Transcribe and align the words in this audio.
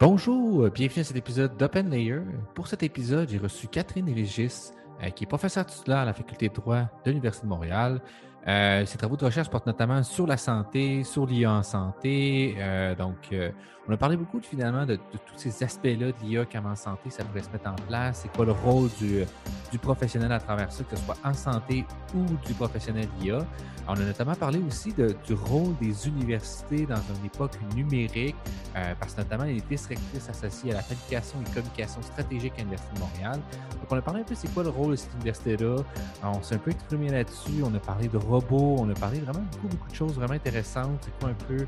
Bonjour, 0.00 0.68
bienvenue 0.70 1.00
à 1.00 1.04
cet 1.04 1.16
épisode 1.16 1.56
d'Open 1.56 1.90
Layer. 1.90 2.20
Pour 2.54 2.66
cet 2.66 2.82
épisode, 2.82 3.28
j'ai 3.28 3.38
reçu 3.38 3.68
Catherine 3.68 4.12
Régis, 4.12 4.72
euh, 5.02 5.10
qui 5.10 5.24
est 5.24 5.26
professeure 5.26 5.64
titulaire 5.64 5.98
à 5.98 6.04
la 6.04 6.12
Faculté 6.12 6.48
de 6.48 6.54
droit 6.54 6.88
de 7.04 7.10
l'Université 7.10 7.46
de 7.46 7.50
Montréal. 7.50 8.00
Euh, 8.48 8.84
ses 8.86 8.98
travaux 8.98 9.16
de 9.16 9.24
recherche 9.24 9.48
portent 9.48 9.66
notamment 9.66 10.02
sur 10.02 10.26
la 10.26 10.36
santé, 10.36 11.04
sur 11.04 11.26
l'IA 11.26 11.52
en 11.52 11.62
santé. 11.62 12.56
Euh, 12.58 12.94
donc, 12.94 13.28
euh, 13.32 13.50
on 13.88 13.92
a 13.92 13.96
parlé 13.96 14.16
beaucoup 14.16 14.40
finalement 14.40 14.86
de, 14.86 14.94
de, 14.94 15.18
tous 15.26 15.36
ces 15.36 15.64
aspects-là 15.64 16.12
de 16.12 16.14
l'IA, 16.22 16.44
comment 16.44 16.70
en 16.70 16.76
santé 16.76 17.10
ça 17.10 17.24
pourrait 17.24 17.42
se 17.42 17.50
mettre 17.50 17.68
en 17.68 17.74
place, 17.74 18.20
c'est 18.22 18.32
quoi 18.32 18.44
le 18.44 18.52
rôle 18.52 18.88
du, 19.00 19.78
professionnel 19.78 20.30
à 20.30 20.38
travers 20.38 20.70
ça, 20.70 20.84
que 20.84 20.96
ce 20.96 21.04
soit 21.04 21.16
en 21.24 21.34
santé 21.34 21.84
ou 22.14 22.24
du 22.46 22.54
professionnel 22.54 23.08
d'IA. 23.18 23.44
On 23.88 23.94
a 23.94 24.04
notamment 24.04 24.36
parlé 24.36 24.60
aussi 24.60 24.92
de, 24.92 25.16
du 25.26 25.34
rôle 25.34 25.76
des 25.80 26.06
universités 26.06 26.86
dans 26.86 26.94
une 26.94 27.26
époque 27.26 27.58
numérique, 27.74 28.36
euh, 28.76 28.94
parce 29.00 29.14
que 29.14 29.22
notamment 29.22 29.44
les 29.44 29.60
directrices 29.60 30.28
associées 30.28 30.70
à 30.70 30.76
la 30.76 30.82
planification 30.82 31.40
et 31.40 31.50
communication 31.52 32.00
stratégique 32.02 32.52
à 32.56 32.58
l'Université 32.58 32.94
de 32.94 33.00
Montréal. 33.00 33.40
Donc, 33.72 33.90
on 33.90 33.96
a 33.96 34.02
parlé 34.02 34.20
un 34.20 34.24
peu 34.24 34.36
c'est 34.36 34.52
quoi 34.54 34.62
le 34.62 34.68
rôle 34.68 34.92
de 34.92 34.96
cette 34.96 35.12
université-là? 35.14 35.76
On 36.22 36.40
s'est 36.42 36.54
un 36.54 36.58
peu 36.58 36.70
exprimé 36.70 37.08
là-dessus. 37.08 37.64
On 37.64 37.74
a 37.74 37.80
parlé 37.80 38.06
de 38.06 38.18
On 38.34 38.88
a 38.88 38.94
parlé 38.94 39.20
vraiment 39.20 39.44
beaucoup, 39.60 39.90
de 39.90 39.94
choses 39.94 40.14
vraiment 40.14 40.32
intéressantes. 40.32 40.98
C'est 41.02 41.18
quoi 41.20 41.28
un 41.28 41.44
peu 41.46 41.66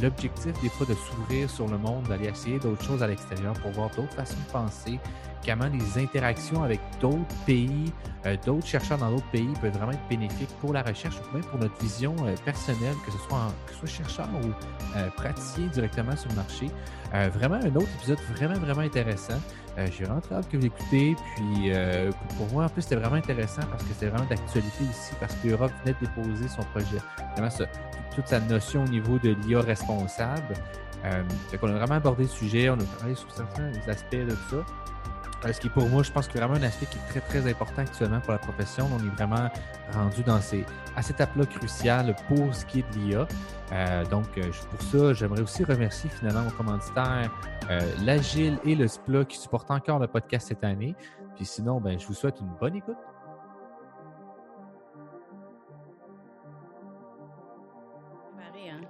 l'objectif 0.00 0.52
des 0.62 0.70
fois 0.70 0.86
de 0.86 0.94
s'ouvrir 0.94 1.50
sur 1.50 1.68
le 1.68 1.76
monde, 1.76 2.04
d'aller 2.08 2.28
essayer 2.28 2.58
d'autres 2.58 2.82
choses 2.82 3.02
à 3.02 3.06
l'extérieur 3.06 3.52
pour 3.54 3.70
voir 3.72 3.90
d'autres 3.90 4.14
façons 4.14 4.38
de 4.46 4.50
penser, 4.50 4.98
comment 5.44 5.68
les 5.68 6.02
interactions 6.02 6.62
avec 6.62 6.80
d'autres 7.00 7.34
pays, 7.44 7.92
euh, 8.24 8.34
d'autres 8.46 8.66
chercheurs 8.66 8.96
dans 8.96 9.10
d'autres 9.10 9.30
pays 9.30 9.52
peuvent 9.60 9.72
vraiment 9.72 9.92
être 9.92 10.08
bénéfiques 10.08 10.54
pour 10.60 10.72
la 10.72 10.82
recherche 10.82 11.16
ou 11.16 11.34
même 11.34 11.44
pour 11.44 11.58
notre 11.58 11.76
vision 11.82 12.14
euh, 12.24 12.34
personnelle, 12.46 12.94
que 13.04 13.12
ce 13.12 13.18
soit, 13.18 13.36
en, 13.36 13.52
que 13.66 13.86
chercheur 13.86 14.28
ou 14.42 14.96
euh, 14.96 15.10
praticien 15.10 15.66
directement 15.66 16.16
sur 16.16 16.30
le 16.30 16.36
marché. 16.36 16.70
Euh, 17.14 17.28
vraiment 17.32 17.56
un 17.56 17.74
autre 17.76 17.88
épisode 17.98 18.18
vraiment, 18.34 18.58
vraiment 18.58 18.80
intéressant. 18.80 19.40
Euh, 19.78 19.86
J'ai 19.90 20.04
vraiment 20.04 20.20
hâte 20.32 20.48
que 20.48 20.56
vous 20.56 20.64
l'écoutez. 20.64 21.16
Puis 21.34 21.70
euh, 21.70 22.10
pour, 22.36 22.48
moi, 22.52 22.64
en 22.64 22.68
plus, 22.68 22.82
c'était 22.82 22.96
vraiment 22.96 23.16
intéressant 23.16 23.62
parce 23.70 23.82
que 23.84 23.90
c'était 23.92 24.08
vraiment 24.08 24.28
d'actualité 24.28 24.84
ici, 24.84 25.12
parce 25.20 25.34
que 25.36 25.48
l'Europe 25.48 25.72
venait 25.84 25.96
de 26.00 26.06
déposer 26.06 26.48
son 26.48 26.62
projet. 26.62 26.98
Vraiment, 27.36 27.68
toute 28.14 28.26
sa 28.26 28.40
notion 28.40 28.84
au 28.84 28.88
niveau 28.88 29.18
de 29.18 29.36
l'IA 29.46 29.60
responsable. 29.60 30.54
Euh, 31.04 31.22
fait 31.50 31.58
qu'on 31.58 31.68
a 31.68 31.78
vraiment 31.78 31.96
abordé 31.96 32.24
le 32.24 32.28
sujet, 32.28 32.70
on 32.70 32.74
a 32.74 32.98
parlé 32.98 33.14
sur 33.14 33.30
certains 33.30 33.70
aspects 33.86 34.16
de 34.16 34.36
ça. 34.50 34.56
Euh, 35.44 35.52
ce 35.52 35.60
qui 35.60 35.68
pour 35.68 35.86
moi, 35.88 36.02
je 36.02 36.10
pense 36.10 36.26
que 36.26 36.38
vraiment 36.38 36.54
un 36.54 36.62
aspect 36.62 36.86
qui 36.86 36.96
est 36.96 37.08
très, 37.08 37.20
très 37.20 37.50
important 37.50 37.82
actuellement 37.82 38.20
pour 38.20 38.32
la 38.32 38.38
profession. 38.38 38.88
On 38.92 38.98
est 38.98 39.14
vraiment 39.14 39.50
rendu 39.92 40.22
dans 40.22 40.40
ces, 40.40 40.64
à 40.96 41.02
cette 41.02 41.16
étape-là 41.16 41.44
cruciale 41.46 42.16
pour 42.28 42.54
ce 42.54 42.64
qui 42.64 42.80
est 42.80 42.94
de 42.94 42.98
l'IA. 42.98 43.28
Euh, 43.72 44.04
donc, 44.04 44.24
pour 44.70 44.82
ça, 44.82 45.12
j'aimerais 45.12 45.40
aussi 45.42 45.64
remercier 45.64 46.08
finalement 46.08 46.42
mon 46.42 46.50
commanditaire, 46.50 47.30
euh, 47.70 47.80
l'Agile 48.04 48.58
et 48.64 48.74
le 48.76 48.86
SPLA 48.86 49.24
qui 49.24 49.38
supportent 49.38 49.70
encore 49.70 49.98
le 49.98 50.06
podcast 50.06 50.48
cette 50.48 50.62
année. 50.64 50.94
Puis 51.34 51.44
sinon, 51.44 51.80
ben, 51.80 51.98
je 51.98 52.06
vous 52.06 52.14
souhaite 52.14 52.38
une 52.40 52.50
bonne 52.60 52.76
écoute. 52.76 52.96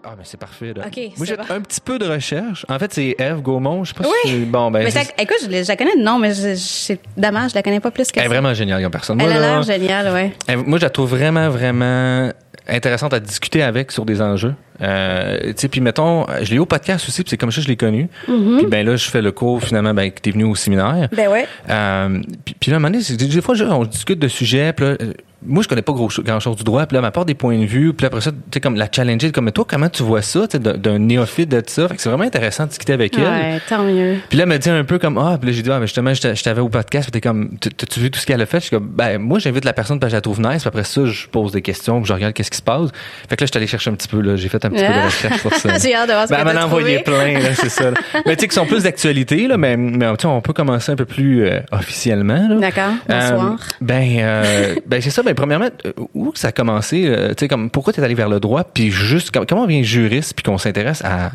Ah, 0.04 0.14
mais 0.16 0.22
c'est 0.24 0.36
parfait. 0.36 0.72
Là. 0.72 0.86
Okay, 0.86 1.12
Moi, 1.16 1.26
j'ai 1.26 1.36
bon. 1.36 1.42
un 1.48 1.60
petit 1.60 1.80
peu 1.80 1.98
de 1.98 2.06
recherche. 2.06 2.64
En 2.68 2.78
fait, 2.78 2.92
c'est 2.94 3.16
Eve 3.18 3.40
Gaumont. 3.42 3.82
Je 3.82 3.92
sais 3.92 4.00
pas 4.00 4.08
Oui. 4.08 4.30
si 4.30 4.44
Bon, 4.44 4.70
ben. 4.70 4.84
Mais 4.84 4.90
ça, 4.90 5.00
écoute, 5.18 5.38
je, 5.42 5.46
je 5.50 5.66
la 5.68 5.76
connais 5.76 5.96
de 5.96 6.02
nom, 6.02 6.18
mais 6.20 6.32
je- 6.32 6.50
je- 6.50 6.54
c'est 6.56 7.00
dommage, 7.16 7.50
je 7.50 7.54
la 7.56 7.62
connais 7.64 7.80
pas 7.80 7.90
plus 7.90 8.12
que 8.12 8.18
Elle 8.20 8.26
est 8.26 8.28
ça. 8.28 8.32
vraiment 8.32 8.54
géniale 8.54 8.82
comme 8.82 8.92
personne. 8.92 9.20
Elle 9.20 9.30
Moi, 9.30 9.36
a 9.36 9.40
l'air 9.40 9.62
géniale, 9.62 10.12
ouais. 10.12 10.32
elle- 10.46 10.58
moi, 10.58 10.78
je 10.78 10.84
la 10.84 10.90
trouve 10.90 11.10
vraiment, 11.10 11.48
vraiment 11.48 12.30
intéressante 12.68 13.12
à 13.14 13.20
discuter 13.20 13.62
avec 13.62 13.92
sur 13.92 14.04
des 14.04 14.20
enjeux. 14.22 14.54
Euh, 14.82 15.38
tu 15.48 15.52
sais, 15.56 15.68
puis 15.68 15.80
mettons, 15.80 16.26
je 16.42 16.50
l'ai 16.50 16.56
eu 16.56 16.58
au 16.60 16.66
podcast 16.66 17.08
aussi, 17.08 17.22
puis 17.22 17.30
c'est 17.30 17.36
comme 17.36 17.50
ça 17.50 17.56
que 17.56 17.62
je 17.62 17.68
l'ai 17.68 17.76
connu. 17.76 18.08
Puis 18.26 18.66
ben 18.66 18.84
là, 18.86 18.96
je 18.96 19.08
fais 19.08 19.22
le 19.22 19.32
cours 19.32 19.62
finalement, 19.62 19.94
ben 19.94 20.10
que 20.10 20.20
t'es 20.20 20.30
venu 20.32 20.44
au 20.44 20.54
séminaire. 20.54 21.08
Ben 21.16 21.28
ouais. 21.30 21.46
Euh, 21.70 22.20
puis, 22.60 22.70
là, 22.70 22.74
à 22.74 22.76
un 22.76 22.80
moment 22.80 22.90
donné, 22.90 23.02
c'est- 23.02 23.16
des 23.16 23.40
fois, 23.40 23.54
je- 23.54 23.64
on 23.64 23.84
discute 23.84 24.18
de 24.18 24.28
sujets, 24.28 24.72
puis 24.72 24.84
là, 24.84 24.90
euh, 25.00 25.12
moi, 25.44 25.62
je 25.62 25.68
connais 25.68 25.82
pas 25.82 25.92
gros, 25.92 26.08
grand 26.20 26.40
chose 26.40 26.56
du 26.56 26.64
droit, 26.64 26.86
puis 26.86 26.94
là, 26.94 27.00
m'apporte 27.02 27.26
des 27.28 27.34
points 27.34 27.58
de 27.58 27.64
vue, 27.66 27.92
puis 27.92 28.06
après 28.06 28.20
ça, 28.20 28.30
tu 28.32 28.36
sais, 28.54 28.60
comme 28.60 28.74
la 28.76 28.88
challenger, 28.90 29.30
comme, 29.32 29.44
mais 29.44 29.52
toi, 29.52 29.64
comment 29.68 29.88
tu 29.88 30.02
vois 30.02 30.22
ça, 30.22 30.46
tu 30.48 30.56
sais, 30.56 30.58
d'un 30.58 30.98
néophyte 30.98 31.48
de 31.50 31.62
ça? 31.66 31.88
Fait 31.88 31.96
que 31.96 32.00
c'est 32.02 32.08
vraiment 32.08 32.24
intéressant 32.24 32.64
de 32.64 32.70
discuter 32.70 32.92
avec 32.94 33.16
elle. 33.18 33.24
Ouais, 33.24 33.60
tant 33.68 33.82
mieux. 33.84 34.16
Puis 34.28 34.38
là, 34.38 34.44
elle 34.44 34.48
me 34.50 34.58
dit 34.58 34.70
un 34.70 34.84
peu 34.84 34.98
comme, 34.98 35.18
ah, 35.18 35.36
puis 35.40 35.50
là, 35.50 35.56
j'ai 35.56 35.62
dit, 35.62 35.70
ah, 35.70 35.78
mais 35.78 35.86
justement, 35.86 36.14
je 36.14 36.22
t'a- 36.22 36.34
je 36.34 36.42
t'avais 36.42 36.60
au 36.62 36.68
podcast, 36.68 37.04
puis 37.10 37.12
t'es 37.20 37.26
comme, 37.26 37.50
T'as- 37.60 37.70
t'as-tu 37.70 38.00
vu 38.00 38.10
tout 38.10 38.18
ce 38.18 38.26
qu'elle 38.26 38.40
a 38.40 38.46
fait? 38.46 38.58
Je 38.60 38.66
suis 38.66 38.76
comme, 38.76 38.88
ben, 38.88 39.18
moi, 39.18 39.38
j'invite 39.38 39.64
la 39.64 39.72
personne, 39.72 40.00
puis 40.00 40.08
je 40.10 40.14
la 40.14 40.20
trouve 40.20 40.40
nice, 40.40 40.62
puis 40.62 40.68
après 40.68 40.84
ça, 40.84 41.04
je 41.04 41.26
pose 41.28 41.52
des 41.52 41.62
questions, 41.62 42.00
puis 42.00 42.08
je 42.08 42.12
regarde 42.14 42.32
qu'est-ce 42.32 42.50
qui 42.50 42.56
se 42.58 42.62
passe. 42.62 42.88
Fait 43.28 43.36
que 43.36 43.42
là, 43.44 43.46
je 43.46 43.52
suis 43.52 43.56
allé 43.58 43.66
chercher 43.66 43.90
un 43.90 43.94
petit 43.94 44.08
peu, 44.08 44.20
là, 44.20 44.36
j'ai 44.36 44.48
fait 44.48 44.64
un 44.64 44.70
petit 44.70 44.84
peu 44.84 44.92
de 44.92 45.04
recherche 45.04 45.42
pour 45.42 45.54
ça. 45.54 45.78
J'ai 45.82 45.94
hâte 45.94 46.08
de 46.08 46.12
voir 46.14 46.26
ce 46.26 46.32
Ben, 46.32 46.44
que 46.44 46.48
elle 46.48 46.56
m'en 46.56 46.62
envoyé 46.62 46.98
plein, 47.00 47.38
là, 47.40 47.54
c'est 47.54 47.68
ça. 47.68 47.90
là. 47.90 47.96
Mais 48.26 48.36
tu 48.36 48.42
sais, 48.42 48.48
qui 48.48 48.54
sont 48.54 48.66
plus 48.66 48.82
d'actualité, 48.84 49.46
là, 49.46 49.56
mais, 49.58 49.76
mais 49.76 50.06
on 50.24 50.40
peut 50.40 50.52
commencer 50.52 50.90
un 50.92 50.96
peu 50.96 51.04
plus 51.04 51.44
euh, 51.46 51.60
officiellement. 51.72 52.48
là. 52.48 52.56
D'accord. 52.56 52.92
Bonsoir. 53.08 53.52
Euh, 53.52 53.56
ben, 53.80 54.16
euh, 54.18 54.74
ben 54.86 55.00
c'est 55.00 55.10
ça. 55.10 55.22
Ben, 55.26 55.34
premièrement, 55.34 55.68
euh, 55.84 55.92
où 56.14 56.32
ça 56.34 56.48
a 56.48 56.52
commencé? 56.52 57.04
euh, 57.06 57.28
tu 57.30 57.34
sais, 57.40 57.48
comme 57.48 57.68
pourquoi 57.70 57.92
tu 57.92 58.00
es 58.00 58.04
allé 58.04 58.14
vers 58.14 58.28
le 58.28 58.40
droit? 58.40 58.64
Puis 58.64 58.90
juste, 58.90 59.30
com- 59.32 59.44
comment 59.48 59.62
on 59.62 59.66
devient 59.66 59.84
juriste 59.84 60.34
puis 60.34 60.42
qu'on 60.44 60.56
s'intéresse 60.58 61.04
à 61.04 61.30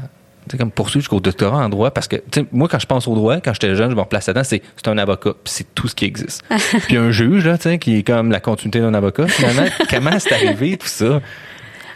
tu 0.49 0.53
sais, 0.53 0.57
comme 0.57 0.71
poursuivre 0.71 1.01
jusqu'au 1.03 1.19
doctorat 1.19 1.63
en 1.63 1.69
droit? 1.69 1.91
Parce 1.91 2.07
que 2.07 2.15
tu 2.15 2.41
sais, 2.41 2.45
moi, 2.51 2.67
quand 2.67 2.79
je 2.79 2.87
pense 2.87 3.07
au 3.07 3.13
droit, 3.15 3.37
quand 3.41 3.53
j'étais 3.53 3.75
jeune, 3.75 3.91
je 3.91 3.95
me 3.95 4.01
replace 4.01 4.25
là-dedans, 4.27 4.43
c'est 4.43 4.61
c'est 4.75 4.87
un 4.87 4.97
avocat. 4.97 5.31
Puis 5.43 5.53
c'est 5.53 5.75
tout 5.75 5.87
ce 5.87 5.93
qui 5.95 6.05
existe. 6.05 6.41
puis 6.87 6.97
un 6.97 7.11
juge, 7.11 7.45
là, 7.45 7.57
tu 7.57 7.63
sais, 7.63 7.77
qui 7.77 7.97
est 7.97 8.03
comme 8.03 8.31
la 8.31 8.39
continuité 8.39 8.79
d'un 8.79 8.93
avocat, 8.95 9.27
finalement. 9.27 9.65
comment 9.89 10.17
c'est 10.19 10.33
arrivé, 10.33 10.77
tout 10.77 10.87
ça? 10.87 11.21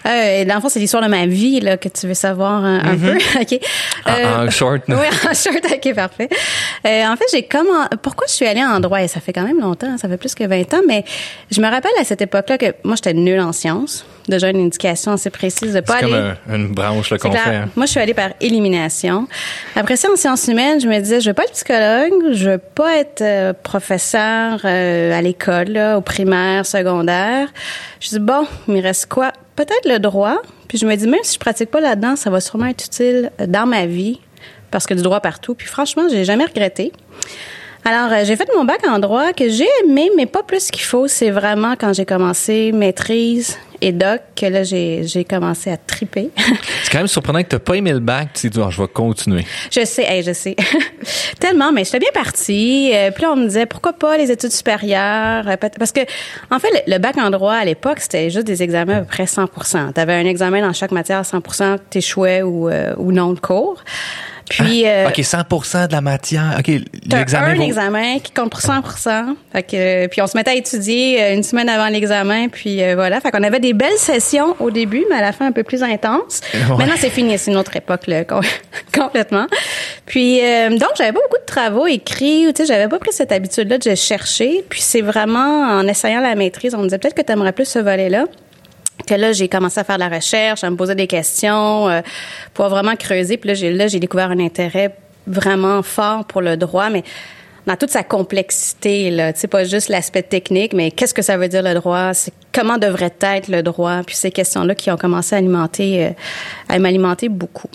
Euh, 0.06 0.46
dans 0.46 0.56
le 0.56 0.62
fond, 0.62 0.70
c'est 0.70 0.80
l'histoire 0.80 1.02
de 1.04 1.08
ma 1.08 1.26
vie 1.26 1.60
là, 1.60 1.78
que 1.78 1.90
tu 1.90 2.08
veux 2.08 2.14
savoir 2.14 2.64
un, 2.64 2.80
un 2.80 2.96
peu. 2.98 3.16
OK. 3.42 3.60
En, 4.06 4.12
Euh, 4.12 4.48
en 4.48 4.50
short, 4.52 4.82
là. 4.88 4.98
oui, 5.02 5.08
en 5.30 5.34
short, 5.34 5.66
OK, 5.72 5.94
parfait. 5.96 6.30
Euh, 6.86 7.06
en 7.08 7.16
fait, 7.16 7.26
j'ai 7.32 7.44
comment 7.44 7.86
pourquoi 8.02 8.28
je 8.28 8.34
suis 8.34 8.46
allée 8.46 8.64
en 8.64 8.80
droit? 8.80 9.02
Et 9.02 9.08
ça 9.08 9.20
fait 9.20 9.34
quand 9.34 9.44
même 9.44 9.60
longtemps, 9.60 9.98
ça 9.98 10.08
fait 10.08 10.18
plus 10.18 10.36
que 10.36 10.44
20 10.44 10.74
ans, 10.76 10.82
mais 10.88 11.04
je 11.52 11.60
me 11.62 11.70
rappelle 11.70 11.92
à 12.00 12.04
cette 12.04 12.22
époque-là 12.22 12.58
que 12.58 12.68
moi 12.84 12.96
j'étais 12.96 13.14
nulle 13.14 13.40
en 13.40 13.52
sciences, 13.52 14.06
déjà 14.28 14.50
une 14.50 14.64
indication 14.66 15.14
assez 15.14 15.30
précise 15.32 15.74
de 15.74 15.80
pas 15.82 15.98
C'est 16.00 16.06
aller 16.06 16.14
comme 16.14 16.54
un- 16.54 16.56
une 16.56 16.68
branche 16.74 17.10
C'est 17.10 17.18
qu'on 17.20 17.32
fait. 17.32 17.56
hein. 17.56 17.70
Moi, 17.76 17.86
je 17.88 17.92
suis 17.92 18.00
allée 18.00 18.14
par 18.14 18.30
élimination. 18.42 19.28
Après 19.76 19.96
ça, 19.96 20.10
en 20.12 20.16
sciences 20.16 20.48
humaines, 20.48 20.80
je 20.80 20.88
me 20.88 21.00
disais, 21.00 21.20
je 21.22 21.30
veux 21.30 21.34
pas 21.34 21.44
être 21.44 21.54
psychologue, 21.54 22.32
je 22.34 22.50
veux 22.52 22.58
pas 22.60 22.98
être 22.98 23.22
euh, 23.22 23.54
professeur 23.54 24.60
euh, 24.66 25.18
à 25.18 25.22
l'école, 25.22 25.70
là, 25.70 25.98
au 25.98 26.02
primaire, 26.02 26.66
secondaire. 26.66 27.48
Je 28.00 28.10
dis 28.10 28.20
bon, 28.20 28.46
il 28.68 28.76
me 28.76 28.82
reste 28.82 29.08
quoi 29.08 29.32
Peut-être 29.56 29.86
le 29.86 30.00
droit. 30.00 30.38
Puis 30.68 30.78
je 30.78 30.86
me 30.86 30.96
dis 30.96 31.08
même 31.08 31.22
si 31.24 31.36
je 31.36 31.40
pratique 31.40 31.72
pas 31.72 31.80
là-dedans, 31.80 32.16
ça 32.16 32.30
va 32.30 32.42
sûrement 32.42 32.66
être 32.66 32.86
utile 32.86 33.32
dans 33.48 33.66
ma 33.66 33.86
vie 33.86 34.20
parce 34.72 34.86
que 34.86 34.94
du 34.94 35.02
droit 35.02 35.22
partout. 35.22 35.56
Puis 35.56 35.68
franchement, 35.68 36.04
j'ai 36.10 36.26
jamais 36.26 36.46
regretté. 36.46 36.92
Alors, 37.86 38.12
euh, 38.12 38.24
j'ai 38.26 38.36
fait 38.36 38.50
mon 38.56 38.66
bac 38.66 38.80
en 38.88 38.98
droit 38.98 39.32
que 39.32 39.48
j'ai 39.48 39.68
aimé, 39.84 40.10
mais 40.18 40.26
pas 40.26 40.42
plus 40.42 40.72
qu'il 40.72 40.82
faut. 40.82 41.08
C'est 41.08 41.30
vraiment 41.30 41.76
quand 41.80 41.94
j'ai 41.94 42.06
commencé 42.06 42.72
maîtrise 42.72 43.58
et 43.86 43.92
doc 43.92 44.22
que 44.36 44.48
là, 44.48 44.64
j'ai 44.64 45.04
j'ai 45.04 45.24
commencé 45.24 45.70
à 45.72 45.78
triper. 45.78 46.32
C'est 46.84 46.92
quand 46.92 46.98
même 46.98 47.08
surprenant 47.08 47.44
que 47.44 47.50
tu 47.50 47.60
pas 47.60 47.76
aimé 47.76 47.94
le 47.94 48.00
bac. 48.00 48.30
Tu 48.34 48.50
dit, 48.50 48.60
Ah, 48.60 48.70
je 48.72 48.82
vais 48.82 48.88
continuer. 48.88 49.46
Je 49.72 49.86
sais, 49.86 50.04
hey, 50.04 50.24
je 50.24 50.34
sais. 50.34 50.56
Tellement, 51.40 51.72
mais 51.72 51.84
j'étais 51.84 52.00
bien 52.00 52.10
partie. 52.12 52.92
Euh, 52.96 53.12
puis 53.12 53.22
là, 53.24 53.34
on 53.34 53.36
me 53.36 53.46
disait, 53.46 53.68
pourquoi 53.68 53.94
pas 53.94 54.18
les 54.18 54.32
études 54.32 54.52
supérieures? 54.52 55.48
Euh, 55.48 55.56
Parce 55.78 55.92
que, 55.92 56.02
en 56.50 56.58
fait, 56.58 56.84
le, 56.88 56.98
bac 56.98 57.16
en 57.20 57.30
droit, 57.30 57.54
à 57.54 57.64
l'époque, 57.64 58.00
c'était 58.00 58.32
juste 58.32 58.48
des 58.48 58.64
examens 58.64 58.98
à 58.98 59.00
peu 59.02 59.06
près 59.06 59.28
100 59.28 59.46
Tu 59.94 60.02
avais 60.02 60.14
un 60.14 60.26
examen 60.26 60.62
dans 60.62 60.74
chaque 60.74 60.92
matière 60.92 61.20
à 61.20 61.22
100% 61.22 61.78
t'échouais 61.92 62.42
ou, 62.42 62.70
euh, 62.70 62.96
ou 62.98 63.12
non 63.12 63.30
le 63.30 63.38
cours. 63.38 63.84
Puis, 64.50 64.86
euh, 64.88 65.06
Ah, 65.08 65.10
OK, 65.10 65.24
100 65.24 65.88
de 65.88 65.92
la 65.92 66.02
matière. 66.02 66.56
OK, 66.60 66.68
l'examen. 67.12 67.48
un 67.48 67.56
vaut- 67.56 67.64
examen 67.64 68.20
qui 68.20 68.32
compte 68.32 68.52
pour 68.52 68.62
100 68.62 68.82
Fait 69.52 69.64
que, 69.64 69.76
euh, 69.76 70.08
puis 70.08 70.22
on 70.22 70.28
se 70.28 70.38
mettait 70.38 70.52
à 70.52 70.56
étudier 70.56 71.22
euh, 71.24 71.34
une 71.34 71.42
semaine 71.44 71.68
avant 71.68 71.88
l'examen, 71.88 72.48
puis 72.50 72.80
voilà. 72.94 73.20
Fait 73.22 73.32
qu'on 73.32 73.42
avait 73.44 73.60
des 73.60 73.74
belles 73.74 73.98
sessions 73.98 74.56
au 74.60 74.70
début, 74.70 75.04
mais 75.10 75.16
à 75.18 75.22
la 75.22 75.32
fin 75.32 75.48
un 75.48 75.52
peu 75.52 75.64
plus 75.64 75.82
intenses. 75.84 76.42
Ouais. 76.70 76.78
Maintenant 76.78 76.96
c'est 76.98 77.10
fini, 77.10 77.38
c'est 77.38 77.52
une 77.52 77.58
autre 77.58 77.76
époque 77.76 78.08
là, 78.08 78.24
com- 78.24 78.42
complètement. 78.94 79.46
Puis 80.06 80.40
euh, 80.44 80.70
donc 80.70 80.90
j'avais 80.98 81.12
pas 81.12 81.20
beaucoup 81.22 81.40
de 81.42 81.46
travaux 81.46 81.88
écrits, 81.88 82.46
tu 82.56 82.62
sais, 82.64 82.66
j'avais 82.66 82.88
pas 82.88 82.98
pris 83.00 83.12
cette 83.14 83.32
habitude-là 83.32 83.78
de 83.78 83.96
chercher. 83.96 84.64
Puis 84.70 84.82
c'est 84.82 85.02
vraiment 85.02 85.64
en 85.80 85.88
essayant 85.88 86.22
la 86.22 86.36
maîtrise, 86.36 86.74
on 86.76 86.80
me 86.80 86.84
disait 86.86 86.98
peut-être 86.98 87.16
que 87.16 87.22
tu 87.22 87.32
aimerais 87.32 87.52
plus 87.52 87.66
ce 87.66 87.80
volet-là 87.80 88.26
que 89.08 89.14
là 89.14 89.32
j'ai 89.34 89.48
commencé 89.48 89.80
à 89.80 89.84
faire 89.84 89.98
de 89.98 90.02
la 90.02 90.10
recherche, 90.10 90.64
à 90.64 90.70
me 90.70 90.76
poser 90.76 90.96
des 90.96 91.08
questions, 91.08 91.90
euh, 91.90 92.02
pour 92.54 92.68
vraiment 92.70 92.96
creuser. 92.96 93.38
Puis 93.38 93.50
là 93.50 93.54
j'ai 93.54 93.72
là 93.72 93.88
j'ai 93.88 94.00
découvert 94.00 94.32
un 94.32 94.40
intérêt 94.40 94.96
vraiment 95.28 95.82
fort 95.82 96.26
pour 96.26 96.42
le 96.42 96.58
droit, 96.58 96.90
mais 96.90 97.04
dans 97.66 97.76
toute 97.76 97.90
sa 97.90 98.04
complexité 98.04 99.10
là, 99.10 99.34
tu 99.34 99.40
sais 99.40 99.48
pas 99.48 99.64
juste 99.64 99.90
l'aspect 99.90 100.24
technique, 100.24 100.74
mais 100.74 100.92
qu'est-ce 100.92 101.14
que 101.14 101.24
ça 101.24 101.38
veut 101.38 101.48
dire 101.48 101.64
le 101.64 101.74
droit, 101.74 102.14
c'est 102.14 102.34
comment 102.54 102.78
devrait 102.78 103.14
être 103.22 103.48
le 103.48 103.64
droit, 103.64 104.02
puis 104.06 104.16
ces 104.16 104.32
questions-là 104.32 104.76
qui 104.76 104.92
ont 104.92 104.98
commencé 104.98 105.36
à 105.36 105.40
alimenter, 105.40 106.06
euh, 106.06 106.10
à 106.70 106.80
m'alimenter 106.80 107.30
beaucoup. 107.30 107.70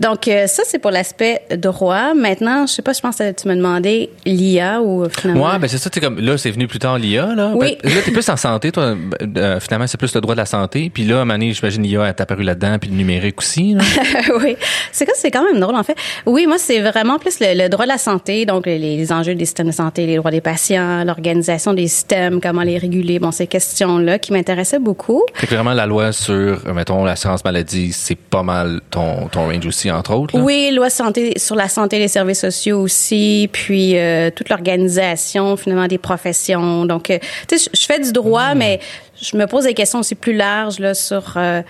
Donc, 0.00 0.28
euh, 0.28 0.46
ça, 0.46 0.62
c'est 0.66 0.78
pour 0.78 0.90
l'aspect 0.90 1.42
droit. 1.56 2.14
Maintenant, 2.14 2.66
je 2.66 2.72
sais 2.72 2.82
pas, 2.82 2.92
je 2.92 3.00
pense 3.00 3.16
que 3.16 3.32
tu 3.32 3.48
me 3.48 3.54
demandais 3.54 4.10
l'IA 4.24 4.80
ou 4.80 5.04
euh, 5.04 5.08
finalement. 5.08 5.52
Ouais, 5.52 5.58
ben 5.58 5.68
c'est 5.68 5.78
ça, 5.78 5.88
tu 5.90 6.00
comme, 6.00 6.18
là, 6.18 6.36
c'est 6.36 6.50
venu 6.50 6.66
plus 6.66 6.78
tard 6.78 6.98
l'IA, 6.98 7.34
là. 7.34 7.52
Oui. 7.54 7.78
Ben, 7.82 7.94
là, 7.94 8.00
t'es 8.04 8.10
plus 8.10 8.28
en 8.28 8.36
santé, 8.36 8.72
toi. 8.72 8.94
Ben, 8.94 9.36
euh, 9.36 9.60
finalement, 9.60 9.86
c'est 9.86 9.98
plus 9.98 10.14
le 10.14 10.20
droit 10.20 10.34
de 10.34 10.40
la 10.40 10.46
santé. 10.46 10.90
Puis 10.92 11.04
là, 11.04 11.20
à 11.20 11.22
un 11.22 11.40
j'imagine 11.50 11.82
l'IA 11.82 12.08
est 12.08 12.20
apparu 12.20 12.42
là-dedans, 12.42 12.78
puis 12.78 12.90
le 12.90 12.96
numérique 12.96 13.38
aussi, 13.38 13.74
là. 13.74 13.82
oui, 14.42 14.56
c'est 14.92 15.06
c'est 15.14 15.30
quand 15.30 15.44
même 15.44 15.60
drôle 15.60 15.76
en 15.76 15.82
fait. 15.84 15.96
Oui, 16.26 16.46
moi 16.46 16.58
c'est 16.58 16.80
vraiment 16.80 17.18
plus 17.18 17.38
le, 17.40 17.56
le, 17.56 17.68
droit 17.68 17.84
de 17.84 17.90
la 17.90 17.98
santé, 17.98 18.44
donc 18.44 18.66
les, 18.66 18.78
les, 18.78 19.12
enjeux 19.12 19.34
des 19.34 19.44
systèmes 19.44 19.68
de 19.68 19.72
santé, 19.72 20.04
les 20.04 20.16
droits 20.16 20.30
des 20.30 20.40
patients, 20.40 21.04
l'organisation 21.04 21.72
des 21.72 21.86
systèmes, 21.86 22.40
comment 22.40 22.62
les 22.62 22.76
réguler, 22.76 23.18
bon 23.18 23.30
ces 23.30 23.46
questions 23.46 23.98
là 23.98 24.18
qui 24.18 24.32
m'intéressaient 24.32 24.80
beaucoup. 24.80 25.22
C'est 25.38 25.48
vraiment 25.48 25.74
la 25.74 25.86
loi 25.86 26.12
sur, 26.12 26.60
mettons, 26.74 27.04
l'assurance 27.04 27.44
maladie, 27.44 27.92
c'est 27.92 28.18
pas 28.18 28.42
mal 28.42 28.80
ton 28.90 29.28
ton 29.28 29.46
range 29.46 29.66
aussi 29.66 29.85
entre 29.90 30.14
autres. 30.14 30.36
Là. 30.36 30.42
Oui, 30.42 30.70
loi 30.72 30.90
santé 30.90 31.34
sur 31.38 31.56
la 31.56 31.68
santé 31.68 31.96
et 31.96 31.98
les 32.00 32.08
services 32.08 32.40
sociaux 32.40 32.80
aussi, 32.80 33.48
puis 33.52 33.96
euh, 33.96 34.30
toute 34.30 34.48
l'organisation 34.48 35.56
finalement 35.56 35.86
des 35.86 35.98
professions. 35.98 36.84
Donc, 36.84 37.10
euh, 37.10 37.18
tu 37.48 37.58
sais, 37.58 37.70
je 37.72 37.86
fais 37.86 38.00
du 38.00 38.12
droit, 38.12 38.54
mmh. 38.54 38.58
mais 38.58 38.80
je 39.20 39.36
me 39.36 39.46
pose 39.46 39.64
des 39.64 39.74
questions 39.74 40.00
aussi 40.00 40.14
plus 40.14 40.34
larges 40.34 40.78
là 40.78 40.94
sur 40.94 41.34
euh, 41.36 41.62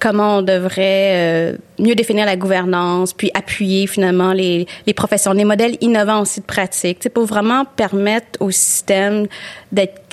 comment 0.00 0.38
on 0.38 0.42
devrait 0.42 1.56
mieux 1.78 1.94
définir 1.94 2.26
la 2.26 2.36
gouvernance, 2.36 3.14
puis 3.14 3.30
appuyer 3.32 3.86
finalement 3.86 4.32
les, 4.32 4.66
les 4.86 4.92
professions, 4.92 5.34
des 5.34 5.44
modèles 5.44 5.76
innovants 5.80 6.20
aussi 6.20 6.40
de 6.40 6.44
pratique, 6.44 7.08
pour 7.08 7.24
vraiment 7.24 7.64
permettre 7.64 8.40
au 8.40 8.50
système 8.50 9.26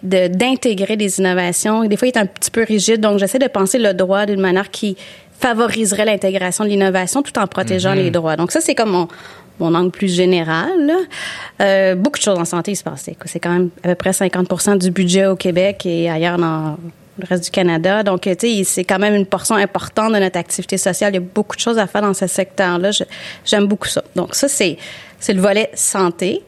d'intégrer 0.04 0.96
des 0.96 1.20
innovations. 1.20 1.84
Des 1.84 1.98
fois, 1.98 2.08
il 2.08 2.12
est 2.12 2.18
un 2.18 2.26
petit 2.26 2.52
peu 2.52 2.64
rigide, 2.64 3.02
donc 3.02 3.20
j'essaie 3.20 3.40
de 3.40 3.48
penser 3.48 3.80
le 3.80 3.94
droit 3.94 4.26
d'une 4.26 4.40
manière 4.40 4.72
qui 4.72 4.96
favoriserait 5.42 6.06
l'intégration 6.06 6.64
de 6.64 6.70
l'innovation 6.70 7.22
tout 7.22 7.38
en 7.40 7.48
protégeant 7.48 7.94
mm-hmm. 7.94 8.04
les 8.04 8.12
droits. 8.12 8.36
Donc 8.36 8.52
ça, 8.52 8.62
c'est 8.62 8.76
comme 8.76 8.92
mon, 8.92 9.08
mon 9.60 9.74
angle 9.76 9.92
plus 9.92 10.14
général. 10.14 10.92
Euh, 11.62 11.96
beaucoup 11.96 12.20
de 12.20 12.24
choses 12.24 12.40
en 12.40 12.46
santé 12.46 12.76
se 12.76 12.84
passent. 12.84 13.10
C'est 13.26 13.40
quand 13.40 13.52
même 13.52 13.70
à 13.84 13.90
peu 13.90 13.96
près 13.96 14.12
50% 14.12 14.78
du 14.78 14.92
budget 14.92 15.28
au 15.28 15.36
Québec 15.36 15.86
et 15.86 16.10
ailleurs 16.10 16.38
dans 16.38 16.78
le 17.18 17.26
reste 17.28 17.46
du 17.46 17.52
Canada. 17.52 18.04
Donc, 18.04 18.22
tu 18.22 18.34
sais, 18.40 18.64
c'est 18.64 18.84
quand 18.84 19.00
même 19.00 19.16
une 19.16 19.26
portion 19.26 19.56
importante 19.56 20.14
de 20.14 20.20
notre 20.20 20.38
activité 20.38 20.78
sociale. 20.78 21.12
Il 21.14 21.16
y 21.16 21.18
a 21.18 21.28
beaucoup 21.34 21.56
de 21.56 21.62
choses 21.62 21.78
à 21.78 21.88
faire 21.88 22.02
dans 22.02 22.14
ce 22.14 22.28
secteur-là. 22.28 22.92
J'aime 23.46 23.68
beaucoup 23.68 23.88
ça. 23.88 24.04
Donc, 24.16 24.36
ça, 24.36 24.48
c'est 24.48 24.78
c'est 25.20 25.34
le 25.34 25.42
volet 25.42 25.70
santé. 25.76 26.42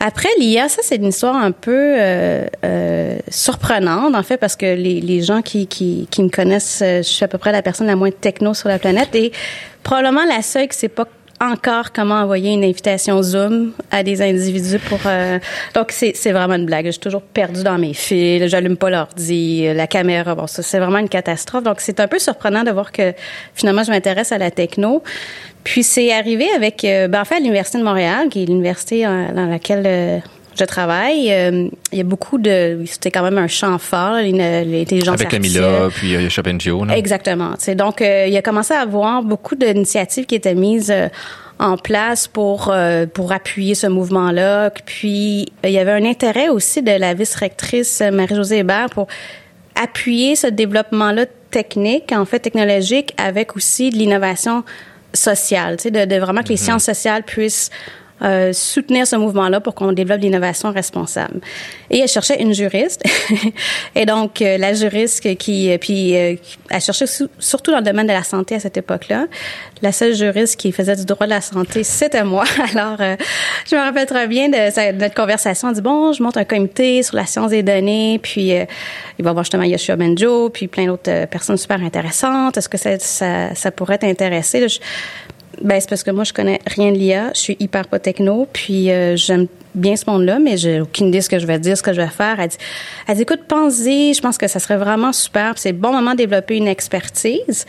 Après, 0.00 0.28
l'IA, 0.38 0.68
ça, 0.68 0.80
c'est 0.82 0.96
une 0.96 1.08
histoire 1.08 1.36
un 1.36 1.50
peu 1.50 1.94
euh, 1.98 2.46
euh, 2.64 3.18
surprenante, 3.28 4.14
en 4.14 4.22
fait, 4.22 4.38
parce 4.38 4.56
que 4.56 4.64
les, 4.64 5.00
les 5.00 5.22
gens 5.22 5.42
qui, 5.42 5.66
qui, 5.66 6.08
qui 6.10 6.22
me 6.22 6.30
connaissent, 6.30 6.78
je 6.82 7.02
suis 7.02 7.24
à 7.24 7.28
peu 7.28 7.36
près 7.36 7.52
la 7.52 7.60
personne 7.60 7.86
la 7.86 7.96
moins 7.96 8.10
techno 8.10 8.54
sur 8.54 8.68
la 8.68 8.78
planète 8.78 9.14
et 9.14 9.30
probablement 9.82 10.24
la 10.24 10.40
seule 10.40 10.68
qui 10.68 10.78
s'est 10.78 10.88
pas 10.88 11.06
encore 11.40 11.92
comment 11.92 12.16
envoyer 12.16 12.52
une 12.52 12.64
invitation 12.64 13.22
Zoom 13.22 13.72
à 13.90 14.02
des 14.02 14.22
individus 14.22 14.78
pour 14.78 15.00
euh, 15.06 15.38
donc 15.74 15.92
c'est 15.92 16.12
c'est 16.14 16.32
vraiment 16.32 16.54
une 16.54 16.66
blague. 16.66 16.86
Je 16.86 16.92
suis 16.92 17.00
toujours 17.00 17.22
perdue 17.22 17.62
dans 17.62 17.78
mes 17.78 17.94
fils 17.94 18.46
j'allume 18.48 18.76
pas 18.76 18.90
l'ordi 18.90 19.72
la 19.72 19.86
caméra. 19.86 20.34
Bon 20.34 20.46
ça 20.46 20.62
c'est 20.62 20.78
vraiment 20.78 20.98
une 20.98 21.08
catastrophe. 21.08 21.64
Donc 21.64 21.80
c'est 21.80 22.00
un 22.00 22.08
peu 22.08 22.18
surprenant 22.18 22.64
de 22.64 22.70
voir 22.70 22.92
que 22.92 23.12
finalement 23.54 23.84
je 23.84 23.90
m'intéresse 23.90 24.32
à 24.32 24.38
la 24.38 24.50
techno. 24.50 25.02
Puis 25.64 25.82
c'est 25.82 26.12
arrivé 26.12 26.46
avec 26.54 26.84
euh, 26.84 27.08
ben 27.08 27.20
en 27.20 27.24
fait 27.24 27.40
l'université 27.40 27.78
de 27.78 27.84
Montréal 27.84 28.28
qui 28.30 28.42
est 28.42 28.46
l'université 28.46 29.04
dans 29.04 29.46
laquelle 29.46 29.84
euh, 29.86 30.18
je 30.58 30.64
travaille. 30.64 31.32
Euh, 31.32 31.68
il 31.92 31.98
y 31.98 32.00
a 32.00 32.04
beaucoup 32.04 32.38
de. 32.38 32.82
C'était 32.86 33.10
quand 33.10 33.22
même 33.22 33.38
un 33.38 33.46
champ 33.46 33.78
fort, 33.78 34.14
l'intelligence 34.14 35.20
artificielle. 35.20 35.64
Avec 35.64 35.90
Camilla, 35.90 35.90
puis 35.94 36.16
euh, 36.16 36.28
Shop 36.28 36.42
Là. 36.86 36.96
Exactement. 36.96 37.54
Donc, 37.76 38.02
euh, 38.02 38.26
il 38.28 38.36
a 38.36 38.42
commencé 38.42 38.74
à 38.74 38.80
avoir 38.80 39.22
beaucoup 39.22 39.54
d'initiatives 39.54 40.26
qui 40.26 40.34
étaient 40.34 40.54
mises 40.54 40.94
en 41.58 41.76
place 41.76 42.28
pour 42.28 42.72
pour 43.14 43.32
appuyer 43.32 43.74
ce 43.74 43.86
mouvement-là. 43.86 44.70
Puis 44.70 45.46
il 45.64 45.70
y 45.70 45.78
avait 45.78 45.92
un 45.92 46.04
intérêt 46.04 46.48
aussi 46.48 46.82
de 46.82 46.92
la 46.92 47.14
vice-rectrice 47.14 48.02
Marie-Josée 48.12 48.58
Hébert 48.58 48.90
pour 48.90 49.06
appuyer 49.74 50.34
ce 50.34 50.46
développement-là 50.48 51.26
technique, 51.50 52.12
en 52.12 52.24
fait 52.24 52.40
technologique, 52.40 53.14
avec 53.16 53.56
aussi 53.56 53.90
de 53.90 53.96
l'innovation 53.96 54.64
sociale, 55.14 55.76
tu 55.76 55.84
sais, 55.84 55.90
de, 55.90 56.04
de 56.04 56.20
vraiment 56.20 56.42
que 56.42 56.48
les 56.48 56.56
mm-hmm. 56.56 56.58
sciences 56.58 56.84
sociales 56.84 57.22
puissent 57.22 57.70
euh, 58.22 58.52
soutenir 58.52 59.06
ce 59.06 59.14
mouvement-là 59.14 59.60
pour 59.60 59.74
qu'on 59.74 59.92
développe 59.92 60.20
l'innovation 60.20 60.72
responsable. 60.72 61.40
Et 61.90 62.00
elle 62.00 62.08
cherchait 62.08 62.42
une 62.42 62.52
juriste. 62.52 63.02
et 63.94 64.06
donc, 64.06 64.42
euh, 64.42 64.58
la 64.58 64.74
juriste 64.74 65.36
qui, 65.36 65.70
euh, 65.70 65.78
puis, 65.78 66.12
elle 66.12 66.80
cherchait 66.80 67.06
surtout 67.38 67.70
dans 67.70 67.78
le 67.78 67.84
domaine 67.84 68.06
de 68.06 68.12
la 68.12 68.24
santé 68.24 68.56
à 68.56 68.60
cette 68.60 68.76
époque-là. 68.76 69.26
La 69.82 69.92
seule 69.92 70.14
juriste 70.14 70.58
qui 70.58 70.72
faisait 70.72 70.96
du 70.96 71.04
droit 71.04 71.26
de 71.26 71.30
la 71.30 71.40
santé, 71.40 71.84
c'était 71.84 72.24
moi. 72.24 72.44
Alors, 72.74 72.96
je 72.98 73.76
me 73.76 73.80
rappelle 73.80 74.06
très 74.06 74.26
bien 74.26 74.48
de, 74.48 74.92
notre 74.98 75.14
conversation. 75.14 75.68
Elle 75.68 75.74
dit, 75.74 75.80
bon, 75.80 76.12
je 76.12 76.22
monte 76.22 76.36
un 76.36 76.44
comité 76.44 77.04
sur 77.04 77.14
la 77.14 77.26
science 77.26 77.50
des 77.50 77.62
données, 77.62 78.18
puis 78.20 78.48
il 78.48 78.56
va 78.56 78.66
y 79.18 79.28
avoir 79.28 79.44
justement 79.44 79.62
Yoshua 79.62 79.94
Benjo, 79.94 80.50
puis 80.50 80.66
plein 80.66 80.86
d'autres 80.86 81.26
personnes 81.26 81.56
super 81.56 81.80
intéressantes. 81.82 82.56
Est-ce 82.56 82.68
que 82.68 82.78
ça, 82.78 82.98
ça, 82.98 83.54
ça 83.54 83.70
pourrait 83.70 83.98
t'intéresser? 83.98 84.66
Ben 85.62 85.80
c'est 85.80 85.88
parce 85.88 86.02
que 86.02 86.10
moi 86.10 86.24
je 86.24 86.32
connais 86.32 86.60
rien 86.66 86.92
de 86.92 86.98
l'IA, 86.98 87.30
je 87.34 87.40
suis 87.40 87.56
hyper 87.60 87.86
pas 87.88 87.98
techno, 87.98 88.46
puis 88.52 88.90
euh, 88.90 89.16
j'aime 89.16 89.46
bien 89.74 89.96
ce 89.96 90.08
monde-là, 90.08 90.38
mais 90.38 90.56
j'ai 90.56 90.80
aucune 90.80 91.08
idée 91.08 91.20
ce 91.20 91.28
que 91.28 91.38
je 91.38 91.46
vais 91.46 91.58
dire, 91.58 91.76
ce 91.76 91.82
que 91.82 91.92
je 91.92 92.00
vais 92.00 92.08
faire. 92.08 92.40
Elle 92.40 92.48
dit, 92.48 92.56
elle 93.06 93.16
dit 93.16 93.22
écoute, 93.22 93.42
pense-y, 93.46 94.14
je 94.14 94.20
pense 94.20 94.38
que 94.38 94.46
ça 94.46 94.58
serait 94.58 94.76
vraiment 94.76 95.12
super. 95.12 95.54
C'est 95.56 95.72
le 95.72 95.78
bon 95.78 95.92
moment 95.92 96.12
de 96.12 96.16
développer 96.16 96.56
une 96.56 96.68
expertise. 96.68 97.66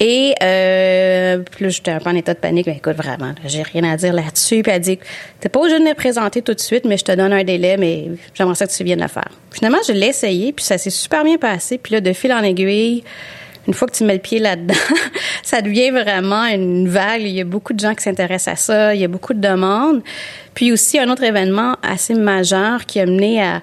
Et 0.00 0.34
euh, 0.42 1.38
plus 1.38 1.70
j'étais 1.70 1.92
un 1.92 1.98
peu 1.98 2.10
en 2.10 2.14
état 2.14 2.34
de 2.34 2.38
panique, 2.38 2.66
mais 2.66 2.76
écoute 2.76 2.96
vraiment, 2.96 3.34
j'ai 3.44 3.62
rien 3.62 3.84
à 3.84 3.96
dire 3.96 4.12
là-dessus. 4.12 4.62
Puis 4.62 4.72
elle 4.72 4.80
dit, 4.80 4.98
t'es 5.40 5.48
pas 5.48 5.60
obligé 5.60 5.78
de 5.78 5.84
me 5.84 5.94
présenter 5.94 6.42
tout 6.42 6.54
de 6.54 6.60
suite, 6.60 6.84
mais 6.84 6.96
je 6.96 7.04
te 7.04 7.12
donne 7.12 7.32
un 7.32 7.44
délai, 7.44 7.76
mais 7.76 8.08
j'aimerais 8.34 8.54
ça 8.54 8.66
que 8.66 8.72
tu 8.72 8.82
viennes 8.84 9.02
le 9.02 9.08
faire. 9.08 9.30
Finalement, 9.50 9.78
je 9.86 9.92
l'ai 9.92 10.08
essayé, 10.08 10.52
puis 10.52 10.64
ça 10.64 10.78
s'est 10.78 10.90
super 10.90 11.24
bien 11.24 11.38
passé. 11.38 11.78
Puis 11.78 11.92
là, 11.92 12.00
de 12.00 12.12
fil 12.12 12.32
en 12.32 12.42
aiguille 12.42 13.04
une 13.68 13.74
fois 13.74 13.86
que 13.88 13.94
tu 13.94 14.04
mets 14.04 14.14
le 14.14 14.20
pied 14.20 14.38
là-dedans, 14.38 14.74
ça 15.42 15.62
devient 15.62 15.90
vraiment 15.90 16.44
une 16.46 16.88
vague. 16.88 17.22
Il 17.22 17.28
y 17.28 17.40
a 17.40 17.44
beaucoup 17.44 17.72
de 17.72 17.80
gens 17.80 17.94
qui 17.94 18.02
s'intéressent 18.02 18.52
à 18.52 18.56
ça. 18.56 18.94
Il 18.94 19.00
y 19.00 19.04
a 19.04 19.08
beaucoup 19.08 19.34
de 19.34 19.40
demandes. 19.40 20.02
Puis 20.54 20.72
aussi, 20.72 20.98
un 20.98 21.08
autre 21.08 21.22
événement 21.22 21.76
assez 21.82 22.14
majeur 22.14 22.86
qui 22.86 23.00
a 23.00 23.06
mené 23.06 23.42
à, 23.42 23.62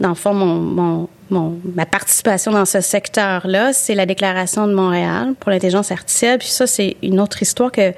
dans 0.00 0.10
le 0.10 0.14
fond, 0.14 0.32
mon, 0.32 1.08
mon, 1.30 1.58
ma 1.74 1.86
participation 1.86 2.52
dans 2.52 2.64
ce 2.64 2.80
secteur-là, 2.80 3.72
c'est 3.72 3.94
la 3.94 4.06
Déclaration 4.06 4.66
de 4.66 4.72
Montréal 4.72 5.34
pour 5.38 5.50
l'intelligence 5.50 5.92
artificielle. 5.92 6.38
Puis 6.38 6.48
ça, 6.48 6.66
c'est 6.66 6.96
une 7.02 7.20
autre 7.20 7.42
histoire 7.42 7.70
que 7.70 7.92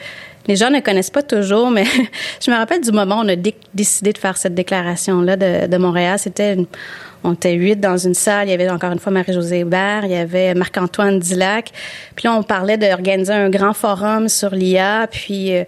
les 0.46 0.56
gens 0.56 0.70
ne 0.70 0.80
connaissent 0.80 1.10
pas 1.10 1.22
toujours, 1.22 1.70
mais 1.70 1.84
je 2.44 2.50
me 2.50 2.56
rappelle 2.56 2.80
du 2.80 2.90
moment 2.90 3.20
où 3.20 3.24
on 3.24 3.28
a 3.28 3.36
décidé 3.72 4.12
de 4.12 4.18
faire 4.18 4.36
cette 4.36 4.54
déclaration-là 4.54 5.36
de, 5.36 5.66
de 5.68 5.76
Montréal. 5.76 6.18
C'était 6.18 6.54
une 6.54 6.66
on 7.24 7.34
était 7.34 7.52
huit 7.52 7.76
dans 7.76 7.96
une 7.96 8.14
salle. 8.14 8.48
Il 8.48 8.50
y 8.50 8.54
avait 8.54 8.68
encore 8.70 8.92
une 8.92 8.98
fois 8.98 9.12
Marie-Josée 9.12 9.60
Hébert, 9.60 10.04
il 10.04 10.12
y 10.12 10.16
avait 10.16 10.54
Marc-Antoine 10.54 11.18
Dillac. 11.18 11.70
Puis 12.16 12.26
là, 12.28 12.34
on 12.34 12.42
parlait 12.42 12.78
d'organiser 12.78 13.32
un 13.32 13.50
grand 13.50 13.72
forum 13.72 14.28
sur 14.28 14.54
l'IA. 14.54 15.06
Puis 15.10 15.56
euh, 15.56 15.64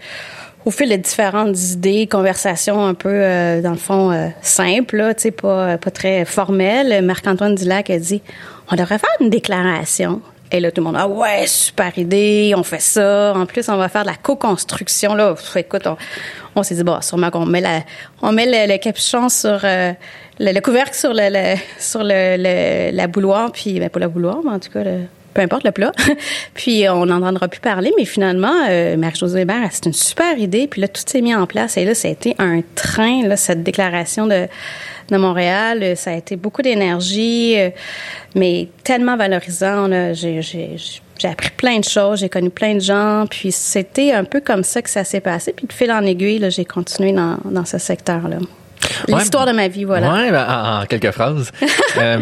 au 0.64 0.70
fil 0.70 0.88
de 0.88 0.96
différentes 0.96 1.58
idées, 1.72 2.06
conversations 2.06 2.84
un 2.84 2.94
peu, 2.94 3.10
euh, 3.10 3.60
dans 3.60 3.72
le 3.72 3.76
fond, 3.76 4.12
euh, 4.12 4.28
simples, 4.40 4.96
là, 4.96 5.14
pas, 5.40 5.76
pas 5.78 5.90
très 5.90 6.24
formelles, 6.24 7.04
Marc-Antoine 7.04 7.54
Dillac 7.54 7.90
a 7.90 7.98
dit, 7.98 8.22
on 8.70 8.76
devrait 8.76 8.98
faire 8.98 9.10
une 9.20 9.30
déclaration. 9.30 10.22
Et 10.54 10.60
là, 10.60 10.70
tout 10.70 10.82
le 10.82 10.84
monde, 10.84 10.96
ah 10.98 11.08
ouais, 11.08 11.46
super 11.46 11.96
idée, 11.98 12.52
on 12.54 12.62
fait 12.62 12.80
ça. 12.80 13.32
En 13.34 13.46
plus, 13.46 13.70
on 13.70 13.76
va 13.78 13.88
faire 13.88 14.02
de 14.02 14.08
la 14.08 14.16
co-construction. 14.16 15.14
Là, 15.14 15.34
écoute, 15.56 15.88
on, 16.54 16.62
s'est 16.62 16.74
dit, 16.74 16.84
bon, 16.84 17.00
sûrement 17.00 17.30
qu'on 17.30 17.46
met 17.46 17.62
la, 17.62 17.80
on 18.20 18.32
met 18.32 18.66
le, 18.66 18.76
capuchon 18.76 19.30
sur 19.30 19.60
euh, 19.64 19.92
le, 20.38 20.60
couvercle 20.60 20.94
sur 20.94 21.12
le, 21.14 21.56
sur 21.78 22.02
le, 22.04 22.90
la 22.94 23.06
bouloire, 23.06 23.50
puis 23.50 23.80
ben 23.80 23.88
pas 23.88 24.00
la 24.00 24.08
bouloire, 24.08 24.40
mais 24.44 24.50
en 24.50 24.58
tout 24.58 24.70
cas, 24.70 24.82
peu 25.32 25.40
importe 25.40 25.64
le 25.64 25.72
plat. 25.72 25.92
puis 26.54 26.86
on 26.90 27.06
n'entendra 27.06 27.48
plus 27.48 27.60
parler, 27.60 27.90
mais 27.96 28.04
finalement, 28.04 28.66
euh, 28.68 28.98
Marie-Josée 28.98 29.40
Hébert, 29.40 29.68
c'est 29.70 29.86
une 29.86 29.94
super 29.94 30.38
idée. 30.38 30.66
Puis 30.66 30.82
là, 30.82 30.88
tout 30.88 31.02
s'est 31.06 31.22
mis 31.22 31.34
en 31.34 31.46
place. 31.46 31.78
Et 31.78 31.86
là, 31.86 31.94
ça 31.94 32.08
a 32.08 32.10
été 32.10 32.34
un 32.38 32.60
train, 32.74 33.26
là, 33.26 33.38
cette 33.38 33.62
déclaration 33.62 34.26
de 34.26 34.48
de 35.12 35.18
Montréal. 35.18 35.80
Euh, 35.82 35.94
ça 35.94 36.10
a 36.10 36.14
été 36.14 36.36
beaucoup 36.36 36.62
d'énergie, 36.62 37.54
euh, 37.58 37.70
mais 38.34 38.68
tellement 38.84 39.16
valorisant. 39.16 39.88
J'ai 40.14 41.28
appris 41.28 41.50
plein 41.50 41.78
de 41.78 41.84
choses, 41.84 42.20
j'ai 42.20 42.28
connu 42.28 42.50
plein 42.50 42.74
de 42.74 42.80
gens, 42.80 43.26
puis 43.30 43.52
c'était 43.52 44.12
un 44.12 44.24
peu 44.24 44.40
comme 44.40 44.64
ça 44.64 44.82
que 44.82 44.90
ça 44.90 45.04
s'est 45.04 45.20
passé. 45.20 45.52
Puis 45.52 45.66
de 45.66 45.72
fil 45.72 45.92
en 45.92 46.04
aiguille, 46.04 46.44
j'ai 46.50 46.64
continué 46.64 47.12
dans, 47.12 47.38
dans 47.44 47.64
ce 47.64 47.78
secteur-là. 47.78 48.38
L'histoire 49.08 49.46
de 49.46 49.52
ma 49.52 49.68
vie, 49.68 49.84
voilà. 49.84 50.12
Oui, 50.12 50.30
ben, 50.30 50.46
en, 50.48 50.86
quelques 50.86 51.10
phrases. 51.12 51.52
euh, 51.98 52.18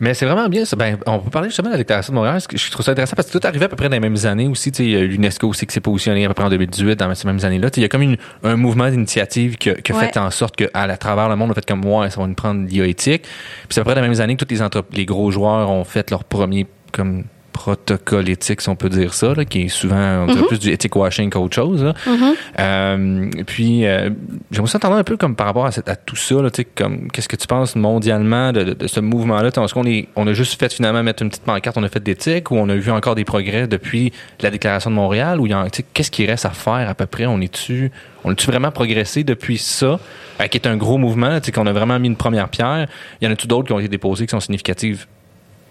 mais 0.00 0.14
c'est 0.14 0.26
vraiment 0.26 0.48
bien 0.48 0.64
ça. 0.64 0.76
Ben, 0.76 0.98
on 1.06 1.18
peut 1.18 1.30
parler 1.30 1.48
justement 1.48 1.68
de 1.68 1.74
la 1.74 1.78
déclaration 1.78 2.12
de 2.12 2.16
Montréal. 2.16 2.40
Je 2.52 2.70
trouve 2.70 2.84
ça 2.84 2.92
intéressant? 2.92 3.16
Parce 3.16 3.28
que 3.30 3.38
tout 3.38 3.46
arrivait 3.46 3.64
à 3.64 3.68
peu 3.68 3.76
près 3.76 3.88
dans 3.88 3.96
les 3.96 4.00
mêmes 4.00 4.16
années 4.24 4.46
aussi. 4.46 4.70
A 4.78 5.00
l'UNESCO 5.04 5.48
aussi 5.48 5.66
qui 5.66 5.74
s'est 5.74 5.80
positionné 5.80 6.24
à 6.24 6.28
peu 6.28 6.34
près 6.34 6.44
en 6.44 6.50
2018 6.50 6.96
dans 6.96 7.14
ces 7.14 7.26
mêmes 7.26 7.44
années-là. 7.44 7.68
Il 7.76 7.82
y 7.82 7.84
a 7.84 7.88
comme 7.88 8.02
une, 8.02 8.16
un 8.44 8.56
mouvement 8.56 8.88
d'initiative 8.88 9.56
qui 9.56 9.70
a, 9.70 9.74
qui 9.74 9.92
a 9.92 9.94
fait 9.96 10.16
en 10.16 10.30
sorte 10.30 10.56
qu'à 10.56 10.68
à 10.72 10.96
travers 10.96 11.28
le 11.28 11.36
monde, 11.36 11.48
on 11.48 11.52
a 11.52 11.54
fait 11.54 11.66
comme 11.66 11.80
moi, 11.80 12.08
ça 12.10 12.20
va 12.20 12.26
nous 12.26 12.34
prendre 12.34 12.66
l'IA 12.66 12.86
éthique. 12.86 13.22
Puis 13.22 13.30
c'est 13.70 13.80
à 13.80 13.84
peu 13.84 13.90
près 13.90 13.94
dans 13.96 14.02
les 14.02 14.08
mêmes 14.08 14.20
années 14.20 14.36
que 14.36 14.44
tous 14.44 14.54
les, 14.54 14.60
les 14.92 15.06
gros 15.06 15.30
joueurs 15.30 15.70
ont 15.70 15.84
fait 15.84 16.10
leur 16.10 16.24
premier 16.24 16.66
comme 16.92 17.24
protocole 17.62 18.28
éthique, 18.28 18.60
si 18.60 18.68
on 18.68 18.76
peut 18.76 18.88
dire 18.88 19.12
ça, 19.14 19.34
là, 19.34 19.44
qui 19.44 19.62
est 19.62 19.68
souvent 19.68 20.22
on 20.22 20.26
dirait 20.26 20.40
Mhm. 20.42 20.46
plus 20.46 20.58
du 20.60 20.70
ethic 20.70 20.94
washing 20.94 21.28
qu'autre 21.28 21.54
chose. 21.56 21.82
là. 21.82 21.92
Mhm. 22.06 22.34
Euh, 22.60 23.30
puis, 23.46 23.84
euh, 23.84 24.10
j'aimerais 24.52 24.70
s'entendre 24.70 24.94
un 24.96 25.02
peu 25.02 25.16
comme 25.16 25.34
par 25.34 25.46
rapport 25.48 25.66
à, 25.66 25.72
cette- 25.72 25.88
à 25.88 25.96
tout 25.96 26.14
ça, 26.16 26.36
là, 26.40 26.50
tu 26.50 26.62
sais, 26.62 26.64
comme 26.64 27.10
qu'est-ce 27.10 27.28
que 27.28 27.36
tu 27.36 27.46
penses 27.48 27.74
mondialement 27.74 28.52
de, 28.52 28.62
de- 28.62 28.72
de 28.74 28.86
ce 28.86 29.00
mouvement-là? 29.00 29.48
Est-ce 29.48 29.74
qu'on 29.74 29.84
est, 29.86 30.08
on 30.14 30.26
a 30.28 30.32
juste 30.34 30.58
fait 30.60 30.72
finalement 30.72 31.02
mettre 31.02 31.22
une 31.24 31.30
petite 31.30 31.42
pancarte, 31.42 31.76
on 31.76 31.82
a 31.82 31.88
fait 31.88 32.02
d'éthique, 32.02 32.50
ou 32.52 32.56
on 32.56 32.68
a 32.68 32.76
vu 32.76 32.90
encore 32.92 33.16
des 33.16 33.24
progrès 33.24 33.66
depuis 33.66 34.12
la 34.40 34.50
déclaration 34.50 34.90
de 34.90 34.94
Montréal, 34.94 35.40
ou 35.40 35.48
qu'est-ce 35.94 36.10
qui 36.12 36.26
reste 36.26 36.46
à 36.46 36.50
faire 36.50 36.88
à 36.88 36.94
peu 36.94 37.06
près? 37.06 37.26
On 37.26 37.40
est-tu, 37.40 37.90
on 38.24 38.30
a-tu 38.30 38.46
vraiment 38.46 38.70
progressé 38.70 39.24
depuis 39.24 39.58
ça, 39.58 39.98
euh, 40.40 40.46
qui 40.46 40.58
est 40.58 40.66
un 40.68 40.76
gros 40.76 40.96
mouvement, 40.98 41.38
qu'on 41.52 41.66
a 41.66 41.72
vraiment 41.72 41.98
mis 41.98 42.06
une 42.08 42.16
première 42.16 42.48
pierre? 42.50 42.86
Il 43.20 43.24
y 43.26 43.28
en 43.28 43.32
a-tu 43.32 43.46
d'autres 43.48 43.66
qui 43.66 43.72
ont 43.72 43.80
été 43.80 43.88
déposées 43.88 44.26
qui 44.26 44.30
sont 44.30 44.40
significatives, 44.40 45.06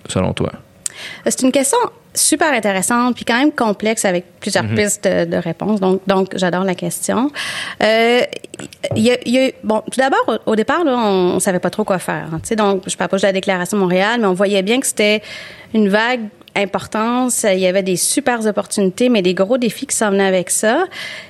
selon 0.10 0.34
toi? 0.34 0.52
C'est 1.26 1.42
une 1.42 1.52
question 1.52 1.78
super 2.14 2.52
intéressante 2.52 3.14
puis 3.16 3.26
quand 3.26 3.38
même 3.38 3.52
complexe 3.52 4.04
avec 4.04 4.26
plusieurs 4.40 4.66
pistes 4.66 5.04
de, 5.08 5.26
de 5.26 5.38
réponses. 5.38 5.80
Donc, 5.80 6.02
donc 6.08 6.30
j'adore 6.36 6.64
la 6.64 6.74
question. 6.74 7.30
Euh, 7.84 8.22
il 8.96 9.04
y 9.04 9.12
a, 9.12 9.18
il 9.26 9.34
y 9.36 9.40
a- 9.48 9.52
bon, 9.64 9.82
tout 9.92 10.00
d'abord, 10.00 10.24
au, 10.46 10.52
au 10.52 10.56
départ, 10.56 10.84
là, 10.84 10.96
on, 10.98 11.36
on 11.36 11.40
savait 11.40 11.60
pas 11.60 11.70
trop 11.70 11.84
quoi 11.84 12.00
faire. 12.00 12.28
hein. 12.34 12.56
Donc, 12.56 12.84
je 12.88 12.98
parle 12.98 13.10
pas 13.12 13.18
de 13.18 13.22
la 13.22 13.34
déclaration 13.34 13.78
de 13.78 13.82
Montréal, 13.84 14.20
mais 14.20 14.28
on 14.28 14.34
voyait 14.34 14.64
bien 14.64 14.80
que 14.80 14.88
c'était 14.88 15.22
une 15.76 15.90
vague 15.90 16.22
importance. 16.58 17.46
Il 17.50 17.60
y 17.60 17.68
avait 17.68 17.84
des 17.84 17.96
super 17.96 18.46
opportunités, 18.46 19.10
mais 19.10 19.22
des 19.22 19.34
gros 19.34 19.58
défis 19.58 19.88
qui 19.88 19.96
s'en 19.96 20.12
venaient 20.12 20.26
avec 20.26 20.50
ça. 20.50 20.86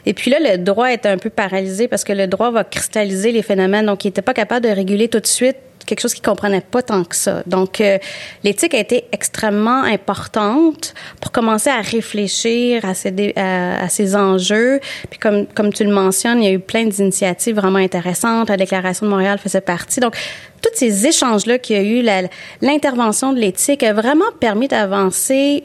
Et 0.05 0.13
puis 0.13 0.31
là, 0.31 0.37
le 0.39 0.57
droit 0.57 0.91
était 0.91 1.09
un 1.09 1.17
peu 1.17 1.29
paralysé 1.29 1.87
parce 1.87 2.03
que 2.03 2.13
le 2.13 2.27
droit 2.27 2.51
va 2.51 2.63
cristalliser 2.63 3.31
les 3.31 3.43
phénomènes. 3.43 3.85
Donc, 3.85 4.05
il 4.05 4.09
était 4.09 4.21
pas 4.21 4.33
capable 4.33 4.65
de 4.65 4.71
réguler 4.71 5.07
tout 5.07 5.19
de 5.19 5.27
suite 5.27 5.57
quelque 5.87 6.01
chose 6.01 6.13
qu'il 6.13 6.23
comprenait 6.23 6.61
pas 6.61 6.83
tant 6.83 7.03
que 7.03 7.15
ça. 7.15 7.41
Donc, 7.47 7.81
euh, 7.81 7.97
l'éthique 8.43 8.75
a 8.75 8.79
été 8.79 9.05
extrêmement 9.11 9.83
importante 9.83 10.93
pour 11.19 11.31
commencer 11.31 11.69
à 11.69 11.81
réfléchir 11.81 12.85
à 12.85 12.93
ces, 12.93 13.33
à 13.35 13.89
ces 13.89 14.15
enjeux. 14.15 14.79
Puis 15.09 15.17
comme, 15.17 15.47
comme 15.47 15.73
tu 15.73 15.83
le 15.83 15.91
mentionnes, 15.91 16.43
il 16.43 16.45
y 16.45 16.49
a 16.49 16.53
eu 16.53 16.59
plein 16.59 16.85
d'initiatives 16.85 17.55
vraiment 17.55 17.79
intéressantes. 17.79 18.49
La 18.49 18.57
Déclaration 18.57 19.05
de 19.07 19.11
Montréal 19.11 19.39
faisait 19.39 19.61
partie. 19.61 19.99
Donc, 19.99 20.15
tous 20.61 20.69
ces 20.73 21.07
échanges-là 21.07 21.57
qu'il 21.59 21.75
y 21.75 21.79
a 21.79 21.83
eu, 21.83 22.29
l'intervention 22.61 23.33
de 23.33 23.39
l'éthique 23.39 23.83
a 23.83 23.93
vraiment 23.93 24.31
permis 24.39 24.67
d'avancer 24.67 25.63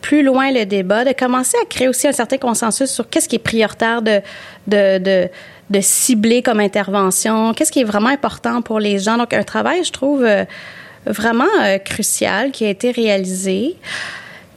plus 0.00 0.22
loin 0.22 0.50
le 0.50 0.64
débat, 0.64 1.04
de 1.04 1.12
commencer 1.12 1.58
à 1.62 1.66
créer 1.66 1.86
aussi 1.86 2.08
un 2.08 2.12
certain 2.12 2.38
consensus 2.38 2.90
sur 2.90 3.08
qu'est-ce 3.10 3.28
qui 3.28 3.36
est 3.36 3.40
prioritaire 3.40 4.00
de, 4.00 4.20
de, 4.66 4.96
de, 4.98 5.28
de 5.68 5.80
cibler 5.82 6.40
comme 6.42 6.58
intervention, 6.58 7.52
qu'est-ce 7.52 7.70
qui 7.70 7.80
est 7.80 7.84
vraiment 7.84 8.08
important 8.08 8.62
pour 8.62 8.80
les 8.80 8.98
gens. 8.98 9.18
Donc, 9.18 9.34
un 9.34 9.42
travail, 9.42 9.84
je 9.84 9.92
trouve, 9.92 10.24
euh, 10.24 10.44
vraiment 11.04 11.44
euh, 11.62 11.76
crucial 11.78 12.50
qui 12.50 12.64
a 12.64 12.70
été 12.70 12.90
réalisé. 12.92 13.76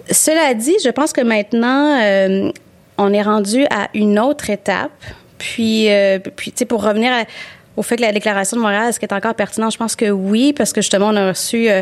Cela 0.09 0.53
dit, 0.53 0.75
je 0.83 0.89
pense 0.89 1.11
que 1.11 1.21
maintenant, 1.21 1.99
euh, 2.01 2.49
on 2.97 3.11
est 3.11 3.21
rendu 3.21 3.65
à 3.69 3.89
une 3.93 4.19
autre 4.19 4.49
étape. 4.49 4.91
Puis, 5.39 5.89
puis 6.37 6.51
tu 6.53 6.59
sais, 6.59 6.65
pour 6.65 6.83
revenir 6.83 7.11
à- 7.11 7.25
au 7.75 7.81
fait 7.81 7.95
que 7.95 8.01
la 8.01 8.11
déclaration 8.11 8.55
de 8.57 8.61
Montréal, 8.61 8.89
est-ce 8.89 8.99
qu'elle 8.99 9.09
est 9.09 9.15
encore 9.15 9.33
pertinente? 9.33 9.73
Je 9.73 9.77
pense 9.77 9.95
que 9.95 10.11
oui, 10.11 10.53
parce 10.53 10.73
que 10.73 10.81
justement, 10.81 11.07
on 11.07 11.15
a 11.15 11.29
reçu 11.29 11.69
euh, 11.69 11.81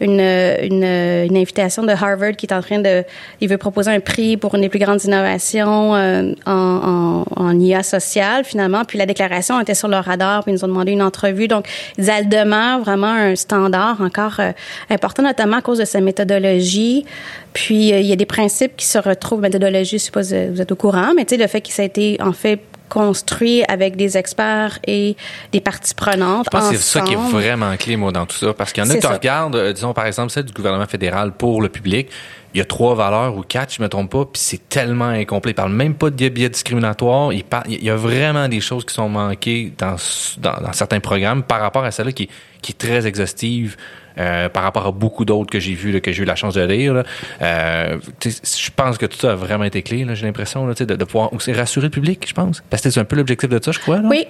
une, 0.00 1.36
invitation 1.36 1.84
de 1.84 1.92
Harvard 1.92 2.32
qui 2.32 2.46
est 2.46 2.52
en 2.52 2.60
train 2.60 2.80
de... 2.80 3.04
Il 3.40 3.48
veut 3.48 3.56
proposer 3.56 3.92
un 3.92 4.00
prix 4.00 4.36
pour 4.36 4.56
une 4.56 4.62
des 4.62 4.68
plus 4.68 4.80
grandes 4.80 5.04
innovations 5.04 5.94
euh, 5.94 6.32
en, 6.44 7.60
IA 7.60 7.84
sociale, 7.84 8.44
finalement. 8.44 8.84
Puis 8.84 8.98
la 8.98 9.06
déclaration 9.06 9.60
était 9.60 9.74
sur 9.74 9.86
leur 9.86 10.04
radar, 10.04 10.42
puis 10.42 10.52
ils 10.52 10.56
nous 10.56 10.64
ont 10.64 10.68
demandé 10.68 10.90
une 10.90 11.02
entrevue. 11.02 11.46
Donc, 11.46 11.68
ils 11.98 12.08
elle 12.08 12.28
demeure 12.28 12.80
vraiment 12.80 13.06
un 13.06 13.36
standard 13.36 14.00
encore 14.00 14.40
euh, 14.40 14.50
important, 14.90 15.22
notamment 15.22 15.58
à 15.58 15.62
cause 15.62 15.78
de 15.78 15.84
sa 15.84 16.00
méthodologie. 16.00 17.04
Puis, 17.52 17.90
il 17.90 18.06
y 18.06 18.12
a 18.12 18.16
des 18.16 18.26
principes 18.26 18.76
qui 18.76 18.86
se 18.86 18.98
retrouvent, 18.98 19.40
méthodologie, 19.40 19.98
je 19.98 20.04
si 20.04 20.10
vous 20.50 20.60
êtes 20.60 20.72
au 20.72 20.76
courant, 20.76 21.12
mais 21.14 21.24
tu 21.24 21.36
sais, 21.36 21.40
le 21.40 21.46
fait 21.46 21.60
que 21.60 21.68
ça 21.68 21.82
a 21.82 21.84
été, 21.84 22.18
en 22.20 22.32
fait, 22.32 22.60
construit 22.88 23.62
avec 23.68 23.96
des 23.96 24.16
experts 24.16 24.78
et 24.86 25.16
des 25.52 25.60
parties 25.60 25.94
prenantes. 25.94 26.46
Je 26.46 26.50
pense 26.50 26.70
que 26.70 26.76
c'est 26.76 26.82
ça 26.82 27.00
qui 27.02 27.12
est 27.12 27.16
vraiment 27.16 27.76
clé, 27.76 27.96
moi, 27.96 28.12
dans 28.12 28.26
tout 28.26 28.36
ça. 28.36 28.52
Parce 28.54 28.72
qu'il 28.72 28.82
y 28.82 28.86
en 28.86 28.90
a 28.90 28.94
qui 28.96 29.06
regardent, 29.06 29.56
euh, 29.56 29.72
disons, 29.72 29.92
par 29.92 30.06
exemple, 30.06 30.30
celle 30.30 30.44
du 30.44 30.52
gouvernement 30.52 30.86
fédéral 30.86 31.32
pour 31.32 31.62
le 31.62 31.68
public. 31.68 32.08
Il 32.54 32.58
y 32.58 32.60
a 32.62 32.64
trois 32.64 32.94
valeurs 32.94 33.36
ou 33.36 33.42
quatre, 33.42 33.74
je 33.74 33.82
me 33.82 33.88
trompe 33.90 34.10
pas, 34.10 34.24
puis 34.24 34.40
c'est 34.42 34.68
tellement 34.70 35.04
incomplet. 35.08 35.52
Ils 35.52 35.54
parlent 35.54 35.70
même 35.72 35.94
pas 35.94 36.08
de 36.08 36.28
biais 36.30 36.48
discriminatoires. 36.48 37.32
Il, 37.32 37.44
parle, 37.44 37.64
il 37.68 37.84
y 37.84 37.90
a 37.90 37.96
vraiment 37.96 38.48
des 38.48 38.60
choses 38.60 38.86
qui 38.86 38.94
sont 38.94 39.08
manquées 39.10 39.72
dans, 39.76 39.98
ce- 39.98 40.40
dans, 40.40 40.54
dans 40.62 40.72
certains 40.72 40.98
programmes 41.00 41.42
par 41.42 41.60
rapport 41.60 41.84
à 41.84 41.90
celle-là 41.90 42.12
qui, 42.12 42.28
qui 42.62 42.72
est 42.72 42.78
très 42.78 43.06
exhaustive. 43.06 43.76
euh, 44.18 44.48
par 44.48 44.62
rapport 44.62 44.86
à 44.86 44.92
beaucoup 44.92 45.24
d'autres 45.24 45.50
que 45.50 45.60
j'ai 45.60 45.74
vus, 45.74 46.00
que 46.00 46.12
j'ai 46.12 46.22
eu 46.22 46.26
la 46.26 46.34
chance 46.34 46.54
de 46.54 46.62
lire. 46.62 47.04
Euh, 47.40 47.98
je 48.24 48.70
pense 48.74 48.98
que 48.98 49.06
tout 49.06 49.18
ça 49.18 49.32
a 49.32 49.34
vraiment 49.34 49.64
été 49.64 49.82
clé, 49.82 50.06
j'ai 50.14 50.26
l'impression, 50.26 50.66
de, 50.66 51.04
pouvoir 51.04 51.32
aussi 51.32 51.52
rassurer 51.52 51.86
le 51.86 51.90
public, 51.90 52.24
je 52.26 52.34
pense. 52.34 52.62
Parce 52.68 52.82
que 52.82 52.90
c'est 52.90 53.00
un 53.00 53.04
peu 53.04 53.16
l'objectif 53.16 53.48
de 53.48 53.60
ça, 53.62 53.72
je 53.72 53.78
crois. 53.78 54.00
Oui. 54.04 54.26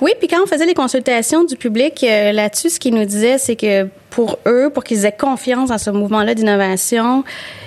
Oui, 0.00 0.12
puis 0.18 0.26
quand 0.26 0.42
on 0.42 0.46
faisait 0.46 0.64
les 0.64 0.72
consultations 0.72 1.44
du 1.44 1.56
public 1.56 2.02
euh, 2.02 2.32
là-dessus, 2.32 2.70
ce 2.70 2.80
qu'ils 2.80 2.94
nous 2.94 3.04
disaient, 3.04 3.36
c'est 3.36 3.56
que 3.56 3.86
pour 4.16 4.38
eux, 4.46 4.70
pour 4.72 4.82
qu'ils 4.82 5.04
aient 5.04 5.12
confiance 5.12 5.68
dans 5.68 5.76
ce 5.76 5.90
mouvement-là 5.90 6.34
d'innovation, 6.34 7.22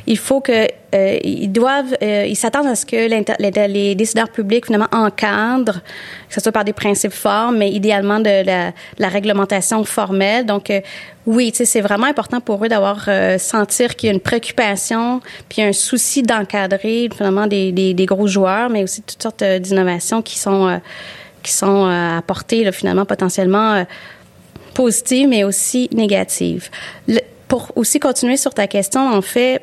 il 0.08 0.18
faut 0.18 0.41
que 0.41 0.68
euh, 0.96 1.20
ils 1.24 1.51
doivent, 1.51 1.96
euh, 2.01 2.25
ils 2.27 2.36
s'attendent 2.36 2.65
à 2.65 2.74
ce 2.74 2.88
que 2.88 2.96
les, 3.68 3.94
décideurs 3.94 4.29
publics 4.29 4.65
finalement 4.65 4.88
encadrent, 4.91 5.82
que 6.27 6.34
ce 6.34 6.41
soit 6.41 6.51
par 6.51 6.65
des 6.65 6.74
principes 6.74 7.13
forts, 7.13 7.51
mais 7.51 7.70
idéalement 7.70 8.20
de 8.20 8.44
la, 8.44 8.72
la 8.98 9.10
réglementation 9.10 9.84
formelle. 9.84 10.48
Donc 10.48 10.72
euh, 10.72 10.82
oui, 11.27 11.51
c'est 11.53 11.82
vraiment 11.82 12.08
important 12.08 12.41
pour 12.41 12.65
eux 12.65 12.68
d'avoir 12.68 13.06
euh, 13.08 13.38
sentir 13.38 13.96
qu'il 13.96 14.08
y 14.08 14.10
a 14.10 14.15
une 14.15 14.20
préoccupation, 14.20 15.22
puis 15.50 15.62
un 15.62 15.74
souci 15.74 16.24
d'encadrer 16.24 17.08
finalement 17.15 17.46
des, 17.46 17.72
des, 17.72 17.94
des 17.94 18.06
gros 18.08 18.25
joueurs, 18.25 18.72
mais 18.72 18.82
aussi 18.82 19.03
toutes 19.03 19.22
sortes 19.22 19.44
euh, 19.44 19.60
d'innovations 19.60 20.24
qui 20.24 20.39
sont 20.39 20.68
euh, 20.68 20.77
qui 21.44 21.53
sont 21.53 21.86
apportées 21.86 22.65
là, 22.65 22.74
finalement 22.74 23.06
potentiellement 23.06 23.86
positives, 24.83 25.27
mais 25.27 25.43
aussi 25.43 25.89
négatives. 25.91 26.69
Le- 27.07 27.19
pour 27.50 27.63
aussi 27.75 28.00
continuer 28.00 28.38
sur 28.38 28.53
ta 28.53 28.67
question, 28.67 29.01
en 29.19 29.21
fait, 29.21 29.62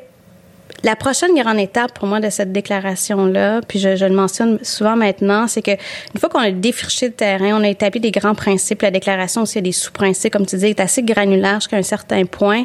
la 0.83 0.95
prochaine 0.95 1.33
grande 1.33 1.57
étape 1.59 1.91
pour 1.97 2.07
moi 2.07 2.19
de 2.19 2.29
cette 2.29 2.51
déclaration-là, 2.51 3.61
puis 3.67 3.79
je, 3.79 3.95
je 3.95 4.05
le 4.05 4.13
mentionne 4.13 4.59
souvent 4.61 4.95
maintenant, 4.95 5.47
c'est 5.47 5.63
que 5.63 5.71
une 6.13 6.19
fois 6.19 6.29
qu'on 6.29 6.39
a 6.39 6.51
défriché 6.51 7.07
le 7.07 7.13
terrain, 7.13 7.51
on 7.59 7.63
a 7.63 7.69
établi 7.69 7.99
des 7.99 8.11
grands 8.11 8.35
principes, 8.35 8.81
la 8.83 8.91
déclaration 8.91 9.41
aussi 9.41 9.57
a 9.57 9.61
des 9.61 9.71
sous-principes, 9.71 10.33
comme 10.33 10.45
tu 10.45 10.55
dis, 10.57 10.67
est 10.67 10.79
assez 10.79 11.01
granulaire 11.01 11.55
jusqu'à 11.61 11.77
un 11.77 11.89
certain 11.97 12.25
point. 12.25 12.63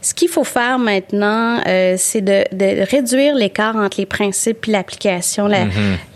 Ce 0.00 0.14
qu'il 0.14 0.28
faut 0.28 0.44
faire 0.44 0.78
maintenant, 0.78 1.60
euh, 1.66 1.96
c'est 1.98 2.22
de, 2.22 2.38
de 2.52 2.68
réduire 2.90 3.34
l'écart 3.34 3.76
entre 3.76 3.98
les 4.00 4.06
principes 4.06 4.66
et 4.68 4.72
l'application, 4.72 5.46
la, 5.46 5.64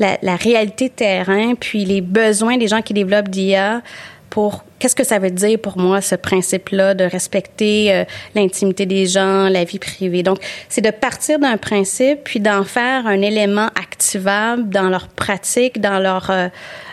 la, 0.00 0.18
la 0.22 0.36
réalité 0.36 0.88
terrain, 0.88 1.54
puis 1.54 1.84
les 1.84 2.00
besoins 2.00 2.56
des 2.56 2.68
gens 2.72 2.82
qui 2.82 2.94
développent 2.94 3.28
d'IA 3.28 3.82
pour 4.30 4.64
qu'est-ce 4.78 4.94
que 4.96 5.04
ça 5.04 5.18
veut 5.18 5.30
dire 5.30 5.58
pour 5.58 5.78
moi 5.78 6.00
ce 6.00 6.14
principe-là 6.14 6.94
de 6.94 7.04
respecter 7.04 7.92
euh, 7.92 8.04
l'intimité 8.34 8.86
des 8.86 9.06
gens, 9.06 9.48
la 9.48 9.64
vie 9.64 9.78
privée? 9.78 10.22
Donc, 10.22 10.38
c'est 10.68 10.80
de 10.82 10.90
partir 10.90 11.38
d'un 11.38 11.56
principe 11.56 12.20
puis 12.24 12.40
d'en 12.40 12.64
faire 12.64 13.06
un 13.06 13.20
élément 13.22 13.68
activable 13.80 14.68
dans 14.68 14.88
leur 14.88 15.08
pratique, 15.08 15.80
dans 15.80 15.98
leur 15.98 16.30
euh, 16.30 16.48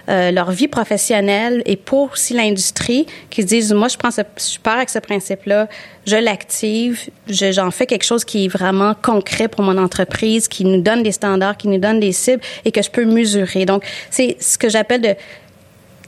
euh, 0.10 0.32
leur 0.32 0.52
vie 0.52 0.68
professionnelle 0.68 1.62
et 1.66 1.78
pour 1.78 2.12
aussi 2.12 2.34
l'industrie 2.34 3.06
qui 3.30 3.42
se 3.42 3.48
disent 3.48 3.72
moi 3.74 3.88
je 3.88 3.96
prends 3.98 4.12
ce, 4.12 4.20
je 4.38 4.60
pars 4.60 4.76
avec 4.76 4.90
ce 4.90 5.00
principe-là, 5.00 5.70
je 6.06 6.18
l'active, 6.18 7.10
je- 7.30 7.54
j'en 7.54 7.72
fais 7.72 7.86
quelque 7.86 8.04
chose 8.04 8.26
qui 8.26 8.44
est 8.44 8.48
vraiment 8.50 8.96
concret 9.02 9.48
pour 9.48 9.62
mon 9.64 9.78
entreprise, 9.78 10.50
qui 10.50 10.66
nous 10.66 10.82
donne 10.82 11.04
des 11.04 11.14
standards, 11.14 11.56
qui 11.56 11.70
nous 11.70 11.78
donne 11.78 12.02
des 12.02 12.12
cibles 12.12 12.42
et 12.66 12.72
que 12.74 12.82
je 12.82 12.90
peux 12.90 13.06
mesurer. 13.06 13.66
Donc, 13.66 13.86
c'est 14.10 14.36
ce 14.42 14.58
que 14.58 14.68
j'appelle 14.68 15.00
de 15.02 15.16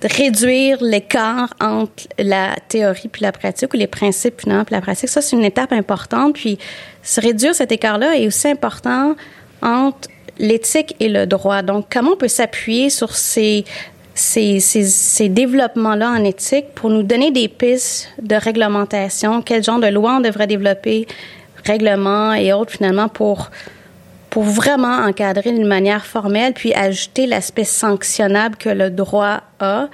réduire 0.08 0.78
l'écart 0.82 1.54
entre 1.60 2.08
la 2.18 2.56
théorie 2.68 3.08
puis 3.08 3.22
la 3.22 3.32
pratique 3.32 3.74
ou 3.74 3.78
les 3.78 3.88
principes 3.88 4.42
finalement 4.42 4.66
puis 4.66 4.76
la 4.76 4.82
pratique. 4.82 5.10
Ça, 5.10 5.22
c'est 5.22 5.36
une 5.36 5.44
étape 5.44 5.72
importante. 5.72 6.36
Puis, 6.36 6.58
se 7.04 7.22
réduire 7.22 7.56
cet 7.56 7.72
écart-là 7.72 8.18
est 8.18 8.28
aussi 8.28 8.48
important 8.48 9.16
entre 9.62 10.10
l'éthique 10.38 10.96
et 11.00 11.10
le 11.10 11.26
droit. 11.26 11.62
Donc, 11.62 11.88
comment 11.92 12.12
on 12.12 12.18
peut 12.18 12.28
s'appuyer 12.28 12.90
sur 12.90 13.16
ces, 13.16 13.66
ces, 14.14 14.60
ces, 14.60 14.84
ces 14.84 15.30
développements-là 15.30 16.12
en 16.12 16.24
éthique 16.24 16.74
pour 16.76 16.90
nous 16.90 17.04
donner 17.04 17.32
des 17.32 17.48
pistes 17.48 18.10
de 18.22 18.36
réglementation, 18.36 19.42
quel 19.42 19.64
genre 19.64 19.80
de 19.80 19.88
loi 19.88 20.18
on 20.18 20.22
devrait 20.22 20.48
développer, 20.48 21.08
règlements 21.64 22.34
et 22.34 22.54
autres 22.54 22.72
finalement 22.72 23.08
pour 23.08 23.50
pour 24.36 24.44
vraiment 24.44 24.98
encadrer 24.98 25.54
d'une 25.54 25.66
manière 25.66 26.06
formelle, 26.06 26.52
puis 26.52 26.74
ajouter 26.74 27.26
l'aspect 27.26 27.64
sanctionnable 27.64 28.58
que 28.58 28.68
le 28.68 28.90
droit 28.90 29.44
a 29.62 29.88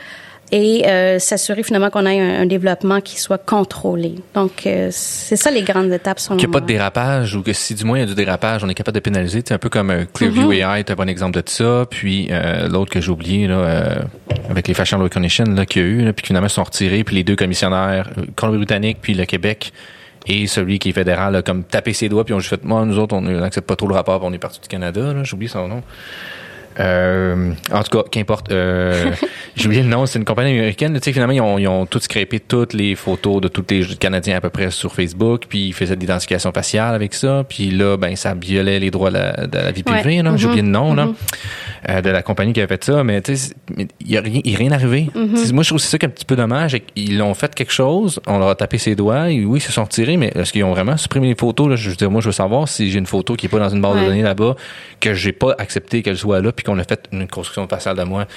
et 0.51 0.87
euh, 0.87 1.19
s'assurer 1.19 1.61
finalement 1.61 1.91
qu'on 1.91 2.07
ait 2.07 2.19
un, 2.19 2.41
un 2.41 2.45
développement 2.47 3.01
qui 3.01 3.19
soit 3.19 3.37
contrôlé. 3.37 4.15
Donc, 4.33 4.65
euh, 4.65 4.89
c'est 4.89 5.35
ça 5.35 5.51
les 5.51 5.61
grandes 5.61 5.93
étapes. 5.93 6.17
Qu'il 6.17 6.37
n'y 6.37 6.45
a 6.45 6.47
pas 6.47 6.59
de 6.59 6.65
dérapage 6.65 7.35
ou 7.35 7.43
que 7.43 7.53
si 7.53 7.75
du 7.75 7.83
moins 7.83 7.99
il 7.99 8.01
y 8.01 8.03
a 8.03 8.07
du 8.07 8.15
dérapage, 8.15 8.63
on 8.63 8.69
est 8.69 8.73
capable 8.73 8.95
de 8.95 9.01
pénaliser. 9.01 9.43
C'est 9.45 9.53
un 9.53 9.59
peu 9.59 9.69
comme 9.69 9.91
euh, 9.91 10.05
Clearview 10.11 10.47
Mhm. 10.47 10.53
AI, 10.53 10.83
c'est 10.87 10.91
un 10.91 10.95
bon 10.95 11.07
exemple 11.07 11.39
de 11.39 11.47
ça. 11.47 11.85
Puis 11.87 12.27
euh, 12.31 12.67
l'autre 12.67 12.91
que 12.91 12.99
j'ai 12.99 13.11
oublié, 13.11 13.45
là, 13.45 13.57
euh, 13.57 13.95
avec 14.49 14.67
les 14.67 14.73
facial 14.73 15.03
recognition 15.03 15.45
là, 15.45 15.67
qu'il 15.67 15.83
y 15.83 15.85
a 15.85 15.87
eu, 15.87 16.01
là, 16.03 16.13
puis 16.13 16.25
finalement 16.25 16.49
sont 16.49 16.63
retirés, 16.63 17.03
puis 17.03 17.15
les 17.15 17.23
deux 17.23 17.35
commissionnaires, 17.35 18.09
euh, 18.17 18.23
Colombie-Britannique 18.35 18.97
puis 19.03 19.13
le 19.13 19.25
Québec, 19.25 19.71
et 20.27 20.47
celui 20.47 20.79
qui 20.79 20.89
est 20.89 20.93
fédéral 20.93 21.35
a 21.35 21.41
comme 21.41 21.63
tapé 21.63 21.93
ses 21.93 22.09
doigts 22.09 22.23
puis 22.23 22.33
on 22.33 22.39
juste 22.39 22.49
fait 22.49 22.63
moi 22.63 22.85
nous 22.85 22.99
autres 22.99 23.15
on 23.15 23.21
n'accepte 23.21 23.67
pas 23.67 23.75
trop 23.75 23.87
le 23.87 23.95
rapport 23.95 24.19
puis 24.19 24.27
on 24.29 24.33
est 24.33 24.39
parti 24.39 24.59
du 24.59 24.67
Canada 24.67 25.13
là. 25.13 25.23
J'oublie 25.23 25.47
son 25.47 25.67
nom 25.67 25.83
euh, 26.79 27.51
en 27.71 27.83
tout 27.83 27.97
cas, 27.97 28.03
qu'importe. 28.09 28.51
Euh, 28.51 29.11
J'ai 29.55 29.65
oublié 29.65 29.83
le 29.83 29.89
nom. 29.89 30.05
C'est 30.05 30.17
une 30.19 30.25
compagnie 30.25 30.51
américaine. 30.51 30.93
Tu 30.95 30.99
sais, 31.03 31.13
finalement, 31.13 31.33
ils 31.33 31.41
ont, 31.41 31.57
ils 31.57 31.67
ont 31.67 31.85
tout 31.85 31.99
scrapé 31.99 32.39
toutes 32.39 32.73
les 32.73 32.95
photos 32.95 33.41
de 33.41 33.47
tous 33.47 33.63
les 33.69 33.83
Canadiens 33.97 34.37
à 34.37 34.41
peu 34.41 34.49
près 34.49 34.71
sur 34.71 34.93
Facebook. 34.93 35.43
Puis 35.49 35.67
ils 35.67 35.73
faisaient 35.73 35.95
de 35.95 36.01
l'identification 36.01 36.51
faciale 36.51 36.95
avec 36.95 37.13
ça. 37.13 37.43
Puis 37.47 37.69
là, 37.71 37.97
ben, 37.97 38.15
ça 38.15 38.33
violait 38.33 38.79
les 38.79 38.91
droits 38.91 39.09
de 39.09 39.17
la, 39.17 39.47
de 39.47 39.57
la 39.57 39.71
vie 39.71 39.83
privée. 39.83 40.21
Ouais. 40.21 40.37
J'ai 40.37 40.45
oublié 40.47 40.61
le 40.63 40.69
nom 40.69 40.93
là, 40.93 41.05
Mhm. 41.05 41.15
euh, 41.89 42.01
de 42.01 42.09
la 42.09 42.21
compagnie 42.21 42.53
qui 42.53 42.61
avait 42.61 42.67
fait 42.75 42.83
ça. 42.83 43.03
Mais 43.03 43.21
tu 43.21 43.35
sais, 43.35 43.53
il 43.77 43.87
n'y 44.07 44.17
a 44.17 44.21
rien, 44.21 44.41
il 44.43 44.53
est 44.53 44.57
rien 44.57 44.71
arrivé. 44.71 45.09
Mhm. 45.13 45.35
Sais, 45.35 45.51
Moi, 45.53 45.63
je 45.63 45.69
trouve 45.69 45.79
ça 45.79 45.97
un 46.01 46.07
petit 46.07 46.25
peu 46.25 46.35
dommage. 46.35 46.77
Ils 46.95 47.21
ont 47.21 47.33
fait 47.33 47.53
quelque 47.53 47.73
chose. 47.73 48.19
On 48.27 48.39
leur 48.39 48.49
a 48.49 48.55
tapé 48.55 48.77
ses 48.77 48.95
doigts. 48.95 49.29
Et 49.29 49.43
oui, 49.45 49.59
ils 49.59 49.61
se 49.61 49.71
sont 49.71 49.83
retirés. 49.83 50.15
Mais 50.17 50.31
est-ce 50.35 50.53
qu'ils 50.53 50.63
ont 50.63 50.71
vraiment 50.71 50.95
supprimé 50.97 51.27
les 51.27 51.35
photos? 51.35 51.69
Là? 51.69 51.75
Je 51.75 51.89
veux 51.89 51.95
dire, 51.95 52.09
moi, 52.09 52.21
je 52.21 52.27
veux 52.27 52.31
savoir 52.31 52.67
si 52.67 52.89
j'ai 52.89 52.99
une 52.99 53.05
photo 53.05 53.35
qui 53.35 53.47
est 53.47 53.49
pas 53.49 53.59
dans 53.59 53.69
une 53.69 53.81
base 53.81 53.95
Ouais. 53.95 54.01
de 54.01 54.05
données 54.07 54.21
là-bas, 54.21 54.55
que 55.01 55.13
j'ai 55.13 55.33
pas 55.33 55.53
accepté 55.57 56.01
qu'elle 56.01 56.17
soit 56.17 56.39
là, 56.41 56.51
puis 56.61 56.71
qu'on 56.71 56.77
a 56.77 56.83
fait 56.83 57.07
une 57.11 57.27
construction 57.27 57.67
faciale 57.67 57.97
de 57.97 58.03
moi. 58.03 58.27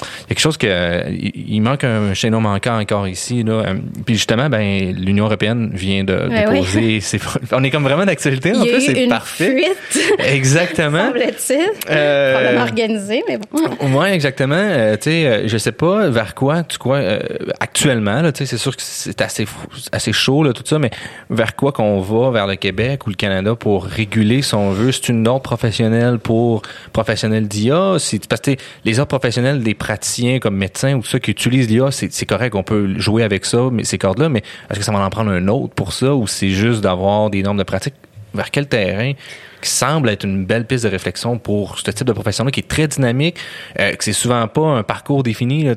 Il 0.00 0.20
y 0.20 0.24
a 0.24 0.28
quelque 0.28 0.40
chose 0.40 0.56
que 0.56 1.04
il 1.10 1.60
manque 1.60 1.84
un 1.84 2.14
chaînon 2.14 2.40
manquant 2.40 2.78
encore 2.80 3.06
ici 3.08 3.42
là. 3.42 3.52
Euh, 3.52 3.74
Puis 4.06 4.14
justement, 4.16 4.48
ben 4.48 4.92
l'Union 4.96 5.26
européenne 5.26 5.70
vient 5.74 6.04
de 6.04 6.14
Ouais, 6.28 6.44
déposer. 6.50 7.00
ses- 7.00 7.20
on 7.52 7.62
est 7.64 7.70
comme 7.70 7.84
vraiment 7.84 8.04
d'actualité. 8.04 8.52
En 8.54 8.62
plus, 8.62 8.80
c'est 8.80 9.02
une 9.04 9.08
parfait. 9.10 9.56
fuite, 9.90 10.14
Exactement. 10.18 11.06
semble-t-il. 11.06 11.68
Euh, 11.90 12.60
organisée, 12.60 13.22
mais 13.28 13.38
bon. 13.38 13.94
Ouais, 13.98 14.14
exactement. 14.14 14.54
Euh, 14.58 14.96
tu 14.96 15.02
sais, 15.10 15.26
euh, 15.26 15.48
je 15.48 15.56
sais 15.58 15.72
pas 15.72 16.08
vers 16.08 16.34
quoi 16.34 16.62
tu 16.64 16.78
crois 16.78 16.96
euh, 16.96 17.18
actuellement. 17.60 18.22
Là, 18.22 18.32
tu 18.32 18.38
sais, 18.38 18.46
c'est 18.46 18.56
sûr 18.60 18.74
que 18.76 18.82
c'est 18.82 19.20
assez 19.20 19.46
fou- 19.46 19.68
assez 19.92 20.12
chaud 20.12 20.42
là, 20.42 20.52
tout 20.52 20.62
ça, 20.64 20.78
mais 20.78 20.90
vers 21.30 21.54
quoi 21.54 21.72
qu'on 21.72 22.00
va 22.00 22.30
vers 22.30 22.46
le 22.46 22.56
Québec 22.56 23.06
ou 23.06 23.10
le 23.10 23.14
Canada 23.16 23.54
pour 23.54 23.84
réguler, 23.84 24.42
si 24.42 24.54
on 24.54 24.70
veut, 24.70 24.90
c'est 24.92 25.08
une 25.10 25.26
ordre 25.28 25.42
professionnelle 25.42 26.18
pour 26.18 26.62
professionnels 26.92 27.46
d'IA. 27.46 27.96
C'est 27.98 28.26
parce 28.26 28.40
que 28.40 28.52
les 28.84 28.98
ordres 28.98 29.08
professionnels 29.08 29.62
des 29.62 29.74
praticiens 29.84 30.38
comme 30.38 30.56
médecins 30.56 30.94
ou 30.94 31.02
ceux 31.02 31.18
qui 31.18 31.30
utilisent 31.30 31.68
l'IA, 31.68 31.90
c'est 31.90 32.26
correct, 32.26 32.54
on 32.54 32.62
peut 32.62 32.98
jouer 32.98 33.22
avec 33.22 33.44
ça, 33.44 33.68
mais 33.70 33.84
ces 33.84 33.98
cordes-là. 33.98 34.30
Mais 34.30 34.42
est-ce 34.70 34.78
que 34.78 34.84
ça 34.84 34.92
va 34.92 34.98
en 34.98 35.10
prendre 35.10 35.30
un 35.30 35.46
autre 35.48 35.74
pour 35.74 35.92
ça 35.92 36.14
ou 36.14 36.26
c'est 36.26 36.48
juste 36.48 36.80
d'avoir 36.80 37.28
des 37.28 37.42
normes 37.42 37.58
de 37.58 37.64
pratique 37.64 37.94
vers 38.32 38.50
quel 38.50 38.66
terrain 38.66 39.12
qui 39.60 39.70
semble 39.70 40.08
être 40.08 40.24
une 40.24 40.44
belle 40.44 40.66
piste 40.66 40.84
de 40.84 40.90
réflexion 40.90 41.38
pour 41.38 41.78
ce 41.78 41.90
type 41.90 42.06
de 42.06 42.12
profession-là 42.12 42.50
qui 42.50 42.60
est 42.60 42.68
très 42.68 42.88
dynamique, 42.88 43.36
euh, 43.78 43.92
que 43.94 44.04
c'est 44.04 44.12
souvent 44.12 44.46
pas 44.48 44.66
un 44.66 44.82
parcours 44.82 45.22
défini. 45.22 45.64
Là, 45.64 45.74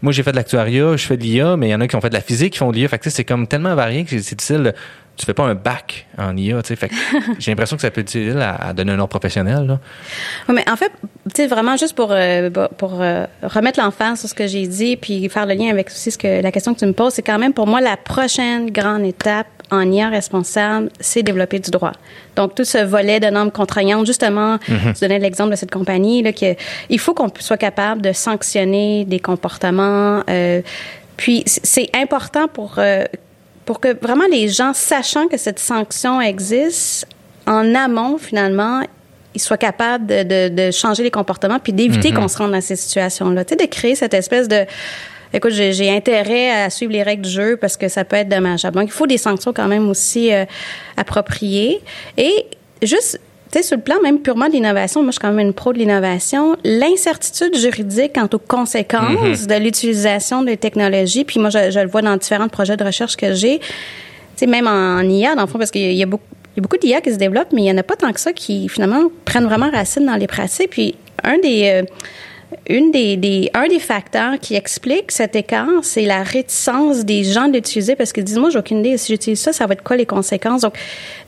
moi, 0.00 0.12
j'ai 0.12 0.22
fait 0.22 0.30
de 0.30 0.36
l'actuariat, 0.36 0.96
je 0.96 1.06
fais 1.06 1.16
de 1.16 1.22
l'IA, 1.22 1.56
mais 1.56 1.68
il 1.68 1.70
y 1.70 1.74
en 1.74 1.80
a 1.80 1.88
qui 1.88 1.96
ont 1.96 2.00
fait 2.00 2.08
de 2.08 2.14
la 2.14 2.22
physique, 2.22 2.54
qui 2.54 2.58
font 2.58 2.70
de 2.70 2.76
l'IA. 2.76 2.88
Fait 2.88 3.10
c'est 3.10 3.24
comme 3.24 3.46
tellement 3.46 3.74
varié 3.74 4.04
que 4.04 4.10
c'est 4.10 4.20
c'est 4.22 4.36
difficile. 4.36 4.74
Tu 5.16 5.24
fais 5.24 5.34
pas 5.34 5.44
un 5.44 5.54
bac 5.54 6.06
en 6.18 6.36
IA. 6.36 6.62
tu 6.62 6.76
sais. 6.76 6.88
J'ai 7.38 7.50
l'impression 7.50 7.76
que 7.76 7.82
ça 7.82 7.90
peut 7.90 8.02
être 8.02 8.14
utile 8.14 8.38
à, 8.38 8.54
à 8.54 8.72
donner 8.72 8.92
un 8.92 8.96
nom 8.96 9.06
professionnel. 9.06 9.66
Là. 9.66 9.78
Ouais, 10.48 10.54
mais 10.54 10.70
en 10.70 10.76
fait, 10.76 10.92
tu 11.34 11.42
sais, 11.42 11.46
vraiment 11.46 11.76
juste 11.76 11.94
pour, 11.94 12.08
euh, 12.12 12.50
pour 12.76 13.00
euh, 13.00 13.24
remettre 13.42 13.80
l'emphase 13.80 14.20
sur 14.20 14.28
ce 14.28 14.34
que 14.34 14.46
j'ai 14.46 14.66
dit, 14.66 14.96
puis 14.96 15.28
faire 15.28 15.46
le 15.46 15.54
lien 15.54 15.70
avec 15.70 15.88
aussi 15.88 16.10
ce 16.10 16.18
que 16.18 16.42
la 16.42 16.52
question 16.52 16.74
que 16.74 16.78
tu 16.80 16.86
me 16.86 16.92
poses, 16.92 17.14
c'est 17.14 17.22
quand 17.22 17.38
même 17.38 17.52
pour 17.54 17.66
moi 17.66 17.80
la 17.80 17.96
prochaine 17.96 18.70
grande 18.70 19.04
étape 19.04 19.46
en 19.70 19.90
IA 19.90 20.10
responsable, 20.10 20.90
c'est 21.00 21.22
développer 21.24 21.58
du 21.58 21.70
droit. 21.70 21.92
Donc, 22.36 22.54
tout 22.54 22.64
ce 22.64 22.78
volet 22.84 23.18
de 23.18 23.26
normes 23.26 23.50
contraignantes, 23.50 24.06
justement, 24.06 24.58
tu 24.58 25.00
donnais 25.00 25.18
l'exemple 25.18 25.50
de 25.50 25.56
cette 25.56 25.72
compagnie, 25.72 26.22
là, 26.22 26.32
que 26.32 26.54
il 26.88 26.98
faut 27.00 27.14
qu'on 27.14 27.32
soit 27.40 27.56
capable 27.56 28.00
de 28.00 28.12
sanctionner 28.12 29.04
des 29.06 29.18
comportements. 29.18 30.22
euh, 30.30 30.60
puis, 31.16 31.42
c'est 31.46 31.88
important 31.96 32.46
pour 32.46 32.74
euh, 32.78 33.04
pour 33.66 33.80
que 33.80 33.94
vraiment 34.00 34.24
les 34.30 34.48
gens, 34.48 34.72
sachant 34.72 35.26
que 35.28 35.36
cette 35.36 35.58
sanction 35.58 36.20
existe, 36.20 37.06
en 37.46 37.74
amont, 37.74 38.16
finalement, 38.16 38.82
ils 39.34 39.40
soient 39.40 39.58
capables 39.58 40.06
de, 40.06 40.22
de, 40.22 40.48
de 40.48 40.70
changer 40.70 41.02
les 41.02 41.10
comportements 41.10 41.58
puis 41.58 41.72
d'éviter 41.72 42.12
qu'on 42.12 42.28
se 42.28 42.38
rende 42.38 42.52
dans 42.52 42.60
ces 42.60 42.76
situations-là. 42.76 43.44
Tu 43.44 43.54
sais, 43.54 43.66
de 43.66 43.70
créer 43.70 43.94
cette 43.94 44.14
espèce 44.14 44.48
de... 44.48 44.64
Écoute, 45.32 45.50
j'ai 45.50 45.72
j'ai 45.72 45.90
intérêt 45.90 46.50
à 46.50 46.70
suivre 46.70 46.92
les 46.92 47.02
règles 47.02 47.22
du 47.22 47.30
jeu 47.30 47.56
parce 47.56 47.76
que 47.76 47.88
ça 47.88 48.04
peut 48.04 48.16
être 48.16 48.28
dommageable. 48.28 48.76
Donc, 48.76 48.88
il 48.88 48.92
faut 48.92 49.06
des 49.06 49.18
sanctions 49.18 49.52
quand 49.52 49.68
même 49.68 49.90
aussi 49.90 50.32
euh, 50.32 50.44
appropriées. 50.96 51.82
Et 52.16 52.46
juste, 52.82 53.20
tu 53.52 53.58
sais, 53.58 53.62
sur 53.62 53.76
le 53.76 53.82
plan 53.82 53.96
même 54.02 54.20
purement 54.20 54.46
de 54.48 54.52
l'innovation, 54.52 55.02
moi, 55.02 55.10
je 55.10 55.14
suis 55.14 55.20
quand 55.20 55.32
même 55.32 55.46
une 55.46 55.52
pro 55.54 55.72
de 55.72 55.78
l'innovation, 55.78 56.56
l'incertitude 56.64 57.56
juridique 57.56 58.12
quant 58.14 58.28
aux 58.32 58.38
conséquences 58.38 59.46
de 59.46 59.54
l'utilisation 59.54 60.42
des 60.42 60.56
technologies, 60.56 61.24
puis 61.24 61.38
moi, 61.40 61.50
je, 61.50 61.70
je 61.70 61.80
le 61.80 61.86
vois 61.88 62.02
dans 62.02 62.16
différents 62.16 62.48
projets 62.48 62.76
de 62.76 62.84
recherche 62.84 63.16
que 63.16 63.34
j'ai, 63.34 63.58
tu 63.60 63.66
sais, 64.36 64.46
même 64.46 64.66
en, 64.66 64.98
en 64.98 65.08
IA, 65.08 65.34
dans 65.34 65.42
le 65.42 65.48
fond, 65.48 65.58
parce 65.58 65.70
qu'il 65.70 65.82
y 65.82 65.86
a- 65.86 65.90
il 65.90 65.96
y 65.96 66.02
a 66.02 66.06
beaucoup, 66.06 66.24
il 66.56 66.58
y 66.58 66.60
a 66.60 66.62
beaucoup 66.62 66.76
d'IA 66.78 67.00
qui 67.00 67.12
se 67.12 67.18
développent, 67.18 67.52
mais 67.52 67.62
il 67.62 67.66
y 67.66 67.70
en 67.70 67.78
a 67.78 67.82
pas 67.82 67.96
tant 67.96 68.12
que 68.12 68.20
ça 68.20 68.32
qui, 68.32 68.68
finalement, 68.68 69.04
prennent 69.24 69.44
vraiment 69.46 69.70
racine 69.70 70.06
dans 70.06 70.16
les 70.16 70.26
pratiques. 70.26 70.70
Puis, 70.70 70.94
un 71.22 71.38
des... 71.38 71.82
euh, 71.82 71.86
une 72.68 72.90
des, 72.90 73.16
des, 73.16 73.50
un 73.54 73.68
des 73.68 73.78
facteurs 73.78 74.38
qui 74.40 74.54
explique 74.54 75.12
cet 75.12 75.36
écart, 75.36 75.68
c'est 75.82 76.04
la 76.04 76.22
réticence 76.22 77.04
des 77.04 77.24
gens 77.24 77.48
de 77.48 77.54
l'utiliser 77.54 77.96
parce 77.96 78.12
qu'ils 78.12 78.24
disent, 78.24 78.38
moi, 78.38 78.50
j'ai 78.50 78.58
aucune 78.58 78.78
idée. 78.78 78.96
Si 78.96 79.12
j'utilise 79.12 79.40
ça, 79.40 79.52
ça 79.52 79.66
va 79.66 79.74
être 79.74 79.82
quoi 79.82 79.96
les 79.96 80.06
conséquences? 80.06 80.62
Donc, 80.62 80.74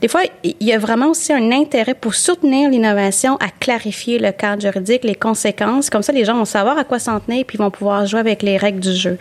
des 0.01 0.07
fois, 0.07 0.21
il 0.43 0.55
y 0.59 0.73
a 0.73 0.77
vraiment 0.77 1.07
aussi 1.07 1.31
un 1.31 1.51
intérêt 1.51 1.93
pour 1.93 2.15
soutenir 2.15 2.69
l'innovation 2.69 3.37
à 3.37 3.47
clarifier 3.59 4.19
le 4.19 4.31
cadre 4.31 4.61
juridique, 4.61 5.03
les 5.03 5.15
conséquences. 5.15 5.89
Comme 5.89 6.03
ça, 6.03 6.11
les 6.11 6.25
gens 6.25 6.35
vont 6.35 6.45
savoir 6.45 6.77
à 6.77 6.83
quoi 6.83 6.99
s'en 6.99 7.19
tenir 7.19 7.45
puis 7.45 7.57
vont 7.57 7.71
pouvoir 7.71 8.05
jouer 8.05 8.19
avec 8.19 8.43
les 8.43 8.57
règles 8.57 8.79
du 8.79 8.93
jeu. 8.93 9.17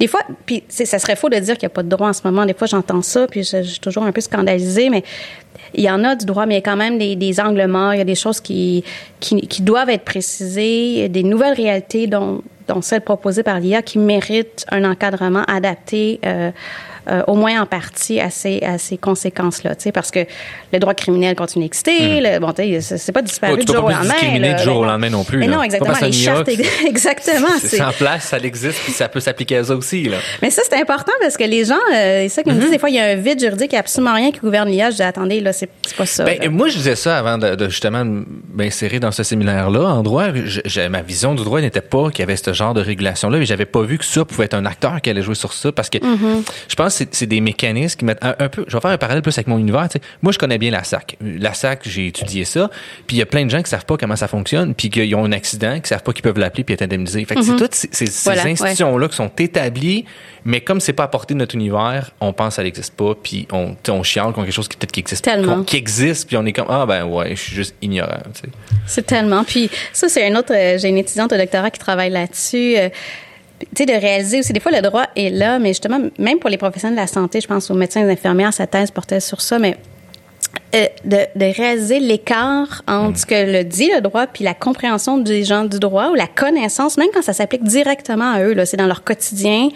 Des 0.00 0.06
fois, 0.06 0.20
puis 0.46 0.64
ça 0.68 0.98
serait 0.98 1.16
faux 1.16 1.28
de 1.28 1.36
dire 1.36 1.56
qu'il 1.58 1.66
n'y 1.66 1.72
a 1.72 1.74
pas 1.74 1.82
de 1.82 1.88
droit 1.88 2.08
en 2.08 2.12
ce 2.12 2.22
moment. 2.24 2.46
Des 2.46 2.54
fois, 2.54 2.66
j'entends 2.66 3.02
ça 3.02 3.26
puis 3.26 3.42
je, 3.42 3.62
je 3.62 3.70
suis 3.70 3.80
toujours 3.80 4.04
un 4.04 4.12
peu 4.12 4.20
scandalisée, 4.20 4.88
mais 4.90 5.02
il 5.74 5.82
y 5.84 5.90
en 5.90 6.04
a 6.04 6.14
du 6.14 6.24
droit, 6.24 6.46
mais 6.46 6.54
il 6.54 6.58
y 6.58 6.60
a 6.60 6.62
quand 6.62 6.76
même 6.76 6.98
des, 6.98 7.16
des 7.16 7.40
angles 7.40 7.66
morts, 7.66 7.94
il 7.94 7.98
y 7.98 8.02
a 8.02 8.04
des 8.04 8.14
choses 8.14 8.40
qui, 8.40 8.84
qui, 9.20 9.40
qui 9.46 9.62
doivent 9.62 9.90
être 9.90 10.04
précisées, 10.04 11.08
des 11.08 11.22
nouvelles 11.22 11.54
réalités 11.54 12.06
dont, 12.06 12.42
dont 12.68 12.82
celles 12.82 13.00
proposées 13.00 13.42
par 13.42 13.60
l'IA 13.60 13.82
qui 13.82 13.98
méritent 13.98 14.64
un 14.70 14.84
encadrement 14.84 15.44
adapté, 15.44 16.20
euh, 16.24 16.50
euh, 17.10 17.22
au 17.26 17.34
moins 17.34 17.60
en 17.62 17.66
partie, 17.66 18.20
à 18.20 18.30
ces, 18.30 18.60
à 18.62 18.78
ces 18.78 18.96
conséquences-là. 18.98 19.74
Tu 19.76 19.84
sais, 19.84 19.92
parce 19.92 20.10
que 20.10 20.20
le 20.72 20.78
droit 20.78 20.94
criminel 20.94 21.34
continue 21.34 21.64
d'exister, 21.64 22.20
le, 22.20 22.38
bon, 22.38 22.52
tu 22.52 22.80
sais, 22.80 22.98
c'est 22.98 23.12
pas 23.12 23.22
disparu 23.22 23.54
Oh, 23.60 23.64
du 23.64 23.72
jour 23.72 23.84
au 23.84 23.88
lendemain. 23.88 24.14
discriminer 24.14 24.50
là. 24.50 24.54
du 24.58 24.62
jour 24.64 24.76
au 24.78 24.84
lendemain 24.84 25.10
non 25.10 25.24
plus. 25.24 25.38
Mais 25.38 25.46
là. 25.46 25.56
non, 25.56 25.62
exactement. 25.62 25.94
Les 26.02 26.12
chartes, 26.12 26.48
exactement. 26.86 27.48
C'est 27.62 27.80
en 27.82 27.92
place, 27.92 28.24
ça 28.24 28.38
existe, 28.38 28.78
puis 28.84 28.92
ça 28.92 29.08
peut 29.08 29.20
s'appliquer 29.20 29.56
à 29.58 29.64
ça 29.64 29.74
aussi. 29.74 30.04
Là. 30.04 30.18
mais 30.42 30.50
ça, 30.50 30.62
c'est 30.68 30.80
important 30.80 31.12
parce 31.20 31.36
que 31.36 31.44
les 31.44 31.64
gens, 31.64 31.74
euh, 31.94 32.22
c'est 32.22 32.28
ça 32.28 32.42
qu'ils 32.42 32.52
me 32.52 32.58
Mm-hmm. 32.58 32.62
disent, 32.62 32.70
des 32.72 32.78
fois, 32.78 32.90
il 32.90 32.96
y 32.96 33.00
a 33.00 33.04
un 33.04 33.14
vide 33.14 33.40
juridique, 33.40 33.72
il 33.72 33.74
n'y 33.74 33.78
a 33.78 33.80
absolument 33.80 34.14
rien 34.14 34.30
qui 34.32 34.40
gouverne 34.40 34.68
l'IA. 34.68 34.90
Je 34.90 34.96
dis, 34.96 35.02
attendez, 35.02 35.40
là, 35.40 35.52
c'est 35.52 35.70
pas 35.96 36.06
ça. 36.06 36.24
Ben, 36.24 36.50
moi, 36.50 36.68
je 36.68 36.76
disais 36.76 36.96
ça 36.96 37.16
avant 37.18 37.38
de, 37.38 37.54
de 37.54 37.68
justement 37.68 38.04
m'insérer 38.54 38.98
dans 39.00 39.12
ce 39.12 39.22
séminaire-là. 39.22 39.80
En 39.80 40.02
droit, 40.02 40.26
je- 40.34 40.88
ma 40.88 41.02
vision 41.02 41.34
du 41.34 41.44
droit 41.44 41.60
n'était 41.60 41.80
pas 41.80 42.10
qu'il 42.10 42.20
y 42.20 42.22
avait 42.22 42.36
ce 42.36 42.52
genre 42.52 42.74
de 42.74 42.80
régulation-là, 42.80 43.38
mais 43.38 43.46
j'avais 43.46 43.64
pas 43.66 43.82
vu 43.82 43.98
que 43.98 44.04
ça 44.04 44.24
pouvait 44.24 44.44
être 44.44 44.54
un 44.54 44.66
acteur 44.66 45.00
qui 45.00 45.10
allait 45.10 45.22
jouer 45.22 45.34
sur 45.34 45.52
ça, 45.52 45.70
parce 45.72 45.88
que 45.90 45.98
je 46.02 46.74
pense 46.74 46.97
c'est- 47.12 47.26
des 47.26 47.40
mécanismes 47.40 47.98
qui 47.98 48.04
mettent 48.04 48.22
un, 48.24 48.34
un 48.38 48.48
peu. 48.48 48.64
Je 48.68 48.76
vais 48.76 48.80
faire 48.80 48.90
un 48.90 48.98
parallèle 48.98 49.22
plus 49.22 49.36
avec 49.36 49.46
mon 49.46 49.58
univers. 49.58 49.88
Moi, 50.22 50.32
je 50.32 50.38
connais 50.38 50.58
bien 50.58 50.70
la 50.70 50.84
SAC. 50.84 51.16
La 51.20 51.54
SAC, 51.54 51.80
j'ai 51.88 52.06
étudié 52.08 52.44
ça, 52.44 52.70
puis 53.06 53.16
il 53.16 53.18
y 53.18 53.22
a 53.22 53.26
plein 53.26 53.44
de 53.44 53.50
gens 53.50 53.62
qui 53.62 53.70
savent 53.70 53.84
pas 53.86 53.96
comment 53.96 54.16
ça 54.16 54.28
fonctionne, 54.28 54.74
puis 54.74 54.90
qu'ils 54.90 55.14
ont 55.14 55.24
un 55.24 55.32
accident, 55.32 55.78
qui 55.80 55.88
savent 55.88 56.02
pas 56.02 56.12
qu'ils 56.12 56.22
peuvent 56.22 56.38
l'appeler 56.38 56.64
puis 56.64 56.74
être 56.74 56.82
indemnisés. 56.82 57.24
Fait 57.24 57.34
que 57.34 57.42
c'est 57.42 57.56
toutes 57.56 57.74
ces, 57.74 57.88
ces- 57.92 58.06
ces 58.06 58.24
Voilà, 58.24 58.44
ouais. 58.44 58.50
institutions-là 58.52 59.08
qui 59.08 59.16
sont 59.16 59.30
établies, 59.38 60.04
mais 60.44 60.60
comme 60.60 60.80
c'est 60.80 60.92
pas 60.92 61.04
à 61.04 61.08
portée 61.08 61.34
de 61.34 61.38
notre 61.38 61.54
univers, 61.54 62.10
on 62.20 62.32
pense 62.32 62.56
qu'elle 62.56 62.64
n'existe 62.64 62.94
pas, 62.94 63.14
puis 63.20 63.46
on, 63.52 63.76
on 63.88 64.02
chiale 64.02 64.32
quelque 64.34 64.50
chose 64.52 64.68
qui 64.68 64.76
peut-être 64.76 64.92
qui 64.92 65.00
existe, 65.00 65.24
Tellement. 65.24 65.56
qu'on- 65.56 65.64
qui 65.64 65.76
existe, 65.76 66.26
puis 66.28 66.36
on 66.36 66.44
est 66.46 66.52
comme 66.52 66.68
ah 66.68 66.86
ben 66.86 67.04
ouais, 67.04 67.30
je 67.30 67.40
suis 67.40 67.54
juste 67.54 67.74
ignorant. 67.82 68.18
C'est 68.86 69.06
tellement. 69.06 69.44
Puis 69.44 69.70
ça, 69.92 70.08
c'est 70.08 70.26
un 70.30 70.34
autre. 70.36 70.52
euh, 70.54 70.78
J'ai 70.78 70.88
une 70.88 70.98
étudiante 70.98 71.32
au 71.32 71.36
doctorat 71.36 71.70
qui 71.70 71.78
travaille 71.78 72.10
là-dessus. 72.10 72.76
euh, 72.76 72.88
tu 73.60 73.66
sais, 73.76 73.86
de 73.86 73.92
réaliser 73.92 74.40
aussi, 74.40 74.52
des 74.52 74.60
fois, 74.60 74.72
le 74.72 74.82
droit 74.82 75.06
est 75.16 75.30
là, 75.30 75.58
mais 75.58 75.70
justement, 75.70 75.98
même 76.18 76.38
pour 76.38 76.50
les 76.50 76.58
professionnels 76.58 76.96
de 76.96 77.00
la 77.00 77.06
santé, 77.06 77.40
je 77.40 77.48
pense 77.48 77.70
aux 77.70 77.74
médecins 77.74 78.06
et 78.06 78.12
infirmières, 78.12 78.52
sa 78.52 78.66
thèse 78.66 78.90
portait 78.90 79.20
sur 79.20 79.40
ça, 79.40 79.58
mais 79.58 79.76
euh, 80.74 80.86
de, 81.04 81.18
de 81.34 81.56
réaliser 81.56 81.98
l'écart 81.98 82.82
entre 82.86 83.18
ce 83.18 83.26
que 83.26 83.52
le 83.52 83.64
dit 83.64 83.90
le 83.94 84.00
droit 84.00 84.26
puis 84.26 84.44
la 84.44 84.54
compréhension 84.54 85.16
des 85.16 85.42
gens 85.42 85.64
du 85.64 85.78
droit 85.78 86.10
ou 86.10 86.14
la 86.14 86.26
connaissance, 86.26 86.98
même 86.98 87.08
quand 87.12 87.22
ça 87.22 87.32
s'applique 87.32 87.64
directement 87.64 88.32
à 88.32 88.42
eux, 88.42 88.52
là, 88.52 88.66
c'est 88.66 88.76
dans 88.76 88.86
leur 88.86 89.02
quotidien. 89.02 89.70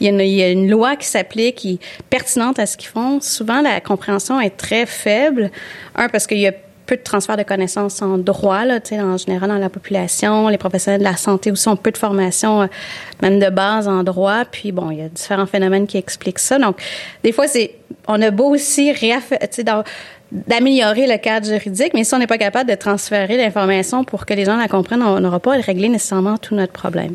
Il 0.00 0.06
y, 0.06 0.08
a 0.08 0.12
une, 0.12 0.20
il 0.20 0.36
y 0.36 0.42
a 0.42 0.50
une 0.50 0.70
loi 0.70 0.94
qui 0.94 1.06
s'applique, 1.06 1.56
qui 1.56 1.72
est 1.72 2.02
pertinente 2.08 2.60
à 2.60 2.66
ce 2.66 2.76
qu'ils 2.76 2.88
font. 2.88 3.20
Souvent, 3.20 3.60
la 3.62 3.80
compréhension 3.80 4.40
est 4.40 4.56
très 4.56 4.86
faible. 4.86 5.50
Un, 5.96 6.08
parce 6.08 6.28
qu'il 6.28 6.38
y 6.38 6.46
a 6.46 6.52
peu 6.88 6.96
de 6.96 7.02
transfert 7.02 7.36
de 7.36 7.42
connaissances 7.42 8.00
en 8.00 8.16
droit, 8.16 8.64
là, 8.64 8.80
en 8.92 9.16
général 9.18 9.50
dans 9.50 9.58
la 9.58 9.68
population. 9.68 10.48
Les 10.48 10.56
professionnels 10.56 11.00
de 11.00 11.04
la 11.04 11.16
santé 11.16 11.52
aussi 11.52 11.68
ont 11.68 11.76
peu 11.76 11.90
de 11.92 11.98
formation, 11.98 12.62
euh, 12.62 12.66
même 13.20 13.38
de 13.38 13.50
base 13.50 13.86
en 13.86 14.02
droit. 14.02 14.44
Puis 14.50 14.72
bon, 14.72 14.90
il 14.90 14.98
y 14.98 15.02
a 15.02 15.08
différents 15.08 15.46
phénomènes 15.46 15.86
qui 15.86 15.98
expliquent 15.98 16.38
ça. 16.38 16.58
Donc, 16.58 16.80
des 17.22 17.32
fois, 17.32 17.46
c'est, 17.46 17.74
on 18.08 18.20
a 18.22 18.30
beau 18.30 18.54
aussi 18.54 18.90
d'améliorer 20.32 21.06
le 21.06 21.18
cadre 21.18 21.46
juridique, 21.46 21.92
mais 21.92 22.04
si 22.04 22.14
on 22.14 22.18
n'est 22.18 22.26
pas 22.26 22.38
capable 22.38 22.70
de 22.70 22.74
transférer 22.74 23.36
l'information 23.36 24.04
pour 24.04 24.24
que 24.24 24.32
les 24.32 24.46
gens 24.46 24.56
la 24.56 24.68
comprennent, 24.68 25.02
on 25.02 25.20
n'aura 25.20 25.40
pas 25.40 25.56
à 25.56 25.60
régler 25.60 25.90
nécessairement 25.90 26.38
tout 26.38 26.54
notre 26.54 26.72
problème. 26.72 27.14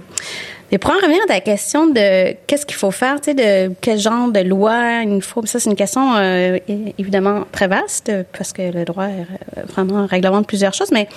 Mais 0.74 0.80
pour 0.80 0.90
en 0.90 0.96
revenir 0.96 1.22
à 1.26 1.28
ta 1.28 1.40
question 1.40 1.86
de 1.86 2.36
qu'est-ce 2.48 2.66
qu'il 2.66 2.76
faut 2.76 2.90
faire, 2.90 3.22
tu 3.22 3.26
sais, 3.30 3.34
de 3.36 3.76
quel 3.80 4.00
genre 4.00 4.32
de 4.32 4.40
loi 4.40 5.04
il 5.04 5.22
faut, 5.22 5.46
ça 5.46 5.60
c'est 5.60 5.70
une 5.70 5.76
question 5.76 6.16
euh, 6.16 6.58
évidemment 6.98 7.44
très 7.52 7.68
vaste 7.68 8.12
parce 8.36 8.54
que 8.54 8.64
le 8.64 8.84
droit 8.84 9.06
est 9.06 9.62
vraiment 9.72 10.08
réglemente 10.08 10.48
plusieurs 10.48 10.74
choses, 10.74 10.90
mais 10.92 11.08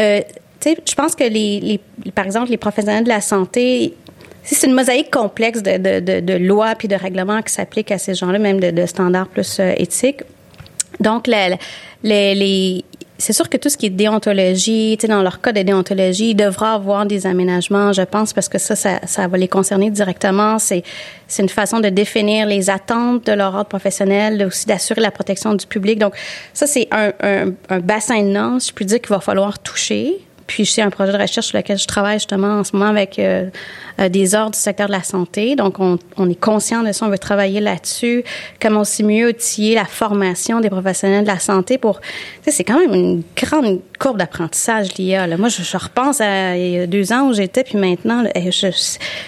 euh, 0.00 0.20
tu 0.58 0.70
sais, 0.70 0.78
je 0.84 0.94
pense 0.96 1.14
que 1.14 1.22
les, 1.22 1.78
par 2.12 2.24
exemple, 2.24 2.50
les 2.50 2.56
professionnels 2.56 3.04
de 3.04 3.08
la 3.08 3.20
santé, 3.20 3.94
c'est 4.42 4.66
une 4.66 4.74
mosaïque 4.74 5.12
complexe 5.12 5.62
de, 5.62 5.76
de, 5.76 6.00
de, 6.00 6.18
de 6.18 6.34
lois 6.34 6.74
puis 6.74 6.88
de 6.88 6.96
règlements 6.96 7.42
qui 7.42 7.52
s'appliquent 7.52 7.92
à 7.92 7.98
ces 7.98 8.14
gens-là, 8.14 8.40
même 8.40 8.58
de, 8.58 8.72
de 8.72 8.84
standards 8.86 9.28
plus 9.28 9.60
euh, 9.60 9.74
éthiques. 9.76 10.24
Donc, 10.98 11.28
les, 12.02 12.84
c'est 13.18 13.32
sûr 13.32 13.48
que 13.48 13.56
tout 13.56 13.68
ce 13.68 13.76
qui 13.76 13.86
est 13.86 13.90
déontologie, 13.90 14.96
tu 14.98 15.06
sais, 15.06 15.12
dans 15.12 15.22
leur 15.22 15.40
code 15.40 15.56
de 15.56 15.62
déontologie, 15.62 16.30
il 16.30 16.34
devra 16.34 16.74
avoir 16.74 17.06
des 17.06 17.26
aménagements, 17.26 17.92
je 17.92 18.02
pense, 18.02 18.32
parce 18.32 18.48
que 18.48 18.58
ça, 18.58 18.76
ça, 18.76 19.00
ça 19.06 19.26
va 19.26 19.38
les 19.38 19.48
concerner 19.48 19.90
directement. 19.90 20.58
C'est, 20.58 20.82
c'est 21.26 21.42
une 21.42 21.48
façon 21.48 21.80
de 21.80 21.88
définir 21.88 22.46
les 22.46 22.68
attentes 22.68 23.26
de 23.26 23.32
leur 23.32 23.54
ordre 23.54 23.68
professionnel, 23.68 24.44
aussi 24.46 24.66
d'assurer 24.66 25.00
la 25.00 25.10
protection 25.10 25.54
du 25.54 25.66
public. 25.66 25.98
Donc, 25.98 26.14
ça, 26.52 26.66
c'est 26.66 26.88
un, 26.90 27.12
un, 27.22 27.52
un 27.68 27.80
bassin 27.80 28.22
de 28.22 28.28
normes, 28.28 28.60
je 28.60 28.72
peux 28.72 28.84
dire, 28.84 29.00
qu'il 29.00 29.10
va 29.10 29.20
falloir 29.20 29.58
toucher. 29.58 30.18
Puis 30.46 30.66
c'est 30.66 30.82
un 30.82 30.90
projet 30.90 31.12
de 31.12 31.18
recherche 31.18 31.46
sur 31.46 31.58
lequel 31.58 31.78
je 31.78 31.86
travaille 31.86 32.18
justement 32.18 32.58
en 32.60 32.64
ce 32.64 32.76
moment 32.76 32.90
avec 32.90 33.18
euh, 33.18 33.46
euh, 33.98 34.08
des 34.08 34.34
ordres 34.34 34.52
du 34.52 34.58
secteur 34.58 34.86
de 34.86 34.92
la 34.92 35.02
santé. 35.02 35.56
Donc 35.56 35.80
on, 35.80 35.98
on 36.16 36.28
est 36.28 36.40
conscient 36.40 36.82
de 36.82 36.92
ça, 36.92 37.06
on 37.06 37.08
veut 37.08 37.18
travailler 37.18 37.60
là-dessus. 37.60 38.24
Comment 38.60 38.80
aussi 38.80 39.02
mieux 39.02 39.28
outiller 39.28 39.74
la 39.74 39.84
formation 39.84 40.60
des 40.60 40.70
professionnels 40.70 41.24
de 41.24 41.28
la 41.28 41.38
santé 41.38 41.78
pour. 41.78 42.00
Tu 42.00 42.06
sais, 42.44 42.50
c'est 42.50 42.64
quand 42.64 42.78
même 42.78 42.94
une 42.94 43.22
grande 43.36 43.80
courbe 43.98 44.18
d'apprentissage 44.18 44.94
l'IA. 44.94 45.26
Là. 45.26 45.36
Moi, 45.36 45.48
je, 45.48 45.62
je, 45.62 45.76
repense 45.76 46.20
à 46.20 46.56
il 46.56 46.70
y 46.70 46.78
a 46.78 46.86
deux 46.86 47.12
ans 47.12 47.28
où 47.28 47.32
j'étais, 47.32 47.64
puis 47.64 47.78
maintenant, 47.78 48.22
là, 48.22 48.30
je, 48.34 48.68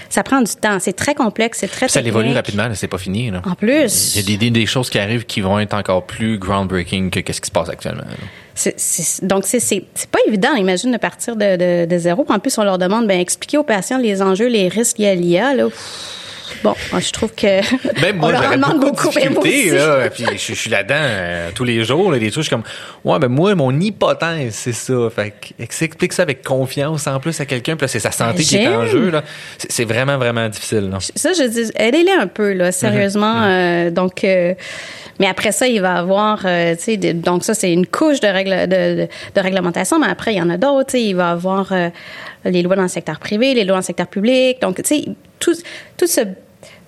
ça 0.08 0.22
prend 0.22 0.40
du 0.40 0.52
temps. 0.54 0.78
C'est 0.78 0.92
très 0.92 1.14
complexe, 1.14 1.58
c'est 1.60 1.68
très. 1.68 1.88
Ça 1.88 2.00
évolue 2.00 2.32
rapidement, 2.32 2.68
c'est 2.74 2.88
pas 2.88 2.98
fini. 2.98 3.30
Là. 3.30 3.42
En 3.44 3.54
plus, 3.54 4.16
il 4.16 4.30
y 4.30 4.34
a 4.34 4.38
des, 4.38 4.50
des, 4.50 4.66
choses 4.66 4.90
qui 4.90 4.98
arrivent 4.98 5.24
qui 5.24 5.40
vont 5.40 5.58
être 5.58 5.74
encore 5.74 6.06
plus 6.06 6.38
groundbreaking 6.38 7.10
que 7.10 7.20
qu'est-ce 7.20 7.40
qui 7.40 7.46
se 7.48 7.52
passe 7.52 7.68
actuellement. 7.68 8.02
Là. 8.02 8.26
Donc, 9.22 9.44
c'est, 9.44 9.60
c'est, 9.60 9.84
pas 10.10 10.18
évident, 10.26 10.54
imagine, 10.54 10.92
de 10.92 10.96
partir 10.96 11.36
de, 11.36 11.56
de, 11.56 11.86
de, 11.86 11.98
zéro. 11.98 12.24
En 12.28 12.38
plus, 12.38 12.56
on 12.58 12.64
leur 12.64 12.78
demande, 12.78 13.06
ben, 13.06 13.20
expliquer 13.20 13.58
aux 13.58 13.64
patients 13.64 13.98
les 13.98 14.22
enjeux, 14.22 14.48
les 14.48 14.68
risques 14.68 14.98
liés 14.98 15.08
à 15.08 15.14
l'IA, 15.14 15.54
là. 15.54 15.68
Bon, 16.62 16.74
je 16.98 17.10
trouve 17.12 17.32
que. 17.34 18.00
Même 18.00 18.16
moi, 18.16 18.32
j'aurais 18.34 18.56
beaucoup, 18.56 19.10
beaucoup 19.10 19.46
de 19.46 19.74
là. 19.74 20.10
Puis 20.10 20.24
je, 20.32 20.36
je, 20.36 20.54
suis 20.54 20.70
là-dedans 20.70 20.94
euh, 20.98 21.50
tous 21.54 21.64
les 21.64 21.84
jours, 21.84 22.12
là, 22.12 22.18
des 22.18 22.30
trucs 22.30 22.48
comme, 22.48 22.62
ouais, 23.04 23.18
ben 23.18 23.28
moi, 23.28 23.54
mon 23.54 23.78
hypothèse, 23.78 24.54
c'est 24.54 24.72
ça. 24.72 24.94
Fait 25.14 25.30
que, 25.30 25.62
explique 25.62 26.12
ça 26.12 26.22
avec 26.22 26.42
confiance 26.42 27.06
en 27.06 27.20
plus 27.20 27.40
à 27.40 27.46
quelqu'un, 27.46 27.76
puis 27.76 27.88
c'est 27.88 28.00
sa 28.00 28.12
santé 28.12 28.42
qui 28.42 28.56
est 28.56 28.68
en 28.68 28.86
jeu, 28.86 29.10
là. 29.10 29.22
C'est, 29.56 29.84
vraiment, 29.84 30.18
vraiment 30.18 30.48
difficile, 30.48 30.90
là. 30.90 30.98
Ça, 31.00 31.32
je 31.32 31.44
dis, 31.44 31.70
aidez-les 31.76 32.12
un 32.12 32.26
peu, 32.26 32.52
là, 32.52 32.72
sérieusement. 32.72 33.40
Mm-hmm. 33.40 33.88
Euh, 33.88 33.90
donc, 33.90 34.24
euh, 34.24 34.54
mais 35.18 35.26
après 35.26 35.52
ça, 35.52 35.66
il 35.66 35.80
va 35.80 35.94
avoir, 35.94 36.42
euh, 36.44 36.76
tu 36.76 36.82
sais, 36.82 36.96
donc 36.96 37.44
ça, 37.44 37.54
c'est 37.54 37.72
une 37.72 37.86
couche 37.86 38.20
de, 38.20 38.28
règle, 38.28 38.68
de, 38.68 39.02
de, 39.02 39.08
de, 39.34 39.40
réglementation, 39.40 39.98
mais 39.98 40.06
après, 40.06 40.34
il 40.34 40.38
y 40.38 40.42
en 40.42 40.50
a 40.50 40.56
d'autres, 40.56 40.90
tu 40.90 40.98
sais, 40.98 41.02
il 41.02 41.14
va 41.14 41.30
avoir 41.30 41.72
euh, 41.72 41.90
les 42.44 42.62
lois 42.62 42.76
dans 42.76 42.82
le 42.82 42.88
secteur 42.88 43.18
privé, 43.18 43.54
les 43.54 43.64
lois 43.64 43.74
dans 43.74 43.80
le 43.80 43.82
secteur 43.82 44.06
public. 44.06 44.60
Donc, 44.60 44.76
tu 44.82 44.82
sais, 44.84 45.04
tout, 45.38 45.54
tout 45.96 46.06
ce 46.06 46.22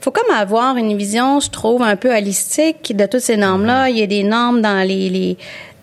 faut 0.00 0.10
comme 0.10 0.34
avoir 0.34 0.76
une 0.76 0.96
vision, 0.96 1.40
je 1.40 1.50
trouve, 1.50 1.82
un 1.82 1.96
peu 1.96 2.14
holistique 2.14 2.96
de 2.96 3.04
toutes 3.06 3.20
ces 3.20 3.36
normes-là. 3.36 3.90
Il 3.90 3.98
y 3.98 4.02
a 4.02 4.06
des 4.06 4.22
normes 4.22 4.62
dans 4.62 4.86
les, 4.86 5.10
les, 5.10 5.36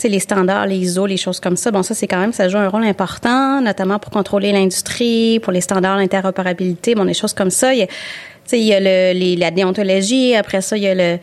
les 0.03 0.19
standards, 0.19 0.65
les 0.65 0.77
ISO, 0.77 1.05
les 1.05 1.17
choses 1.17 1.39
comme 1.39 1.55
ça. 1.55 1.69
Bon, 1.69 1.83
ça, 1.83 1.93
c'est 1.93 2.07
quand 2.07 2.17
même, 2.17 2.33
ça 2.33 2.49
joue 2.49 2.57
un 2.57 2.67
rôle 2.67 2.83
important, 2.83 3.61
notamment 3.61 3.99
pour 3.99 4.11
contrôler 4.11 4.51
l'industrie, 4.51 5.39
pour 5.39 5.53
les 5.53 5.61
standards 5.61 5.97
d'interopérabilité, 5.97 6.95
bon, 6.95 7.05
des 7.05 7.13
choses 7.13 7.33
comme 7.33 7.51
ça. 7.51 7.73
Il 7.73 7.79
y 7.79 7.83
a, 7.83 7.87
il 8.53 8.63
y 8.63 8.73
a 8.73 8.79
le, 8.79 9.17
les, 9.17 9.35
la 9.35 9.51
déontologie, 9.51 10.35
après 10.35 10.61
ça, 10.61 10.77
il 10.77 10.83
y 10.83 10.87
a 10.87 10.95
le, 10.95 11.19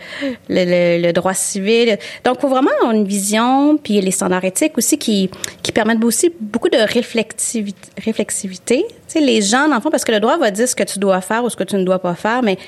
le, 0.48 1.02
le, 1.02 1.12
droit 1.12 1.34
civil. 1.34 1.98
Donc, 2.24 2.36
il 2.38 2.40
faut 2.40 2.48
vraiment 2.48 2.70
avoir 2.80 2.92
une 2.92 3.06
vision, 3.06 3.76
puis 3.76 4.00
les 4.00 4.10
standards 4.10 4.44
éthiques 4.44 4.76
aussi 4.76 4.98
qui, 4.98 5.30
qui 5.62 5.72
permettent 5.72 6.04
aussi 6.04 6.32
beaucoup 6.38 6.68
de 6.68 6.78
réflexivité. 6.78 8.84
les 9.14 9.42
gens, 9.42 9.68
dans 9.68 9.76
le 9.76 9.80
fond, 9.80 9.90
parce 9.90 10.04
que 10.04 10.12
le 10.12 10.20
droit 10.20 10.36
va 10.36 10.50
dire 10.50 10.68
ce 10.68 10.76
que 10.76 10.84
tu 10.84 10.98
dois 10.98 11.20
faire 11.20 11.44
ou 11.44 11.50
ce 11.50 11.56
que 11.56 11.64
tu 11.64 11.76
ne 11.76 11.84
dois 11.84 11.98
pas 11.98 12.14
faire, 12.14 12.42
mais 12.42 12.58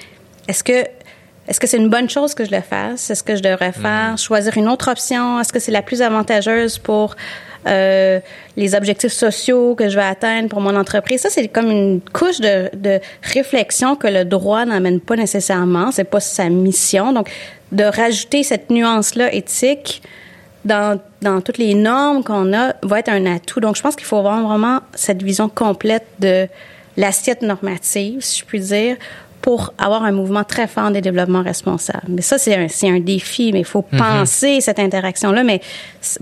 est-ce 0.48 0.64
que 0.64 0.84
est-ce 1.48 1.60
que 1.60 1.68
c'est 1.68 1.76
une 1.76 1.88
bonne 1.88 2.10
chose 2.10 2.34
que 2.34 2.44
je 2.44 2.50
le 2.50 2.60
fasse? 2.60 3.08
Est-ce 3.08 3.22
que 3.22 3.36
je 3.36 3.42
devrais 3.42 3.70
faire? 3.70 4.14
Mmh. 4.14 4.18
Choisir 4.18 4.58
une 4.58 4.68
autre 4.68 4.90
option? 4.90 5.38
Est-ce 5.38 5.52
que 5.52 5.60
c'est 5.60 5.70
la 5.70 5.82
plus 5.82 6.02
avantageuse 6.02 6.78
pour 6.78 7.14
euh, 7.66 8.20
les 8.56 8.74
objectifs 8.74 9.12
sociaux 9.12 9.74
que 9.74 9.88
je 9.88 9.96
vais 9.96 10.04
atteindre 10.04 10.48
pour 10.48 10.60
mon 10.60 10.76
entreprise. 10.76 11.22
Ça, 11.22 11.30
c'est 11.30 11.48
comme 11.48 11.70
une 11.70 12.00
couche 12.00 12.40
de, 12.40 12.70
de 12.74 13.00
réflexion 13.22 13.96
que 13.96 14.06
le 14.06 14.24
droit 14.24 14.64
n'amène 14.64 15.00
pas 15.00 15.16
nécessairement. 15.16 15.90
C'est 15.90 16.04
pas 16.04 16.20
sa 16.20 16.48
mission. 16.48 17.12
Donc, 17.12 17.28
de 17.72 17.84
rajouter 17.84 18.42
cette 18.42 18.70
nuance-là 18.70 19.32
éthique 19.34 20.02
dans, 20.64 21.00
dans 21.22 21.40
toutes 21.40 21.58
les 21.58 21.74
normes 21.74 22.22
qu'on 22.22 22.52
a 22.52 22.74
va 22.82 23.00
être 23.00 23.08
un 23.08 23.26
atout. 23.26 23.60
Donc, 23.60 23.76
je 23.76 23.82
pense 23.82 23.96
qu'il 23.96 24.06
faut 24.06 24.18
avoir 24.18 24.46
vraiment 24.46 24.80
cette 24.94 25.22
vision 25.22 25.48
complète 25.48 26.06
de 26.18 26.48
l'assiette 26.96 27.42
normative, 27.42 28.20
si 28.20 28.40
je 28.40 28.44
puis 28.44 28.60
dire, 28.60 28.96
pour 29.46 29.72
avoir 29.78 30.02
un 30.02 30.10
mouvement 30.10 30.42
très 30.42 30.66
fort 30.66 30.90
de 30.90 30.98
développement 30.98 31.40
responsable. 31.40 32.08
Mais 32.08 32.20
ça, 32.20 32.36
c'est 32.36 32.56
un, 32.56 32.66
un 32.92 32.98
défi, 32.98 33.52
mais 33.52 33.60
il 33.60 33.64
faut 33.64 33.86
mm-hmm. 33.92 33.96
penser 33.96 34.60
cette 34.60 34.80
interaction-là, 34.80 35.44
mais 35.44 35.60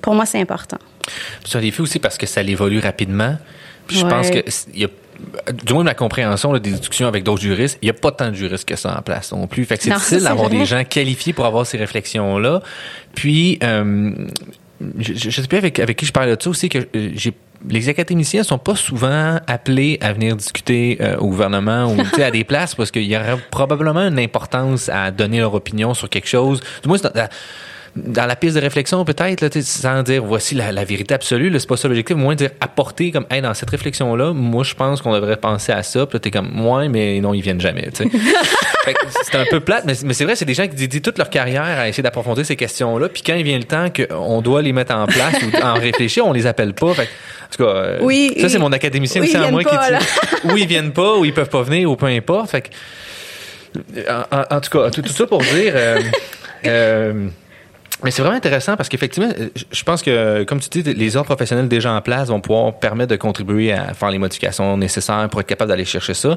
pour 0.02 0.14
moi, 0.14 0.26
c'est 0.26 0.38
important. 0.38 0.76
C'est 1.42 1.56
un 1.56 1.62
défi 1.62 1.80
aussi 1.80 1.98
parce 2.00 2.18
que 2.18 2.26
ça 2.26 2.42
évolue 2.42 2.80
rapidement. 2.80 3.38
Puis 3.86 3.96
je 3.96 4.04
ouais. 4.04 4.10
pense 4.10 4.28
que 4.28 4.44
y 4.74 4.84
a 4.84 4.88
du 5.52 5.72
moins 5.72 5.84
ma 5.84 5.94
compréhension 5.94 6.52
là, 6.52 6.58
des 6.58 6.72
discussions 6.72 7.08
avec 7.08 7.24
d'autres 7.24 7.40
juristes, 7.40 7.78
il 7.80 7.86
n'y 7.86 7.90
a 7.90 7.94
pas 7.94 8.12
tant 8.12 8.28
de 8.28 8.34
juristes 8.34 8.68
que 8.68 8.76
ça 8.76 8.94
en 8.94 9.00
place 9.00 9.32
non 9.32 9.46
plus. 9.46 9.64
Fait 9.64 9.78
que 9.78 9.84
c'est 9.84 9.94
difficile 9.94 10.24
d'avoir 10.24 10.50
des 10.50 10.66
gens 10.66 10.84
qualifiés 10.84 11.32
pour 11.32 11.46
avoir 11.46 11.64
ces 11.64 11.78
réflexions-là. 11.78 12.60
Puis, 13.14 13.58
euh, 13.62 14.12
je, 14.98 15.14
je, 15.14 15.30
sais 15.30 15.48
plus 15.48 15.56
avec, 15.56 15.78
avec 15.78 15.96
qui 15.96 16.04
je 16.04 16.12
parlais 16.12 16.36
de 16.36 16.42
ça 16.42 16.50
aussi, 16.50 16.68
que 16.68 16.78
euh, 16.94 17.10
j'ai 17.14 17.32
les 17.68 17.88
académiciens 17.88 18.42
sont 18.42 18.58
pas 18.58 18.76
souvent 18.76 19.38
appelés 19.46 19.98
à 20.00 20.12
venir 20.12 20.36
discuter 20.36 20.98
euh, 21.00 21.16
au 21.16 21.28
gouvernement 21.28 21.86
ou 21.86 22.00
à 22.22 22.30
des 22.30 22.44
places 22.44 22.74
parce 22.74 22.90
qu'il 22.90 23.04
y 23.04 23.16
aurait 23.16 23.38
probablement 23.50 24.00
une 24.00 24.18
importance 24.18 24.88
à 24.88 25.10
donner 25.10 25.38
leur 25.38 25.54
opinion 25.54 25.94
sur 25.94 26.08
quelque 26.08 26.28
chose. 26.28 26.60
Du 26.82 26.88
moins, 26.88 26.98
dans 27.96 28.26
la 28.26 28.34
piste 28.34 28.56
de 28.56 28.60
réflexion 28.60 29.04
peut-être 29.04 29.60
sans 29.62 30.02
dire 30.02 30.24
voici 30.24 30.54
la, 30.54 30.72
la 30.72 30.84
vérité 30.84 31.14
absolue 31.14 31.54
c'est 31.58 31.68
pas 31.68 31.76
ça 31.76 31.86
l'objectif 31.86 32.16
moins 32.16 32.34
dire 32.34 32.50
apporter 32.60 33.12
comme 33.12 33.26
hey, 33.30 33.40
dans 33.40 33.54
cette 33.54 33.70
réflexion 33.70 34.16
là 34.16 34.32
moi 34.32 34.64
je 34.64 34.74
pense 34.74 35.00
qu'on 35.00 35.12
devrait 35.12 35.36
penser 35.36 35.72
à 35.72 35.82
ça 35.82 36.04
puis 36.06 36.18
t'es 36.18 36.30
comme 36.30 36.50
moi 36.52 36.88
mais 36.88 37.20
non 37.20 37.34
ils 37.34 37.40
viennent 37.40 37.60
jamais 37.60 37.88
c'est 37.94 39.36
un 39.36 39.44
peu 39.48 39.60
plate 39.60 39.84
mais, 39.84 39.94
mais 40.04 40.12
c'est 40.12 40.24
vrai 40.24 40.34
c'est 40.34 40.44
des 40.44 40.54
gens 40.54 40.66
qui 40.66 40.74
dédient 40.74 41.00
toute 41.00 41.18
leur 41.18 41.30
carrière 41.30 41.62
à 41.62 41.88
essayer 41.88 42.02
d'approfondir 42.02 42.44
ces 42.44 42.56
questions 42.56 42.98
là 42.98 43.08
puis 43.08 43.22
quand 43.22 43.34
il 43.34 43.44
vient 43.44 43.58
le 43.58 43.64
temps 43.64 43.88
qu'on 43.90 44.42
doit 44.42 44.62
les 44.62 44.72
mettre 44.72 44.94
en 44.94 45.06
place 45.06 45.36
ou 45.42 45.64
en 45.64 45.74
réfléchir 45.74 46.26
on 46.26 46.32
les 46.32 46.46
appelle 46.46 46.74
pas 46.74 46.94
fait, 46.94 47.02
en 47.02 47.56
tout 47.56 47.64
cas, 47.64 47.70
euh, 47.70 47.98
oui, 48.00 48.34
ça 48.40 48.48
c'est 48.48 48.58
mon 48.58 48.72
académicien 48.72 49.20
oui, 49.20 49.28
aussi 49.28 49.36
à 49.36 49.50
moi 49.50 49.62
pas, 49.62 49.88
qui 49.88 49.94
dit 49.94 50.52
ou 50.52 50.56
ils 50.56 50.66
viennent 50.66 50.92
pas 50.92 51.16
ou 51.16 51.24
ils 51.24 51.32
peuvent 51.32 51.48
pas 51.48 51.62
venir 51.62 51.90
ou 51.90 51.96
peu 51.96 52.06
importe. 52.06 52.50
Fait 52.50 52.62
que, 52.62 54.10
en, 54.10 54.22
en, 54.36 54.56
en 54.56 54.60
tout 54.60 54.70
cas, 54.70 54.90
tout, 54.90 55.02
tout 55.02 55.12
ça 55.12 55.26
pour 55.26 55.40
dire. 55.40 55.72
Euh, 55.76 56.00
euh, 56.66 57.28
mais 58.02 58.10
c'est 58.10 58.22
vraiment 58.22 58.36
intéressant 58.36 58.76
parce 58.76 58.88
qu'effectivement, 58.88 59.30
je 59.70 59.82
pense 59.82 60.02
que, 60.02 60.42
comme 60.44 60.60
tu 60.60 60.68
dis, 60.68 60.94
les 60.94 61.16
ordres 61.16 61.26
professionnels 61.26 61.68
déjà 61.68 61.92
en 61.92 62.00
place 62.00 62.28
vont 62.28 62.40
pouvoir 62.40 62.74
permettre 62.74 63.10
de 63.10 63.16
contribuer 63.16 63.72
à 63.72 63.94
faire 63.94 64.10
les 64.10 64.18
modifications 64.18 64.76
nécessaires 64.76 65.28
pour 65.30 65.40
être 65.40 65.46
capable 65.46 65.70
d'aller 65.70 65.84
chercher 65.84 66.12
ça. 66.14 66.36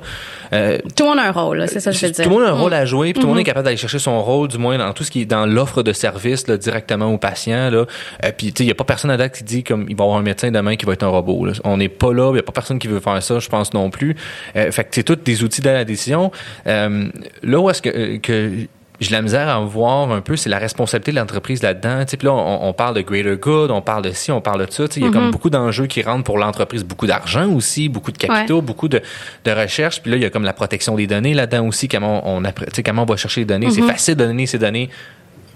Euh, 0.54 0.78
tout 0.96 1.04
le 1.04 1.10
monde 1.10 1.20
a 1.20 1.24
un 1.24 1.32
rôle, 1.32 1.66
c'est 1.68 1.80
ça 1.80 1.92
que 1.92 1.98
je 1.98 2.06
veux 2.06 2.12
dire. 2.12 2.24
Tout 2.24 2.30
le 2.30 2.36
monde 2.36 2.46
a 2.46 2.52
un 2.52 2.54
rôle 2.54 2.74
à 2.74 2.86
jouer, 2.86 3.12
puis 3.12 3.22
tout 3.22 3.28
le 3.28 3.34
monde 3.34 3.40
est 3.40 3.44
capable 3.44 3.66
d'aller 3.66 3.78
chercher 3.78 4.00
son 4.00 4.22
rôle, 4.22 4.48
du 4.48 4.58
moins 4.58 4.78
dans 4.78 4.94
tout 4.94 5.04
ce 5.04 5.12
qui 5.12 5.22
est 5.22 5.26
dans 5.26 5.46
l'offre 5.46 5.84
de 5.84 5.94
service 5.94 6.48
là, 6.48 6.58
directement 6.58 7.12
aux 7.12 7.18
patients. 7.18 7.70
Là. 7.70 7.86
Euh, 8.24 8.32
puis, 8.38 8.54
tu 8.54 8.60
sais, 8.60 8.64
il 8.64 8.68
n'y 8.68 8.72
a 8.72 8.76
pas 8.76 8.84
personne 8.84 9.12
à 9.12 9.18
date 9.18 9.38
qui 9.38 9.44
dit 9.44 9.64
comme 9.64 9.88
il 9.90 9.96
va 9.96 10.04
y 10.04 10.08
avoir 10.08 10.20
un 10.20 10.24
médecin 10.24 10.52
demain 10.52 10.76
qui 10.76 10.86
va 10.86 10.94
être 10.94 11.04
un 11.04 11.10
robot. 11.10 11.46
Là. 11.46 11.54
On 11.64 11.78
n'est 11.78 11.90
pas 11.90 12.14
là, 12.14 12.30
il 12.30 12.34
n'y 12.34 12.40
a 12.40 12.44
pas 12.44 12.54
personne 12.54 12.80
qui 12.80 12.88
veut 12.88 13.00
faire 13.00 13.22
ça, 13.22 13.40
je 13.40 13.50
pense 13.50 13.74
non 13.74 13.90
plus. 13.90 14.16
Euh, 14.56 14.72
fait 14.72 14.84
que 14.84 14.90
c'est 14.92 15.04
tous 15.04 15.16
des 15.16 15.44
outils 15.44 15.62
de 15.62 15.70
la 15.70 15.86
décision. 15.86 16.32
Euh, 16.68 17.10
là 17.44 17.60
où 17.60 17.70
est-ce 17.70 17.82
que, 17.82 18.18
que 18.18 18.68
j'ai 19.00 19.12
la 19.12 19.22
misère 19.22 19.48
à 19.48 19.60
voir 19.60 20.12
un 20.12 20.22
peu, 20.22 20.36
c'est 20.36 20.50
la 20.50 20.58
responsabilité 20.58 21.12
de 21.12 21.18
l'entreprise 21.18 21.62
là-dedans. 21.62 22.04
Tu 22.06 22.12
sais, 22.12 22.26
là, 22.26 22.34
on, 22.34 22.68
on, 22.68 22.74
parle 22.74 22.96
de 22.96 23.02
greater 23.02 23.36
good, 23.36 23.70
on 23.70 23.82
parle 23.82 24.04
de 24.04 24.12
ci, 24.12 24.32
on 24.32 24.42
parle 24.42 24.66
de 24.66 24.72
ça. 24.72 24.88
Tu 24.88 24.96
sais, 24.96 25.00
il 25.00 25.04
y 25.04 25.06
a 25.06 25.10
mm-hmm. 25.10 25.14
comme 25.14 25.32
beaucoup 25.32 25.50
d'enjeux 25.50 25.86
qui 25.86 26.02
rentrent 26.02 26.24
pour 26.24 26.38
l'entreprise, 26.38 26.84
beaucoup 26.84 27.06
d'argent 27.06 27.48
aussi, 27.52 27.90
beaucoup 27.90 28.12
de 28.12 28.18
capitaux, 28.18 28.56
ouais. 28.56 28.62
beaucoup 28.62 28.88
de, 28.88 29.02
de 29.46 29.52
recherche. 29.52 30.02
Puis 30.02 30.12
là, 30.12 30.18
il 30.18 30.24
y 30.24 30.26
a 30.26 30.30
comme 30.30 30.44
la 30.44 30.54
protection 30.54 30.96
des 30.96 31.06
données 31.06 31.34
là-dedans 31.34 31.68
aussi, 31.68 31.88
comment 31.88 32.28
on, 32.28 32.42
tu 32.42 32.52
sais, 32.74 32.84
comment 32.84 33.04
on 33.04 33.06
va 33.06 33.18
chercher 33.18 33.42
les 33.42 33.46
données. 33.46 33.68
Mm-hmm. 33.68 33.72
C'est 33.72 33.88
facile 33.88 34.16
de 34.16 34.26
donner 34.26 34.46
ces 34.48 34.58
données 34.58 34.90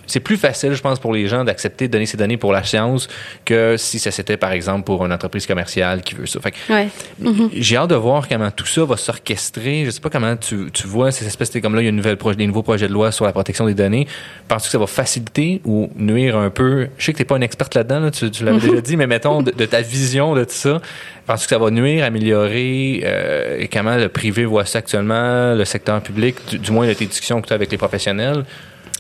c'est 0.08 0.20
plus 0.20 0.38
facile, 0.38 0.74
je 0.74 0.82
pense, 0.82 1.00
pour 1.00 1.14
les 1.14 1.28
gens 1.28 1.44
d'accepter 1.44 1.88
de 1.88 1.94
donner 1.94 2.06
ces 2.06 2.18
données 2.18 2.38
pour 2.38 2.54
la 2.54 2.64
science 2.64 3.08
que 3.46 3.76
si 3.78 4.00
ça 4.00 4.12
c'était, 4.12 4.38
par 4.38 4.52
exemple, 4.52 4.84
pour 4.84 5.06
une 5.06 5.14
entreprise 5.14 5.46
commerciale 5.46 6.02
qui 6.02 6.16
veut 6.16 6.26
ça. 6.26 6.40
Fait 6.40 6.54
Ouais. 6.70 6.90
J'ai 7.54 7.78
hâte 7.78 7.90
de 7.90 7.96
voir 7.96 8.28
comment 8.28 8.52
tout 8.52 8.66
ça 8.66 8.84
va 8.86 8.98
s'orchestrer. 8.98 9.86
Je 9.86 9.90
sais 9.90 10.02
pas 10.02 10.10
comment 10.10 10.36
tu, 10.36 10.70
tu 10.72 10.88
vois 10.88 11.12
ces 11.12 11.26
espèces 11.26 11.52
de 11.52 11.60
comme 11.60 11.76
là, 11.76 11.82
il 11.82 11.86
y 11.86 11.88
a 11.88 11.90
une 11.90 11.96
nouvelle 11.96 12.18
projet, 12.18 12.38
des 12.38 12.48
nouveaux 12.48 12.64
projets 12.64 12.88
de 12.88 12.94
loi 12.94 13.12
sur 13.12 13.26
la 13.26 13.32
protection 13.32 13.66
des 13.66 13.74
données. 13.74 14.08
Penses-tu 14.48 14.68
que 14.68 14.72
ça 14.72 14.78
va 14.78 14.88
faciliter 14.88 15.62
ou 15.66 15.90
nuire 15.96 16.38
un 16.38 16.50
peu? 16.50 16.88
Je 16.98 17.06
sais 17.06 17.14
que 17.14 17.18
t'es 17.18 17.26
pas 17.26 17.38
une 17.38 17.44
experte 17.44 17.76
là-dedans, 17.76 18.00
là, 18.00 18.12
tu, 18.12 18.30
tu 18.32 18.44
l'avais 18.44 18.60
déjà 18.60 18.82
dit, 18.82 18.98
mais 18.98 19.08
mettons 19.08 19.42
de, 19.42 19.52
de 19.52 19.66
ta 19.66 19.82
vision 19.82 20.36
de 20.36 20.44
tout 20.44 20.52
ça. 20.52 20.82
Penses-tu 21.28 21.48
que 21.48 21.56
ça 21.56 21.60
va 21.60 21.72
nuire, 21.72 22.04
améliorer, 22.04 23.02
euh, 23.04 23.60
et 23.60 23.68
comment 23.68 23.96
le 23.96 24.10
privé 24.10 24.46
voit 24.46 24.66
ça 24.66 24.80
actuellement, 24.80 25.54
le 25.54 25.66
secteur 25.66 26.02
public, 26.02 26.36
du, 26.50 26.60
du 26.60 26.72
moins 26.72 26.88
de 26.88 26.94
tes 26.94 27.06
discussions 27.06 27.42
que 27.42 27.48
tu 27.48 27.54
as 27.54 27.56
avec 27.56 27.72
les 27.72 27.78
professionnels? 27.78 28.44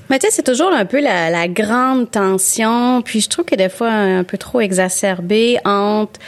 Mais 0.09 0.19
tu 0.19 0.27
sais, 0.27 0.33
c'est 0.33 0.43
toujours 0.43 0.73
un 0.73 0.85
peu 0.85 0.99
la, 0.99 1.29
la 1.29 1.47
grande 1.47 2.11
tension, 2.11 3.01
puis 3.01 3.21
je 3.21 3.29
trouve 3.29 3.45
que 3.45 3.55
des 3.55 3.69
fois 3.69 3.89
un 3.89 4.23
peu 4.23 4.37
trop 4.37 4.59
exacerbée 4.59 5.57
entre 5.63 6.19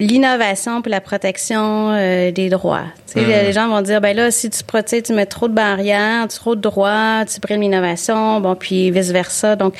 l'innovation 0.00 0.82
puis 0.82 0.90
la 0.90 1.00
protection 1.00 1.90
euh, 1.92 2.30
des 2.30 2.48
droits. 2.48 2.84
Tu 3.06 3.20
sais, 3.20 3.44
Les 3.44 3.52
gens 3.52 3.68
vont 3.68 3.80
dire, 3.80 4.00
ben 4.00 4.16
là, 4.16 4.30
si 4.30 4.50
tu 4.50 4.62
protèges, 4.64 5.04
tu 5.04 5.12
mets 5.12 5.26
trop 5.26 5.48
de 5.48 5.54
barrières, 5.54 6.26
trop 6.28 6.56
de 6.56 6.60
droits, 6.60 7.24
tu 7.32 7.40
primes 7.40 7.60
l'innovation, 7.60 8.40
bon, 8.40 8.54
puis 8.54 8.90
vice-versa. 8.90 9.56
Donc, 9.56 9.74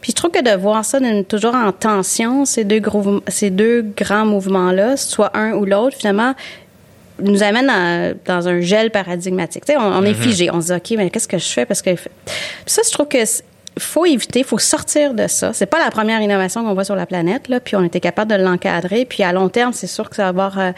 puis 0.00 0.12
je 0.12 0.16
trouve 0.16 0.30
que 0.30 0.42
de 0.42 0.56
voir 0.56 0.84
ça 0.84 0.98
toujours 1.28 1.54
en 1.54 1.72
tension, 1.72 2.44
ces 2.44 2.64
deux, 2.64 2.80
gros, 2.80 3.20
ces 3.28 3.50
deux 3.50 3.82
grands 3.96 4.26
mouvements-là, 4.26 4.96
soit 4.96 5.36
un 5.36 5.52
ou 5.52 5.64
l'autre, 5.64 5.96
finalement, 5.96 6.34
nous 7.22 7.42
amène 7.42 7.68
à- 7.70 8.14
dans 8.26 8.48
un 8.48 8.60
gel 8.60 8.90
paradigmatique. 8.90 9.64
Tu 9.64 9.72
sais, 9.72 9.78
on, 9.78 9.82
on 9.82 10.04
est 10.04 10.14
figé. 10.14 10.50
On 10.52 10.60
se 10.60 10.66
dit, 10.66 10.72
OK, 10.72 10.98
mais 10.98 11.10
qu'est-ce 11.10 11.28
que 11.28 11.38
je 11.38 11.48
fais? 11.48 11.66
Parce 11.66 11.82
que 11.82 11.90
Puis 11.94 12.08
ça, 12.66 12.82
je 12.84 12.90
trouve 12.90 13.08
que 13.08 13.18
faut 13.78 14.04
éviter, 14.04 14.42
faut 14.42 14.58
sortir 14.58 15.14
de 15.14 15.26
ça. 15.28 15.52
C'est 15.52 15.66
pas 15.66 15.78
la 15.78 15.90
première 15.90 16.20
innovation 16.20 16.64
qu'on 16.64 16.74
voit 16.74 16.84
sur 16.84 16.96
la 16.96 17.06
planète, 17.06 17.48
là, 17.48 17.60
puis 17.60 17.76
on 17.76 17.84
était 17.84 18.00
capable 18.00 18.30
de 18.30 18.36
l'encadrer. 18.36 19.04
Puis 19.04 19.22
à 19.22 19.32
long 19.32 19.48
terme, 19.48 19.72
c'est 19.72 19.86
sûr 19.86 20.10
que 20.10 20.16
ça 20.16 20.24
va 20.24 20.28
avoir 20.28 20.58
euh, 20.58 20.72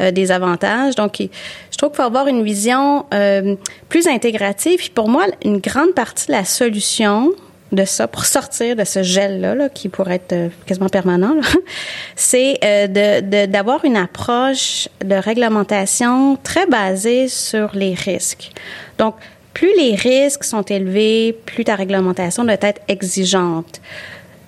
euh, 0.00 0.10
des 0.10 0.32
avantages. 0.32 0.94
Donc, 0.96 1.16
je 1.20 1.76
trouve 1.76 1.90
qu'il 1.90 1.96
faut 1.98 2.02
avoir 2.02 2.26
une 2.28 2.42
vision 2.42 3.04
euh, 3.12 3.56
plus 3.88 4.08
intégrative. 4.08 4.78
Puis 4.78 4.90
pour 4.90 5.08
moi, 5.08 5.26
une 5.44 5.58
grande 5.58 5.92
partie 5.94 6.26
de 6.28 6.32
la 6.32 6.44
solution 6.46 7.30
de 7.72 7.84
ça 7.84 8.08
pour 8.08 8.24
sortir 8.24 8.74
de 8.76 8.84
ce 8.84 9.02
gel-là, 9.02 9.54
là, 9.54 9.68
qui 9.68 9.88
pourrait 9.88 10.16
être 10.16 10.32
euh, 10.32 10.48
quasiment 10.66 10.88
permanent, 10.88 11.36
c'est 12.16 12.58
euh, 12.64 12.86
de- 12.86 13.20
de- 13.20 13.46
d'avoir 13.46 13.84
une 13.84 13.96
approche 13.96 14.88
de 15.04 15.14
réglementation 15.14 16.36
très 16.42 16.66
basée 16.66 17.28
sur 17.28 17.70
les 17.74 17.94
risques. 17.94 18.50
Donc, 18.98 19.14
plus 19.54 19.70
les 19.76 19.94
risques 19.94 20.44
sont 20.44 20.62
élevés, 20.62 21.36
plus 21.46 21.64
ta 21.64 21.74
réglementation 21.74 22.44
doit 22.44 22.54
être 22.60 22.80
exigeante. 22.88 23.80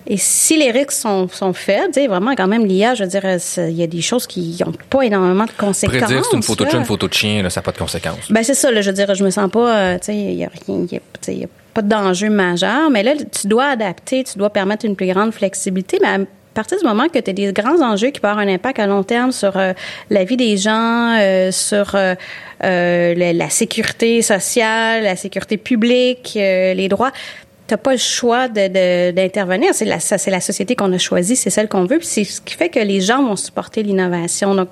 Et 0.05 0.17
si 0.17 0.57
les 0.57 0.69
risques 0.71 0.91
sont, 0.91 1.29
sont 1.29 1.53
faibles, 1.53 1.93
tu 1.93 2.01
sais, 2.01 2.07
vraiment, 2.07 2.35
quand 2.35 2.47
même, 2.47 2.65
l'IA, 2.65 2.93
je 2.93 3.03
veux 3.05 3.09
dire, 3.09 3.21
euh, 3.23 3.37
il 3.69 3.75
y 3.77 3.83
a 3.83 3.87
des 3.87 4.01
choses 4.01 4.27
qui 4.27 4.57
n'ont 4.65 4.73
pas 4.89 5.03
énormément 5.03 5.45
de 5.45 5.51
conséquences. 5.57 5.97
Prédire 6.01 6.25
c'est 6.29 6.35
une 6.35 6.43
photo 6.43 6.65
de 6.65 6.69
chat, 6.69 6.77
une 6.77 6.83
photo 6.85 7.07
de 7.07 7.13
chien, 7.13 7.41
là, 7.41 7.49
ça 7.49 7.61
n'a 7.61 7.63
pas 7.63 7.71
de 7.71 7.77
conséquences. 7.77 8.29
Ben 8.29 8.43
c'est 8.43 8.53
ça, 8.53 8.69
là, 8.69 8.81
je 8.81 8.89
veux 8.89 8.95
dire, 8.95 9.15
je 9.15 9.23
me 9.23 9.29
sens 9.29 9.49
pas, 9.49 9.77
euh, 9.77 9.93
tu 9.99 10.07
sais, 10.07 10.15
il 10.17 10.33
y 10.33 10.43
a 10.43 10.49
rien, 10.67 10.85
il 10.89 10.93
y 10.93 10.97
a, 10.97 10.99
tu 10.99 11.03
sais, 11.21 11.33
il 11.35 11.39
y 11.39 11.43
a 11.45 11.47
pas 11.73 11.81
d'enjeu 11.81 12.29
majeur, 12.29 12.89
mais 12.91 13.03
là, 13.03 13.13
tu 13.15 13.47
dois 13.47 13.65
adapter, 13.65 14.23
tu 14.23 14.37
dois 14.37 14.49
permettre 14.49 14.85
une 14.85 14.95
plus 14.95 15.07
grande 15.07 15.33
flexibilité, 15.33 15.97
mais 16.01 16.07
à 16.07 16.19
partir 16.53 16.77
du 16.77 16.85
moment 16.85 17.07
que 17.07 17.17
tu 17.17 17.29
as 17.31 17.33
des 17.33 17.51
grands 17.51 17.81
enjeux 17.81 18.09
qui 18.11 18.19
peuvent 18.19 18.29
avoir 18.31 18.45
un 18.47 18.53
impact 18.53 18.77
à 18.77 18.85
long 18.85 19.01
terme 19.01 19.31
sur 19.31 19.57
euh, 19.57 19.73
la 20.11 20.23
vie 20.23 20.37
des 20.37 20.55
gens, 20.57 21.17
euh, 21.19 21.51
sur 21.51 21.95
euh, 21.95 22.13
euh, 22.63 23.15
la, 23.15 23.33
la 23.33 23.49
sécurité 23.49 24.21
sociale, 24.21 25.03
la 25.03 25.15
sécurité 25.15 25.57
publique, 25.57 26.33
euh, 26.37 26.75
les 26.75 26.87
droits, 26.89 27.11
t'as 27.65 27.77
pas 27.77 27.93
le 27.93 27.97
choix 27.97 28.49
de- 28.49 28.67
de- 28.67 29.11
d'intervenir. 29.11 29.69
C'est 29.73 29.85
la, 29.85 29.99
c'est 29.99 30.29
la 30.29 30.41
société 30.41 30.75
qu'on 30.75 30.93
a 30.93 30.97
choisie, 30.99 31.35
c'est 31.35 31.49
celle 31.49 31.67
qu'on 31.69 31.85
veut, 31.85 31.97
puis 31.97 32.05
c'est 32.07 32.23
ce 32.23 32.39
qui 32.39 32.53
fait 32.53 32.69
que 32.69 32.79
les 32.79 33.01
gens 33.01 33.23
vont 33.23 33.35
supporter 33.35 33.81
l'innovation. 33.81 34.53
Donc, 34.53 34.69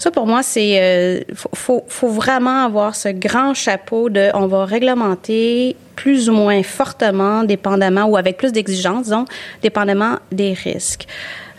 ça, 0.00 0.10
pour 0.10 0.26
moi, 0.26 0.42
c'est 0.42 0.80
euh, 0.80 1.20
faut, 1.34 1.84
faut, 1.86 2.08
vraiment 2.08 2.64
avoir 2.64 2.96
ce 2.96 3.10
grand 3.10 3.52
chapeau 3.52 4.08
de 4.08 4.30
on 4.32 4.46
va 4.46 4.64
réglementer 4.64 5.76
plus 5.94 6.30
ou 6.30 6.32
moins 6.32 6.62
fortement, 6.62 7.44
dépendamment 7.44 8.06
ou 8.06 8.16
avec 8.16 8.38
plus 8.38 8.50
d'exigences, 8.50 9.04
disons, 9.04 9.26
dépendamment 9.60 10.18
des 10.32 10.54
risques. 10.54 11.06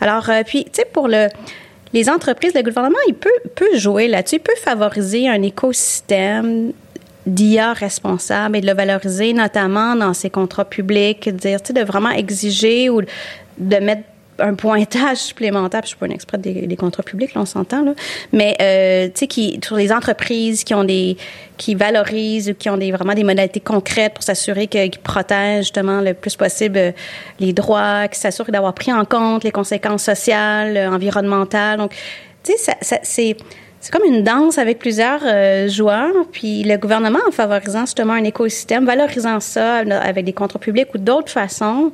Alors, 0.02 0.28
euh, 0.32 0.42
puis, 0.44 0.64
tu 0.66 0.72
sais, 0.74 0.86
pour 0.92 1.08
le 1.08 1.28
les 1.94 2.10
entreprises, 2.10 2.54
le 2.56 2.64
gouvernement, 2.64 2.98
il 3.08 3.14
peut, 3.14 3.30
peut 3.54 3.78
jouer 3.78 4.08
là-dessus, 4.08 4.38
il 4.38 4.40
peut 4.40 4.56
favoriser 4.58 5.30
un 5.30 5.44
écosystème 5.44 6.72
d'IA 7.28 7.74
responsable 7.74 8.58
et 8.58 8.62
de 8.62 8.66
le 8.66 8.74
valoriser, 8.74 9.34
notamment 9.34 9.96
dans 9.96 10.16
ses 10.16 10.32
contrats 10.32 10.66
publics, 10.66 11.30
dire, 11.30 11.62
tu 11.62 11.68
sais, 11.68 11.74
de 11.74 11.86
vraiment 11.86 12.10
exiger 12.10 12.90
ou 12.90 13.02
de 13.02 13.76
mettre 13.78 14.04
un 14.40 14.56
pointage 14.56 15.18
supplémentaire. 15.18 15.82
Puis 15.82 15.90
je 15.90 15.96
suis 15.96 16.00
pas 16.00 16.06
une 16.08 16.14
experte 16.14 16.42
des, 16.42 16.68
des 16.68 16.76
contrats 16.76 17.04
publics, 17.04 17.34
là, 17.34 17.42
on 17.42 17.46
s'entend, 17.46 17.84
là. 17.84 17.94
Mais, 18.32 18.56
euh, 18.62 19.08
tu 19.08 19.20
sais, 19.20 19.28
qui, 19.28 19.60
sur 19.64 19.76
les 19.76 19.92
entreprises 19.92 20.64
qui 20.64 20.74
ont 20.74 20.84
des, 20.84 21.18
qui 21.58 21.76
valorisent 21.76 22.50
ou 22.50 22.54
qui 22.56 22.70
ont 22.70 22.78
des, 22.78 22.92
vraiment 22.92 23.14
des 23.14 23.24
modalités 23.24 23.60
concrètes 23.60 24.14
pour 24.14 24.24
s'assurer 24.24 24.68
qu'ils 24.68 25.00
protègent 25.04 25.66
justement 25.66 26.02
le 26.02 26.14
plus 26.14 26.36
possible 26.36 26.78
euh, 26.78 26.92
les 27.40 27.54
droits, 27.54 28.08
qui 28.08 28.20
s'assurent 28.20 28.52
d'avoir 28.52 28.74
pris 28.74 28.92
en 28.92 29.06
compte 29.06 29.44
les 29.44 29.52
conséquences 29.52 30.04
sociales, 30.04 30.76
euh, 30.76 30.90
environnementales. 30.90 31.78
Donc, 31.78 31.92
tu 32.44 32.54
sais, 32.54 32.58
ça, 32.58 32.74
ça, 32.82 32.98
c'est, 33.04 33.38
c'est 33.80 33.92
comme 33.92 34.06
une 34.06 34.24
danse 34.24 34.58
avec 34.58 34.80
plusieurs 34.80 35.22
euh, 35.24 35.68
joueurs, 35.68 36.14
puis 36.32 36.64
le 36.64 36.78
gouvernement, 36.78 37.20
en 37.28 37.32
favorisant 37.32 37.82
justement 37.82 38.14
un 38.14 38.24
écosystème, 38.24 38.86
valorisant 38.86 39.40
ça 39.40 39.78
avec 39.80 40.26
des 40.26 40.34
contrats 40.34 40.60
publics 40.60 40.88
ou 40.96 40.98
d'autres 40.98 41.32
façons, 41.32 41.92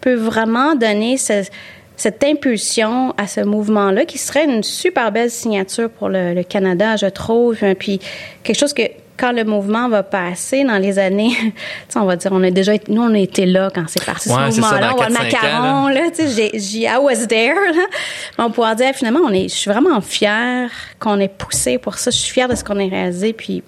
peut 0.00 0.14
vraiment 0.14 0.76
donner 0.76 1.16
ce- 1.16 1.48
cette 1.98 2.24
impulsion 2.24 3.12
à 3.18 3.26
ce 3.26 3.40
mouvement-là, 3.42 4.06
qui 4.06 4.16
serait 4.16 4.44
une 4.44 4.62
super 4.62 5.12
belle 5.12 5.30
signature 5.30 5.90
pour 5.90 6.08
le, 6.08 6.32
le 6.32 6.42
Canada, 6.44 6.96
je 6.96 7.06
trouve. 7.06 7.56
Puis 7.78 8.00
quelque 8.42 8.58
chose 8.58 8.72
que 8.72 8.82
quand 9.18 9.32
le 9.32 9.42
mouvement 9.42 9.88
va 9.88 10.04
passer 10.04 10.62
dans 10.62 10.78
les 10.78 11.00
années, 11.00 11.32
tu 11.40 11.52
sais, 11.88 11.98
on 11.98 12.04
va 12.04 12.14
dire, 12.14 12.30
on 12.32 12.42
a 12.44 12.50
déjà, 12.52 12.74
été- 12.74 12.92
nous, 12.92 13.02
on 13.02 13.12
a 13.12 13.18
été 13.18 13.46
là 13.46 13.68
quand 13.74 13.84
c'est 13.88 14.04
parti 14.04 14.28
Ouais, 14.30 14.36
ce 14.52 14.60
mouvement-là. 14.60 14.92
On 14.92 14.96
voit 14.96 15.08
le 15.08 15.14
4-5 15.14 15.18
ans, 15.18 15.22
macaron, 15.24 15.88
là, 15.88 16.02
tu 16.14 16.28
sais, 16.28 16.50
I 16.56 16.96
was 17.00 17.26
there, 17.26 17.54
là. 17.74 17.86
Mais 18.38 18.44
on 18.44 18.50
pourra 18.52 18.76
dire, 18.76 18.94
finalement, 18.94 19.20
on 19.26 19.32
est, 19.32 19.48
je 19.48 19.54
suis 19.56 19.70
vraiment 19.70 20.00
fière 20.00 20.70
qu'on 21.00 21.18
ait 21.18 21.26
poussé 21.26 21.78
pour 21.78 21.98
ça. 21.98 22.12
Je 22.12 22.16
suis 22.16 22.32
fière 22.32 22.48
de 22.48 22.54
ce 22.54 22.62
qu'on 22.62 22.78
a 22.78 22.88
réalisé, 22.88 23.32
puis, 23.32 23.64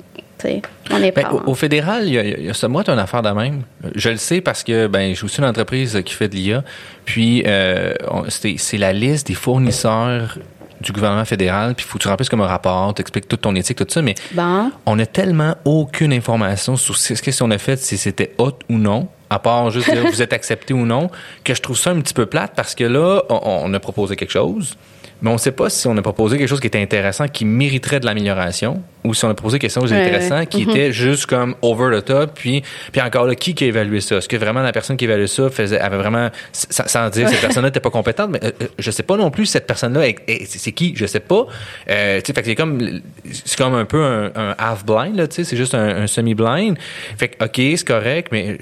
on 0.91 1.03
est 1.03 1.13
Ben, 1.13 1.27
au, 1.33 1.51
au 1.51 1.55
fédéral, 1.55 2.07
il 2.07 2.15
y 2.15 2.19
a, 2.19 2.25
il 2.25 2.45
y 2.47 2.51
a 2.51 2.55
ça, 2.55 2.69
moi, 2.69 2.85
tu 2.85 2.91
une 2.91 2.99
affaire 2.99 3.23
de 3.23 3.31
même. 3.31 3.63
Je 3.95 4.11
le 4.11 4.17
sais 4.17 4.41
parce 4.41 4.63
que 4.65 4.87
ben, 4.87 5.15
j'ai 5.15 5.25
aussi 5.25 5.39
une 5.39 5.47
entreprise 5.47 6.01
qui 6.05 6.15
fait 6.15 6.29
de 6.29 6.35
l'IA. 6.35 6.65
Puis, 7.05 7.43
euh, 7.47 7.95
c'est 8.29 8.79
la 8.79 8.93
liste 8.93 9.27
des 9.29 9.35
fournisseurs 9.35 10.39
du 10.81 10.93
gouvernement 10.93 11.25
fédéral. 11.25 11.75
Puis, 11.75 11.85
il 11.87 11.91
faut 11.91 11.99
que 11.99 12.03
tu 12.03 12.09
remplisses 12.09 12.29
comme 12.31 12.41
un 12.41 12.47
rapport, 12.47 12.95
t'expliques 12.95 13.29
toute 13.29 13.43
ton 13.43 13.55
éthique, 13.55 13.77
tout 13.79 13.87
ça. 13.89 14.01
Mais 14.03 14.15
Bon. 14.33 14.71
on 14.87 14.99
a 14.99 15.07
tellement 15.07 15.55
aucune 15.65 16.13
information 16.13 16.77
sur 16.77 16.97
ce 16.97 17.15
ce 17.15 17.39
qu'on 17.39 17.51
a 17.51 17.59
fait, 17.59 17.77
si 17.79 17.97
c'était 17.99 18.33
hot 18.39 18.59
ou 18.71 18.79
non, 18.79 19.09
à 19.29 19.39
part 19.39 19.71
juste 19.71 19.91
dire 19.91 20.05
vous 20.11 20.23
êtes 20.23 20.33
accepté 20.33 20.73
ou 20.75 20.87
non, 20.87 21.11
que 21.45 21.55
je 21.55 21.61
trouve 21.61 21.77
ça 21.77 21.91
un 21.91 22.01
petit 22.01 22.15
peu 22.15 22.27
plate 22.27 22.53
parce 22.57 22.75
que 22.75 22.85
là, 22.85 23.23
on, 23.29 23.41
on 23.65 23.75
a 23.75 23.79
proposé 23.81 24.17
quelque 24.17 24.33
chose, 24.33 24.77
mais 25.23 25.31
on 25.31 25.35
ne 25.35 25.39
sait 25.39 25.53
pas 25.53 25.69
si 25.71 25.87
on 25.87 25.97
a 25.97 26.03
proposé 26.03 26.39
quelque 26.39 26.49
chose 26.49 26.61
qui 26.61 26.67
était 26.67 26.81
intéressant, 26.81 27.29
qui 27.29 27.45
mériterait 27.45 28.01
de 28.01 28.07
l'amélioration, 28.07 28.83
ou 29.05 29.15
si 29.15 29.25
on 29.25 29.29
a 29.31 29.35
proposé 29.35 29.59
quelque 29.59 29.73
chose 29.73 29.91
Ouais, 29.93 29.99
d'intéressant 29.99 30.39
ouais. 30.39 30.47
qui 30.47 30.63
était 30.63 30.93
juste 30.93 31.27
comme 31.27 31.55
over 31.63 31.99
the 32.01 32.05
top. 32.05 32.33
Puis, 32.35 32.63
puis 32.93 33.01
encore 33.01 33.27
là, 33.27 33.35
qui 33.35 33.55
qui 33.55 33.65
a 33.65 33.67
évalué 33.69 34.01
ça? 34.01 34.17
Est-ce 34.17 34.29
que 34.29 34.37
vraiment 34.37 34.61
la 34.63 34.73
personne 34.73 34.97
qui 34.97 35.05
évaluait 35.05 35.27
ça 35.27 35.49
faisait, 35.51 35.79
avait 35.81 35.97
vraiment, 35.97 36.29
sans, 36.53 37.09
dire 37.11 37.25
que 37.27 37.31
cette 37.33 37.41
personne-là 37.41 37.69
n'était 37.69 37.81
pas 37.81 37.91
compétente, 37.91 38.31
mais 38.31 38.41
euh, 38.45 38.51
euh, 38.63 38.67
je 38.79 38.91
sais 38.91 39.03
pas 39.03 39.17
non 39.17 39.31
plus 39.31 39.47
si 39.47 39.53
cette 39.53 39.67
personne-là, 39.67 40.07
est- 40.09 40.19
est- 40.29 40.47
c'est 40.47 40.73
qui? 40.73 40.95
Je 40.97 41.07
sais 41.07 41.21
pas. 41.21 41.47
Euh, 41.89 42.21
tu 42.21 42.27
sais, 42.27 42.33
fait 42.33 42.43
que 42.43 42.47
c'est 42.49 42.55
comme, 42.55 43.01
c'est 43.31 43.57
comme 43.59 43.75
un 43.75 43.85
peu 43.85 44.03
un, 44.05 44.31
un 44.35 44.55
half-blind, 44.59 45.17
là, 45.17 45.27
tu 45.29 45.37
sais, 45.37 45.45
c'est 45.45 45.57
juste 45.57 45.75
un, 45.75 46.03
un 46.03 46.07
semi-blind. 46.07 46.77
Fait 47.19 47.29
que, 47.29 47.45
OK, 47.45 47.55
c'est 47.57 47.87
correct, 47.87 48.29
mais 48.33 48.59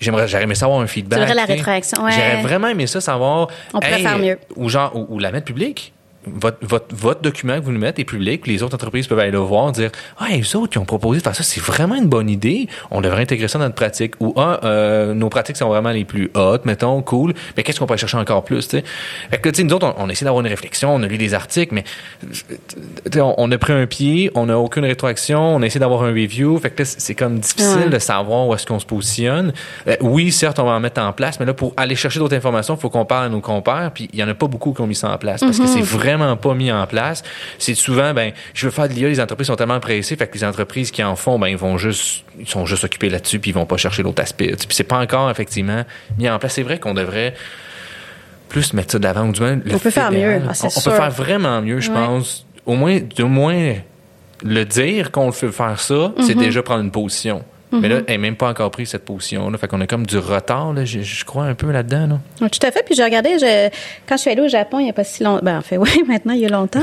j'aimerais, 0.00 0.28
j'aurais 0.28 0.44
aimé 0.44 0.54
savoir 0.54 0.80
un 0.80 0.86
feedback. 0.86 1.18
Voudrais 1.20 1.34
la 1.34 1.44
rétroaction, 1.44 2.02
ouais. 2.04 2.12
J'aurais 2.12 2.42
vraiment 2.42 2.68
aimé 2.68 2.86
ça 2.86 3.00
savoir. 3.00 3.48
On 3.74 3.80
pourrait 3.80 3.98
faire 4.00 4.18
mieux. 4.18 4.38
Ou 4.56 4.68
genre, 4.68 4.94
ou, 4.94 5.06
ou 5.14 5.18
la 5.18 5.32
mettre 5.32 5.46
publique. 5.46 5.92
Votre, 6.34 6.58
votre, 6.62 6.94
votre 6.94 7.20
document 7.20 7.54
que 7.58 7.64
vous 7.64 7.72
nous 7.72 7.78
mettez 7.80 8.02
est 8.02 8.04
public, 8.04 8.46
les 8.46 8.62
autres 8.62 8.74
entreprises 8.74 9.06
peuvent 9.06 9.18
aller 9.18 9.30
le 9.30 9.38
voir, 9.38 9.72
dire 9.72 9.90
Ah, 10.18 10.26
les 10.30 10.56
autres 10.56 10.70
qui 10.72 10.78
ont 10.78 10.84
proposé 10.84 11.18
de 11.18 11.24
faire 11.24 11.34
ça, 11.34 11.42
c'est 11.42 11.60
vraiment 11.60 11.94
une 11.94 12.06
bonne 12.08 12.28
idée. 12.30 12.68
On 12.90 13.00
devrait 13.00 13.22
intégrer 13.22 13.48
ça 13.48 13.58
dans 13.58 13.64
notre 13.64 13.74
pratique. 13.76 14.14
Ou 14.20 14.32
Ah, 14.36 14.60
euh, 14.64 15.14
nos 15.14 15.28
pratiques 15.28 15.56
sont 15.56 15.68
vraiment 15.68 15.90
les 15.90 16.04
plus 16.04 16.30
hautes, 16.34 16.64
mettons, 16.64 17.00
cool. 17.02 17.34
Mais 17.56 17.62
qu'est-ce 17.62 17.78
qu'on 17.78 17.86
pourrait 17.86 17.98
chercher 17.98 18.16
encore 18.18 18.44
plus, 18.44 18.68
tu 18.68 18.78
sais? 18.78 18.84
Fait 19.30 19.38
que, 19.38 19.48
tu 19.48 19.56
sais, 19.56 19.62
nous 19.64 19.74
autres, 19.74 19.94
on, 19.98 20.04
on 20.04 20.08
essaie 20.08 20.24
d'avoir 20.24 20.40
une 20.44 20.50
réflexion, 20.50 20.94
on 20.94 21.02
a 21.02 21.06
lu 21.06 21.18
des 21.18 21.34
articles, 21.34 21.74
mais 21.74 21.84
on, 23.16 23.34
on 23.38 23.50
a 23.52 23.58
pris 23.58 23.72
un 23.72 23.86
pied, 23.86 24.30
on 24.34 24.46
n'a 24.46 24.58
aucune 24.58 24.84
rétroaction, 24.84 25.56
on 25.56 25.62
a 25.62 25.66
essayé 25.66 25.80
d'avoir 25.80 26.02
un 26.02 26.08
review. 26.12 26.58
Fait 26.58 26.70
que 26.70 26.82
là, 26.82 26.88
c'est 26.96 27.14
comme 27.14 27.38
difficile 27.38 27.68
Ouais. 27.78 27.88
de 27.90 27.98
savoir 27.98 28.46
où 28.48 28.54
est-ce 28.54 28.66
qu'on 28.66 28.78
se 28.78 28.86
positionne. 28.86 29.52
Euh, 29.86 29.96
oui, 30.00 30.32
certes, 30.32 30.58
on 30.58 30.64
va 30.64 30.72
en 30.72 30.80
mettre 30.80 31.00
en 31.00 31.12
place, 31.12 31.38
mais 31.38 31.46
là, 31.46 31.54
pour 31.54 31.74
aller 31.76 31.94
chercher 31.94 32.18
d'autres 32.18 32.34
informations, 32.36 32.74
il 32.74 32.80
faut 32.80 32.88
qu'on 32.90 33.04
parle 33.04 33.26
à 33.26 33.28
nos 33.28 33.40
compères, 33.40 33.90
puis 33.94 34.08
il 34.12 34.18
y 34.18 34.22
en 34.22 34.28
a 34.28 34.34
pas 34.34 34.46
beaucoup 34.46 34.72
qui 34.72 34.80
ont 34.80 34.86
mis 34.86 34.94
ça 34.94 35.10
en 35.10 35.18
place, 35.18 35.40
parce 35.40 35.58
que 35.58 35.66
c'est 35.66 35.82
vraiment 35.82 36.17
vraiment 36.18 36.36
pas 36.36 36.54
mis 36.54 36.70
en 36.72 36.86
place. 36.86 37.22
C'est 37.58 37.74
souvent, 37.74 38.12
ben, 38.14 38.32
je 38.54 38.66
veux 38.66 38.70
faire 38.72 38.88
de 38.88 38.94
l'IA, 38.94 39.08
les 39.08 39.20
entreprises 39.20 39.46
sont 39.48 39.56
tellement 39.56 39.80
pressées, 39.80 40.16
fait 40.16 40.26
que 40.26 40.34
les 40.34 40.44
entreprises 40.44 40.90
qui 40.90 41.02
en 41.02 41.16
font, 41.16 41.38
ben, 41.38 41.48
ils 41.48 41.56
vont 41.56 41.78
juste, 41.78 42.24
ils 42.38 42.48
sont 42.48 42.66
juste 42.66 42.84
occupés 42.84 43.08
là-dessus, 43.08 43.38
puis 43.38 43.50
ils 43.50 43.54
vont 43.54 43.66
pas 43.66 43.76
chercher 43.76 44.02
l'autre 44.02 44.22
aspect. 44.22 44.48
Puis 44.56 44.66
c'est 44.70 44.84
pas 44.84 44.98
encore, 44.98 45.30
effectivement, 45.30 45.84
mis 46.18 46.28
en 46.28 46.38
place. 46.38 46.54
C'est 46.54 46.62
vrai 46.62 46.78
qu'on 46.78 46.94
devrait 46.94 47.34
plus 48.48 48.72
mettre 48.72 48.92
ça 48.92 48.98
d'avant, 48.98 49.28
ou 49.28 49.32
du 49.32 49.40
moins, 49.40 49.58
On 49.72 49.78
peut 49.78 49.90
faire 49.90 50.10
mieux, 50.10 50.40
ah, 50.48 50.52
on, 50.62 50.80
peut 50.80 50.90
faire 50.90 51.10
vraiment 51.10 51.60
mieux, 51.60 51.80
je 51.80 51.90
Ouais. 51.90 51.96
pense. 51.96 52.46
Au 52.66 52.74
moins, 52.74 52.98
du 52.98 53.24
moins, 53.24 53.74
le 54.42 54.64
dire 54.64 55.10
qu'on 55.10 55.30
veut 55.30 55.50
faire 55.50 55.80
ça, 55.80 56.12
c'est 56.20 56.34
Mhm. 56.34 56.42
déjà 56.42 56.62
prendre 56.62 56.82
une 56.84 56.90
position. 56.90 57.44
Mais 57.72 57.88
là, 57.88 57.96
elle 58.06 58.14
n'est 58.14 58.18
même 58.18 58.36
pas 58.36 58.48
encore 58.48 58.70
pris 58.70 58.86
cette 58.86 59.04
position-là. 59.04 59.58
Fait 59.58 59.68
qu'on 59.68 59.80
a 59.80 59.86
comme 59.86 60.06
du 60.06 60.18
retard, 60.18 60.72
là, 60.72 60.84
je, 60.84 61.00
je 61.00 61.24
crois, 61.24 61.44
un 61.44 61.54
peu 61.54 61.70
là-dedans. 61.70 62.06
Là. 62.06 62.20
Oui, 62.40 62.50
Tout 62.50 62.66
à 62.66 62.70
fait. 62.70 62.82
Puis 62.84 62.94
j'ai 62.94 63.04
regardé, 63.04 63.38
je, 63.38 63.68
quand 64.06 64.16
je 64.16 64.22
suis 64.22 64.30
allée 64.30 64.40
au 64.40 64.48
Japon, 64.48 64.78
il 64.78 64.84
n'y 64.84 64.90
a 64.90 64.94
pas 64.94 65.04
si 65.04 65.22
longtemps. 65.22 65.44
Ben, 65.44 65.58
en 65.58 65.62
fait, 65.62 65.76
oui, 65.78 66.02
maintenant, 66.06 66.32
il 66.32 66.40
y 66.40 66.46
a 66.46 66.48
longtemps. 66.48 66.80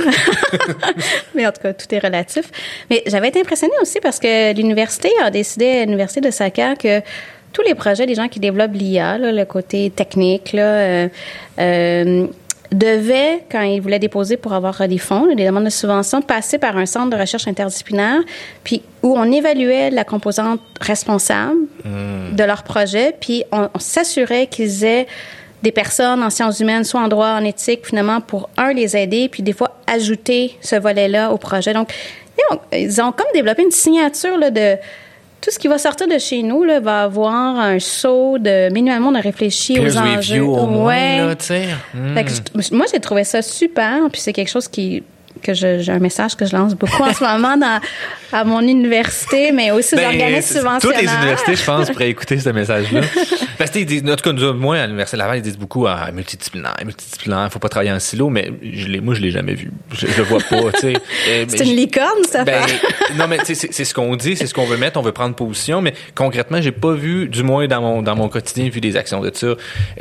Mais 1.36 1.46
en 1.48 1.52
tout 1.52 1.62
cas, 1.62 1.74
tout 1.74 1.94
est 1.94 2.00
relatif. 2.00 2.52
Mais 2.90 3.04
j'avais 3.08 3.30
été 3.30 3.40
impressionnée 3.40 3.74
aussi 3.82 4.00
parce 4.00 4.20
que 4.20 4.54
l'université 4.54 5.10
a 5.24 5.32
décidé, 5.32 5.86
l'université 5.86 6.22
de 6.22 6.32
Saka, 6.32 6.76
que 6.76 7.02
tous 7.52 7.62
les 7.62 7.74
projets 7.74 8.06
des 8.06 8.16
gens 8.16 8.28
qui 8.28 8.40
développent 8.40 8.74
l'IA, 8.74 9.18
le 9.18 9.46
côté 9.46 9.90
technique, 9.90 10.52
là, 10.54 10.64
euh, 10.64 11.08
euh, 11.60 12.28
devaient, 12.78 13.44
quand 13.52 13.62
ils 13.62 13.82
voulaient 13.82 14.00
déposer 14.00 14.38
pour 14.38 14.54
avoir 14.54 14.88
des 14.88 14.98
fonds, 14.98 15.34
des 15.34 15.46
demandes 15.46 15.66
de 15.66 15.70
subvention, 15.70 16.22
passer 16.22 16.58
par 16.58 16.78
un 16.78 16.86
centre 16.86 17.16
de 17.16 17.20
recherche 17.20 17.48
interdisciplinaire, 17.48 18.22
puis 18.64 18.82
où 19.04 19.16
on 19.18 19.32
évaluait 19.32 19.92
la 19.92 20.04
composante 20.04 20.60
responsable 20.82 21.56
de 21.86 22.44
leur 22.44 22.64
projet, 22.64 23.16
puis 23.20 23.44
on, 23.52 23.70
on 23.74 23.80
s'assurait 23.80 24.48
qu'ils 24.48 24.84
aient 24.84 25.08
des 25.66 25.72
personnes 25.72 26.22
en 26.22 26.30
sciences 26.30 26.60
humaines, 26.60 26.84
soit 26.84 27.02
en 27.02 27.08
droit, 27.08 27.30
en 27.30 27.44
éthique, 27.44 27.88
finalement, 27.88 28.22
pour, 28.22 28.50
un, 28.56 28.72
les 28.72 28.96
aider, 28.96 29.30
puis 29.30 29.42
des 29.42 29.54
fois, 29.54 29.78
ajouter 29.88 30.58
ce 30.62 30.76
volet-là 30.76 31.32
au 31.32 31.38
projet. 31.38 31.74
Donc, 31.74 31.92
ils 32.38 32.54
ont, 32.54 32.60
ils 32.72 33.02
ont 33.02 33.12
comme 33.12 33.28
développé 33.34 33.64
une 33.64 33.72
signature 33.72 34.38
là, 34.38 34.52
de 34.52 34.78
tout 35.46 35.52
ce 35.52 35.60
qui 35.60 35.68
va 35.68 35.78
sortir 35.78 36.08
de 36.08 36.18
chez 36.18 36.42
nous 36.42 36.64
là, 36.64 36.80
va 36.80 37.04
avoir 37.04 37.60
un 37.60 37.78
saut 37.78 38.40
de 38.40 38.74
minimalement 38.74 39.10
on 39.10 39.16
a 39.16 39.20
réfléchi 39.22 39.80
aux 39.80 39.96
enjeux. 39.96 40.42
review 40.42 40.56
au 40.56 40.66
moins, 40.66 40.86
Ouais. 40.88 41.18
là, 41.20 41.36
sais. 41.46 41.66
Hmm. 41.94 42.16
Fait 42.16 42.24
que 42.24 42.32
je- 42.32 42.74
moi, 42.76 42.88
j'ai 42.92 43.00
trouvé 43.00 43.24
ça 43.24 43.44
super. 43.44 44.00
Puis 44.12 44.22
c'est 44.22 44.34
quelque 44.34 44.50
chose 44.50 44.68
qui 44.68 45.04
que 45.46 45.54
j'ai 45.54 45.90
un 45.92 46.00
message 46.00 46.36
que 46.36 46.46
je 46.46 46.56
lance 46.56 46.74
beaucoup 46.76 47.04
en 47.04 47.14
ce 47.14 47.24
moment 47.24 47.56
dans, 47.58 47.80
à 48.32 48.44
mon 48.44 48.62
université, 48.62 49.52
mais 49.52 49.72
aussi 49.72 49.94
aux 49.96 49.98
Ben, 49.98 50.08
organismes 50.08 50.56
subventionnaires. 50.56 51.00
Toutes 51.00 51.10
les 51.10 51.14
universités, 51.16 51.56
je 51.56 51.64
pense, 51.64 51.90
pourraient 51.92 52.10
écouter 52.10 52.40
ce 52.40 52.50
message-là. 52.50 53.02
Parce 53.58 53.72
que, 53.72 53.80
ils 53.80 53.86
disent, 53.86 54.04
en 54.04 54.16
tout 54.16 54.24
cas, 54.30 54.34
nous, 54.34 54.54
moi, 54.54 54.78
à 54.78 54.86
l'Université 54.86 55.18
Laval, 55.18 55.38
ils 55.38 55.42
disent 55.42 55.58
beaucoup 55.58 55.88
ah, 55.88 56.10
multidisciplinaire, 56.14 56.76
multidisciplinaire, 56.84 57.48
faut 57.52 57.60
pas 57.60 57.70
travailler 57.70 57.92
en 57.92 58.00
silo, 58.00 58.30
mais 58.30 58.52
je 58.64 58.88
l'ai, 58.88 59.00
moi, 59.00 59.14
je 59.14 59.22
l'ai 59.22 59.32
jamais 59.32 59.54
vu. 59.54 59.72
Je, 59.94 60.08
je 60.08 60.18
le 60.18 60.24
vois 60.24 60.40
pas, 60.50 60.72
tu 60.74 60.80
sais. 60.82 60.94
Euh, 61.30 61.46
C'est 61.48 61.64
une 61.64 61.76
licorne, 61.76 62.24
ça 62.30 62.44
Ben, 62.44 62.62
fait. 62.68 63.14
non, 63.16 63.28
mais 63.28 63.38
tu 63.40 63.56
sais, 63.56 63.68
c'est, 63.72 63.84
ce 63.86 63.94
qu'on 63.94 64.16
dit, 64.16 64.36
c'est 64.36 64.46
ce 64.48 64.54
qu'on 64.54 64.66
veut 64.66 64.78
mettre, 64.78 64.98
on 65.00 65.02
veut 65.02 65.12
prendre 65.12 65.34
position, 65.36 65.82
mais 65.82 65.94
concrètement, 66.14 66.62
j'ai 66.62 66.72
pas 66.72 66.94
vu, 66.94 67.28
du 67.30 67.42
moins 67.44 67.68
dans 67.68 67.82
mon, 67.82 68.02
dans 68.02 68.16
mon 68.16 68.28
quotidien, 68.30 68.70
vu 68.70 68.82
des 68.82 68.96
actions 68.98 69.22
de 69.22 69.32
ça. 69.34 69.48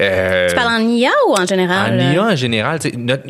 Euh, 0.00 0.48
Tu 0.48 0.54
parles 0.54 0.83
en 0.83 0.88
IA 0.88 1.11
ou 1.28 1.35
en 1.35 1.46
général? 1.46 1.92
en? 2.00 2.12
IA 2.12 2.22
en 2.24 2.37
général, 2.37 2.78
tu 2.80 2.90
sais, 2.90 2.96
notre- 2.96 3.24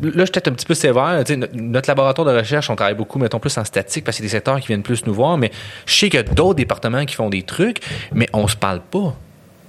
là, 0.00 0.10
je 0.14 0.20
suis 0.22 0.32
peut-être 0.32 0.48
un 0.48 0.52
petit 0.52 0.66
peu 0.66 0.74
sévère. 0.74 1.22
Notre, 1.54 1.88
laboratoire 1.88 2.26
de 2.26 2.38
recherche, 2.38 2.70
on 2.70 2.76
travaille 2.76 2.94
beaucoup, 2.94 3.18
mettons, 3.18 3.38
plus 3.38 3.56
en 3.58 3.64
statique 3.64 4.04
parce 4.04 4.16
que 4.16 4.18
c'est 4.18 4.28
des 4.28 4.30
secteurs 4.30 4.60
qui 4.60 4.68
viennent 4.68 4.82
plus 4.82 5.04
nous 5.06 5.14
voir. 5.14 5.36
Mais 5.38 5.50
je 5.86 5.94
sais 5.94 6.08
qu'il 6.08 6.18
y 6.18 6.22
a 6.22 6.24
d'autres 6.24 6.54
départements 6.54 7.04
qui 7.04 7.14
font 7.14 7.30
des 7.30 7.42
trucs, 7.42 7.80
mais 8.12 8.28
on 8.32 8.48
se 8.48 8.56
parle 8.56 8.80
pas. 8.80 9.14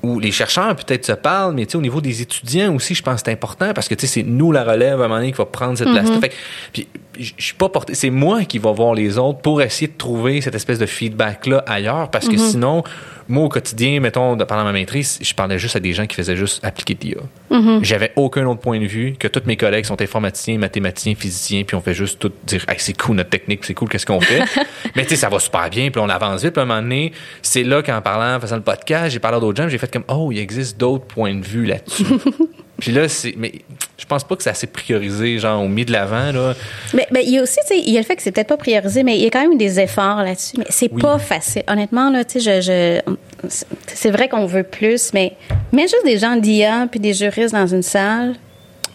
Ou 0.03 0.19
les 0.19 0.31
chercheurs 0.31 0.75
peut-être 0.75 1.05
se 1.05 1.13
parlent, 1.13 1.53
mais 1.53 1.65
tu 1.65 1.71
sais, 1.71 1.77
au 1.77 1.81
niveau 1.81 2.01
des 2.01 2.21
étudiants 2.21 2.75
aussi, 2.75 2.93
je 2.93 3.01
pense 3.01 3.21
que 3.21 3.21
c'est 3.25 3.31
important 3.31 3.73
parce 3.73 3.87
que 3.87 3.95
tu 3.95 4.05
sais, 4.05 4.21
c'est 4.21 4.23
nous 4.23 4.51
la 4.51 4.63
relève 4.63 5.01
à 5.01 5.05
un 5.05 5.07
moment 5.07 5.19
donné 5.19 5.31
qui 5.31 5.37
va 5.37 5.45
prendre 5.45 5.77
cette 5.77 5.91
place-là. 5.91 6.19
Fait 6.19 6.29
que, 6.29 6.35
puis, 6.73 6.87
je 7.19 7.31
suis 7.37 7.53
pas 7.53 7.69
porté, 7.69 7.93
c'est 7.95 8.09
moi 8.09 8.43
qui 8.43 8.57
va 8.57 8.71
voir 8.71 8.93
les 8.93 9.17
autres 9.17 9.39
pour 9.39 9.61
essayer 9.61 9.87
de 9.87 9.97
trouver 9.97 10.41
cette 10.41 10.55
espèce 10.55 10.79
de 10.79 10.85
feedback-là 10.85 11.63
ailleurs 11.67 12.09
parce 12.09 12.27
que 12.27 12.37
sinon, 12.37 12.83
moi 13.27 13.45
au 13.45 13.49
quotidien, 13.49 13.99
mettons, 13.99 14.35
pendant 14.37 14.63
ma 14.63 14.71
maîtrise, 14.71 15.19
je 15.21 15.33
parlais 15.33 15.59
juste 15.59 15.75
à 15.75 15.79
des 15.79 15.93
gens 15.93 16.05
qui 16.05 16.15
faisaient 16.15 16.35
juste 16.35 16.63
appliquer 16.65 16.95
de 16.95 17.05
l'IA. 17.05 17.79
J'avais 17.81 18.11
aucun 18.15 18.45
autre 18.47 18.61
point 18.61 18.79
de 18.79 18.85
vue 18.85 19.15
que 19.17 19.27
tous 19.27 19.43
mes 19.45 19.57
collègues 19.57 19.85
sont 19.85 20.01
informaticiens, 20.01 20.57
mathématiciens, 20.57 21.15
physiciens, 21.15 21.63
puis 21.63 21.75
on 21.75 21.81
fait 21.81 21.93
juste 21.93 22.19
tout 22.19 22.31
dire 22.45 22.65
hey, 22.67 22.77
c'est 22.79 22.97
cool 22.97 23.15
notre 23.15 23.29
technique, 23.29 23.63
c'est 23.63 23.73
cool, 23.73 23.89
qu'est-ce 23.89 24.05
qu'on 24.05 24.21
fait? 24.21 24.41
Mais 24.95 25.03
tu 25.03 25.09
sais, 25.09 25.15
ça 25.17 25.29
va 25.29 25.39
super 25.39 25.69
bien, 25.69 25.91
puis 25.91 26.01
on 26.03 26.09
avance 26.09 26.41
vite. 26.41 26.53
Puis 26.53 26.59
à 26.59 26.63
un 26.63 26.67
moment 26.67 26.81
donné, 26.81 27.13
c'est 27.41 27.63
là 27.63 27.81
qu'en 27.81 28.01
parlant, 28.01 28.37
en 28.37 28.39
faisant 28.39 28.55
le 28.55 28.63
podcast, 28.63 29.11
j'ai 29.11 29.19
parlé 29.19 29.37
à 29.37 29.39
d'autres 29.39 29.61
gens, 29.61 29.69
j'ai 29.69 29.77
fait 29.77 29.91
comme 29.93 30.03
oh, 30.10 30.29
il 30.32 30.39
existe 30.39 30.77
d'autres 30.77 31.06
points 31.06 31.36
de 31.36 31.45
vue 31.45 31.65
là-dessus. 31.65 32.06
puis 32.79 32.91
là, 32.91 33.08
c'est. 33.08 33.36
Mais 33.38 33.53
je 33.97 34.06
pense 34.06 34.23
pas 34.23 34.36
que 34.36 34.43
c'est 34.43 34.49
assez 34.49 34.67
priorisé, 34.67 35.38
genre 35.39 35.63
au 35.63 35.67
milieu 35.69 35.86
de 35.86 35.91
l'avant, 35.93 36.32
là. 36.32 36.56
Mais, 36.93 37.08
mais 37.12 37.23
il 37.23 37.32
y 37.34 37.38
a 37.38 37.41
aussi, 37.43 37.60
tu 37.67 37.67
sais, 37.75 37.79
il 37.79 37.91
y 37.93 37.97
a 37.97 38.01
le 38.01 38.06
fait 38.06 38.15
que 38.17 38.21
c'est 38.21 38.32
peut-être 38.32 38.47
pas 38.49 38.58
priorisé, 38.58 39.03
mais 39.03 39.15
il 39.17 39.23
y 39.23 39.27
a 39.27 39.29
quand 39.29 39.41
même 39.47 39.58
des 39.58 39.79
efforts 39.79 40.17
là-dessus. 40.23 40.58
Mais 40.58 40.65
c'est 40.69 40.91
Oui. 40.91 41.01
pas 41.01 41.19
facile. 41.19 41.63
Honnêtement, 41.67 42.10
là, 42.10 42.25
tu 42.25 42.41
sais, 42.41 42.62
je, 42.62 43.01
je, 43.47 43.49
c'est 43.88 44.12
vrai 44.12 44.27
qu'on 44.27 44.45
veut 44.45 44.63
plus, 44.63 45.13
mais 45.13 45.34
mais 45.71 45.84
juste 45.84 46.03
des 46.03 46.17
gens 46.17 46.36
d'IA 46.36 46.88
puis 46.89 46.99
des 46.99 47.13
juristes 47.13 47.53
dans 47.53 47.67
une 47.67 47.84
salle. 47.84 48.36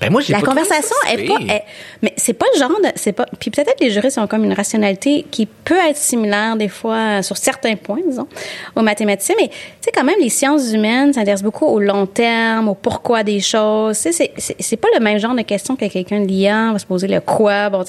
Ben 0.01 0.11
moi, 0.13 0.21
j'ai 0.21 0.33
La 0.33 0.41
pas 0.41 0.47
conversation 0.47 0.95
est 1.11 1.27
pas, 1.27 1.35
est- 1.55 1.65
mais 2.03 2.13
c'est 2.17 2.33
pas 2.33 2.47
le 2.55 2.59
genre 2.61 2.71
de, 2.83 2.89
c'est 2.95 3.13
pas, 3.13 3.27
puis 3.41 3.51
peut-être 3.51 3.75
que 3.77 3.85
les 3.85 3.91
juristes 3.91 4.17
ont 4.19 4.27
comme 4.29 4.45
une 4.45 4.53
rationalité 4.53 5.27
qui 5.31 5.47
peut 5.47 5.75
être 5.89 5.97
similaire 5.97 6.55
des 6.57 6.69
fois 6.69 7.21
sur 7.23 7.37
certains 7.37 7.75
points, 7.75 7.99
disons, 8.07 8.29
aux 8.77 8.83
mathématiciens, 8.83 9.35
mais 9.41 9.49
tu 9.49 9.55
sais 9.81 9.91
quand 9.93 10.05
même 10.05 10.15
les 10.21 10.29
sciences 10.29 10.73
humaines 10.73 11.13
s'intéressent 11.13 11.43
beaucoup 11.43 11.67
au 11.67 11.81
long 11.81 12.07
terme, 12.07 12.69
au 12.69 12.75
pourquoi 12.75 13.25
des 13.25 13.41
choses. 13.41 13.97
Tu 13.97 14.03
sais, 14.03 14.13
c'est, 14.13 14.33
c'est, 14.37 14.57
c'est 14.61 14.77
pas 14.77 14.89
le 14.95 15.01
même 15.03 15.19
genre 15.19 15.35
de 15.35 15.43
question 15.43 15.75
que 15.75 15.87
quelqu'un 15.87 16.21
de 16.21 16.27
l'IA 16.29 16.73
va 16.73 16.79
se 16.79 16.87
poser 16.87 17.09
le 17.09 17.21
quoi. 17.21 17.69
Bon, 17.71 17.85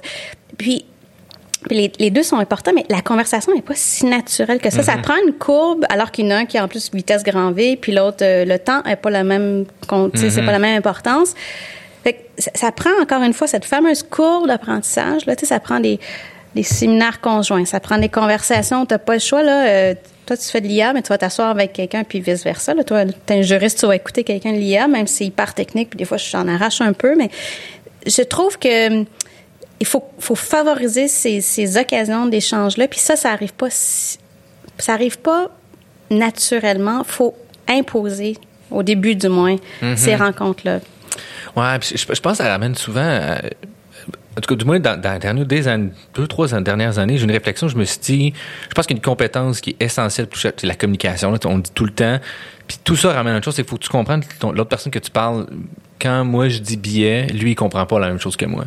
puis 0.58 0.86
puis 1.68 1.76
les, 1.76 1.92
les 2.00 2.10
deux 2.10 2.24
sont 2.24 2.38
importants, 2.38 2.72
mais 2.74 2.86
la 2.90 3.02
conversation 3.02 3.54
n'est 3.54 3.62
pas 3.62 3.74
si 3.76 4.06
naturelle 4.06 4.60
que 4.60 4.70
ça. 4.70 4.82
Ça 4.82 4.96
prend 5.02 5.16
une 5.28 5.34
courbe, 5.34 5.86
alors 5.90 6.10
qu'il 6.10 6.26
y 6.26 6.28
en 6.30 6.32
a 6.32 6.36
un 6.40 6.46
qui 6.46 6.58
a 6.58 6.64
en 6.64 6.70
plus 6.70 6.90
vitesse 6.94 7.22
grand 7.22 7.52
V, 7.52 7.76
puis 7.80 7.92
l'autre, 7.92 8.20
euh, 8.24 8.46
le 8.46 8.58
temps 8.60 8.82
n'est 8.86 8.96
pas 8.96 9.10
la 9.10 9.26
même, 9.26 9.66
tu 10.14 10.20
sais, 10.20 10.30
c'est 10.30 10.42
pas 10.42 10.54
la 10.54 10.60
même 10.60 10.78
importance. 10.78 11.34
Fait 12.04 12.14
que 12.14 12.20
ça, 12.38 12.52
ça 12.56 12.72
prend 12.72 12.90
encore 13.02 13.22
une 13.24 13.34
fois 13.34 13.48
cette 13.48 13.66
fameuse 13.66 14.04
courbe 14.04 14.48
d'apprentissage. 14.48 15.26
Là, 15.26 15.36
tu 15.36 15.42
sais, 15.42 15.46
ça 15.48 15.60
prend 15.60 15.80
des, 15.80 16.00
des 16.56 16.64
séminaires 16.64 17.20
conjoints, 17.22 17.66
ça 17.66 17.80
prend 17.80 17.98
des 17.98 18.10
conversations. 18.10 18.86
T'as 18.86 18.98
pas 18.98 19.14
le 19.14 19.20
choix 19.20 19.44
là. 19.44 19.68
euh, 19.68 19.94
toi, 20.26 20.38
tu 20.38 20.46
fais 20.46 20.62
de 20.62 20.68
l'IA, 20.68 20.94
mais 20.94 21.02
tu 21.02 21.10
vas 21.10 21.18
t'asseoir 21.18 21.50
avec 21.50 21.74
quelqu'un, 21.74 22.04
puis 22.04 22.20
vice 22.20 22.44
versa. 22.44 22.76
Là, 22.76 22.84
toi, 22.84 23.04
t'es 23.26 23.40
un 23.40 23.42
juriste, 23.42 23.80
tu 23.80 23.88
vas 23.88 23.96
écouter 23.96 24.24
quelqu'un 24.24 24.52
de 24.52 24.58
l'IA, 24.58 24.88
même 24.88 25.08
si 25.08 25.16
c'est 25.16 25.26
hyper 25.26 25.56
technique. 25.56 25.90
Puis 25.90 25.98
des 25.98 26.06
fois, 26.06 26.18
j'en 26.18 26.48
arrache 26.48 26.82
un 26.82 26.94
peu, 26.94 27.16
mais 27.16 27.32
je 28.06 28.22
trouve 28.22 28.60
que 28.60 28.88
hum, 29.00 29.06
il 29.80 29.88
faut, 29.88 30.04
faut 30.20 30.36
favoriser 30.36 31.08
ces, 31.08 31.42
ces 31.42 31.78
occasions 31.78 32.28
d'échange-là. 32.28 32.88
Puis 32.88 33.00
ça, 33.00 33.16
ça 33.16 33.32
arrive 33.32 33.54
pas, 33.54 33.70
ça 33.72 34.94
arrive 34.94 35.18
pas 35.18 35.50
naturellement. 36.12 37.04
faut 37.04 37.34
imposer, 37.68 38.38
au 38.72 38.84
début 38.84 39.16
du 39.16 39.30
moins, 39.30 39.56
ces 39.96 40.16
rencontres-là. 40.16 40.80
Ouais, 41.60 41.80
je, 41.82 41.98
je 41.98 42.22
pense 42.22 42.38
que 42.38 42.44
ça 42.44 42.50
ramène 42.52 42.76
souvent. 42.76 43.02
à- 43.02 43.42
en 44.38 44.42
tout 44.42 44.48
cas, 44.48 44.56
du 44.56 44.64
moins, 44.64 44.80
dans, 44.80 45.00
dans 45.00 45.20
dernières 45.20 45.46
des 45.46 45.68
années, 45.68 45.90
deux, 46.14 46.26
trois 46.28 46.48
dernières 46.64 46.98
années, 46.98 47.18
j'ai 47.18 47.26
une 47.26 47.32
réflexion. 47.32 47.68
Je 47.68 47.76
me 47.76 47.84
suis 47.84 48.00
dit, 48.00 48.34
je 48.70 48.74
pense 48.74 48.86
qu'il 48.88 48.96
y 48.96 48.98
a 48.98 49.00
une 49.00 49.04
compétence 49.04 49.60
qui 49.60 49.72
est 49.72 49.84
essentielle 49.84 50.28
pour 50.28 50.38
c'est 50.40 50.64
la 50.64 50.76
communication. 50.76 51.34
On 51.46 51.56
le 51.58 51.62
dit 51.62 51.72
tout 51.74 51.84
le 51.84 51.92
temps. 51.92 52.20
Puis 52.68 52.78
tout 52.84 52.96
ça 52.96 53.12
ramène 53.12 53.34
à 53.34 53.38
une 53.38 53.44
chose, 53.44 53.56
c'est 53.56 53.64
qu'il 53.64 53.70
faut 53.70 53.78
que 53.78 53.84
tu 53.84 53.90
comprennes 53.90 54.22
l'autre 54.44 54.70
personne 54.70 54.92
que 54.92 55.00
tu 55.00 55.12
parles. 55.12 55.48
Quand 56.02 56.24
moi 56.24 56.48
je 56.48 56.60
dis 56.60 56.78
billet, 56.78 57.28
lui 57.28 57.52
il 57.52 57.56
comprend 57.56 57.86
pas 57.86 58.00
la 58.00 58.08
même 58.08 58.20
chose 58.20 58.38
que 58.38 58.46
moi. 58.46 58.66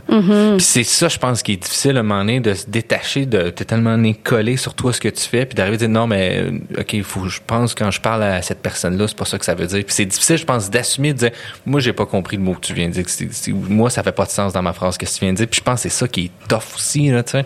Puis 0.57 0.65
c'est 0.67 0.85
ça, 0.85 1.09
je 1.09 1.17
pense, 1.19 1.43
qui 1.43 1.53
est 1.53 1.57
difficile 1.63 1.97
à 1.97 2.01
un 2.01 2.03
moment 2.03 2.21
donné 2.21 2.41
de 2.41 2.53
se 2.53 2.67
détacher 2.69 3.25
de 3.25 3.49
t'es 3.51 3.65
tellement 3.65 3.97
né 3.97 4.15
collé 4.15 4.57
sur 4.59 4.75
toi 4.75 4.93
ce 4.93 5.01
que 5.01 5.09
tu 5.09 5.23
fais, 5.23 5.47
puis 5.47 5.55
d'arriver 5.55 5.77
à 5.77 5.79
dire 5.79 5.89
non 5.89 6.07
mais 6.07 6.43
euh, 6.43 6.81
ok, 6.81 7.03
faut, 7.03 7.29
je 7.29 7.41
pense 7.47 7.75
quand 7.75 7.91
je 7.91 8.01
parle 8.01 8.23
à 8.23 8.43
cette 8.43 8.61
personne-là, 8.61 9.09
c'est 9.09 9.17
pas 9.17 9.25
ça 9.25 9.39
que 9.39 9.45
ça 9.45 9.55
veut 9.55 9.67
dire. 9.67 9.85
Puis 9.85 9.95
c'est 9.95 10.05
difficile, 10.05 10.37
je 10.37 10.45
pense, 10.45 10.69
d'assumer 10.71 11.13
de 11.15 11.19
dire 11.19 11.31
moi 11.65 11.81
j'ai 11.81 11.93
pas 11.95 12.05
compris 12.07 12.37
le 12.37 12.43
mot 12.43 12.53
que 12.55 12.67
tu 12.67 12.75
viens 12.75 12.89
de 12.89 12.93
dire. 12.93 13.05
C'est- 13.09 13.53
moi 13.53 13.89
ça 13.89 14.03
fait 14.03 14.13
pas 14.13 14.27
de 14.27 14.31
sens 14.31 14.53
dans 14.53 14.63
ma 14.63 14.73
phrase 14.75 14.99
que 14.99 15.07
tu 15.07 15.21
viens 15.21 15.33
de 15.33 15.39
dire. 15.39 15.47
Puis 15.49 15.61
je 15.61 15.65
pense 15.65 15.77
que 15.83 15.89
c'est 15.89 15.97
ça 15.99 16.07
qui 16.09 16.27
est 16.27 16.31
tough 16.49 16.75
aussi 16.77 17.09
là, 17.09 17.23
tu 17.23 17.33
sais. 17.33 17.45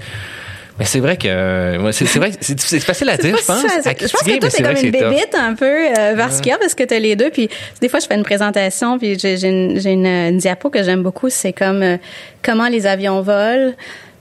Mais 0.79 0.85
c'est 0.85 1.01
vrai 1.01 1.17
que 1.17 1.27
euh, 1.27 1.83
ouais, 1.83 1.93
c'est 1.93 2.19
vrai, 2.19 2.33
c'est 2.41 2.81
facile 2.81 3.09
à 3.09 3.17
dire, 3.17 3.37
je 3.37 3.45
pense. 3.45 3.65
à 3.65 3.79
Je 3.81 4.09
pense 4.09 4.23
que 4.23 4.39
toi, 4.39 4.51
t'es 4.51 4.63
comme 4.63 4.85
une 4.85 4.91
bébite 4.91 5.35
un 5.35 5.55
peu 5.55 5.65
euh, 5.65 6.15
vers 6.15 6.33
ce 6.33 6.43
qu'il 6.43 6.53
y 6.53 6.55
a 6.55 6.59
parce 6.59 6.75
que 6.75 6.85
t'as 6.85 6.99
les 6.99 7.17
deux. 7.17 7.31
Puis 7.31 7.49
des 7.81 7.89
fois, 7.89 7.99
je 7.99 8.07
fais 8.07 8.15
une 8.15 8.23
présentation, 8.23 8.99
puis 8.99 9.19
j'ai 9.19 9.43
une, 9.47 9.81
une, 9.83 10.07
une 10.07 10.39
diapo 10.39 10.69
que 10.69 10.83
j'aime 10.83 11.03
beaucoup. 11.03 11.31
C'est 11.31 11.53
comme 11.55 11.83
euh, 11.83 11.97
comment 12.43 12.69
les 12.69 12.87
avions 12.87 13.23
volent. 13.23 13.73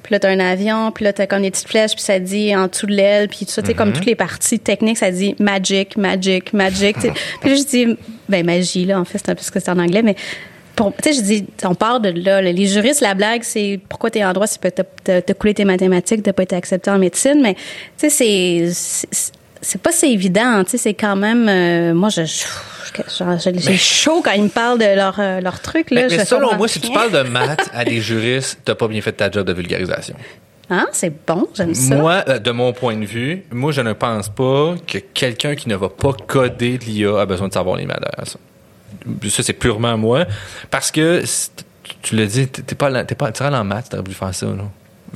Puis 0.03 0.13
là, 0.13 0.19
t'as 0.19 0.29
un 0.29 0.39
avion, 0.39 0.91
puis 0.91 1.03
là, 1.03 1.13
t'as 1.13 1.25
comme 1.25 1.41
des 1.41 1.49
petites 1.49 1.67
flèches, 1.67 1.93
puis 1.93 2.03
ça 2.03 2.19
dit 2.19 2.55
en 2.55 2.67
dessous 2.67 2.85
de 2.85 2.93
l'aile, 2.93 3.27
puis 3.27 3.39
tout 3.39 3.51
ça, 3.51 3.63
tu 3.63 3.69
sais, 3.69 3.73
comme 3.73 3.91
toutes 3.91 4.05
les 4.05 4.13
parties 4.13 4.59
techniques, 4.59 4.99
ça 4.99 5.09
dit 5.09 5.35
magic, 5.39 5.97
magic, 5.97 6.53
magic. 6.53 6.95
puis 7.41 7.49
là, 7.49 7.55
je 7.55 7.63
dis, 7.63 7.97
ben, 8.29 8.45
magie, 8.45 8.85
là, 8.85 8.99
en 8.99 9.05
fait, 9.05 9.17
c'est 9.17 9.31
un 9.31 9.35
peu 9.35 9.41
ce 9.41 9.49
que 9.49 9.59
c'est 9.59 9.71
en 9.71 9.79
anglais, 9.79 10.03
mais 10.03 10.15
tu 10.75 10.83
sais, 11.03 11.13
je 11.13 11.21
dis, 11.21 11.45
on 11.63 11.75
part 11.75 11.99
de 11.99 12.09
là. 12.09 12.41
Les 12.41 12.67
juristes, 12.67 13.01
la 13.01 13.13
blague, 13.13 13.43
c'est 13.43 13.79
pourquoi 13.89 14.09
t'es 14.09 14.23
en 14.23 14.33
droit, 14.33 14.47
c'est 14.47 14.61
que 14.61 14.67
t'as- 15.21 15.33
coulé 15.33 15.53
tes 15.53 15.65
mathématiques, 15.65 16.23
t'as 16.23 16.33
pas 16.33 16.43
été 16.43 16.55
accepté 16.55 16.89
en 16.91 16.97
médecine, 16.99 17.39
mais, 17.41 17.53
tu 17.97 18.09
sais, 18.09 18.09
c'est, 18.09 18.69
c'est- 18.71 19.81
pas 19.81 19.91
si 19.91 20.11
évident, 20.13 20.63
tu 20.63 20.71
sais, 20.71 20.77
c'est 20.77 20.93
quand 20.93 21.15
même 21.15 21.47
euh, 21.49 21.93
moi 21.95 22.09
je, 22.09 22.21
j'ai 23.59 23.77
chaud 23.77 24.21
quand 24.23 24.31
ils 24.33 24.43
me 24.43 24.49
parlent 24.49 24.77
de 24.79 24.95
leur 24.95 25.19
euh, 25.19 25.41
leur 25.41 25.59
truc 25.59 25.89
là. 25.91 26.01
Mais, 26.01 26.07
mais 26.09 26.19
je 26.19 26.25
selon 26.25 26.55
moi, 26.55 26.67
si 26.67 26.79
tu 26.79 26.91
parles 26.91 27.11
de 27.11 27.21
maths 27.29 27.69
à 27.73 27.83
des 27.83 27.99
juristes, 27.99 28.59
t'as 28.63 28.75
pas 28.75 28.87
bien 28.87 29.01
fait 29.01 29.11
ta 29.13 29.29
job 29.31 29.47
de 29.47 29.53
vulgarisation. 29.53 30.15
Hein, 30.69 30.87
c'est 30.91 31.13
bon, 31.27 31.47
j'aime 31.55 31.73
ça. 31.75 31.95
Moi, 31.95 32.23
euh, 32.27 32.39
de 32.39 32.51
mon 32.51 32.73
point 32.73 32.95
de 32.95 33.05
vue, 33.05 33.43
moi, 33.51 33.71
je 33.71 33.81
ne 33.81 33.93
pense 33.93 34.29
pas 34.29 34.75
que 34.87 34.97
quelqu'un 34.97 35.55
qui 35.55 35.69
ne 35.69 35.75
va 35.75 35.89
pas 35.89 36.13
coder 36.13 36.77
de 36.77 36.85
l'IA 36.85 37.19
a 37.21 37.25
besoin 37.25 37.47
de 37.47 37.53
savoir 37.53 37.75
les 37.77 37.85
maths 37.85 38.03
ça. 39.29 39.43
C'est 39.43 39.53
purement 39.53 39.97
moi. 39.97 40.25
Parce 40.69 40.91
que, 40.91 41.23
tu 42.01 42.15
l'as 42.15 42.25
dit, 42.25 42.47
t'es 42.47 42.75
pas, 42.75 43.03
t'es 43.03 43.15
pas, 43.15 43.31
tu 43.31 43.43
en 43.43 43.63
maths, 43.63 43.89
t'aurais 43.89 44.03
voulu 44.03 44.15
faire 44.15 44.33
ça, 44.33 44.47
là. 44.47 44.63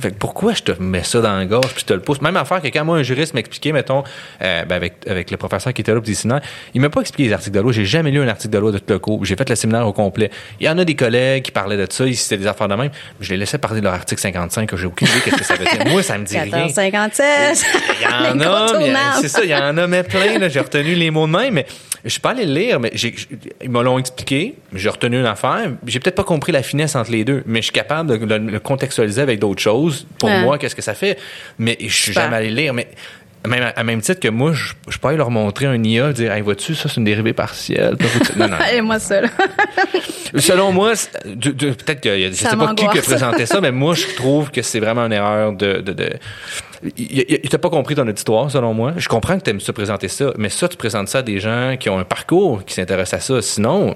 Fait 0.00 0.10
que 0.10 0.16
pourquoi 0.16 0.54
je 0.54 0.62
te 0.62 0.72
mets 0.80 1.02
ça 1.02 1.20
dans 1.20 1.36
la 1.36 1.44
gorge 1.46 1.68
puis 1.72 1.80
je 1.80 1.86
te 1.86 1.92
le 1.92 2.00
pousse? 2.00 2.20
Même 2.20 2.36
affaire 2.36 2.60
que 2.62 2.68
quand 2.68 2.84
moi, 2.84 2.98
un 2.98 3.02
juriste 3.02 3.34
m'expliquait, 3.34 3.72
mettons, 3.72 4.02
euh, 4.42 4.64
ben 4.64 4.76
avec, 4.76 4.94
avec 5.06 5.30
le 5.30 5.36
professeur 5.36 5.72
qui 5.72 5.82
était 5.82 5.94
là 5.94 6.00
séminaires, 6.14 6.42
il 6.74 6.80
m'a 6.80 6.90
pas 6.90 7.00
expliqué 7.00 7.28
les 7.28 7.34
articles 7.34 7.54
de 7.54 7.60
loi. 7.60 7.72
J'ai 7.72 7.84
jamais 7.84 8.10
lu 8.10 8.20
un 8.20 8.28
article 8.28 8.52
de 8.52 8.58
loi 8.58 8.72
de 8.72 8.78
tout 8.78 8.92
le 8.92 8.98
cours. 8.98 9.24
J'ai 9.24 9.36
fait 9.36 9.48
le 9.48 9.54
séminaire 9.56 9.86
au 9.86 9.92
complet. 9.92 10.30
Il 10.60 10.66
y 10.66 10.68
en 10.68 10.78
a 10.78 10.84
des 10.84 10.94
collègues 10.94 11.44
qui 11.44 11.52
parlaient 11.52 11.76
de 11.76 11.86
ça, 11.90 12.06
ils 12.06 12.16
citaient 12.16 12.36
des 12.36 12.46
affaires 12.46 12.68
de 12.68 12.74
même. 12.74 12.90
Je 13.20 13.30
les 13.30 13.36
laissais 13.36 13.58
parler 13.58 13.80
de 13.80 13.84
leur 13.84 13.94
article 13.94 14.20
55, 14.20 14.68
que 14.68 14.76
j'ai 14.76 14.86
aucune 14.86 15.08
idée 15.08 15.20
qu'est-ce 15.24 15.36
que 15.36 15.44
ça 15.44 15.54
veut 15.54 15.64
dire. 15.64 15.92
Moi, 15.92 16.02
ça 16.02 16.18
me 16.18 16.24
dit 16.24 16.38
rien. 16.38 16.64
1457. 16.64 17.66
Il 18.00 18.02
y 18.02 18.06
en 18.06 18.40
a, 18.40 19.20
c'est 19.20 19.28
ça, 19.28 19.44
il 19.44 19.50
y 19.50 19.54
en 19.54 19.76
a 19.76 19.86
mais 19.86 20.02
plein, 20.02 20.38
là. 20.38 20.48
J'ai 20.48 20.60
retenu 20.60 20.94
les 20.94 21.10
mots 21.10 21.26
de 21.26 21.32
même, 21.32 21.54
mais 21.54 21.66
je 22.04 22.10
suis 22.10 22.20
pas 22.20 22.30
allé 22.30 22.46
le 22.46 22.54
lire, 22.54 22.80
mais 22.80 22.90
j'ai, 22.94 23.14
ils 23.62 23.70
me 23.70 23.82
l'ont 23.82 23.98
expliqué. 23.98 24.54
J'ai 24.74 24.88
retenu 24.88 25.18
une 25.18 25.26
affaire. 25.26 25.72
J'ai 25.86 26.00
peut-être 26.00 26.14
pas 26.14 26.24
compris 26.24 26.52
la 26.52 26.62
finesse 26.62 26.96
entre 26.96 27.10
les 27.10 27.24
deux, 27.24 27.42
mais 27.46 27.58
je 27.58 27.64
suis 27.64 27.72
capable 27.72 28.18
de 28.18 28.24
le, 28.24 28.38
le 28.38 28.60
contextualiser 28.60 29.20
avec 29.20 29.38
d'autres 29.38 29.60
choses. 29.60 29.89
Pour 30.18 30.28
Ouais. 30.28 30.42
moi, 30.42 30.58
qu'est-ce 30.58 30.74
que 30.76 30.82
ça 30.82 30.94
fait? 30.94 31.18
Mais 31.58 31.76
je 31.80 31.94
suis 31.94 32.12
jamais 32.12 32.36
allé 32.36 32.50
lire, 32.50 32.74
mais 32.74 32.88
même, 33.46 33.72
à 33.74 33.84
même 33.84 34.02
titre 34.02 34.20
que 34.20 34.28
moi, 34.28 34.52
je, 34.52 34.74
je 34.88 34.94
peux 34.96 35.00
pas 35.00 35.08
aller 35.10 35.16
leur 35.18 35.30
montrer 35.30 35.64
un 35.66 35.82
IA, 35.82 36.12
dire, 36.12 36.30
hey, 36.32 36.42
vois-tu, 36.42 36.74
ça, 36.74 36.88
c'est 36.90 36.96
une 36.98 37.04
dérivée 37.04 37.32
partielle. 37.32 37.96
Tu- 37.98 38.38
Non, 38.38 38.48
non. 38.48 38.56
Allez, 38.60 38.82
moi 38.82 38.98
ça 38.98 39.22
là. 39.22 39.28
Selon 40.36 40.72
moi, 40.72 40.92
peut-être 41.24 42.00
que 42.00 42.16
je 42.30 42.32
sais 42.34 42.56
pas 42.56 42.74
qui 42.74 42.86
qui 42.88 42.98
a 42.98 43.02
présenté 43.02 43.46
ça, 43.46 43.60
mais 43.60 43.72
moi 43.72 43.94
je 43.94 44.06
trouve 44.14 44.50
que 44.50 44.62
c'est 44.62 44.78
vraiment 44.78 45.06
une 45.06 45.12
erreur 45.12 45.52
de. 45.54 45.80
de, 45.80 45.92
de 45.92 46.10
T'as 47.50 47.58
pas 47.58 47.68
compris 47.68 47.94
ton 47.94 48.06
auditoire, 48.08 48.50
selon 48.50 48.72
moi. 48.72 48.94
Je 48.96 49.08
comprends 49.08 49.36
que 49.38 49.42
t'aimes 49.42 49.60
ça 49.60 49.72
présenter 49.72 50.08
ça, 50.08 50.32
mais 50.38 50.48
ça, 50.48 50.68
tu 50.68 50.76
présentes 50.76 51.08
ça 51.08 51.18
à 51.18 51.22
des 51.22 51.38
gens 51.40 51.76
qui 51.78 51.88
ont 51.90 51.98
un 51.98 52.04
parcours, 52.04 52.64
qui 52.64 52.74
s'intéressent 52.74 53.20
à 53.20 53.24
ça. 53.24 53.42
Sinon, 53.42 53.94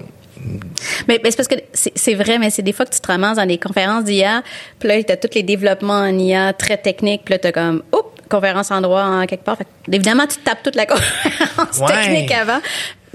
Mais, 1.07 1.19
mais 1.23 1.31
c'est 1.31 1.37
parce 1.37 1.47
que 1.47 1.55
c'est 1.73 2.13
vrai, 2.15 2.37
mais 2.37 2.49
c'est 2.49 2.61
des 2.61 2.73
fois 2.73 2.85
que 2.85 2.93
tu 2.93 2.99
te 2.99 3.07
ramasses 3.07 3.37
dans 3.37 3.45
des 3.45 3.57
conférences 3.57 4.03
d'IA, 4.03 4.43
puis 4.79 4.89
là, 4.89 5.01
t'as 5.03 5.15
tous 5.17 5.33
les 5.35 5.43
développements 5.43 5.93
en 6.01 6.17
IA 6.17 6.53
très 6.53 6.77
techniques, 6.77 7.21
puis 7.25 7.33
là, 7.33 7.39
t'as 7.39 7.51
comme, 7.51 7.83
oups, 7.93 8.03
conférence 8.29 8.71
en 8.71 8.81
droit 8.81 9.03
en 9.03 9.25
quelque 9.27 9.43
part. 9.43 9.57
Fait 9.57 9.67
évidemment, 9.91 10.25
tu 10.27 10.37
tapes 10.37 10.63
toute 10.63 10.75
la 10.75 10.85
conférence 10.87 11.77
Ouais. 11.79 11.87
technique 12.03 12.31
avant. 12.31 12.59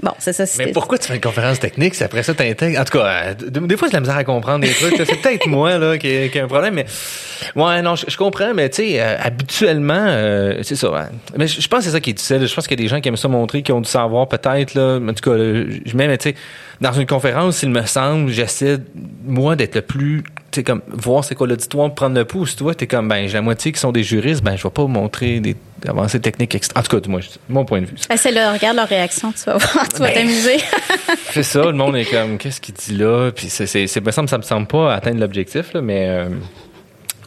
Bon, 0.03 0.11
c'est 0.17 0.33
ça. 0.33 0.45
c'est- 0.45 0.65
mais 0.65 0.71
pourquoi 0.71 0.97
tu 0.97 1.07
fais 1.07 1.15
une 1.15 1.21
conférence 1.21 1.59
technique 1.59 1.93
si 1.95 2.03
après 2.03 2.23
ça 2.23 2.33
t'intègres? 2.33 2.79
En 2.79 2.83
tout 2.83 2.97
cas, 2.97 3.05
euh, 3.05 3.33
de- 3.35 3.59
des 3.67 3.77
fois, 3.77 3.87
j'ai 3.87 3.91
de 3.91 3.95
la 3.97 3.99
misère 4.01 4.17
à 4.17 4.23
comprendre 4.23 4.65
des 4.65 4.73
trucs. 4.73 4.95
C'est 4.97 5.21
peut-être 5.21 5.45
moi 5.47 5.77
là 5.77 5.97
qui 5.97 6.07
ai, 6.07 6.41
un 6.41 6.47
problème, 6.47 6.73
mais 6.73 6.85
ouais, 7.55 7.81
non, 7.81 7.95
je, 7.95 8.05
je 8.07 8.17
comprends, 8.17 8.53
mais 8.55 8.69
tu 8.69 8.77
sais, 8.77 8.99
euh, 9.01 9.15
habituellement, 9.19 10.05
euh, 10.07 10.59
c'est 10.63 10.75
ça. 10.75 11.09
Mais 11.37 11.47
je, 11.47 11.61
je 11.61 11.67
pense 11.67 11.79
que 11.79 11.85
c'est 11.85 11.91
ça 11.91 11.99
qui 11.99 12.09
est 12.09 12.13
difficile. 12.13 12.45
Je 12.47 12.53
pense 12.55 12.67
qu'il 12.67 12.79
y 12.79 12.81
a 12.81 12.83
des 12.83 12.89
gens 12.89 12.99
qui 12.99 13.09
aiment 13.09 13.17
ça 13.17 13.27
montrer, 13.27 13.61
qui 13.61 13.71
ont 13.71 13.81
du 13.81 13.89
savoir 13.89 14.27
peut-être 14.27 14.73
là. 14.73 14.97
En 14.97 15.13
tout 15.13 15.29
cas, 15.29 15.37
je 15.37 15.95
mets, 15.95 16.07
mais 16.07 16.17
tu 16.17 16.29
sais, 16.29 16.35
dans 16.79 16.93
une 16.93 17.05
conférence, 17.05 17.61
il 17.61 17.69
me 17.69 17.85
semble, 17.85 18.31
j'essaie 18.31 18.77
moi 19.23 19.55
d'être 19.55 19.75
le 19.75 19.81
plus 19.83 20.23
tu 20.51 20.59
sais 20.59 20.63
comme 20.63 20.81
voir 20.87 21.23
c'est 21.23 21.35
quoi 21.35 21.47
l'auditoire 21.47 21.93
prendre 21.93 22.15
le 22.15 22.25
pouls 22.25 22.45
tu 22.45 22.63
vois 22.63 22.75
t'es 22.75 22.87
comme 22.87 23.07
ben 23.07 23.27
j'ai 23.27 23.33
la 23.35 23.41
moitié 23.41 23.71
qui 23.71 23.79
sont 23.79 23.91
des 23.91 24.03
juristes 24.03 24.43
ben 24.43 24.55
je 24.57 24.63
vais 24.63 24.69
pas 24.69 24.85
montrer 24.85 25.39
des 25.39 25.55
avancées 25.87 26.19
techniques 26.19 26.53
extra 26.55 26.79
en 26.79 26.83
tout 26.83 26.99
cas 26.99 27.07
moi 27.07 27.21
mon 27.49 27.65
point 27.65 27.81
de 27.81 27.85
vue 27.85 27.95
Ah, 28.09 28.17
c'est 28.17 28.31
là, 28.31 28.53
regarde 28.53 28.75
leur 28.77 28.87
réaction, 28.87 29.31
tu 29.31 29.43
vas 29.45 29.57
voir, 29.57 29.87
tu 29.89 29.97
vas 29.99 30.07
Ben, 30.07 30.13
t'amuser. 30.13 30.57
c'est 31.31 31.43
ça, 31.43 31.63
le 31.63 31.71
monde 31.73 31.95
est 31.95 32.05
comme, 32.05 32.37
qu'est-ce 32.37 32.61
qu'il 32.61 32.75
dit 32.75 32.95
là? 32.95 33.31
Puis 33.31 33.47
c'est, 33.49 33.65
c'est, 33.65 33.87
semble, 34.11 34.29
ça 34.29 34.37
me 34.37 34.43
semble 34.43 34.67
pas 34.67 34.93
atteindre 34.93 35.19
l'objectif, 35.19 35.73
là, 35.73 35.81
mais 35.81 36.07
euh, 36.09 36.25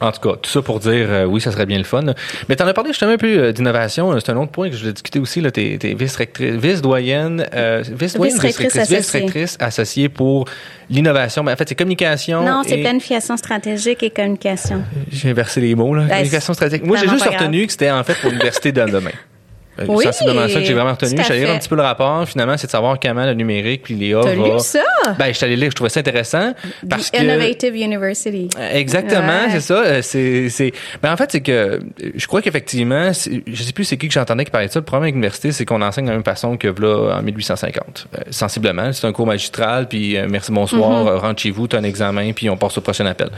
en 0.01 0.11
tout 0.11 0.19
cas, 0.29 0.35
tout 0.41 0.49
ça 0.49 0.61
pour 0.61 0.79
dire, 0.79 1.07
euh, 1.09 1.25
oui, 1.25 1.39
ça 1.41 1.51
serait 1.51 1.65
bien 1.65 1.77
le 1.77 1.83
fun. 1.83 2.03
Mais 2.49 2.55
t'en 2.55 2.67
as 2.67 2.73
parlé 2.73 2.91
justement 2.91 3.11
un 3.11 3.17
peu 3.17 3.27
euh, 3.37 3.51
d'innovation. 3.51 4.13
C'est 4.19 4.31
un 4.31 4.37
autre 4.37 4.51
point 4.51 4.69
que 4.69 4.75
je 4.75 4.81
voulais 4.81 4.93
discuter 4.93 5.19
aussi. 5.19 5.41
T'es 5.51 5.77
vice-rectrice, 5.97 6.55
vice-doyenne, 6.55 7.45
euh, 7.53 7.83
vice-doyenne, 7.91 8.35
Vice-rectrice 8.35 8.75
associée. 8.75 8.97
vice-rectrice 8.97 9.57
associée 9.59 10.09
pour 10.09 10.45
l'innovation. 10.89 11.43
Mais 11.43 11.53
en 11.53 11.55
fait, 11.55 11.69
c'est 11.69 11.75
communication. 11.75 12.43
Non, 12.43 12.61
c'est 12.65 12.79
et- 12.79 12.81
planification 12.81 13.37
stratégique 13.37 14.03
et 14.03 14.09
communication. 14.09 14.83
J'ai 15.11 15.29
inversé 15.29 15.61
les 15.61 15.75
mots, 15.75 15.93
là. 15.95 16.03
Ben, 16.03 16.09
communication 16.09 16.53
stratégique. 16.53 16.85
Moi, 16.85 16.97
j'ai 16.97 17.07
juste 17.09 17.25
retenu 17.25 17.65
que 17.65 17.71
c'était 17.71 17.91
en 17.91 18.03
fait 18.03 18.15
pour 18.15 18.29
l'université 18.31 18.71
de 18.71 18.81
demain. 18.85 19.11
Euh, 19.79 19.85
Oui, 19.89 20.05
sensiblement 20.05 20.47
ça 20.47 20.59
que 20.59 20.65
j'ai 20.65 20.73
vraiment 20.73 20.91
retenu. 20.93 21.19
allé 21.19 21.39
lire 21.41 21.51
un 21.51 21.57
petit 21.57 21.67
peu 21.69 21.75
le 21.75 21.81
rapport. 21.81 22.27
Finalement, 22.27 22.55
c'est 22.57 22.67
de 22.67 22.71
savoir 22.71 22.97
comment 22.99 23.25
le 23.25 23.33
numérique 23.33 23.83
puis 23.83 23.93
l'IA 23.93 24.21
T'as 24.23 24.35
va... 24.35 24.47
lu 24.47 24.59
ça? 24.59 24.79
Ben, 25.19 25.27
je 25.27 25.33
suis 25.33 25.45
allé 25.45 25.55
lire, 25.55 25.69
je 25.71 25.75
trouvais 25.75 25.89
ça 25.89 25.99
intéressant 25.99 26.53
parce 26.89 27.11
The 27.11 27.17
que 27.17 27.23
Innovative 27.23 27.75
University. 27.75 28.49
exactement, 28.71 29.27
Ouais. 29.27 29.51
c'est 29.51 29.59
ça. 29.61 29.73
euh, 29.83 30.01
C'est, 30.01 30.49
c'est. 30.49 30.71
Ben 31.03 31.11
en 31.11 31.17
fait, 31.17 31.31
c'est 31.31 31.41
que 31.41 31.51
euh, 31.51 31.79
je 32.15 32.25
crois 32.27 32.41
qu'effectivement, 32.41 33.11
c'est- 33.13 33.41
je 33.47 33.63
sais 33.63 33.73
plus 33.73 33.83
c'est 33.85 33.97
qui 33.97 34.07
que 34.07 34.13
j'entendais 34.13 34.45
qui 34.45 34.51
parlait 34.51 34.67
de 34.67 34.71
ça. 34.71 34.79
Le 34.79 34.85
problème 34.85 35.03
avec 35.03 35.15
l'université, 35.15 35.51
c'est 35.51 35.65
qu'on 35.65 35.81
enseigne 35.81 36.05
de 36.05 36.09
la 36.11 36.15
même 36.15 36.23
façon 36.25 36.57
que 36.57 36.67
là 36.67 37.17
en 37.17 37.21
1850, 37.21 38.07
Euh, 38.15 38.21
sensiblement. 38.31 38.93
C'est 38.93 39.05
un 39.07 39.11
cours 39.11 39.27
magistral, 39.27 39.87
puis 39.87 40.17
euh, 40.17 40.27
merci 40.29 40.51
bonsoir, 40.51 41.05
euh, 41.07 41.17
rentre 41.17 41.41
chez 41.41 41.51
vous, 41.51 41.67
t'as 41.67 41.79
un 41.79 41.83
examen, 41.83 42.31
puis 42.33 42.49
on 42.49 42.57
passe 42.57 42.77
au 42.77 42.81
prochain 42.81 43.05
appel. 43.05 43.29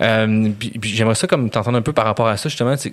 Euh, 0.00 0.48
puis, 0.58 0.70
puis 0.80 0.90
j'aimerais 0.90 1.14
ça 1.14 1.26
comme 1.26 1.48
t'entendre 1.50 1.78
un 1.78 1.82
peu 1.82 1.92
par 1.92 2.04
rapport 2.04 2.26
à 2.28 2.36
ça 2.36 2.48
justement. 2.48 2.76
C'est, 2.76 2.92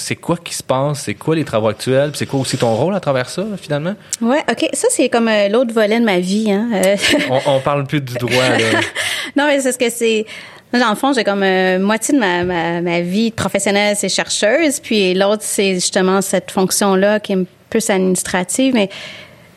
c'est 0.00 0.16
quoi 0.16 0.36
qui 0.36 0.54
se 0.54 0.62
passe, 0.62 1.02
c'est 1.04 1.14
quoi 1.14 1.34
les 1.36 1.44
travaux 1.44 1.68
actuels, 1.68 2.12
c'est 2.14 2.26
quoi 2.26 2.40
aussi 2.40 2.56
ton 2.56 2.74
rôle 2.74 2.94
à 2.94 3.00
travers 3.00 3.28
ça 3.28 3.44
finalement? 3.60 3.94
Ouais, 4.20 4.42
ok. 4.50 4.68
Ça 4.72 4.88
c'est 4.90 5.08
comme 5.08 5.28
euh, 5.28 5.48
l'autre 5.48 5.72
volet 5.72 6.00
de 6.00 6.04
ma 6.04 6.18
vie. 6.18 6.50
Hein. 6.50 6.68
Euh, 6.72 6.96
On, 7.30 7.56
on 7.56 7.60
parle 7.60 7.86
plus 7.86 8.00
du 8.00 8.14
droit 8.14 8.48
là. 8.48 8.80
non, 9.36 9.46
mais 9.46 9.60
c'est 9.60 9.72
ce 9.72 9.78
que 9.78 9.90
c'est. 9.90 10.26
Dans 10.72 10.90
le 10.90 10.96
fond, 10.96 11.14
j'ai 11.14 11.24
comme 11.24 11.42
euh, 11.42 11.78
moitié 11.78 12.12
de 12.14 12.20
ma, 12.20 12.44
ma, 12.44 12.80
ma 12.82 13.00
vie 13.00 13.30
professionnelle, 13.30 13.96
c'est 13.96 14.10
chercheuse, 14.10 14.80
puis 14.80 15.14
l'autre, 15.14 15.42
c'est 15.42 15.74
justement 15.74 16.20
cette 16.20 16.50
fonction-là 16.50 17.20
qui 17.20 17.32
est 17.32 17.46
plus 17.70 17.88
administrative. 17.88 18.74
Mais 18.74 18.90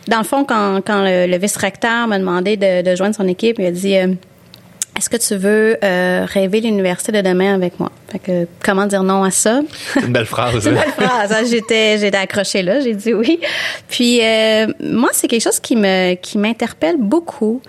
dans 0.07 0.19
le 0.19 0.23
fond, 0.23 0.45
quand, 0.45 0.79
quand 0.85 1.03
le, 1.03 1.27
le 1.27 1.37
vice-recteur 1.37 2.07
m'a 2.07 2.17
demandé 2.17 2.55
de, 2.55 2.81
de 2.81 2.95
joindre 2.95 3.15
son 3.15 3.27
équipe, 3.27 3.57
il 3.59 3.65
a 3.65 3.71
dit 3.71 3.97
euh, 3.97 4.13
Est-ce 4.97 5.09
que 5.09 5.17
tu 5.17 5.35
veux 5.35 5.77
euh, 5.83 6.25
rêver 6.27 6.61
l'université 6.61 7.11
de 7.11 7.21
demain 7.21 7.55
avec 7.55 7.79
moi? 7.79 7.91
Fait 8.09 8.19
que 8.19 8.47
comment 8.63 8.85
dire 8.85 9.03
non 9.03 9.23
à 9.23 9.31
ça? 9.31 9.61
C'est 9.93 10.01
une 10.01 10.13
belle 10.13 10.25
phrase. 10.25 10.65
une 10.67 10.77
hein? 10.77 10.81
belle 10.83 11.07
phrase. 11.07 11.31
hein? 11.31 11.43
J'étais, 11.49 11.97
j'étais 11.97 12.17
accrochée 12.17 12.61
là. 12.61 12.81
J'ai 12.81 12.93
dit 12.93 13.13
oui. 13.13 13.39
Puis 13.87 14.19
euh, 14.21 14.67
moi, 14.81 15.09
c'est 15.13 15.27
quelque 15.27 15.43
chose 15.43 15.59
qui 15.59 15.75
me, 15.75 16.15
qui 16.15 16.37
m'interpelle 16.37 16.97
beaucoup. 16.97 17.61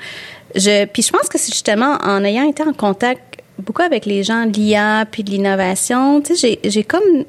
Je, 0.55 0.85
puis 0.87 1.03
je 1.03 1.11
pense 1.11 1.29
que 1.29 1.39
c'est 1.39 1.53
justement 1.53 1.97
en 2.03 2.25
ayant 2.25 2.49
été 2.49 2.63
en 2.63 2.73
contact 2.73 3.41
beaucoup 3.59 3.83
avec 3.83 4.05
les 4.05 4.23
gens 4.23 4.47
de 4.47 4.53
l'IA 4.53 5.07
puis 5.11 5.23
de 5.23 5.31
l'innovation, 5.31 6.21
tu 6.21 6.35
sais, 6.35 6.59
j'ai, 6.63 6.71
j'ai 6.71 6.85
comme 6.85 7.25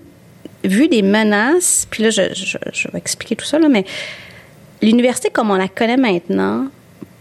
vu 0.64 0.88
des 0.88 1.02
menaces. 1.02 1.88
Puis 1.90 2.04
là, 2.04 2.10
je, 2.10 2.34
je, 2.34 2.58
je 2.74 2.88
vais 2.90 2.98
expliquer 2.98 3.36
tout 3.36 3.46
ça 3.46 3.60
là, 3.60 3.70
mais 3.70 3.86
l'université 4.82 5.30
comme 5.30 5.52
on 5.52 5.56
la 5.56 5.68
connaît 5.68 5.98
maintenant, 5.98 6.68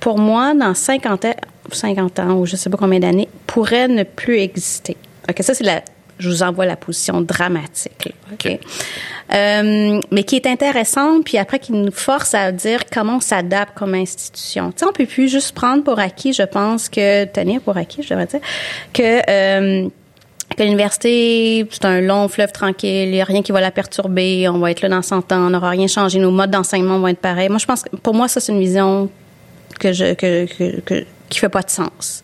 pour 0.03 0.19
moi, 0.19 0.53
dans 0.53 0.75
50 0.75 1.27
ans, 1.27 1.35
50 1.71 2.19
ans 2.19 2.33
ou 2.33 2.45
je 2.45 2.57
sais 2.57 2.69
pas 2.69 2.77
combien 2.77 2.99
d'années, 2.99 3.29
pourrait 3.47 3.87
ne 3.87 4.03
plus 4.03 4.41
exister. 4.41 4.97
OK, 5.31 5.37
ça, 5.43 5.55
c'est 5.55 5.63
la, 5.63 5.81
je 6.19 6.29
vous 6.29 6.43
envoie 6.43 6.67
la 6.67 6.75
position 6.75 7.21
dramatique. 7.21 8.07
là, 8.07 8.13
OK? 8.33 8.47
OK. 8.47 8.61
Euh, 9.33 10.01
mais 10.11 10.25
qui 10.25 10.35
est 10.35 10.47
intéressante, 10.49 11.25
puis 11.25 11.39
après 11.39 11.61
qui 11.61 11.71
nous 11.73 11.93
force 11.93 12.35
à 12.35 12.51
dire 12.51 12.81
comment 12.93 13.19
on 13.19 13.21
s'adapte 13.21 13.79
comme 13.79 13.95
institution. 13.95 14.73
Tu 14.73 14.81
sais, 14.81 14.87
on 14.87 14.93
peut 14.93 15.07
plus 15.07 15.29
juste 15.29 15.53
prendre 15.53 15.85
pour 15.85 16.01
acquis, 16.01 16.33
je 16.33 16.43
pense 16.43 16.89
que, 16.89 17.25
tenir 17.27 17.61
pour 17.61 17.77
acquis, 17.77 18.03
je 18.03 18.09
devrais 18.11 18.27
dire, 18.27 18.41
que... 18.93 19.31
euh, 19.31 19.89
que 20.55 20.65
l'université, 20.65 21.67
c'est 21.71 21.87
un 21.87 22.03
long 22.03 22.29
fleuve 22.29 22.53
tranquille, 22.53 23.09
il 23.09 23.13
n'y 23.13 23.23
a 23.23 23.25
rien 23.25 23.41
qui 23.41 23.53
va 23.53 23.63
la 23.63 23.71
perturber, 23.71 24.51
on 24.51 24.59
va 24.59 24.71
être 24.71 24.83
là 24.83 24.91
dans 24.91 25.01
100 25.01 25.33
ans, 25.33 25.47
on 25.47 25.51
n'aura 25.51 25.71
rien 25.71 25.87
changé, 25.87 26.19
nos 26.19 26.31
modes 26.31 26.51
d'enseignement 26.51 26.99
vont 26.99 27.09
être 27.09 27.21
pareils. 27.21 27.49
Moi, 27.49 27.57
je 27.57 27.65
pense 27.65 27.85
que 27.85 27.97
pour 27.97 28.13
moi, 28.13 28.29
ça, 28.29 28.39
c'est 28.39 28.53
une 28.53 28.61
vision 28.61 29.09
que 29.79 29.93
je, 29.93 30.15
que, 30.15 30.47
que, 30.47 30.81
que- 30.81 31.05
qui 31.29 31.39
fait 31.39 31.49
pas 31.49 31.63
de 31.63 31.71
sens. 31.71 32.23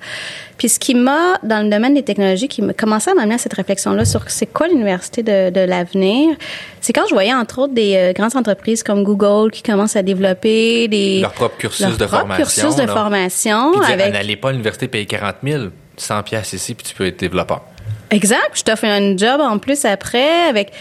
Puis 0.59 0.69
ce 0.69 0.79
qui 0.79 0.95
m'a, 0.95 1.39
dans 1.43 1.63
le 1.65 1.71
domaine 1.71 1.95
des 1.95 2.03
technologies, 2.03 2.47
qui 2.49 2.61
m'a 2.61 2.75
commencé 2.75 3.11
à 3.11 3.15
m'amener 3.15 3.37
à 3.37 3.39
cette 3.39 3.55
réflexion-là 3.55 4.05
sur 4.05 4.29
c'est 4.29 4.45
quoi 4.47 4.69
l'université 4.69 5.23
de, 5.23 5.49
de 5.49 5.61
l'avenir, 5.61 6.37
c'est 6.83 6.93
quand 6.93 7.07
je 7.09 7.15
voyais 7.15 7.33
entre 7.33 7.61
autres 7.61 7.73
des 7.73 7.95
euh, 7.97 8.13
grandes 8.13 8.37
entreprises 8.37 8.83
comme 8.83 9.05
Google 9.05 9.51
qui 9.51 9.63
commencent 9.63 9.97
à 9.97 10.03
développer 10.03 10.89
des 10.89 11.21
Leur 11.23 11.33
propre 11.33 11.57
cursus 11.57 11.87
leur 11.87 11.97
de 11.97 12.05
propre 12.05 12.19
formation. 12.27 12.45
cursus 12.67 12.77
de 12.77 12.83
là. 12.87 12.93
formation 12.93 13.73
Puis 13.81 13.93
avec 13.93 14.13
n'allez 14.13 14.37
pas 14.37 14.49
à 14.49 14.53
l'université 14.53 14.89
payer 14.89 15.07
40 15.07 15.37
000, 15.43 15.63
100 15.97 16.23
pièces 16.25 16.53
ici, 16.53 16.75
puis 16.75 16.87
tu 16.87 16.95
peux 16.95 17.07
être 17.07 17.19
développeur. 17.21 17.63
Exact. 18.11 18.51
Je 18.55 18.63
t'offre 18.63 18.85
un 18.85 19.17
job 19.17 19.41
en 19.41 19.59
plus 19.59 19.85
après 19.87 20.49
avec. 20.51 20.73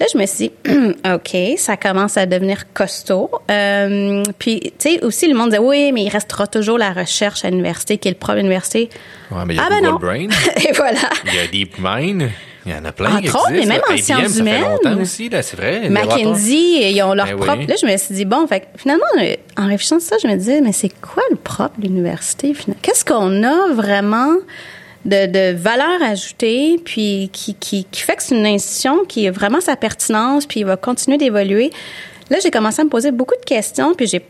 Là, 0.00 0.06
je 0.12 0.18
me 0.18 0.26
suis 0.26 0.48
dit, 0.48 0.72
OK, 1.14 1.58
ça 1.58 1.76
commence 1.76 2.16
à 2.16 2.26
devenir 2.26 2.72
costaud. 2.72 3.30
Euh, 3.50 4.22
puis, 4.38 4.60
tu 4.78 4.90
sais, 4.90 5.04
aussi, 5.04 5.28
le 5.28 5.34
monde 5.34 5.50
disait, 5.50 5.62
oui, 5.62 5.92
mais 5.92 6.02
il 6.02 6.08
restera 6.08 6.46
toujours 6.46 6.78
la 6.78 6.92
recherche 6.92 7.44
à 7.44 7.50
l'université, 7.50 7.98
qui 7.98 8.08
est 8.08 8.12
le 8.12 8.16
propre. 8.18 8.34
Ouais, 8.34 9.44
mais 9.46 9.54
il 9.54 9.56
y 9.56 9.60
a 9.60 9.64
ah, 9.64 9.68
ben 9.70 9.84
non. 9.84 9.98
Brain, 9.98 10.28
Et 10.68 10.72
voilà. 10.72 11.08
il 11.26 11.34
y 11.34 11.38
a 11.38 11.46
DeepMind. 11.46 12.30
Il 12.66 12.72
y 12.72 12.74
en 12.74 12.84
a 12.86 12.92
plein 12.92 13.16
Entre 13.18 13.36
autres, 13.36 13.50
mais 13.50 13.66
même 13.66 13.82
en 13.88 13.92
IBM, 13.92 14.02
sciences 14.02 14.38
humaines. 14.38 14.64
aussi, 15.00 15.28
là, 15.28 15.42
c'est 15.42 15.56
vrai. 15.56 15.90
Mackenzie, 15.90 16.80
ils 16.82 17.02
ont 17.02 17.12
leur 17.12 17.26
Ben 17.26 17.34
oui. 17.34 17.46
propre. 17.46 17.62
Là, 17.68 17.74
je 17.80 17.86
me 17.86 17.94
suis 17.98 18.14
dit, 18.14 18.24
bon, 18.24 18.46
fait, 18.46 18.66
finalement, 18.76 19.04
euh, 19.20 19.34
en 19.58 19.66
réfléchissant 19.66 19.96
à 19.96 20.00
ça, 20.00 20.16
je 20.22 20.26
me 20.26 20.34
disais, 20.34 20.62
mais 20.62 20.72
c'est 20.72 20.88
quoi 21.00 21.22
le 21.30 21.36
propre 21.36 21.78
de 21.78 21.86
l'université? 21.86 22.54
finalement? 22.54 22.80
Qu'est-ce 22.80 23.04
qu'on 23.04 23.42
a 23.42 23.72
vraiment 23.74 24.32
de, 25.04 25.54
valeur 25.54 26.02
ajoutée, 26.02 26.80
puis 26.84 27.30
qui, 27.32 27.54
qui, 27.54 27.84
qui 27.84 28.00
fait 28.00 28.16
que 28.16 28.22
c'est 28.22 28.36
une 28.36 28.46
institution 28.46 29.04
qui 29.04 29.28
a 29.28 29.30
vraiment 29.30 29.60
sa 29.60 29.76
pertinence, 29.76 30.46
puis 30.46 30.62
va 30.62 30.76
continuer 30.76 31.18
d'évoluer? 31.18 31.70
Là, 32.30 32.38
j'ai 32.42 32.50
commencé 32.50 32.80
à 32.80 32.84
me 32.84 32.90
poser 32.90 33.10
beaucoup 33.10 33.34
de 33.34 33.44
questions, 33.44 33.94
puis 33.94 34.06
j'ai 34.06 34.22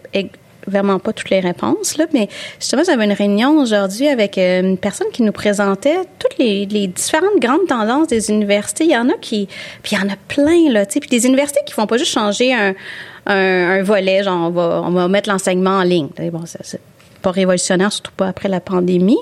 vraiment 0.67 0.99
pas 0.99 1.13
toutes 1.13 1.31
les 1.31 1.41
réponses, 1.41 1.97
là, 1.97 2.07
mais 2.13 2.29
justement, 2.59 2.83
j'avais 2.85 3.05
une 3.05 3.13
réunion 3.13 3.59
aujourd'hui 3.59 4.09
avec 4.09 4.39
euh, 4.39 4.61
une 4.61 4.79
personne 4.79 5.09
qui 5.13 5.23
nous 5.23 5.33
présentait 5.33 5.99
toutes 6.19 6.39
les, 6.39 6.67
les 6.67 6.87
différentes 6.87 7.39
grandes 7.39 7.67
tendances 7.69 8.09
des 8.09 8.31
universités. 8.31 8.85
Il 8.85 8.91
y 8.91 8.97
en 8.97 9.09
a 9.11 9.15
qui, 9.21 9.47
puis 9.83 9.95
il 9.95 9.99
y 9.99 10.03
en 10.03 10.09
a 10.09 10.17
plein, 10.29 10.71
là, 10.71 10.87
tu 10.87 10.95
sais, 10.95 11.01
puis 11.01 11.11
des 11.11 11.27
universités 11.27 11.61
qui 11.67 11.75
font 11.75 11.87
pas 11.87 11.99
juste 11.99 12.13
changer 12.13 12.55
un, 12.55 12.75
un, 13.27 13.35
un 13.35 13.83
volet, 13.83 14.23
genre 14.23 14.49
on 14.49 14.51
va, 14.51 14.83
on 14.85 14.91
va 14.91 15.09
mettre 15.09 15.29
l'enseignement 15.29 15.79
en 15.79 15.83
ligne. 15.83 16.09
Pas 17.25 17.31
révolutionnaire, 17.33 17.93
surtout 17.93 18.13
pas 18.17 18.29
après 18.29 18.49
la 18.49 18.61
pandémie, 18.61 19.19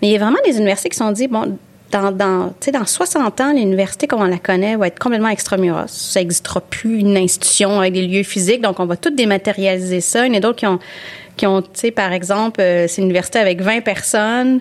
mais 0.00 0.08
il 0.08 0.12
y 0.12 0.16
a 0.16 0.18
vraiment 0.18 0.38
des 0.44 0.56
universités 0.58 0.90
qui 0.90 0.96
se 0.96 1.04
sont 1.04 1.12
dit, 1.12 1.26
bon, 1.26 1.56
dans, 1.90 2.12
dans, 2.12 2.52
dans 2.72 2.86
60 2.86 3.40
ans, 3.40 3.52
l'université 3.52 4.06
comme 4.06 4.20
on 4.20 4.26
la 4.26 4.38
connaît 4.38 4.76
va 4.76 4.88
être 4.88 4.98
complètement 4.98 5.28
extramuros. 5.28 5.86
Ça 5.88 6.20
n'existera 6.20 6.60
plus 6.60 6.98
une 6.98 7.16
institution 7.16 7.78
avec 7.80 7.94
des 7.94 8.06
lieux 8.06 8.24
physiques, 8.24 8.60
donc 8.60 8.80
on 8.80 8.86
va 8.86 8.96
tout 8.96 9.10
dématérialiser 9.10 10.00
ça. 10.00 10.26
Il 10.26 10.32
y 10.32 10.34
en 10.36 10.38
a 10.38 10.40
d'autres 10.40 10.58
qui 10.58 10.66
ont, 10.66 10.78
qui 11.36 11.46
ont, 11.46 11.62
tu 11.62 11.68
sais, 11.74 11.90
par 11.90 12.12
exemple, 12.12 12.60
euh, 12.60 12.86
c'est 12.88 13.00
une 13.00 13.06
université 13.06 13.38
avec 13.38 13.60
20 13.60 13.82
personnes 13.82 14.60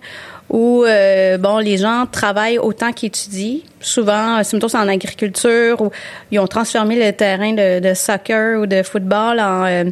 où, 0.49 0.83
euh, 0.85 1.37
bon, 1.37 1.57
les 1.57 1.77
gens 1.77 2.05
travaillent 2.09 2.59
autant 2.59 2.91
qu'ils 2.91 3.07
étudient. 3.07 3.59
Souvent, 3.81 4.37
euh, 4.37 4.41
c'est 4.43 4.57
plutôt 4.59 4.75
en 4.75 4.87
agriculture 4.87 5.81
où 5.81 5.91
ils 6.31 6.39
ont 6.39 6.47
transformé 6.47 6.95
le 7.03 7.11
terrain 7.13 7.53
de, 7.53 7.79
de 7.79 7.93
soccer 7.93 8.61
ou 8.61 8.67
de 8.67 8.83
football 8.83 9.39
en... 9.39 9.65
euh, 9.65 9.83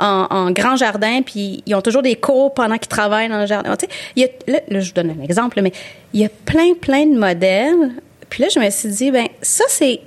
en, 0.00 0.50
grand 0.50 0.76
jardin, 0.76 1.22
puis 1.22 1.62
ils 1.66 1.74
ont 1.74 1.82
toujours 1.82 2.02
des 2.02 2.16
cours 2.16 2.54
pendant 2.54 2.78
qu'ils 2.78 2.88
travaillent 2.88 3.28
dans 3.28 3.40
le 3.40 3.46
jardin. 3.46 3.76
Tu 3.76 3.86
sais, 3.86 3.92
il 4.16 4.22
y 4.22 4.24
a, 4.24 4.28
là, 4.46 4.60
là, 4.68 4.80
je 4.80 4.88
vous 4.88 4.94
donne 4.94 5.10
un 5.10 5.22
exemple, 5.22 5.60
mais 5.62 5.72
il 6.12 6.20
y 6.20 6.24
a 6.24 6.28
plein, 6.28 6.74
plein 6.74 7.06
de 7.06 7.18
modèles. 7.18 7.92
Puis 8.28 8.42
là, 8.42 8.48
je 8.52 8.58
me 8.58 8.70
suis 8.70 8.88
dit, 8.88 9.10
ben 9.10 9.26
ça, 9.42 9.64
c'est... 9.68 10.00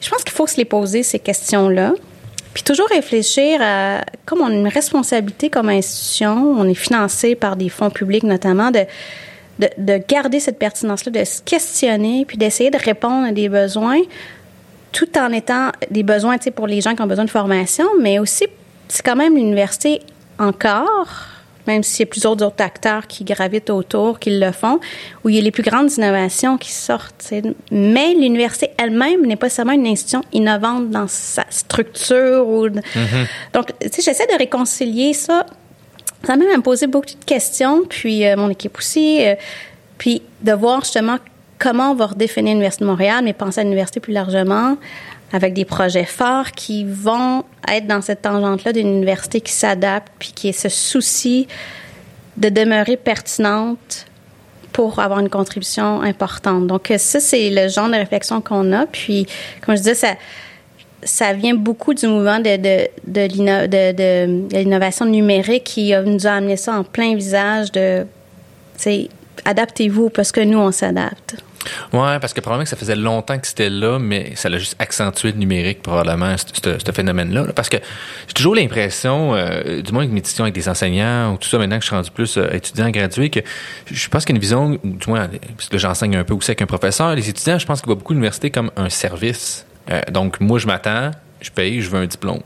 Je 0.00 0.08
pense 0.10 0.22
qu'il 0.22 0.32
faut 0.32 0.46
se 0.46 0.56
les 0.56 0.64
poser, 0.64 1.02
ces 1.02 1.18
questions-là. 1.18 1.94
Puis 2.54 2.62
toujours 2.62 2.88
réfléchir 2.88 3.60
à... 3.62 4.04
Comme 4.26 4.40
on 4.40 4.48
a 4.48 4.52
une 4.52 4.68
responsabilité 4.68 5.50
comme 5.50 5.68
institution, 5.68 6.54
on 6.56 6.68
est 6.68 6.74
financé 6.74 7.34
par 7.34 7.56
des 7.56 7.68
fonds 7.68 7.90
publics 7.90 8.24
notamment, 8.24 8.70
de, 8.70 8.84
de, 9.58 9.68
de 9.78 10.00
garder 10.06 10.40
cette 10.40 10.58
pertinence-là, 10.58 11.12
de 11.12 11.24
se 11.24 11.40
questionner, 11.42 12.24
puis 12.26 12.36
d'essayer 12.36 12.70
de 12.70 12.78
répondre 12.78 13.26
à 13.26 13.32
des 13.32 13.48
besoins 13.48 14.00
tout 14.92 15.18
en 15.18 15.32
étant 15.32 15.70
des 15.90 16.02
besoins 16.02 16.38
tu 16.38 16.44
sais, 16.44 16.50
pour 16.50 16.66
les 16.66 16.80
gens 16.80 16.94
qui 16.94 17.02
ont 17.02 17.06
besoin 17.06 17.24
de 17.24 17.30
formation, 17.30 17.86
mais 18.00 18.18
aussi, 18.18 18.46
c'est 18.88 19.04
quand 19.04 19.16
même 19.16 19.34
l'université 19.34 20.00
encore, 20.38 21.08
même 21.66 21.82
s'il 21.82 22.00
y 22.00 22.08
a 22.08 22.10
plusieurs 22.10 22.32
autres 22.32 22.62
acteurs 22.62 23.06
qui 23.06 23.24
gravitent 23.24 23.70
autour, 23.70 24.18
qui 24.18 24.38
le 24.38 24.52
font, 24.52 24.80
où 25.22 25.28
il 25.28 25.36
y 25.36 25.38
a 25.38 25.42
les 25.42 25.50
plus 25.50 25.62
grandes 25.62 25.92
innovations 25.92 26.56
qui 26.56 26.72
sortent. 26.72 27.32
Mais 27.70 28.14
l'université 28.14 28.70
elle-même 28.78 29.26
n'est 29.26 29.36
pas 29.36 29.50
seulement 29.50 29.72
une 29.72 29.86
institution 29.86 30.22
innovante 30.32 30.90
dans 30.90 31.08
sa 31.08 31.44
structure. 31.50 32.48
Ou 32.48 32.68
Donc, 32.68 33.72
tu 33.80 33.88
sais, 33.92 34.02
j'essaie 34.02 34.26
de 34.26 34.38
réconcilier 34.38 35.12
ça. 35.12 35.44
Ça 36.24 36.36
m'a 36.36 36.46
même 36.46 36.62
posé 36.62 36.86
beaucoup 36.86 37.06
de 37.06 37.24
questions, 37.24 37.82
puis 37.88 38.26
euh, 38.26 38.36
mon 38.36 38.50
équipe 38.50 38.76
aussi, 38.76 39.24
euh, 39.24 39.36
puis 39.98 40.22
de 40.42 40.52
voir 40.52 40.80
justement 40.80 41.18
comment 41.58 41.92
on 41.92 41.94
va 41.94 42.06
redéfinir 42.06 42.52
l'Université 42.52 42.84
de 42.84 42.90
Montréal, 42.90 43.20
mais 43.22 43.32
penser 43.32 43.60
à 43.60 43.64
l'université 43.64 44.00
plus 44.00 44.12
largement, 44.12 44.76
avec 45.32 45.52
des 45.54 45.64
projets 45.64 46.04
forts 46.04 46.52
qui 46.52 46.84
vont 46.84 47.44
être 47.70 47.86
dans 47.86 48.00
cette 48.00 48.22
tangente-là 48.22 48.72
d'une 48.72 48.88
université 48.88 49.40
qui 49.40 49.52
s'adapte, 49.52 50.08
puis 50.18 50.32
qui 50.34 50.52
se 50.52 50.68
soucie 50.68 51.46
de 52.36 52.48
demeurer 52.48 52.96
pertinente 52.96 54.06
pour 54.72 55.00
avoir 55.00 55.18
une 55.18 55.28
contribution 55.28 56.00
importante. 56.02 56.66
Donc, 56.66 56.90
euh, 56.90 56.98
ça, 56.98 57.20
c'est 57.20 57.50
le 57.50 57.68
genre 57.68 57.88
de 57.88 57.94
réflexion 57.96 58.40
qu'on 58.40 58.72
a. 58.72 58.86
Puis, 58.86 59.26
comme 59.60 59.76
je 59.76 59.82
disais, 59.82 60.16
ça, 61.02 61.32
vient 61.32 61.54
beaucoup 61.54 61.94
du 61.94 62.06
mouvement 62.06 62.38
de, 62.38 62.56
de, 62.56 62.88
de, 63.06 63.20
l'inno- 63.34 63.66
de- 63.66 63.92
de- 63.92 64.48
de 64.48 64.56
l'innovation 64.58 65.04
numérique 65.04 65.64
qui 65.64 65.92
nous 66.06 66.26
a 66.26 66.30
amené 66.30 66.56
ça 66.56 66.74
en 66.74 66.84
plein 66.84 67.14
visage 67.16 67.70
de, 67.72 68.06
adaptez-vous 69.44 70.10
parce 70.10 70.32
que 70.32 70.40
nous, 70.40 70.58
on 70.58 70.72
s'adapte. 70.72 71.36
Ouais, 71.92 72.18
parce 72.20 72.32
que 72.32 72.40
probablement 72.40 72.64
que 72.64 72.70
ça 72.70 72.76
faisait 72.76 72.96
longtemps 72.96 73.38
que 73.38 73.46
c'était 73.46 73.70
là, 73.70 73.98
mais 73.98 74.32
ça 74.36 74.48
l'a 74.48 74.58
juste 74.58 74.76
accentué 74.78 75.32
le 75.32 75.38
numérique, 75.38 75.82
probablement, 75.82 76.34
ce- 76.38 76.92
phénomène-là. 76.92 77.44
là. 77.46 77.52
Parce 77.52 77.68
que 77.68 77.76
j'ai 78.26 78.34
toujours 78.34 78.54
l'impression, 78.54 79.34
euh, 79.34 79.82
du 79.82 79.92
moins 79.92 80.02
avec 80.02 80.12
mes 80.12 80.20
discussions 80.20 80.44
avec 80.44 80.54
des 80.54 80.68
enseignants 80.68 81.32
ou 81.34 81.36
tout 81.38 81.48
ça, 81.48 81.58
maintenant 81.58 81.76
que 81.78 81.82
je 81.82 81.88
suis 81.88 81.96
rendu 81.96 82.10
plus 82.10 82.36
euh, 82.36 82.50
étudiant 82.52 82.90
gradué, 82.90 83.30
que 83.30 83.40
je 83.90 84.08
pense 84.08 84.24
qu'il 84.24 84.34
y 84.34 84.36
a 84.36 84.36
une 84.36 84.40
vision, 84.40 84.78
ou 84.82 84.88
du 84.96 85.08
moins, 85.08 85.28
parce 85.56 85.68
que 85.68 85.78
j'enseigne 85.78 86.16
un 86.16 86.24
peu 86.24 86.34
aussi 86.34 86.50
avec 86.50 86.62
un 86.62 86.66
professeur, 86.66 87.14
les 87.14 87.28
étudiants, 87.28 87.58
je 87.58 87.66
pense 87.66 87.80
qu'ils 87.80 87.86
voient 87.86 87.94
beaucoup 87.96 88.12
l'université 88.12 88.50
comme 88.50 88.70
un 88.76 88.88
service. 88.88 89.64
Euh, 89.90 90.00
donc, 90.10 90.40
moi, 90.40 90.58
je 90.58 90.66
m'attends, 90.66 91.10
je 91.40 91.50
paye, 91.50 91.80
je 91.80 91.88
veux 91.90 91.98
un 91.98 92.06
diplôme. 92.06 92.40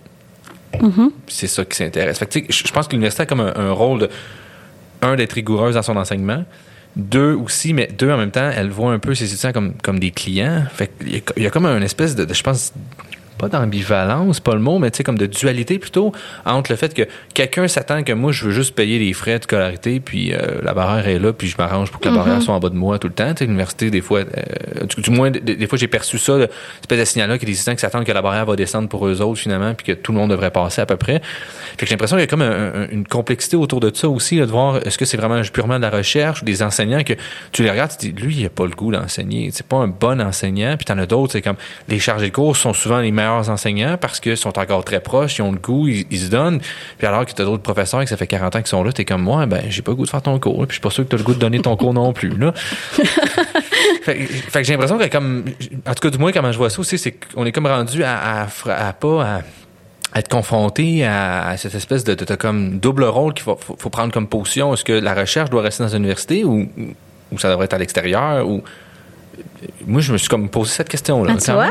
C'est 1.26 1.48
ça 1.48 1.64
qui 1.64 1.76
s'intéresse. 1.76 2.18
Fait 2.18 2.26
que, 2.26 2.52
je 2.52 2.72
pense 2.72 2.86
que 2.86 2.92
l'université 2.92 3.22
a 3.24 3.26
comme 3.26 3.40
un, 3.40 3.52
un 3.56 3.72
rôle 3.72 4.00
de, 4.00 4.10
un, 5.02 5.16
d'être 5.16 5.32
rigoureuse 5.32 5.74
dans 5.74 5.82
son 5.82 5.96
enseignement. 5.96 6.44
Deux 6.94 7.34
aussi, 7.34 7.72
mais 7.72 7.86
deux 7.86 8.10
en 8.10 8.18
même 8.18 8.30
temps, 8.30 8.50
elle 8.54 8.68
voit 8.68 8.92
un 8.92 8.98
peu 8.98 9.14
ses 9.14 9.32
étudiants 9.32 9.52
comme, 9.82 9.98
des 9.98 10.10
clients. 10.10 10.64
Fait 10.74 10.90
il 11.00 11.42
y 11.42 11.46
a 11.46 11.50
comme 11.50 11.66
une 11.66 11.82
espèce 11.82 12.14
de, 12.14 12.32
je 12.32 12.42
pense, 12.42 12.72
pas 13.38 13.48
d'ambivalence, 13.48 14.40
pas 14.40 14.54
le 14.54 14.60
mot, 14.60 14.78
mais 14.78 14.90
tu 14.90 14.98
sais, 14.98 15.04
comme 15.04 15.18
de 15.18 15.26
dualité 15.26 15.78
plutôt, 15.78 16.12
entre 16.44 16.70
le 16.72 16.76
fait 16.76 16.94
que 16.94 17.02
quelqu'un 17.34 17.68
s'attend 17.68 18.02
que 18.02 18.12
moi, 18.12 18.32
je 18.32 18.44
veux 18.46 18.50
juste 18.52 18.74
payer 18.74 18.98
les 18.98 19.12
frais 19.12 19.38
de 19.38 19.44
scolarité, 19.44 20.00
puis 20.00 20.32
euh, 20.32 20.60
la 20.62 20.74
barrière 20.74 21.08
est 21.08 21.18
là, 21.18 21.32
puis 21.32 21.48
je 21.48 21.56
m'arrange 21.56 21.90
pour 21.90 22.00
que 22.00 22.08
la 22.08 22.14
barrière 22.14 22.40
soit 22.42 22.54
en 22.54 22.60
bas 22.60 22.68
de 22.68 22.74
moi 22.76 22.98
tout 22.98 23.08
le 23.08 23.14
temps. 23.14 23.32
Tu 23.34 23.38
sais, 23.40 23.44
l'université, 23.46 23.90
des 23.90 24.00
fois, 24.00 24.20
euh, 24.20 24.84
du, 24.86 25.00
du 25.02 25.10
moins, 25.10 25.30
des, 25.30 25.40
des 25.40 25.66
fois, 25.66 25.78
j'ai 25.78 25.88
perçu 25.88 26.18
ça, 26.18 26.36
le- 26.36 26.42
cette 26.46 26.82
espèce 26.82 27.00
de 27.00 27.04
signal-là, 27.04 27.38
qu'il 27.38 27.48
y 27.48 27.52
a 27.52 27.54
des 27.54 27.58
étudiants 27.58 27.74
qui 27.74 27.80
s'attendent 27.80 28.04
que 28.04 28.12
la 28.12 28.22
barrière 28.22 28.46
va 28.46 28.56
descendre 28.56 28.88
pour 28.88 29.06
eux 29.06 29.20
autres, 29.22 29.40
finalement, 29.40 29.74
puis 29.74 29.86
que 29.86 29.92
tout 29.92 30.12
le 30.12 30.18
monde 30.18 30.30
devrait 30.30 30.50
passer 30.50 30.80
à 30.82 30.86
peu 30.86 30.96
près. 30.96 31.20
Fait 31.22 31.76
que 31.78 31.86
j'ai 31.86 31.92
l'impression 31.92 32.16
qu'il 32.16 32.22
y 32.22 32.24
a 32.24 32.28
comme 32.28 32.42
un- 32.42 32.82
un- 32.82 32.88
une 32.90 33.06
complexité 33.06 33.56
autour 33.56 33.80
de 33.80 33.90
ça 33.94 34.08
aussi, 34.08 34.36
là, 34.38 34.46
de 34.46 34.50
voir 34.50 34.76
est-ce 34.86 34.98
que 34.98 35.04
c'est 35.04 35.16
vraiment 35.16 35.40
purement 35.52 35.76
de 35.76 35.82
la 35.82 35.90
recherche 35.90 36.42
ou 36.42 36.44
des 36.44 36.62
enseignants 36.62 37.02
que 37.02 37.14
tu 37.52 37.62
les 37.62 37.70
regardes, 37.70 37.90
tu 37.98 38.12
te 38.12 38.16
dis, 38.16 38.22
lui, 38.22 38.36
il 38.36 38.46
a 38.46 38.50
pas 38.50 38.64
le 38.64 38.70
goût 38.70 38.92
d'enseigner. 38.92 39.50
C'est 39.52 39.66
pas 39.66 39.76
un 39.78 39.88
bon 39.88 40.20
enseignant. 40.20 40.76
Puis 40.76 40.84
t'en 40.84 40.98
as 40.98 41.06
d'autres, 41.06 41.32
c'est 41.32 41.42
comme 41.42 41.56
les 41.88 41.98
chargés 41.98 42.28
de 42.28 42.34
cours 42.34 42.56
sont 42.56 42.72
souvent 42.72 43.00
les 43.00 43.10
meilleurs 43.22 43.50
enseignants 43.50 43.96
parce 44.00 44.20
qu'ils 44.20 44.36
sont 44.36 44.58
encore 44.58 44.84
très 44.84 45.00
proches, 45.00 45.38
ils 45.38 45.42
ont 45.42 45.52
le 45.52 45.58
goût, 45.58 45.88
ils, 45.88 46.06
ils 46.10 46.18
se 46.18 46.30
donnent. 46.30 46.60
Puis 46.98 47.06
alors 47.06 47.24
que 47.24 47.32
t'as 47.32 47.44
d'autres 47.44 47.62
professeurs 47.62 48.00
que 48.00 48.08
ça 48.08 48.16
fait 48.16 48.26
40 48.26 48.56
ans 48.56 48.58
qu'ils 48.58 48.68
sont 48.68 48.82
là, 48.82 48.92
t'es 48.92 49.04
comme 49.04 49.22
moi, 49.22 49.46
ben 49.46 49.62
j'ai 49.68 49.82
pas 49.82 49.92
le 49.92 49.96
goût 49.96 50.04
de 50.04 50.10
faire 50.10 50.22
ton 50.22 50.38
cours. 50.38 50.66
Puis 50.66 50.68
je 50.68 50.72
suis 50.74 50.80
pas 50.80 50.90
sûr 50.90 51.04
que 51.04 51.10
t'as 51.10 51.16
le 51.16 51.22
goût 51.22 51.34
de 51.34 51.38
donner 51.38 51.60
ton 51.60 51.76
cours 51.76 51.94
non 51.94 52.12
plus. 52.12 52.36
Là. 52.36 52.52
fait, 54.02 54.14
fait 54.26 54.60
que 54.60 54.64
j'ai 54.64 54.72
l'impression 54.72 54.98
que 54.98 55.06
comme 55.06 55.44
en 55.86 55.94
tout 55.94 56.00
cas 56.00 56.10
du 56.10 56.18
moins 56.18 56.32
comment 56.32 56.52
je 56.52 56.58
vois 56.58 56.70
ça 56.70 56.80
aussi, 56.80 56.98
c'est 56.98 57.12
qu'on 57.12 57.44
est 57.44 57.52
comme 57.52 57.66
rendu 57.66 58.02
à, 58.04 58.46
à, 58.66 58.92
pas 58.92 59.42
à 60.12 60.18
être 60.18 60.28
confronté 60.28 61.04
à, 61.04 61.48
à 61.48 61.56
cette 61.56 61.74
espèce 61.74 62.04
de, 62.04 62.14
de, 62.14 62.24
de 62.24 62.34
comme 62.34 62.78
double 62.78 63.04
rôle 63.04 63.32
qu'il 63.34 63.44
faut, 63.44 63.56
faut, 63.56 63.76
faut 63.78 63.90
prendre 63.90 64.12
comme 64.12 64.26
position. 64.26 64.74
Est-ce 64.74 64.84
que 64.84 64.92
la 64.92 65.14
recherche 65.14 65.50
doit 65.50 65.62
rester 65.62 65.82
dans 65.84 65.88
une 65.88 66.02
université 66.02 66.44
ou, 66.44 66.68
ou 67.30 67.38
ça 67.38 67.48
devrait 67.48 67.64
être 67.64 67.74
à 67.74 67.78
l'extérieur 67.78 68.46
ou 68.46 68.62
moi 69.86 70.00
je 70.00 70.12
me 70.12 70.18
suis 70.18 70.28
comme 70.28 70.48
posé 70.48 70.70
cette 70.72 70.88
question 70.88 71.22
là 71.24 71.34
Ah, 71.36 71.40
tu 71.44 71.52
vois? 71.52 71.68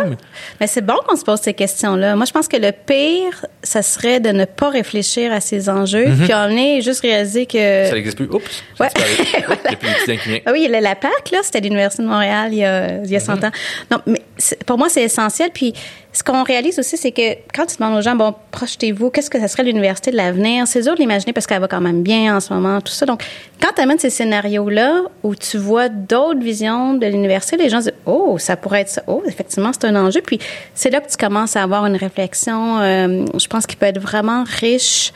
Mais 0.59 0.67
c'est 0.67 0.81
bon 0.85 0.95
qu'on 1.07 1.15
se 1.15 1.23
pose 1.23 1.39
ces 1.41 1.53
questions-là. 1.53 2.15
Moi, 2.15 2.25
je 2.25 2.31
pense 2.31 2.47
que 2.47 2.57
le 2.57 2.71
pire, 2.71 3.45
ça 3.63 3.81
serait 3.81 4.19
de 4.19 4.29
ne 4.29 4.45
pas 4.45 4.69
réfléchir 4.69 5.31
à 5.33 5.41
ces 5.41 5.69
enjeux, 5.69 6.05
puis 6.23 6.33
on 6.33 6.49
est 6.49 6.81
juste 6.81 7.01
réaliser 7.01 7.45
que... 7.45 7.85
ça 7.87 7.93
n'existe 7.93 8.17
plus 8.17 8.27
oups 8.29 8.63
Ouais. 8.79 8.87
Oups, 9.49 9.65
il 9.65 9.69
y 9.69 9.73
a 9.73 9.75
plus. 9.75 10.41
Ah 10.45 10.51
oui, 10.51 10.67
la, 10.69 10.95
PAC, 10.95 11.31
là, 11.31 11.39
c'était 11.43 11.59
l'Université 11.59 12.03
de 12.03 12.07
Montréal 12.07 12.49
il 12.51 12.57
y 12.59 12.65
a, 12.65 12.97
il 13.03 13.09
y 13.11 13.15
a 13.15 13.19
100 13.19 13.31
Mm-hmm. 13.31 13.45
ans. 13.45 13.51
Non, 13.91 13.97
mais 14.07 14.21
pour 14.65 14.77
moi, 14.77 14.89
c'est 14.89 15.03
essentiel. 15.03 15.49
Puis, 15.53 15.73
ce 16.13 16.23
qu'on 16.23 16.43
réalise 16.43 16.77
aussi, 16.79 16.97
c'est 16.97 17.11
que 17.11 17.35
quand 17.55 17.65
tu 17.65 17.77
demandes 17.77 17.97
aux 17.97 18.01
gens, 18.01 18.15
bon, 18.15 18.35
projetez-vous, 18.51 19.09
qu'est-ce 19.11 19.29
que 19.29 19.39
ça 19.39 19.47
serait 19.47 19.63
l'université 19.63 20.11
de 20.11 20.17
l'avenir? 20.17 20.67
C'est 20.67 20.81
dur 20.81 20.93
de 20.95 20.99
l'imaginer 20.99 21.31
parce 21.31 21.47
qu'elle 21.47 21.61
va 21.61 21.67
quand 21.69 21.79
même 21.81 22.03
bien 22.03 22.35
en 22.35 22.39
ce 22.41 22.53
moment, 22.53 22.81
tout 22.81 22.91
ça. 22.91 23.05
Donc, 23.05 23.23
quand 23.61 23.69
tu 23.75 23.81
amènes 23.81 23.99
ces 23.99 24.09
scénarios-là 24.09 25.03
où 25.23 25.35
tu 25.35 25.57
vois 25.57 25.87
d'autres 25.89 26.41
visions 26.41 26.95
de 26.95 27.05
l'université, 27.05 27.55
les 27.57 27.69
gens 27.69 27.80
oh, 28.05 28.37
ça 28.37 28.55
pourrait 28.55 28.81
être 28.81 28.89
ça. 28.89 29.03
Oh, 29.07 29.23
effectivement, 29.25 29.71
c'est 29.73 29.85
un 29.85 29.95
enjeu. 29.95 30.21
Puis, 30.21 30.39
c'est 30.73 30.89
là 30.89 31.01
que 31.01 31.09
tu 31.09 31.17
commences 31.17 31.55
à 31.55 31.63
avoir 31.63 31.85
une 31.85 31.95
réflexion, 31.95 32.79
euh, 32.79 33.25
je 33.37 33.47
pense, 33.47 33.65
qui 33.65 33.75
peut 33.75 33.87
être 33.87 33.99
vraiment 33.99 34.43
riche 34.45 35.13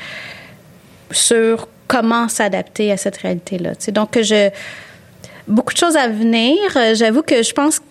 sur 1.11 1.67
comment 1.87 2.27
s'adapter 2.29 2.91
à 2.91 2.97
cette 2.97 3.17
réalité-là. 3.17 3.75
Tu 3.75 3.85
sais, 3.85 3.91
donc, 3.91 4.19
je 4.21 4.49
beaucoup 5.47 5.73
de 5.73 5.77
choses 5.77 5.97
à 5.97 6.07
venir. 6.07 6.57
Euh, 6.75 6.95
J'avoue 6.95 7.21
que 7.21 7.43
je 7.43 7.53
pense, 7.53 7.81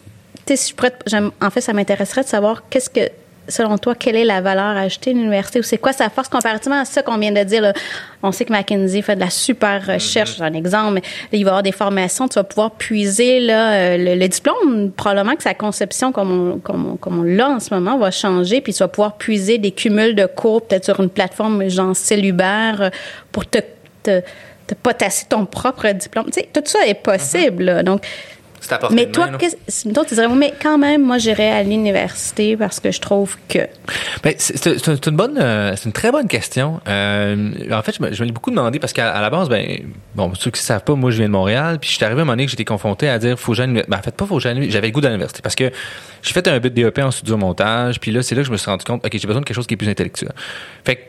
si 0.46 0.74
je 0.76 1.30
en 1.40 1.50
fait, 1.50 1.60
ça 1.60 1.72
m'intéresserait 1.72 2.22
de 2.22 2.28
savoir 2.28 2.64
qu'est-ce 2.68 2.90
que 2.90 3.10
selon 3.48 3.78
toi, 3.78 3.94
quelle 3.94 4.16
est 4.16 4.24
la 4.24 4.40
valeur 4.40 4.76
ajoutée 4.76 5.12
de 5.12 5.18
l'université 5.18 5.58
ou 5.58 5.62
c'est 5.62 5.78
quoi 5.78 5.92
sa 5.92 6.08
force 6.08 6.28
comparativement 6.28 6.80
à 6.80 6.84
ça 6.84 7.02
qu'on 7.02 7.18
vient 7.18 7.32
de 7.32 7.42
dire? 7.42 7.62
Là? 7.62 7.72
On 8.22 8.32
sait 8.32 8.44
que 8.44 8.52
McKinsey 8.52 9.02
fait 9.02 9.14
de 9.14 9.20
la 9.20 9.30
super 9.30 9.86
recherche, 9.86 10.36
j'ai 10.36 10.44
un 10.44 10.54
exemple, 10.54 10.94
mais 10.94 11.02
il 11.32 11.44
va 11.44 11.48
y 11.48 11.50
avoir 11.50 11.62
des 11.62 11.72
formations, 11.72 12.28
tu 12.28 12.34
vas 12.34 12.44
pouvoir 12.44 12.72
puiser 12.72 13.40
là, 13.40 13.72
euh, 13.72 14.16
le, 14.16 14.28
diplôme, 14.28 14.90
probablement 14.92 15.36
que 15.36 15.42
sa 15.42 15.54
conception 15.54 16.12
comme 16.12 16.52
on, 16.52 16.58
comme 16.58 16.96
comme 16.98 17.20
on 17.20 17.22
l'a 17.22 17.50
en 17.50 17.60
ce 17.60 17.74
moment 17.74 17.98
va 17.98 18.10
changer, 18.10 18.60
puis 18.60 18.72
tu 18.72 18.78
vas 18.78 18.88
pouvoir 18.88 19.16
puiser 19.16 19.58
des 19.58 19.70
cumuls 19.70 20.14
de 20.14 20.26
cours 20.26 20.66
peut-être 20.66 20.84
sur 20.84 21.00
une 21.00 21.10
plateforme 21.10 21.68
genre 21.68 21.94
Cellubert 21.94 22.80
euh, 22.80 22.90
pour 23.30 23.46
te, 23.46 23.58
te, 24.02 24.20
te 24.66 24.74
potasser 24.74 25.26
ton 25.28 25.44
propre 25.46 25.90
diplôme. 25.92 26.26
Tu 26.26 26.40
sais, 26.40 26.48
tout 26.52 26.62
ça 26.64 26.86
est 26.86 26.94
possible. 26.94 27.64
là. 27.64 27.82
Donc, 27.82 28.02
mais 28.90 29.06
toi, 29.06 29.28
toi, 29.28 30.04
tu 30.04 30.14
dirais, 30.14 30.28
mais 30.28 30.54
quand 30.60 30.78
même, 30.78 31.02
moi, 31.02 31.18
j'irais 31.18 31.50
à 31.50 31.62
l'université 31.62 32.56
parce 32.56 32.80
que 32.80 32.90
je 32.90 33.00
trouve 33.00 33.36
que. 33.48 33.60
Ben, 34.22 34.34
c'est 34.38 35.06
une 35.06 35.16
bonne, 35.16 35.38
euh, 35.38 35.74
c'est 35.76 35.86
une 35.86 35.92
très 35.92 36.10
bonne 36.10 36.28
question. 36.28 36.80
Euh, 36.88 37.52
en 37.70 37.82
fait, 37.82 37.96
je 37.96 38.02
me, 38.02 38.12
je 38.12 38.22
me 38.22 38.26
l'ai 38.26 38.32
beaucoup 38.32 38.50
demandé 38.50 38.78
parce 38.78 38.92
qu'à 38.92 39.20
la 39.20 39.30
base, 39.30 39.48
ben, 39.48 39.82
bon, 40.14 40.32
ceux 40.34 40.50
qui 40.50 40.60
ne 40.60 40.64
savent 40.64 40.84
pas, 40.84 40.94
moi, 40.94 41.10
je 41.10 41.18
viens 41.18 41.26
de 41.26 41.32
Montréal, 41.32 41.78
puis 41.80 41.90
je 41.90 41.96
suis 41.96 42.04
arrivé 42.04 42.20
à 42.20 42.22
un 42.22 42.24
moment 42.24 42.32
donné 42.32 42.46
que 42.46 42.50
j'étais 42.50 42.64
confronté 42.64 43.08
à 43.08 43.18
dire, 43.18 43.38
faut 43.38 43.52
que 43.52 43.64
ben, 43.64 43.84
en 43.92 44.02
fait, 44.02 44.14
pas 44.14 44.26
faut 44.26 44.36
que 44.36 44.42
j'avais 44.42 44.86
le 44.86 44.90
goût 44.90 45.00
de 45.00 45.06
l'université 45.06 45.40
parce 45.42 45.54
que 45.54 45.70
j'ai 46.22 46.32
fait 46.32 46.46
un 46.48 46.58
but 46.58 46.72
de 46.72 46.82
DEP 46.82 46.98
en 46.98 47.10
studio 47.10 47.36
montage, 47.36 48.00
puis 48.00 48.10
là, 48.10 48.22
c'est 48.22 48.34
là 48.34 48.42
que 48.42 48.46
je 48.46 48.52
me 48.52 48.56
suis 48.56 48.70
rendu 48.70 48.84
compte, 48.84 49.04
ok, 49.04 49.12
j'ai 49.12 49.26
besoin 49.26 49.40
de 49.40 49.46
quelque 49.46 49.56
chose 49.56 49.66
qui 49.66 49.74
est 49.74 49.78
plus 49.78 49.88
intellectuel. 49.88 50.32
Fait 50.84 50.96
que 50.96 51.00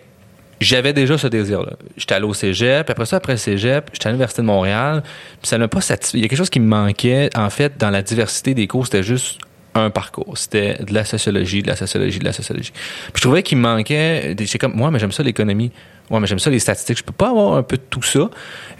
j'avais 0.59 0.93
déjà 0.93 1.17
ce 1.17 1.27
désir-là. 1.27 1.73
J'étais 1.97 2.15
allé 2.15 2.25
au 2.25 2.33
cégep, 2.33 2.89
après 2.89 3.05
ça, 3.05 3.17
après 3.17 3.33
le 3.33 3.37
cégep, 3.37 3.89
j'étais 3.93 4.07
à 4.07 4.11
l'Université 4.11 4.41
de 4.41 4.47
Montréal, 4.47 5.03
puis 5.41 5.47
ça 5.47 5.57
n'a 5.57 5.67
pas 5.67 5.81
satisfait. 5.81 6.17
Il 6.17 6.21
y 6.21 6.25
a 6.25 6.27
quelque 6.27 6.37
chose 6.37 6.49
qui 6.49 6.59
me 6.59 6.67
manquait, 6.67 7.29
en 7.35 7.49
fait, 7.49 7.77
dans 7.77 7.89
la 7.89 8.01
diversité 8.01 8.53
des 8.53 8.67
cours, 8.67 8.85
c'était 8.85 9.03
juste 9.03 9.39
un 9.75 9.89
parcours. 9.89 10.37
C'était 10.37 10.77
de 10.81 10.93
la 10.93 11.03
sociologie, 11.03 11.61
de 11.61 11.67
la 11.67 11.75
sociologie, 11.75 12.19
de 12.19 12.25
la 12.25 12.33
sociologie. 12.33 12.71
Puis 12.71 13.13
je 13.15 13.21
trouvais 13.21 13.43
qu'il 13.43 13.57
me 13.57 13.63
manquait, 13.63 14.35
j'ai 14.39 14.57
comme, 14.57 14.73
moi, 14.73 14.89
mais 14.89 14.99
j'aime 14.99 15.11
ça 15.11 15.21
l'économie. 15.21 15.71
Ouais, 16.09 16.19
mais 16.19 16.27
j'aime 16.27 16.39
ça 16.39 16.49
les 16.49 16.59
statistiques. 16.59 16.99
Je 16.99 17.03
peux 17.03 17.11
pas 17.11 17.29
avoir 17.29 17.55
un 17.55 17.63
peu 17.63 17.77
de 17.77 17.81
tout 17.89 18.03
ça. 18.03 18.29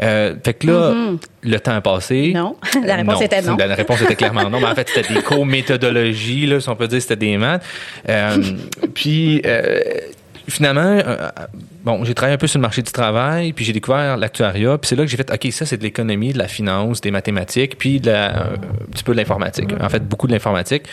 Euh, 0.02 0.36
fait 0.44 0.54
que 0.54 0.68
là, 0.68 0.94
mm-hmm. 0.94 1.18
le 1.44 1.60
temps 1.60 1.76
a 1.76 1.82
passé. 1.82 2.32
Non. 2.36 2.56
La 2.86 2.98
réponse 2.98 3.22
était 3.22 3.42
non. 3.42 3.58
La 3.58 3.76
réponse 3.76 4.02
était 4.02 4.16
clairement 4.16 4.50
non. 4.50 4.60
Mais 4.60 4.68
en 4.68 4.76
fait, 4.76 4.90
c'était 4.94 5.14
des 5.14 5.22
cours 5.22 5.46
méthodologie, 5.46 6.46
là, 6.46 6.60
si 6.60 6.70
on 6.70 6.76
peut 6.76 6.88
dire, 6.88 7.02
c'était 7.02 7.16
des 7.16 7.38
maths. 7.38 7.64
Euh, 8.08 8.38
puis, 8.94 9.42
euh, 9.44 9.80
finalement, 10.48 10.82
euh, 10.82 11.02
euh, 11.06 11.30
bon, 11.84 12.04
j'ai 12.04 12.14
travaillé 12.14 12.36
un 12.36 12.38
peu 12.38 12.48
sur 12.48 12.60
le 12.60 12.62
marché 12.62 12.82
du 12.82 12.92
travail, 12.92 13.54
puis 13.54 13.66
j'ai 13.66 13.74
découvert 13.74 14.18
l'actuariat, 14.18 14.78
puis 14.78 14.88
c'est 14.88 14.96
là 14.96 15.04
que 15.04 15.10
j'ai 15.10 15.18
fait, 15.18 15.32
OK, 15.32 15.52
ça, 15.52 15.66
c'est 15.66 15.78
de 15.78 15.84
l'économie, 15.84 16.34
de 16.34 16.38
la 16.38 16.48
finance, 16.48 17.02
des 17.02 17.12
mathématiques, 17.12 17.78
puis 17.78 18.00
de 18.00 18.12
un 18.12 18.58
petit 18.92 19.04
peu 19.04 19.14
de 19.14 19.18
l'informatique. 19.18 19.70
En 19.80 19.90
fait, 19.90 20.06
beaucoup 20.08 20.28
de 20.28 20.34
l'informatique. 20.34 20.84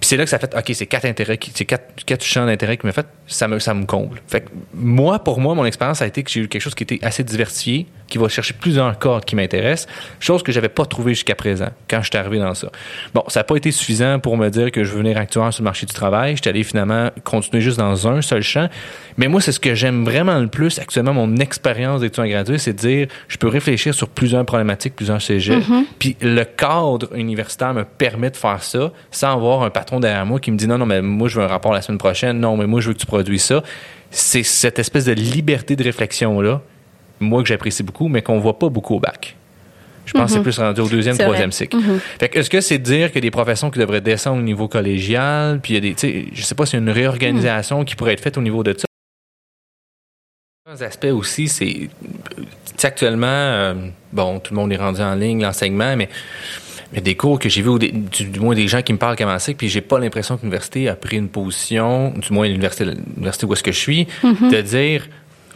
Puis 0.00 0.08
c'est 0.08 0.16
là 0.16 0.24
que 0.24 0.30
ça 0.30 0.38
fait, 0.38 0.54
OK, 0.56 0.70
c'est 0.74 0.86
quatre 0.86 1.06
intérêts, 1.06 1.38
c'est 1.54 1.64
quatre, 1.64 2.04
quatre 2.04 2.24
champs 2.24 2.46
d'intérêt 2.46 2.76
qui 2.76 2.86
me 2.86 2.92
fait, 2.92 3.06
ça 3.26 3.48
me, 3.48 3.58
ça 3.58 3.74
me 3.74 3.84
comble. 3.84 4.20
Fait 4.28 4.42
que 4.42 4.50
moi, 4.72 5.18
pour 5.18 5.40
moi, 5.40 5.54
mon 5.54 5.64
expérience 5.64 6.02
a 6.02 6.06
été 6.06 6.22
que 6.22 6.30
j'ai 6.30 6.40
eu 6.40 6.48
quelque 6.48 6.62
chose 6.62 6.76
qui 6.76 6.84
était 6.84 7.00
assez 7.02 7.24
diversifié, 7.24 7.86
qui 8.08 8.18
va 8.18 8.28
chercher 8.28 8.54
plusieurs 8.54 8.98
cordes 8.98 9.24
qui 9.24 9.36
m'intéressent, 9.36 9.86
chose 10.18 10.42
que 10.42 10.52
j'avais 10.52 10.68
pas 10.68 10.86
trouvé 10.86 11.14
jusqu'à 11.14 11.34
présent 11.34 11.68
quand 11.88 12.02
je 12.02 12.08
suis 12.08 12.16
arrivé 12.16 12.38
dans 12.38 12.54
ça. 12.54 12.70
Bon, 13.14 13.22
ça 13.28 13.40
n'a 13.40 13.44
pas 13.44 13.56
été 13.56 13.70
suffisant 13.70 14.18
pour 14.18 14.36
me 14.36 14.48
dire 14.48 14.72
que 14.72 14.84
je 14.84 14.92
veux 14.92 14.98
venir 14.98 15.16
actuaire 15.18 15.52
sur 15.52 15.62
le 15.62 15.64
marché 15.64 15.86
du 15.86 15.92
travail. 15.92 16.36
J'étais 16.36 16.50
allé 16.50 16.64
finalement 16.64 17.10
continuer 17.24 17.60
juste 17.60 17.78
dans 17.78 18.08
un 18.08 18.22
seul 18.22 18.42
champ. 18.42 18.68
Mais 19.16 19.28
moi, 19.28 19.40
c'est 19.40 19.52
ce 19.52 19.60
que 19.60 19.74
j'aime 19.74 20.04
vraiment 20.04 20.38
le 20.38 20.48
plus 20.48 20.78
actuellement, 20.78 21.12
mon 21.12 21.36
expérience 21.36 22.00
d'étudiant 22.00 22.26
gradué, 22.26 22.58
c'est 22.58 22.72
de 22.72 22.78
dire, 22.78 23.08
je 23.28 23.36
peux 23.36 23.48
réfléchir 23.48 23.94
sur 23.94 24.08
plusieurs 24.08 24.44
problématiques, 24.44 24.96
plusieurs 24.96 25.20
sujets. 25.20 25.58
Mm-hmm. 25.58 25.84
Puis 25.98 26.16
le 26.20 26.44
cadre 26.44 27.14
universitaire 27.14 27.74
me 27.74 27.84
permet 27.84 28.30
de 28.30 28.36
faire 28.36 28.62
ça 28.62 28.92
sans 29.10 29.32
avoir 29.32 29.62
un 29.62 29.70
patron 29.70 30.00
derrière 30.00 30.24
moi 30.24 30.40
qui 30.40 30.50
me 30.50 30.56
dit, 30.56 30.66
non, 30.66 30.78
non, 30.78 30.86
mais 30.86 31.02
moi, 31.02 31.28
je 31.28 31.38
veux 31.38 31.44
un 31.44 31.48
rapport 31.48 31.72
la 31.72 31.82
semaine 31.82 31.98
prochaine. 31.98 32.40
Non, 32.40 32.56
mais 32.56 32.66
moi, 32.66 32.80
je 32.80 32.88
veux 32.88 32.94
que 32.94 33.00
tu 33.00 33.06
produises 33.06 33.42
ça. 33.42 33.62
C'est 34.10 34.42
cette 34.42 34.78
espèce 34.78 35.04
de 35.04 35.12
liberté 35.12 35.76
de 35.76 35.84
réflexion-là, 35.84 36.62
moi, 37.20 37.42
que 37.42 37.48
j'apprécie 37.48 37.82
beaucoup, 37.82 38.08
mais 38.08 38.22
qu'on 38.22 38.38
voit 38.38 38.58
pas 38.58 38.68
beaucoup 38.68 38.94
au 38.94 39.00
bac. 39.00 39.36
Je 40.06 40.14
pense 40.14 40.24
que 40.24 40.30
c'est 40.30 40.38
mm-hmm. 40.38 40.42
plus 40.42 40.58
rendu 40.58 40.80
au 40.80 40.88
deuxième, 40.88 41.18
troisième 41.18 41.52
cycle. 41.52 41.76
Mm-hmm. 41.76 41.98
Fait 42.18 42.28
que 42.30 42.38
est-ce 42.38 42.48
que 42.48 42.60
c'est 42.62 42.78
dire 42.78 43.08
qu'il 43.08 43.16
y 43.16 43.18
a 43.18 43.22
des 43.22 43.30
professions 43.30 43.70
qui 43.70 43.78
devraient 43.78 44.00
descendre 44.00 44.38
au 44.38 44.42
niveau 44.42 44.66
collégial, 44.66 45.60
puis 45.60 45.74
il 45.74 45.76
y 45.76 45.78
a 45.78 45.80
des, 45.80 45.94
tu 45.94 46.08
sais, 46.08 46.24
je 46.32 46.42
sais 46.42 46.54
pas 46.54 46.64
a 46.64 46.76
une 46.76 46.88
réorganisation 46.88 47.84
qui 47.84 47.94
pourrait 47.94 48.14
être 48.14 48.22
faite 48.22 48.38
au 48.38 48.42
niveau 48.42 48.62
de 48.62 48.74
ça. 48.76 48.86
Un 50.70 50.82
aspect 50.84 51.10
aussi, 51.10 51.48
c'est 51.48 51.88
actuellement, 52.82 53.26
euh, 53.26 53.74
bon, 54.12 54.38
tout 54.38 54.54
le 54.54 54.60
monde 54.60 54.72
est 54.72 54.76
rendu 54.76 55.00
en 55.00 55.14
ligne, 55.14 55.42
l'enseignement, 55.42 55.96
mais 55.96 56.08
a 56.96 57.00
des 57.00 57.14
cours 57.14 57.38
que 57.38 57.48
j'ai 57.48 57.62
vus, 57.62 57.78
du, 57.78 58.40
moins 58.40 58.54
des 58.54 58.68
gens 58.68 58.82
qui 58.82 58.92
me 58.92 58.98
parlent 58.98 59.16
comment 59.16 59.38
c'est, 59.38 59.54
puis 59.54 59.68
j'ai 59.68 59.80
pas 59.80 59.98
l'impression 59.98 60.36
que 60.36 60.42
l'université 60.42 60.88
a 60.88 60.94
pris 60.94 61.16
une 61.16 61.28
position, 61.28 62.10
du 62.16 62.32
moins 62.32 62.46
l'université, 62.46 62.84
l'université 62.84 63.46
où 63.46 63.52
est-ce 63.52 63.62
que 63.62 63.72
je 63.72 63.78
suis, 63.78 64.06
mm-hmm. 64.22 64.50
de 64.50 64.60
dire 64.62 65.08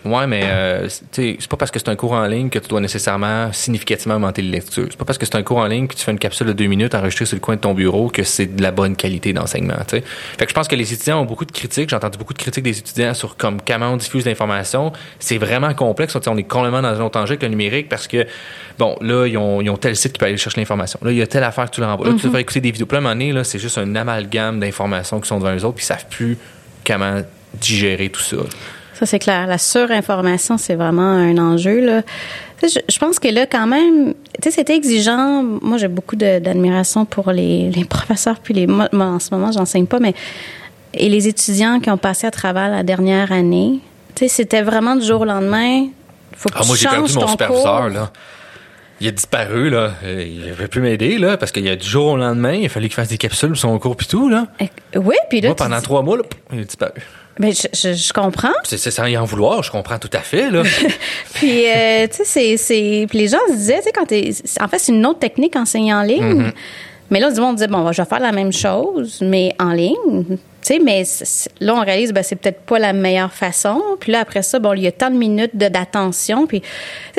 Ouais, 0.05 0.27
mais 0.27 0.43
euh, 0.45 0.89
c'est 1.13 1.49
pas 1.49 1.57
parce 1.57 1.71
que 1.71 1.79
c'est 1.79 1.89
un 1.89 1.97
cours 1.97 2.13
en 2.13 2.27
ligne 2.27 2.49
que 2.49 2.59
tu 2.59 2.69
dois 2.69 2.81
nécessairement 2.81 3.53
significativement 3.53 4.17
augmenter 4.17 4.43
les 4.43 4.51
lectures. 4.51 4.89
C'est 4.91 4.97
pas 4.97 5.05
parce 5.05 5.19
que 5.19 5.27
c'est 5.27 5.37
un 5.37 5.43
cours 5.43 5.59
en 5.59 5.67
ligne 5.67 5.87
que 5.87 5.95
tu 5.95 6.03
fais 6.03 6.11
une 6.11 6.19
capsule 6.19 6.49
de 6.49 6.53
deux 6.53 6.67
minutes 6.67 6.95
enregistrée 6.95 7.27
sur 7.27 7.37
le 7.37 7.41
coin 7.41 7.55
de 7.55 7.61
ton 7.61 7.73
bureau 7.73 8.09
que 8.09 8.25
c'est 8.25 8.47
de 8.47 8.63
la 8.63 8.73
bonne 8.73 8.97
qualité 8.97 9.33
d'enseignement. 9.33 9.77
Fait 9.89 10.03
que 10.03 10.49
je 10.49 10.55
pense 10.55 10.67
que 10.67 10.75
les 10.75 10.93
étudiants 10.93 11.21
ont 11.21 11.25
beaucoup 11.25 11.45
de 11.45 11.53
critiques. 11.53 11.91
J'ai 11.91 11.97
entendu 11.97 12.19
beaucoup 12.19 12.33
de 12.33 12.39
critiques 12.39 12.65
des 12.65 12.79
étudiants 12.79 13.15
sur 13.15 13.37
comme 13.37 13.59
comment 13.61 13.91
on 13.91 13.97
diffuse 13.97 14.25
l'information. 14.25 14.93
C'est 15.21 15.39
vraiment 15.39 15.73
complexe. 15.75 16.17
On 16.27 16.37
est 16.37 16.43
complètement 16.43 16.83
dans 16.83 17.01
un 17.01 17.05
autre 17.05 17.21
enjeu 17.21 17.37
que 17.37 17.43
le 17.43 17.51
numérique 17.51 17.89
parce 17.89 18.09
que 18.09 18.27
bon, 18.79 18.97
là, 19.01 19.27
ils 19.27 19.39
ont, 19.39 19.61
ils 19.61 19.71
ont 19.71 19.77
tel 19.77 19.95
site 19.95 20.13
qui 20.13 20.19
peut 20.19 20.27
aller 20.27 20.37
chercher 20.37 20.61
l'information. 20.61 20.99
Là, 21.03 21.13
il 21.13 21.19
y 21.19 21.23
a 21.23 21.27
telle 21.27 21.45
affaire 21.45 21.71
que 21.71 21.77
tu 21.77 21.81
leur 21.81 21.91
envoies. 21.91 22.09
Là, 22.09 22.15
tu 22.19 22.27
mm-hmm. 22.27 22.31
vas 22.31 22.41
écouter 22.41 22.61
des 22.61 22.71
vidéos. 22.71 22.87
Plein 22.87 22.99
de 22.99 23.05
moment 23.05 23.35
là, 23.35 23.45
c'est 23.45 23.59
juste 23.59 23.79
un 23.79 23.95
amalgame 23.95 24.59
d'informations 24.59 25.21
qui 25.21 25.29
sont 25.29 25.39
devant 25.39 25.55
eux 25.55 25.65
autres, 25.65 25.77
puis 25.77 25.85
ils 25.85 25.87
savent 25.87 26.07
plus 26.11 26.39
comment 26.85 27.23
digérer 27.55 28.09
tout 28.09 28.21
ça. 28.21 28.39
Ça, 29.03 29.07
c'est 29.07 29.19
clair. 29.19 29.49
La 29.49 29.59
surinformation, 29.59 30.59
c'est 30.59 30.77
vraiment 30.77 31.03
un 31.03 31.37
enjeu. 31.37 31.85
Là. 31.85 32.03
Je, 32.63 32.99
pense 33.01 33.19
que 33.19 33.27
là, 33.27 33.47
quand 33.47 33.67
même, 33.67 34.15
tu 34.41 34.43
sais, 34.45 34.53
c'était 34.53 34.77
exigeant. 34.77 35.43
Moi, 35.43 35.77
j'ai 35.77 35.89
beaucoup 35.89 36.15
d'admiration 36.15 37.05
pour 37.05 37.33
les, 37.33 37.69
les, 37.71 37.85
professeurs, 37.97 38.39
puis 38.39 38.55
les. 38.55 38.69
Moi, 38.69 38.89
en 38.93 39.19
ce 39.19 39.35
moment, 39.35 39.51
j'enseigne 39.51 39.87
pas, 39.87 39.99
mais. 39.99 40.15
Et 40.95 41.09
les 41.09 41.27
étudiants 41.27 41.81
qui 41.81 41.91
ont 41.91 41.97
passé 41.97 42.29
à 42.29 42.31
travers 42.31 42.69
la 42.69 42.85
dernière 42.85 43.33
année. 43.33 43.81
Tu 44.15 44.21
sais, 44.21 44.29
c'était 44.29 44.63
vraiment 44.63 44.95
du 44.95 45.05
jour 45.05 45.23
au 45.23 45.25
lendemain. 45.25 45.87
Faut 46.37 46.49
que 46.49 46.59
ah, 46.59 46.63
moi, 46.65 46.77
j'ai 46.77 46.87
perdu 46.87 47.13
mon 47.13 47.27
superviseur, 47.27 47.89
là. 47.89 48.13
Il 49.01 49.09
a 49.09 49.11
disparu, 49.11 49.69
là. 49.69 49.95
Il 50.05 50.47
ne 50.47 50.53
veut 50.53 50.69
plus 50.69 50.81
m'aider, 50.81 51.19
là, 51.19 51.37
parce 51.37 51.51
qu'il 51.51 51.65
y 51.65 51.71
a 51.71 51.75
du 51.75 51.89
jour 51.89 52.13
au 52.13 52.17
lendemain, 52.17 52.53
il 52.53 52.67
a 52.67 52.69
fallu 52.69 52.87
qu'il 52.87 52.95
fasse 52.95 53.09
des 53.09 53.19
capsules 53.19 53.57
sur 53.57 53.69
son 53.69 53.77
cours 53.81 53.97
puis 53.97 54.07
tout, 54.07 54.29
là. 54.29 54.47
Oui, 54.95 55.17
puis 55.29 55.41
là. 55.41 55.49
Moi, 55.49 55.57
pendant 55.57 55.81
trois 55.81 56.03
mois, 56.03 56.19
là, 56.19 56.23
il 56.53 56.61
a 56.61 56.65
disparu. 56.65 57.03
Mais 57.39 57.53
je, 57.53 57.95
je, 57.95 58.13
comprends. 58.13 58.53
C'est 58.65 58.79
sans 58.79 59.07
y 59.07 59.17
en 59.17 59.25
vouloir, 59.25 59.63
je 59.63 59.71
comprends 59.71 59.99
tout 59.99 60.11
à 60.13 60.21
fait 60.21 60.51
là. 60.51 60.63
puis 61.35 61.67
euh, 61.67 62.07
tu 62.07 62.25
sais 62.25 62.57
c'est 62.57 63.07
puis 63.09 63.19
les 63.19 63.29
gens 63.29 63.39
se 63.49 63.55
disaient 63.55 63.79
tu 63.79 63.85
sais 63.85 63.93
quand 63.93 64.07
t'es 64.07 64.31
en 64.61 64.69
fait 64.69 64.79
c'est 64.79 64.93
une 64.93 65.07
autre 65.07 65.19
technique 65.19 65.57
enseigner 65.57 65.95
en 65.95 66.03
ligne. 66.03 66.43
Mm-hmm. 66.43 66.53
Mais 67.13 67.21
là, 67.21 67.31
du 67.31 67.39
monde 67.41 67.57
disait, 67.57 67.69
bon, 67.69 67.93
je 67.93 68.01
vais 68.01 68.09
faire 68.09 68.21
la 68.21 68.33
même 68.33 68.55
chose, 68.55 69.19
mais 69.21 69.55
en 69.61 69.73
ligne. 69.73 70.25
Tu 70.25 70.39
sais, 70.63 70.79
mais 70.79 71.03
là, 71.61 71.75
on 71.75 71.85
réalise, 71.85 72.11
ben, 72.11 72.23
c'est 72.23 72.37
peut-être 72.37 72.63
pas 72.63 72.79
la 72.79 72.95
meilleure 72.95 73.35
façon. 73.35 73.83
Puis 74.01 74.13
là, 74.13 74.21
après 74.21 74.41
ça, 74.41 74.59
bon, 74.59 74.73
il 74.73 74.85
y 74.85 74.87
a 74.87 74.93
tant 74.93 75.11
de 75.11 75.17
minutes 75.17 75.55
d'attention. 75.55 76.47
Puis, 76.47 76.63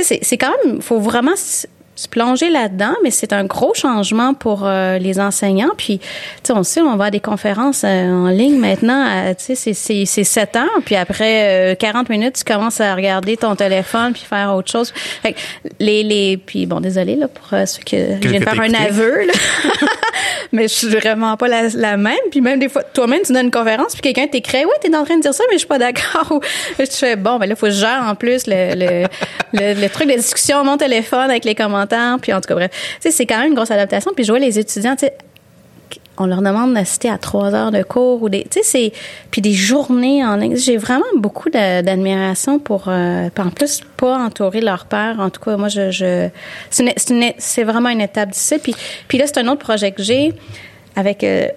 c'est 0.02 0.38
quand 0.38 0.52
même, 0.66 0.82
faut 0.82 1.00
vraiment 1.00 1.36
se 2.04 2.10
plonger 2.10 2.50
là-dedans, 2.50 2.94
mais 3.04 3.12
c'est 3.12 3.34
un 3.34 3.46
gros 3.46 3.74
changement 3.74 4.34
pour 4.34 4.64
euh, 4.66 4.98
les 4.98 5.20
enseignants. 5.20 5.72
Puis, 5.78 6.00
tu 6.00 6.06
sais, 6.44 6.54
on 6.54 6.64
sait, 6.64 6.82
on 6.82 6.96
va 6.98 7.06
à 7.06 7.12
des 7.12 7.22
conférences 7.22 7.84
euh, 7.86 8.10
en 8.12 8.28
ligne 8.28 8.58
maintenant, 8.58 9.34
tu 9.36 9.56
sais, 9.56 9.74
c'est, 9.74 10.06
c'est 10.06 10.24
7 10.24 10.56
ans, 10.58 10.68
puis 10.86 10.96
après 10.96 11.78
40 11.80 12.10
euh, 12.10 12.14
minutes, 12.14 12.36
tu 12.36 12.44
commences 12.44 12.82
à 12.82 12.94
regarder 12.94 13.38
ton 13.38 13.56
téléphone 13.56 14.14
puis 14.14 14.24
faire 14.28 14.54
autre 14.54 14.70
chose. 14.70 14.94
Fait 15.22 15.34
que 15.34 15.40
les, 15.80 16.04
les, 16.04 16.38
puis 16.38 16.66
bon, 16.66 16.82
désolé 16.82 17.16
là 17.16 17.28
pour 17.28 17.58
ceux 17.66 17.84
qui 17.84 17.96
viennent 17.96 18.44
faire 18.44 18.60
un 18.60 18.74
aveu, 18.74 19.26
là. 19.26 19.34
mais 20.52 20.64
je 20.64 20.74
suis 20.74 20.88
vraiment 20.88 21.38
pas 21.38 21.48
la, 21.48 21.70
la, 21.70 21.98
même. 21.98 22.16
Puis 22.32 22.42
même 22.42 22.60
des 22.60 22.70
fois, 22.70 22.84
toi-même, 22.84 23.22
tu 23.26 23.34
donnes 23.34 23.46
une 23.46 23.52
conférence, 23.52 23.94
puis 23.94 24.02
quelqu'un 24.02 24.28
t'écrit, 24.28 24.66
ouais, 24.66 24.74
t'es 24.82 24.96
en 24.96 25.04
train 25.04 25.18
de 25.18 25.22
dire 25.22 25.34
ça, 25.34 25.44
mais 25.50 25.56
je 25.56 25.60
suis 25.60 25.68
pas 25.68 25.80
d'accord. 25.80 26.42
je 26.80 26.86
fais, 26.86 27.16
bon, 27.16 27.38
ben 27.38 27.48
là, 27.48 27.56
faut 27.56 27.68
que 27.68 27.72
je 27.72 27.80
gère 27.80 28.04
en 28.06 28.16
plus 28.16 28.48
le, 28.48 28.76
le, 28.76 29.08
le, 29.54 29.82
le 29.82 29.90
truc 29.90 30.08
de 30.08 30.16
discussion, 30.16 30.64
mon 30.64 30.78
téléphone 30.78 31.30
avec 31.30 31.46
les 31.46 31.56
commentaires 31.56 32.18
puis 32.22 32.34
en 32.34 32.42
tout 32.42 32.48
cas, 32.48 32.56
bref. 32.56 32.72
Tu 32.72 33.10
sais, 33.10 33.12
c'est 33.12 33.26
quand 33.26 33.40
même 33.40 33.50
une 33.50 33.56
grosse 33.56 33.72
adaptation. 33.72 34.12
Puis 34.16 34.24
je 34.24 34.32
vois 34.32 34.40
les 34.40 34.60
étudiants, 34.60 34.96
tu 34.96 35.06
sais, 35.06 35.14
on 36.18 36.26
leur 36.26 36.42
demande 36.42 36.74
d'assister 36.74 37.10
à 37.10 37.18
trois 37.18 37.56
heures 37.56 37.72
de 37.72 37.82
cours 37.82 38.22
ou 38.22 38.30
des, 38.30 38.46
tu 38.50 38.60
puis 39.32 39.42
des 39.42 39.54
journées 39.54 40.24
en 40.24 40.40
J'ai 40.56 40.78
vraiment 40.78 41.04
beaucoup 41.18 41.50
d'admiration 41.50 42.60
pour, 42.60 42.86
euh, 42.88 43.30
en 43.38 43.50
plus, 43.50 43.82
pas 43.98 44.18
entourer 44.18 44.62
leur 44.62 44.86
père. 44.86 45.20
En 45.20 45.30
tout 45.30 45.42
cas, 45.42 45.58
moi, 45.58 45.70
c'est 45.70 47.64
vraiment 47.64 47.90
une 47.90 48.02
étape 48.02 48.30
d'ici. 48.30 48.60
Puis, 48.60 48.76
puis 49.08 49.18
là, 49.18 49.26
c'est 49.28 49.40
un 49.40 49.48
autre 49.48 49.62
projet 49.62 49.92
que 49.92 50.04
j'ai 50.04 50.34
avec 50.96 51.24
euh, 51.24 51.48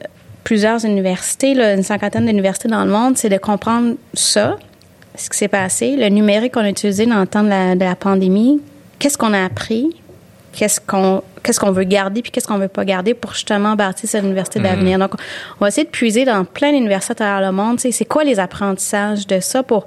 plusieurs 0.44 0.84
universités, 0.84 1.52
une 1.52 1.82
cinquantaine 1.82 2.24
d'universités 2.26 2.68
dans 2.68 2.84
le 2.84 2.90
monde, 2.90 3.18
c'est 3.18 3.28
de 3.28 3.36
comprendre 3.36 3.96
ça, 4.14 4.56
ce 5.16 5.28
qui 5.28 5.36
s'est 5.36 5.48
passé, 5.48 5.96
le 5.96 6.08
numérique 6.08 6.54
qu'on 6.54 6.60
a 6.60 6.68
utilisé 6.68 7.04
dans 7.04 7.20
le 7.20 7.26
temps 7.26 7.42
de 7.42 7.78
la 7.78 7.96
pandémie, 7.96 8.60
qu'est-ce 8.98 9.18
qu'on 9.18 9.34
a 9.34 9.44
appris, 9.44 9.96
qu'est-ce 10.56 10.80
qu'on 10.80 11.22
qu'est-ce 11.42 11.60
qu'on 11.60 11.70
veut 11.70 11.84
garder 11.84 12.22
puis 12.22 12.32
qu'est-ce 12.32 12.48
qu'on 12.48 12.58
veut 12.58 12.68
pas 12.68 12.84
garder 12.84 13.14
pour 13.14 13.32
justement 13.32 13.76
bâtir 13.76 14.08
cette 14.08 14.24
université 14.24 14.58
d'avenir. 14.58 14.98
Donc, 14.98 15.12
on 15.60 15.64
va 15.64 15.68
essayer 15.68 15.84
de 15.84 15.90
puiser 15.90 16.24
dans 16.24 16.44
plein 16.44 16.72
d'universités 16.72 17.12
à 17.12 17.14
travers 17.14 17.40
le 17.40 17.52
monde. 17.52 17.78
C'est 17.78 18.04
quoi 18.04 18.24
les 18.24 18.40
apprentissages 18.40 19.26
de 19.26 19.38
ça 19.38 19.62
pour, 19.62 19.86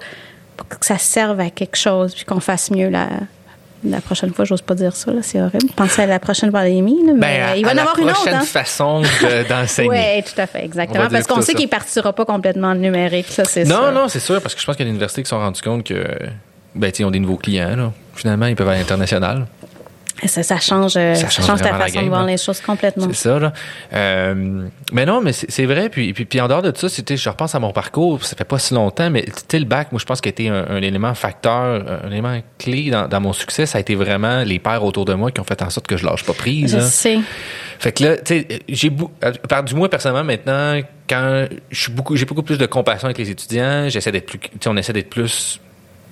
pour, 0.56 0.70
que 0.70 0.86
ça 0.86 0.98
serve 0.98 1.40
à 1.42 1.50
quelque 1.50 1.76
chose 1.76 2.16
puis 2.16 2.24
qu'on 2.24 2.40
fasse 2.40 2.72
mieux 2.72 2.88
la, 2.88 3.10
la 3.84 4.00
prochaine 4.00 4.34
fois, 4.34 4.46
j'ose 4.46 4.62
pas 4.62 4.76
dire 4.76 4.96
ça, 4.96 5.12
c'est 5.22 5.42
horrible. 5.42 5.72
Pensez 5.76 6.04
à 6.04 6.06
la 6.06 6.20
prochaine 6.20 6.52
pandémie, 6.52 7.00
mais 7.06 7.14
ben, 7.14 7.56
il 7.58 7.66
va 7.66 7.74
y 7.74 7.76
en 7.76 7.78
avoir 7.78 7.98
une 8.00 8.06
autre. 8.06 8.14
Prochaine 8.16 8.36
hein? 8.36 8.42
façon 8.42 9.02
d'enseigner. 9.50 9.90
oui, 9.90 10.24
tout 10.24 10.40
à 10.40 10.48
fait, 10.48 10.64
exactement. 10.64 11.08
Parce 11.10 11.28
qu'on 11.28 11.42
sait 11.42 11.54
qu'il 11.54 11.70
partira 11.70 12.14
pas 12.14 12.26
complètement 12.26 12.76
numérique, 12.76 13.28
ça, 13.30 13.44
c'est 13.44 13.66
Non, 13.66 13.92
non, 13.92 14.08
c'est 14.08 14.20
sûr, 14.20 14.42
parce 14.42 14.56
que 14.56 14.62
je 14.62 14.66
pense 14.66 14.76
qu'il 14.76 14.86
y 14.86 14.88
a 14.88 14.92
des 14.92 14.96
universités 14.96 15.24
qui 15.24 15.28
se 15.28 15.36
sont 15.36 15.40
rendues 15.40 15.62
compte 15.62 15.84
que, 15.84 16.06
ben, 16.76 16.92
ils 16.98 17.06
ont 17.06 17.12
des 17.12 17.20
nouveaux 17.20 17.38
clients, 17.38 17.76
là. 17.76 17.92
Finalement, 18.14 18.48
ils 18.48 18.56
peuvent 18.56 18.68
aller 18.68 18.82
international. 18.82 19.46
Ça, 20.26 20.44
ça, 20.44 20.60
change, 20.60 20.94
euh, 20.98 21.16
ça, 21.16 21.30
change, 21.30 21.62
ta 21.62 21.74
façon 21.74 22.02
de 22.02 22.08
voir 22.08 22.26
les 22.26 22.38
choses 22.38 22.60
complètement. 22.62 23.08
C'est 23.10 23.30
ça, 23.30 23.40
là. 23.40 23.54
Euh, 23.94 24.68
mais 24.92 25.06
non, 25.06 25.22
mais 25.22 25.32
c'est 25.34 25.66
vrai. 25.66 25.90
Puis, 25.90 26.14
puis, 26.14 26.26
puis, 26.26 26.42
en 26.42 26.48
dehors 26.48 26.62
de 26.62 26.74
ça, 26.76 26.90
c'était, 26.90 27.18
je 27.18 27.30
repense 27.30 27.56
à 27.56 27.60
mon 27.60 27.72
parcours, 27.72 28.24
ça 28.24 28.36
fait 28.36 28.44
pas 28.44 28.60
si 28.60 28.74
longtemps, 28.74 29.10
mais 29.10 29.26
le 29.54 29.66
bac, 29.66 29.92
moi, 29.92 30.00
je 30.00 30.06
pense 30.06 30.22
qu'il 30.22 30.30
a 30.30 30.32
été 30.32 30.50
un, 30.50 30.82
élément 30.82 31.14
facteur, 31.14 31.84
un 32.04 32.12
élément 32.12 32.40
clé 32.58 32.90
dans, 32.90 33.08
dans, 33.08 33.22
mon 33.22 33.34
succès. 33.34 33.66
Ça 33.66 33.78
a 33.78 33.82
été 33.82 33.96
vraiment 33.96 34.44
les 34.44 34.60
pères 34.60 34.84
autour 34.84 35.06
de 35.06 35.14
moi 35.14 35.32
qui 35.32 35.40
ont 35.42 35.46
fait 35.46 35.62
en 35.62 35.70
sorte 35.70 35.88
que 35.88 35.98
je 35.98 36.06
lâche 36.06 36.24
pas 36.24 36.34
prise. 36.34 36.78
Je 36.78 36.82
sais. 36.82 37.20
Fait 37.80 37.94
que 37.94 38.04
là, 38.04 38.18
tu 38.18 38.40
sais, 38.40 38.48
j'ai, 38.68 38.92
par 39.48 39.64
du 39.64 39.74
moins 39.74 39.88
personnellement, 39.88 40.26
maintenant, 40.26 40.82
quand 41.10 41.48
je 41.72 41.80
suis 41.80 41.92
beaucoup, 41.92 42.16
j'ai 42.16 42.26
beaucoup 42.26 42.44
plus 42.44 42.58
de 42.58 42.66
compassion 42.66 43.06
avec 43.06 43.18
les 43.18 43.30
étudiants, 43.30 43.88
j'essaie 43.90 44.12
d'être 44.12 44.26
plus, 44.26 44.40
tu 44.40 44.50
sais, 44.60 44.70
on 44.70 44.76
essaie 44.76 44.94
d'être 44.94 45.10
plus 45.10 45.60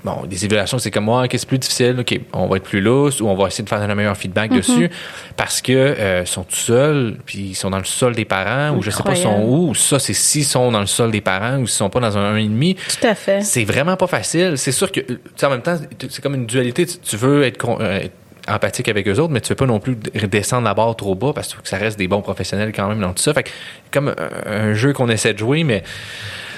bon, 0.04 0.26
des 0.26 0.46
évaluations, 0.46 0.78
c'est 0.80 0.92
comme 0.92 1.06
moi, 1.06 1.28
qu'est-ce 1.28 1.46
plus 1.46 1.58
difficile? 1.58 1.98
OK, 2.00 2.20
on 2.34 2.48
va 2.48 2.58
être 2.58 2.64
plus 2.64 2.82
lousse 2.82 3.22
ou 3.22 3.28
on 3.28 3.36
va 3.36 3.48
essayer 3.48 3.64
de 3.64 3.70
faire 3.70 3.82
un 3.82 3.96
meilleur 3.96 4.16
feedback 4.16 4.52
mhm. 4.52 4.58
dessus 4.58 4.90
parce 5.36 5.62
que 5.62 5.72
euh, 5.74 6.26
sont 6.26 6.44
tout 6.44 6.56
seuls, 6.56 7.18
puis 7.26 7.40
ils 7.40 7.56
sont 7.56 7.70
dans 7.70 7.78
le 7.78 7.86
sol 7.86 8.16
des 8.16 8.26
parents 8.26 8.76
ou 8.76 8.82
je 8.82 8.92
sais 8.92 9.04
pas 9.04 9.16
sont 9.16 9.42
où, 9.42 9.70
ou 9.70 9.76
ça, 9.76 10.00
c'est 10.00 10.14
s'ils 10.14 10.46
sont 10.46 10.72
dans 10.72 10.80
le 10.80 10.86
sol 10.86 11.12
des 11.12 11.22
parents 11.22 11.58
ou 11.58 11.68
s'ils 11.68 11.78
sont 11.78 11.90
pas 11.90 12.00
dans 12.00 12.18
un 12.18 12.38
1,5. 12.38 12.76
Tout 12.76 13.08
à 13.08 13.16
fait. 13.16 13.42
C'est 13.42 13.66
vraiment 13.66 13.98
pas 13.98 14.08
facile. 14.08 14.58
C'est 14.58 14.72
sûr 14.72 14.92
que, 14.92 15.00
tu 15.00 15.18
sais, 15.36 15.46
en 15.46 15.50
même 15.50 15.62
temps, 15.62 15.78
c'est 16.10 16.22
comme 16.22 16.36
une 16.36 16.46
dualité. 16.46 16.86
Tu 16.86 17.18
veux 17.18 17.44
être, 17.44 17.66
euh, 17.82 18.02
empathique 18.48 18.88
avec 18.88 19.08
eux 19.08 19.20
autres, 19.20 19.34
mais 19.34 19.42
tu 19.42 19.50
veux 19.50 19.56
pas 19.56 19.66
non 19.66 19.80
plus 19.80 19.96
descendre 19.96 20.64
la 20.64 20.74
barre 20.74 20.96
trop 20.96 21.16
bas 21.16 21.34
parce 21.34 21.54
que 21.54 21.68
ça 21.68 21.78
reste 21.78 22.00
des 22.00 22.08
bons 22.08 22.22
professionnels 22.22 22.72
quand 22.74 22.88
même 22.88 23.02
dans 23.02 23.12
tout 23.12 23.22
ça. 23.22 23.34
Fait 23.34 23.44
que, 23.44 23.50
comme 23.92 24.16
un 24.46 24.74
jeu 24.74 24.94
qu'on 24.94 25.10
essaie 25.10 25.34
de 25.34 25.40
jouer, 25.40 25.66
mais 25.66 25.84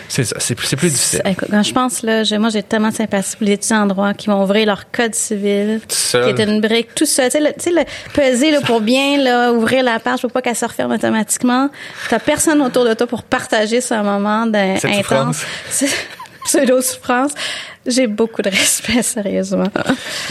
c'est 0.10 0.24
ça, 0.24 0.36
c'est 0.39 0.55
plus, 0.55 0.76
plus 0.76 0.89
difficile. 0.89 1.22
quand 1.24 1.64
je 1.64 1.74
pense, 1.74 2.01
là, 2.01 2.24
moi, 2.39 2.49
j'ai 2.49 2.64
tellement 2.64 2.89
de 2.89 2.95
sympathie 2.95 3.38
pour 3.38 3.45
les 3.45 3.53
étudiants 3.53 3.84
en 3.84 3.86
droit 3.86 4.14
qui 4.14 4.28
vont 4.28 4.43
ouvrir 4.43 4.66
leur 4.66 4.91
code 4.91 5.14
civil, 5.14 5.80
qui 5.88 6.18
est 6.18 6.39
une 6.39 6.62
brique, 6.62 6.95
tout 6.95 7.05
ça. 7.05 7.30
Tu 7.30 7.38
sais, 7.57 7.72
le, 7.72 7.84
peser 8.14 8.51
là, 8.51 8.60
pour 8.62 8.82
bien 8.82 9.18
là, 9.18 9.53
ouvrir 9.53 9.84
la 9.84 9.99
page 9.99 10.22
pour 10.22 10.32
pas 10.32 10.41
qu'elle 10.41 10.55
se 10.55 10.66
referme 10.66 10.91
automatiquement. 10.91 11.70
T'as 12.10 12.20
personne 12.20 12.62
autour 12.62 12.86
de 12.86 12.93
toi 12.95 13.05
pour 13.05 13.24
partager 13.24 13.82
ce 13.82 13.93
moment 13.93 14.47
intense. 14.51 15.45
Pseudo-souffrance. 16.45 17.34
J'ai 17.86 18.07
beaucoup 18.07 18.41
de 18.41 18.49
respect, 18.49 19.03
sérieusement. 19.03 19.72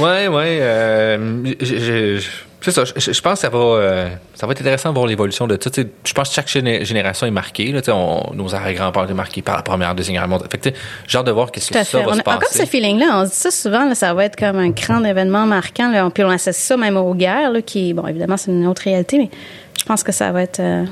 Ouais, 0.01 0.27
ouais. 0.27 0.59
Euh, 0.61 2.19
c'est 2.61 2.73
ça. 2.73 2.85
Je, 2.85 3.21
pense 3.21 3.35
que 3.35 3.39
ça 3.39 3.49
va, 3.51 3.59
euh, 3.59 4.09
ça 4.35 4.47
va 4.47 4.53
être 4.53 4.61
intéressant 4.61 4.89
de 4.89 4.95
voir 4.95 5.07
l'évolution 5.07 5.47
de 5.47 5.57
tout. 5.57 5.71
Je 5.77 6.13
pense 6.13 6.29
que 6.29 6.35
chaque 6.35 6.49
génération 6.49 7.27
est 7.27 7.31
marquée. 7.31 7.71
Là, 7.71 7.81
on, 7.95 8.35
nos 8.35 8.53
arrière-grands-pères 8.55 9.09
sont 9.09 9.15
marqués 9.15 9.43
par 9.43 9.57
la 9.57 9.63
première, 9.63 9.95
deuxième 9.95 10.17
guerre 10.17 10.29
mondiale. 10.29 10.51
Fait 10.51 10.59
que, 10.59 11.17
hâte 11.17 11.27
de 11.27 11.31
voir 11.31 11.53
qu'est-ce 11.53 11.71
que 11.71 11.85
ça 11.85 11.99
va 12.01 12.15
se 12.15 12.23
passer. 12.23 12.37
Encore 12.37 12.51
ce 12.51 12.65
feeling-là, 12.65 13.21
on 13.21 13.25
se 13.27 13.31
dit 13.31 13.37
ça 13.37 13.51
souvent, 13.51 13.85
là, 13.85 13.95
ça 13.95 14.13
va 14.13 14.25
être 14.25 14.37
comme 14.37 14.59
un 14.59 14.71
grand 14.71 15.05
événement 15.05 15.47
marquant. 15.47 15.91
Là, 15.91 16.11
puis 16.11 16.25
on 16.25 16.31
associe 16.31 16.57
ça 16.57 16.77
même 16.77 16.97
aux 16.97 17.15
guerres, 17.15 17.53
là, 17.53 17.63
qui, 17.63 17.95
bon, 17.95 18.07
évidemment, 18.07 18.37
c'est 18.37 18.51
une 18.51 18.67
autre 18.67 18.83
réalité, 18.83 19.19
mais 19.19 19.31
je 19.79 19.85
pense 19.85 20.03
que 20.03 20.13
ça 20.13 20.33
va 20.33 20.43
être. 20.43 20.59
Euh, 20.59 20.85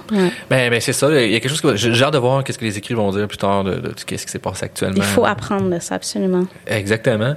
ben, 0.48 0.70
ben, 0.70 0.80
c'est 0.80 0.92
ça. 0.92 1.08
Il 1.10 1.32
y 1.32 1.34
a 1.34 1.40
quelque 1.40 1.50
chose 1.50 1.60
que 1.60 1.74
j'ai 1.74 2.02
hâte 2.02 2.12
de 2.12 2.18
voir 2.18 2.44
qu'est-ce 2.44 2.58
que 2.58 2.64
les 2.64 2.78
écrits 2.78 2.94
vont 2.94 3.10
dire 3.10 3.26
plus 3.26 3.38
tard 3.38 3.64
de, 3.64 3.74
de, 3.74 3.92
qu'est-ce 4.06 4.24
qui 4.24 4.32
s'est 4.32 4.38
passé 4.38 4.66
actuellement. 4.66 4.98
Il 4.98 5.02
faut 5.02 5.26
apprendre 5.26 5.68
de 5.68 5.80
ça, 5.80 5.96
absolument. 5.96 6.44
Exactement. 6.68 7.34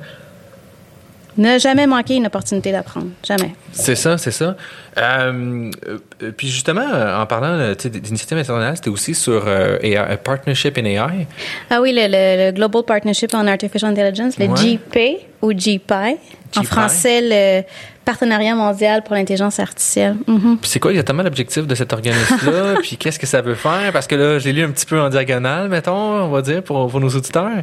Ne 1.39 1.57
jamais 1.57 1.87
manquer 1.87 2.15
une 2.15 2.27
opportunité 2.27 2.73
d'apprendre. 2.73 3.07
Jamais. 3.23 3.53
C'est 3.71 3.95
ça, 3.95 4.17
c'est 4.17 4.31
ça. 4.31 4.57
Euh, 4.97 5.71
euh, 5.87 6.31
puis 6.35 6.49
justement, 6.49 6.83
en 6.83 7.25
parlant 7.25 7.73
d'initiative 7.75 8.37
internationale, 8.37 8.75
c'était 8.75 8.89
aussi 8.89 9.15
sur 9.15 9.45
euh, 9.47 9.77
AI, 9.81 10.17
Partnership 10.21 10.77
in 10.77 10.83
AI. 10.83 11.27
Ah 11.69 11.79
oui, 11.79 11.93
le, 11.95 12.51
Global 12.51 12.83
Partnership 12.83 13.31
on 13.33 13.47
Artificial 13.47 13.89
Intelligence, 13.89 14.37
le 14.37 14.47
GP 14.47 15.21
ou 15.41 15.53
GPI. 15.53 16.17
En 16.57 16.63
français, 16.63 17.21
le 17.23 17.63
Partenariat 18.03 18.55
mondial 18.55 19.03
pour 19.03 19.15
l'intelligence 19.15 19.59
artificielle. 19.61 20.17
Mm-hmm. 20.27 20.57
Puis 20.57 20.69
c'est 20.69 20.79
quoi 20.79 20.91
exactement 20.91 21.23
l'objectif 21.23 21.65
de 21.65 21.75
cet 21.75 21.93
organisme-là? 21.93 22.73
puis 22.81 22.97
qu'est-ce 22.97 23.19
que 23.19 23.27
ça 23.27 23.39
veut 23.39 23.55
faire? 23.55 23.93
Parce 23.93 24.07
que 24.07 24.15
là, 24.15 24.39
j'ai 24.39 24.51
lu 24.51 24.61
un 24.61 24.71
petit 24.71 24.85
peu 24.85 24.99
en 24.99 25.07
diagonale, 25.07 25.69
mettons, 25.69 26.23
on 26.23 26.29
va 26.29 26.41
dire, 26.41 26.63
pour, 26.63 26.89
pour 26.89 26.99
nos 26.99 27.09
auditeurs. 27.09 27.61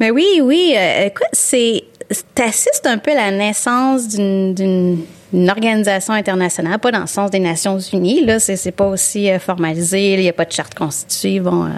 Mais 0.00 0.10
oui, 0.10 0.40
oui. 0.40 0.74
écoute, 1.04 1.26
c'est 1.32 1.84
t'assistes 2.34 2.86
un 2.86 2.98
peu 2.98 3.12
à 3.12 3.14
la 3.14 3.30
naissance 3.30 4.08
d'une 4.08 5.04
organisation 5.50 6.14
internationale, 6.14 6.78
pas 6.78 6.90
dans 6.90 7.00
le 7.00 7.06
sens 7.06 7.30
des 7.30 7.38
Nations 7.38 7.78
Unies, 7.78 8.24
là, 8.24 8.38
c'est 8.38 8.72
pas 8.72 8.86
aussi 8.86 9.30
euh, 9.30 9.38
formalisé, 9.38 10.14
il 10.14 10.20
n'y 10.20 10.28
a 10.28 10.32
pas 10.32 10.46
de 10.46 10.52
charte 10.52 10.74
constitutive, 10.74 11.42
bon, 11.42 11.66
euh, 11.66 11.68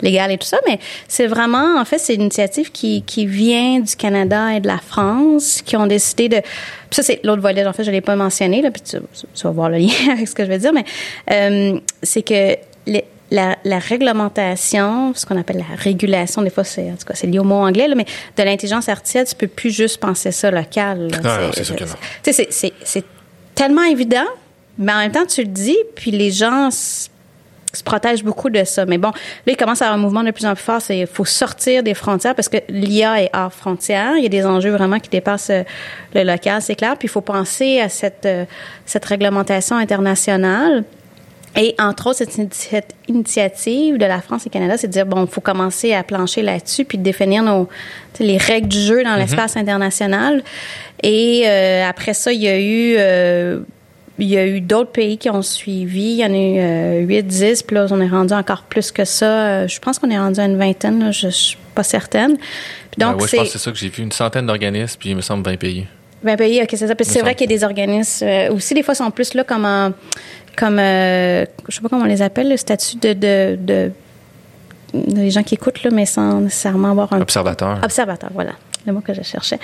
légale 0.00 0.32
et 0.32 0.38
tout 0.38 0.46
ça, 0.46 0.58
mais 0.68 0.78
c'est 1.08 1.26
vraiment, 1.26 1.80
en 1.80 1.84
fait, 1.84 1.98
c'est 1.98 2.14
une 2.14 2.22
initiative 2.22 2.70
qui, 2.70 3.02
qui 3.02 3.26
vient 3.26 3.80
du 3.80 3.96
Canada 3.96 4.54
et 4.54 4.60
de 4.60 4.68
la 4.68 4.78
France, 4.78 5.60
qui 5.62 5.76
ont 5.76 5.88
décidé 5.88 6.28
de, 6.28 6.40
ça 6.92 7.02
c'est 7.02 7.20
l'autre 7.24 7.42
volet, 7.42 7.66
en 7.66 7.72
fait, 7.72 7.82
je 7.82 7.90
l'ai 7.90 8.00
pas 8.00 8.14
mentionné, 8.14 8.62
là, 8.62 8.70
puis 8.70 8.82
tu, 8.82 8.96
vas 9.42 9.50
voir 9.50 9.70
le 9.70 9.78
lien 9.78 9.94
avec 10.12 10.28
ce 10.28 10.34
que 10.34 10.44
je 10.44 10.50
veux 10.50 10.58
dire, 10.58 10.72
mais 10.72 10.84
euh, 11.32 11.80
c'est 12.02 12.22
que 12.22 12.56
les, 12.86 13.04
la, 13.30 13.56
la, 13.64 13.78
réglementation, 13.78 15.12
ce 15.14 15.26
qu'on 15.26 15.38
appelle 15.38 15.58
la 15.58 15.76
régulation, 15.76 16.42
des 16.42 16.50
fois 16.50 16.64
c'est 16.64 16.90
en 16.90 16.96
tout 16.96 17.06
cas 17.06 17.14
c'est 17.14 17.26
lié 17.26 17.38
au 17.38 17.44
mot 17.44 17.56
anglais, 17.56 17.88
là, 17.88 17.94
mais 17.94 18.06
de 18.36 18.42
l'intelligence 18.42 18.88
artificielle, 18.88 19.26
tu 19.26 19.34
peux 19.34 19.46
plus 19.46 19.70
juste 19.70 20.00
penser 20.00 20.32
ça 20.32 20.50
local. 20.50 21.10
c'est 22.22 23.04
tellement 23.54 23.84
évident, 23.84 24.26
mais 24.78 24.92
en 24.92 24.98
même 24.98 25.12
temps 25.12 25.26
tu 25.26 25.42
le 25.42 25.48
dis, 25.48 25.76
puis 25.94 26.10
les 26.10 26.30
gens 26.30 26.70
se, 26.70 27.08
protègent 27.84 28.24
beaucoup 28.24 28.50
de 28.50 28.64
ça. 28.64 28.86
Mais 28.86 28.98
bon, 28.98 29.08
là 29.08 29.52
il 29.52 29.56
commence 29.56 29.82
à 29.82 29.86
avoir 29.86 29.98
un 29.98 30.02
mouvement 30.02 30.24
de 30.24 30.30
plus 30.30 30.46
en 30.46 30.54
plus 30.54 30.64
fort, 30.64 30.80
c'est 30.80 31.00
il 31.00 31.06
faut 31.06 31.26
sortir 31.26 31.82
des 31.82 31.94
frontières 31.94 32.34
parce 32.34 32.48
que 32.48 32.58
l'IA 32.68 33.22
est 33.22 33.30
hors 33.34 33.52
frontières. 33.52 34.16
Il 34.16 34.22
y 34.22 34.26
a 34.26 34.30
des 34.30 34.46
enjeux 34.46 34.70
vraiment 34.70 34.98
qui 34.98 35.10
dépassent 35.10 35.50
euh, 35.50 35.62
le 36.14 36.24
local, 36.24 36.62
c'est 36.62 36.74
clair. 36.74 36.96
Puis 36.96 37.06
il 37.06 37.10
faut 37.10 37.20
penser 37.20 37.80
à 37.80 37.88
cette 37.88 38.24
euh, 38.24 38.46
cette 38.86 39.04
réglementation 39.04 39.76
internationale. 39.76 40.84
Et 41.58 41.74
entre 41.78 42.10
autres, 42.10 42.22
cette, 42.52 42.94
initiative 43.08 43.98
de 43.98 44.06
la 44.06 44.20
France 44.20 44.46
et 44.46 44.50
Canada, 44.50 44.76
c'est 44.76 44.86
de 44.86 44.92
dire, 44.92 45.06
bon, 45.06 45.24
il 45.24 45.28
faut 45.28 45.40
commencer 45.40 45.92
à 45.92 46.04
plancher 46.04 46.42
là-dessus, 46.42 46.84
puis 46.84 46.98
de 46.98 47.02
définir 47.02 47.42
nos, 47.42 47.68
les 48.20 48.36
règles 48.36 48.68
du 48.68 48.80
jeu 48.80 49.02
dans 49.02 49.14
mhm. 49.14 49.18
l'espace 49.18 49.56
international. 49.56 50.42
Et 51.02 51.42
euh, 51.46 51.88
après 51.88 52.14
ça, 52.14 52.32
il 52.32 52.40
y 52.40 52.48
a 52.48 52.58
eu... 52.58 52.94
Euh, 52.98 53.60
il 54.20 54.26
y 54.26 54.36
a 54.36 54.46
eu 54.46 54.60
d'autres 54.60 54.90
pays 54.90 55.16
qui 55.16 55.30
ont 55.30 55.42
suivi. 55.42 56.02
Il 56.02 56.16
y 56.16 56.24
en 56.24 56.32
a 56.32 57.00
eu 57.00 57.04
euh, 57.04 57.06
8, 57.06 57.22
10, 57.26 57.62
puis 57.62 57.76
là, 57.76 57.86
on 57.90 58.00
est 58.00 58.08
rendu 58.08 58.34
encore 58.34 58.62
plus 58.62 58.90
que 58.90 59.04
ça. 59.04 59.26
Euh, 59.26 59.68
je 59.68 59.78
pense 59.78 59.98
qu'on 59.98 60.10
est 60.10 60.18
rendu 60.18 60.40
à 60.40 60.44
une 60.44 60.58
vingtaine, 60.58 60.98
là, 60.98 61.12
je, 61.12 61.28
suis 61.28 61.56
pas 61.74 61.84
certaine. 61.84 62.36
Puis 62.36 62.98
donc, 62.98 63.20
ouais, 63.20 63.28
je 63.28 63.36
pense 63.36 63.46
que 63.46 63.52
c'est 63.52 63.58
ça 63.58 63.70
que 63.70 63.78
j'ai 63.78 63.88
vu, 63.88 64.02
une 64.02 64.12
centaine 64.12 64.46
d'organismes, 64.46 64.96
puis 64.98 65.10
il 65.10 65.16
me 65.16 65.20
semble 65.20 65.48
20 65.48 65.56
pays. 65.56 65.86
20 66.22 66.36
pays, 66.36 66.62
ok, 66.62 66.68
c'est 66.70 66.86
ça. 66.86 66.94
c'est 67.00 67.20
vrai 67.20 67.34
qu'il 67.34 67.50
y 67.50 67.54
a 67.54 67.56
des 67.56 67.64
organismes 67.64 68.26
aussi, 68.50 68.74
des 68.74 68.82
fois, 68.82 68.94
sont 68.94 69.10
plus 69.10 69.34
là 69.34 69.44
comme 69.44 69.64
en 69.64 69.92
comme, 70.58 70.78
euh, 70.80 71.44
je 71.68 71.74
sais 71.76 71.80
pas 71.80 71.88
comment 71.88 72.02
on 72.02 72.08
les 72.08 72.20
appelle, 72.20 72.48
le 72.48 72.56
statut 72.56 72.96
de, 72.96 73.12
de, 73.12 73.56
de, 73.60 73.92
des 74.92 75.30
gens 75.30 75.44
qui 75.44 75.54
écoutent, 75.54 75.84
là, 75.84 75.90
mais 75.92 76.04
sans 76.04 76.40
nécessairement 76.40 76.90
avoir 76.90 77.12
un... 77.12 77.20
Observateur. 77.20 77.78
Observateur, 77.84 78.30
voilà 78.34 78.52
le 78.86 78.92
mot 78.92 79.00
que 79.00 79.12
je 79.12 79.22
cherchais. 79.22 79.58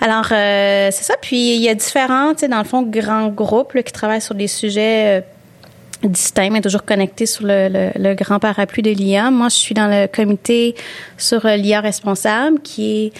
Alors, 0.00 0.26
euh, 0.32 0.90
c'est 0.92 1.04
ça. 1.04 1.14
Puis, 1.20 1.56
il 1.56 1.62
y 1.62 1.68
a 1.68 1.74
différents, 1.74 2.34
tu 2.34 2.40
sais, 2.40 2.48
dans 2.48 2.58
le 2.58 2.64
fond, 2.64 2.82
grands 2.82 3.28
groupes 3.28 3.80
qui 3.82 3.92
travaillent 3.92 4.20
sur 4.20 4.34
des 4.34 4.48
sujets 4.48 5.20
euh, 5.20 6.08
distincts, 6.08 6.50
mais 6.50 6.60
toujours 6.60 6.84
connectés 6.84 7.26
sur 7.26 7.46
le, 7.46 7.90
le, 7.96 8.14
grand 8.14 8.38
parapluie 8.38 8.82
de 8.82 8.90
l'IA. 8.90 9.30
Moi, 9.30 9.48
je 9.48 9.56
suis 9.56 9.74
dans 9.74 9.88
le 9.88 10.06
comité 10.06 10.74
sur 11.16 11.46
euh, 11.46 11.56
l'IA 11.56 11.80
responsable, 11.80 12.60
qui 12.60 13.06
est 13.06 13.12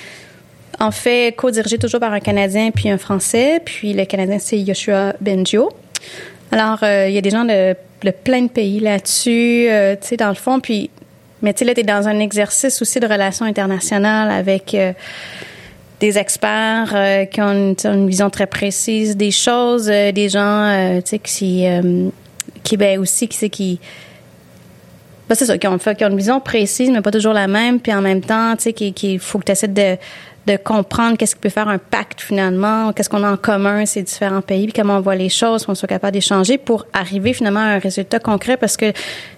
en 0.80 0.90
fait 0.90 1.34
co-dirigé 1.36 1.78
toujours 1.78 2.00
par 2.00 2.12
un 2.12 2.20
Canadien 2.20 2.70
puis 2.70 2.88
un 2.88 2.98
Français. 2.98 3.60
Puis, 3.64 3.92
le 3.92 4.04
Canadien, 4.06 4.38
c'est 4.38 4.58
Yoshua 4.58 5.14
Benjo. 5.20 5.70
Alors, 6.50 6.78
euh, 6.82 7.06
il 7.08 7.14
y 7.14 7.18
a 7.18 7.20
des 7.20 7.30
gens 7.30 7.44
de, 7.44 7.76
plein 8.24 8.42
de 8.42 8.48
pays 8.48 8.80
là-dessus, 8.80 9.66
euh, 9.68 9.94
tu 10.00 10.08
sais, 10.08 10.16
dans 10.16 10.30
le 10.30 10.34
fond. 10.34 10.58
Puis, 10.58 10.90
mais 11.42 11.52
tu 11.52 11.60
sais, 11.60 11.64
là, 11.66 11.74
tu 11.74 11.80
es 11.80 11.84
dans 11.84 12.08
un 12.08 12.18
exercice 12.18 12.82
aussi 12.82 12.98
de 12.98 13.06
relations 13.06 13.44
internationales 13.44 14.30
avec 14.30 14.74
euh, 14.74 14.92
des 16.00 16.18
experts 16.18 17.28
qui 17.30 17.42
ont 17.42 17.74
une, 17.84 18.08
vision 18.08 18.30
très 18.30 18.46
précise 18.46 19.18
des 19.18 19.30
choses, 19.30 19.86
des 19.86 20.28
gens, 20.30 21.00
tu 21.04 21.10
sais, 21.10 21.18
qui, 21.18 21.66
qui 22.62 22.76
ben 22.78 22.98
aussi, 22.98 23.28
qui, 23.28 23.50
qui 23.50 23.78
Ben, 25.28 25.34
c'est 25.34 25.44
ça, 25.44 25.58
qui 25.58 25.66
ont, 25.66 25.76
qui 25.76 26.04
ont 26.04 26.08
une 26.08 26.16
vision 26.16 26.40
précise, 26.40 26.90
mais 26.90 27.02
pas 27.02 27.10
toujours 27.10 27.34
la 27.34 27.48
même. 27.48 27.80
Puis 27.80 27.92
en 27.92 28.00
même 28.00 28.22
temps, 28.22 28.56
tu 28.56 28.62
sais, 28.62 28.72
qu'il 28.72 29.18
faut 29.18 29.38
que 29.38 29.44
tu 29.44 29.52
essaies 29.52 29.68
de, 29.68 29.98
de 30.52 30.56
comprendre 30.56 31.16
qu'est-ce 31.16 31.34
qui 31.34 31.40
peut 31.40 31.48
faire 31.48 31.68
un 31.68 31.78
pacte 31.78 32.20
finalement, 32.20 32.92
qu'est-ce 32.92 33.08
qu'on 33.08 33.24
a 33.24 33.32
en 33.32 33.36
commun 33.36 33.86
ces 33.86 34.02
différents 34.02 34.42
pays, 34.42 34.64
puis 34.64 34.74
comment 34.74 34.98
on 34.98 35.00
voit 35.00 35.16
les 35.16 35.28
choses, 35.28 35.64
qu'on 35.64 35.74
soit 35.74 35.88
capable 35.88 36.12
d'échanger 36.12 36.58
pour 36.58 36.86
arriver 36.92 37.32
finalement 37.32 37.60
à 37.60 37.74
un 37.74 37.78
résultat 37.78 38.18
concret. 38.18 38.56
Parce 38.56 38.76
que 38.76 38.92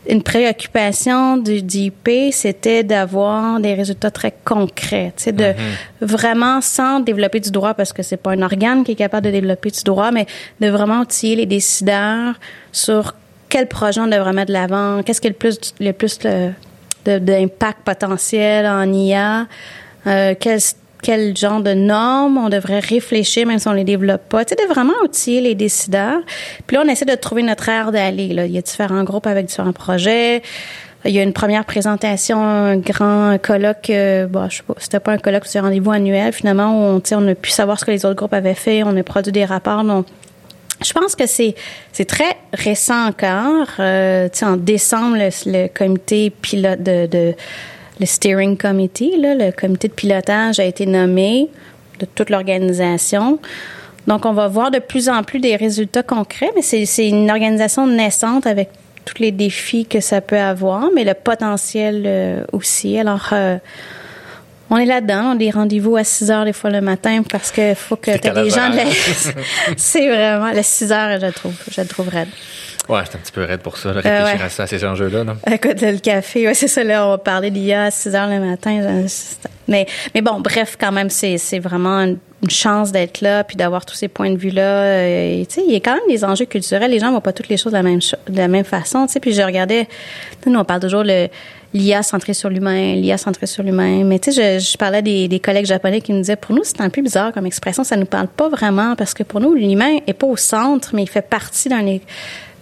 une 0.09 0.23
préoccupation 0.23 1.37
du 1.37 1.63
DIP, 1.63 2.11
c'était 2.33 2.83
d'avoir 2.83 3.61
des 3.61 3.75
résultats 3.75 4.11
très 4.11 4.35
concrets, 4.45 5.13
tu 5.17 5.25
sais, 5.25 5.33
de 5.33 5.53
Mm-hmm. 5.53 6.07
vraiment 6.07 6.61
sans 6.61 7.01
développer 7.01 7.41
du 7.41 7.51
droit, 7.51 7.75
parce 7.75 7.93
que 7.93 8.03
c'est 8.03 8.17
pas 8.17 8.33
un 8.33 8.43
organe 8.43 8.85
qui 8.85 8.93
est 8.93 8.97
capable 8.97 9.27
de 9.27 9.31
développer 9.31 9.71
du 9.71 9.83
droit, 9.83 10.11
mais 10.11 10.27
de 10.61 10.69
vraiment 10.69 11.01
outiller 11.01 11.37
les 11.37 11.47
décideurs 11.47 12.35
sur 12.73 13.15
quel 13.49 13.69
projet 13.69 14.01
on 14.01 14.07
devrait 14.07 14.33
mettre 14.33 14.49
de 14.49 14.53
l'avant, 14.53 15.03
qu'est-ce 15.03 15.21
qui 15.21 15.29
est 15.29 15.31
le 15.31 15.37
plus 15.37 15.75
le 15.79 15.93
plus 15.93 16.19
d'impact 17.05 17.81
potentiel 17.85 18.67
en 18.67 18.91
IA, 18.93 19.47
euh, 20.07 20.35
quel 21.03 21.37
genre 21.37 21.61
de 21.61 21.75
normes 21.75 22.39
on 22.39 22.49
devrait 22.49 22.79
réfléchir 22.79 23.47
même 23.47 23.59
si 23.59 23.69
on 23.69 23.73
les 23.73 23.85
développe 23.85 24.29
pas, 24.29 24.45
tu 24.45 24.55
sais, 24.57 24.67
de 24.67 24.73
vraiment 24.73 24.95
outiller 25.05 25.41
les 25.41 25.55
décideurs. 25.55 26.21
Puis 26.67 26.77
là, 26.77 26.85
on 26.87 26.89
essaie 26.89 27.05
de 27.05 27.15
trouver 27.15 27.43
notre 27.43 27.69
aire 27.69 27.93
d'aller. 27.93 28.27
Il 28.27 28.53
y 28.53 28.59
a 28.59 28.63
différents 28.63 29.05
groupes 29.05 29.27
avec 29.27 29.47
différents 29.47 29.73
projets. 29.73 30.43
Il 31.05 31.11
y 31.11 31.19
a 31.19 31.23
une 31.25 31.33
première 31.33 31.65
présentation, 31.65 32.41
un 32.41 32.77
grand 32.77 33.37
colloque, 33.43 33.91
euh, 33.91 34.29
bon, 34.29 34.49
je 34.49 34.59
sais 34.59 34.63
pas, 34.63 34.75
c'était 34.79 35.01
pas 35.01 35.11
un 35.11 35.19
colloque, 35.19 35.47
c'était 35.47 35.59
un 35.59 35.63
rendez-vous 35.63 35.91
annuel 35.91 36.33
finalement 36.33 36.79
où 36.79 37.01
on, 37.01 37.03
on 37.17 37.29
a 37.29 37.35
pu 37.35 37.51
savoir 37.51 37.81
ce 37.81 37.85
que 37.85 37.91
les 37.91 38.07
autres 38.07 38.15
groupes 38.15 38.33
avaient 38.33 38.55
fait, 38.55 38.85
on 38.85 38.97
a 38.97 39.03
produit 39.03 39.33
des 39.33 39.45
rapports, 39.45 39.83
donc 39.83 40.07
je 40.85 40.93
pense 40.93 41.17
que 41.17 41.27
c'est 41.27 41.55
c'est 41.93 42.05
très 42.05 42.37
récent 42.53 43.07
encore. 43.09 43.69
Euh, 43.79 44.29
en 44.43 44.57
décembre, 44.57 45.17
le, 45.17 45.31
le 45.47 45.69
comité 45.69 46.31
pilote 46.31 46.83
de, 46.83 47.07
de 47.07 47.35
le 48.03 48.07
steering 48.07 48.57
committee, 48.57 49.17
là, 49.17 49.37
le 49.37 49.53
comité 49.53 49.87
de 49.87 49.93
pilotage 49.93 50.59
a 50.59 50.65
été 50.65 50.87
nommé 50.87 51.49
de 52.01 52.07
toute 52.07 52.31
l'organisation. 52.31 53.39
Donc, 54.09 54.27
on 54.27 54.33
va 54.33 54.49
voir 54.49 54.73
de 54.73 54.81
plus 54.81 55.09
en 55.09 55.23
plus 55.23 55.39
des 55.39 55.55
résultats 55.55 56.03
concrets, 56.03 56.51
mais 56.57 56.63
c'est 56.63 57.09
une 57.09 57.31
organisation 57.31 57.87
naissante 57.87 58.49
avec 58.49 58.71
tous 59.05 59.21
les 59.21 59.31
défis 59.31 59.87
que 59.87 60.01
ça 60.01 60.21
peut 60.21 60.39
avoir, 60.39 60.89
mais 60.95 61.05
le 61.05 61.15
potentiel 61.15 62.03
euh, 62.05 62.45
aussi. 62.53 62.99
Alors, 62.99 63.29
euh, 63.33 63.59
on 64.71 64.79
est 64.79 64.87
là-dedans, 64.87 65.23
on 65.27 65.33
a 65.33 65.37
des 65.37 65.51
rendez-vous 65.51 65.97
à 65.97 66.03
6 66.03 66.31
heures 66.33 66.45
des 66.45 66.53
fois 66.53 66.71
le 66.71 66.81
matin 66.81 67.23
parce 67.31 67.53
que 67.53 67.75
faut 67.75 67.97
que 67.97 68.11
tu 68.11 68.31
des 68.31 68.51
gens 68.51 68.71
de 68.71 68.77
la... 68.77 68.85
C'est 69.77 70.09
vraiment, 70.09 70.53
le 70.53 70.63
6 70.63 70.91
heures, 70.91 71.21
je 71.21 71.27
trouve, 71.27 71.55
je 71.71 71.83
trouve 71.83 72.09
raide. 72.09 72.29
Ouais, 72.89 73.01
j'étais 73.05 73.17
un 73.17 73.21
petit 73.21 73.33
peu 73.33 73.45
raide 73.45 73.61
pour 73.61 73.77
ça, 73.79 73.91
là, 73.93 74.01
réfléchir 74.01 74.39
ouais. 74.41 74.45
à 74.45 74.49
ça, 74.49 74.63
à 74.65 74.67
ces 74.67 74.85
enjeux-là. 74.85 75.25
là. 75.25 75.37
Écoute, 75.53 75.81
le 75.81 75.99
café, 75.99 76.47
ouais, 76.49 76.55
c'est 76.55 76.69
ça, 76.69 76.83
là, 76.83 77.07
on 77.07 77.11
va 77.11 77.19
parler 77.19 77.51
d'IA 77.51 77.85
à 77.85 77.91
6 77.91 78.15
heures 78.15 78.29
le 78.29 78.41
matin. 78.41 78.81
là, 78.81 79.07
c'est- 79.07 79.39
Mais, 79.69 79.87
mais 80.15 80.21
bon, 80.21 80.41
bref, 80.41 80.77
quand 80.81 80.91
même, 80.93 81.09
c'est, 81.11 81.39
c'est 81.39 81.59
vraiment 81.61 81.99
une 82.01 82.19
une 82.45 82.51
chance 82.51 82.91
d'être 82.91 83.21
là, 83.21 83.45
puis 83.45 83.57
d'avoir 83.57 83.87
tous 83.87 83.95
ces 83.95 84.09
points 84.09 84.29
de 84.33 84.37
vue-là. 84.37 84.63
Euh, 84.63 85.45
tu 85.45 85.55
sais, 85.55 85.63
il 85.65 85.73
y 85.73 85.77
a 85.77 85.79
quand 85.79 85.93
même 85.95 86.09
des 86.09 86.25
enjeux 86.25 86.45
culturels. 86.45 86.91
Les 86.91 86.99
gens 86.99 87.13
voient 87.13 87.21
pas 87.21 87.33
toutes 87.33 87.47
les 87.49 87.57
choses 87.57 87.71
de 87.71 87.77
la 87.77 87.85
même, 87.85 88.01
de 88.01 88.37
la 88.37 88.49
même 88.49 88.65
façon, 88.65 89.07
tu 89.07 89.13
sais. 89.13 89.21
Puis 89.21 89.33
je 89.33 89.43
regardais, 89.43 89.87
nous, 90.45 90.59
on 90.59 90.65
parle 90.65 90.81
toujours 90.81 91.05
le 91.05 91.29
l'IA 91.73 92.03
centré 92.03 92.35
sur 92.35 92.51
l'humain, 92.51 92.97
l'IA 92.97 93.17
centré 93.17 93.47
sur 93.47 93.63
l'humain. 93.63 94.03
Mais 94.03 94.19
tu 94.19 94.33
sais, 94.33 94.59
je, 94.59 94.65
je 94.73 94.77
parlais 94.77 95.03
des, 95.03 95.29
des 95.29 95.39
collègues 95.39 95.67
japonais 95.67 96.01
qui 96.01 96.11
nous 96.13 96.19
disaient, 96.19 96.35
pour 96.35 96.53
nous, 96.57 96.65
c'est 96.65 96.81
un 96.81 96.91
peu 96.91 97.01
bizarre 97.01 97.33
comme 97.33 97.47
expression, 97.47 97.85
ça 97.85 97.95
nous 97.97 98.07
parle 98.07 98.27
pas 98.27 98.49
vraiment, 98.49 98.97
parce 98.97 99.15
que 99.15 99.23
pour 99.23 99.39
nous, 99.39 99.55
l'humain 99.55 99.99
est 100.09 100.13
pas 100.13 100.27
au 100.27 100.37
centre, 100.37 100.91
mais 100.95 101.05
il 101.05 101.09
fait 101.09 101.23
partie 101.23 101.69
d'un 101.69 101.87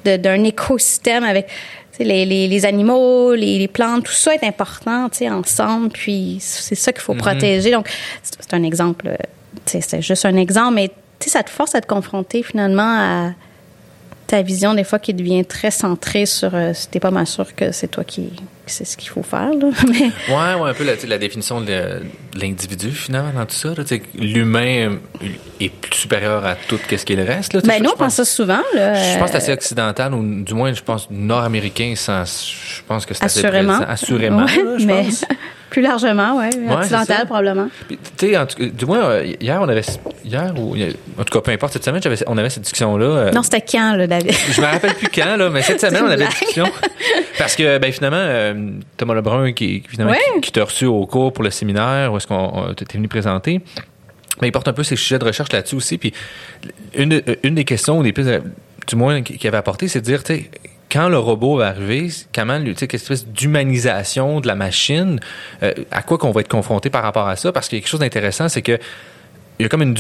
d'un 0.04 0.44
écosystème 0.44 1.24
avec 1.24 1.48
les, 1.98 2.24
les, 2.24 2.48
les 2.48 2.66
animaux, 2.66 3.34
les, 3.34 3.58
les 3.58 3.68
plantes, 3.68 4.04
tout 4.04 4.12
ça 4.12 4.34
est 4.34 4.44
important, 4.44 5.08
tu 5.08 5.18
sais, 5.18 5.30
ensemble. 5.30 5.90
Puis 5.90 6.38
c'est 6.40 6.74
ça 6.74 6.92
qu'il 6.92 7.02
faut 7.02 7.14
protéger. 7.14 7.70
Donc 7.70 7.88
c'est 8.22 8.54
un 8.54 8.62
exemple, 8.62 9.08
euh, 9.08 9.16
c'est 9.66 10.02
juste 10.02 10.24
un 10.24 10.36
exemple, 10.36 10.74
mais 10.74 10.88
tu 10.88 10.94
sais, 11.24 11.30
ça 11.30 11.42
te 11.42 11.50
force 11.50 11.74
à 11.74 11.80
te 11.80 11.86
confronter 11.86 12.42
finalement 12.42 12.82
à 12.82 13.30
ta 14.26 14.42
vision 14.42 14.74
des 14.74 14.84
fois 14.84 14.98
qui 14.98 15.12
devient 15.12 15.44
très 15.44 15.70
centrée 15.70 16.24
sur. 16.26 16.54
Euh, 16.54 16.72
t'es 16.90 17.00
pas 17.00 17.10
mal 17.10 17.26
sûr 17.26 17.54
que 17.54 17.72
c'est 17.72 17.88
toi 17.88 18.04
qui, 18.04 18.30
sais 18.70 18.84
ce 18.84 18.96
qu'il 18.96 19.10
faut 19.10 19.22
faire, 19.22 19.50
là. 19.50 19.68
Mais 19.88 20.10
Ouais, 20.34 20.60
ouais, 20.60 20.70
un 20.70 20.74
peu 20.74 20.84
la, 20.84 20.92
la 21.06 21.18
définition 21.18 21.60
de, 21.60 22.02
l'individu, 22.34 22.90
finalement, 22.90 23.32
dans 23.38 23.46
tout 23.46 23.54
ça. 23.54 23.70
L'humain 24.14 24.98
est 25.60 25.68
plus 25.68 25.94
supérieur 25.98 26.44
à 26.44 26.54
tout 26.54 26.78
ce 26.90 27.04
qui 27.04 27.12
est 27.12 27.16
le 27.16 27.24
reste. 27.24 27.52
Là, 27.52 27.60
ben 27.64 27.82
nous 27.82 27.90
on 27.90 27.96
pense 27.96 28.14
ça 28.14 28.24
souvent, 28.24 28.60
là. 28.74 28.94
Je 28.94 29.18
pense 29.18 29.26
que 29.26 29.32
c'est 29.32 29.36
assez 29.38 29.50
euh, 29.50 29.54
occidental, 29.54 30.14
ou 30.14 30.42
du 30.44 30.54
moins, 30.54 30.72
je 30.72 30.82
pense 30.82 31.08
nord-américain, 31.10 31.94
sans- 31.96 32.24
je 32.24 32.82
pense 32.86 33.04
que 33.06 33.14
c'est 33.14 33.24
assez 33.24 33.40
Assurément. 33.40 33.76
présent. 33.76 33.90
Assurément, 33.90 34.44
Ouais, 34.44 34.62
là, 34.62 34.78
je 34.78 34.86
mais 34.86 35.02
pense. 35.04 35.24
Plus 35.70 35.82
largement, 35.82 36.36
ouais, 36.38 36.50
c'est 36.52 36.70
occidental 36.72 37.26
probablement. 37.26 37.68
Tu 37.88 37.96
sais, 38.18 38.36
en 38.36 38.44
tout 38.46 38.56
cas, 38.58 38.64
du 38.66 38.84
moins, 38.86 39.02
euh, 39.04 39.32
hier, 39.40 39.58
on 39.62 39.68
avait, 39.68 39.82
hier, 40.24 40.52
ou, 40.58 40.74
en 40.76 41.24
tout 41.24 41.32
cas, 41.32 41.40
peu 41.40 41.50
importe, 41.52 41.72
cette 41.74 41.84
semaine, 41.84 42.02
on 42.26 42.36
avait 42.36 42.50
cette 42.50 42.64
discussion-là. 42.64 43.06
euh, 43.06 43.30
Non, 43.30 43.42
c'était 43.42 43.60
quand, 43.62 43.94
là, 43.96 44.06
David? 44.06 44.32
je 44.32 44.60
me 44.60 44.66
rappelle 44.66 44.94
plus 44.94 45.08
quand, 45.08 45.36
là, 45.36 45.48
mais 45.50 45.62
cette 45.62 45.80
semaine, 45.84 46.02
on 46.04 46.10
avait 46.10 46.24
une 46.24 46.30
discussion. 46.30 46.66
Parce 47.38 47.54
que, 47.56 47.78
ben, 47.78 47.92
finalement, 47.92 48.16
euh, 48.20 48.70
Thomas 48.96 49.14
Lebrun, 49.14 49.52
qui, 49.52 49.82
finalement, 49.88 50.12
Ouais. 50.12 50.18
qui, 50.36 50.40
qui 50.42 50.52
t'a 50.52 50.64
reçu 50.64 50.86
au 50.86 51.06
cours 51.06 51.32
pour 51.32 51.44
le 51.44 51.50
séminaire, 51.50 52.12
où 52.12 52.16
est-ce 52.16 52.26
qu'on 52.26 52.74
t'es 52.74 52.84
venu 52.96 53.08
présenter, 53.08 53.60
mais 54.42 54.48
il 54.48 54.52
porte 54.52 54.68
un 54.68 54.72
peu 54.72 54.82
ses 54.82 54.96
sujets 54.96 55.18
de 55.18 55.24
recherche 55.24 55.52
là-dessus 55.52 55.76
aussi. 55.76 55.98
Puis, 55.98 56.12
une, 56.94 57.22
une 57.42 57.54
des 57.54 57.64
questions, 57.64 58.02
des 58.02 58.12
plus, 58.12 58.26
du 58.86 58.96
moins, 58.96 59.22
qu'il 59.22 59.46
avait 59.46 59.56
apporté, 59.58 59.86
c'est 59.88 60.00
de 60.00 60.04
dire, 60.04 60.22
tu 60.24 60.34
sais, 60.34 60.50
quand 60.90 61.08
le 61.08 61.18
robot 61.18 61.58
va 61.58 61.68
arriver, 61.68 62.08
comment, 62.34 62.62
tu 62.62 62.74
sais, 62.76 62.86
quelle 62.86 63.00
espèce 63.00 63.26
d'humanisation 63.26 64.40
de 64.40 64.46
la 64.46 64.54
machine, 64.54 65.20
euh, 65.62 65.72
à 65.90 66.02
quoi 66.02 66.18
qu'on 66.18 66.30
va 66.30 66.40
être 66.40 66.48
confronté 66.48 66.90
par 66.90 67.02
rapport 67.02 67.28
à 67.28 67.36
ça? 67.36 67.52
Parce 67.52 67.68
qu'il 67.68 67.78
y 67.78 67.80
a 67.80 67.82
quelque 67.82 67.90
chose 67.90 68.00
d'intéressant, 68.00 68.48
c'est 68.48 68.62
que 68.62 68.78
il 69.58 69.64
y 69.64 69.66
a 69.66 69.68
comme 69.68 69.82
une 69.82 69.94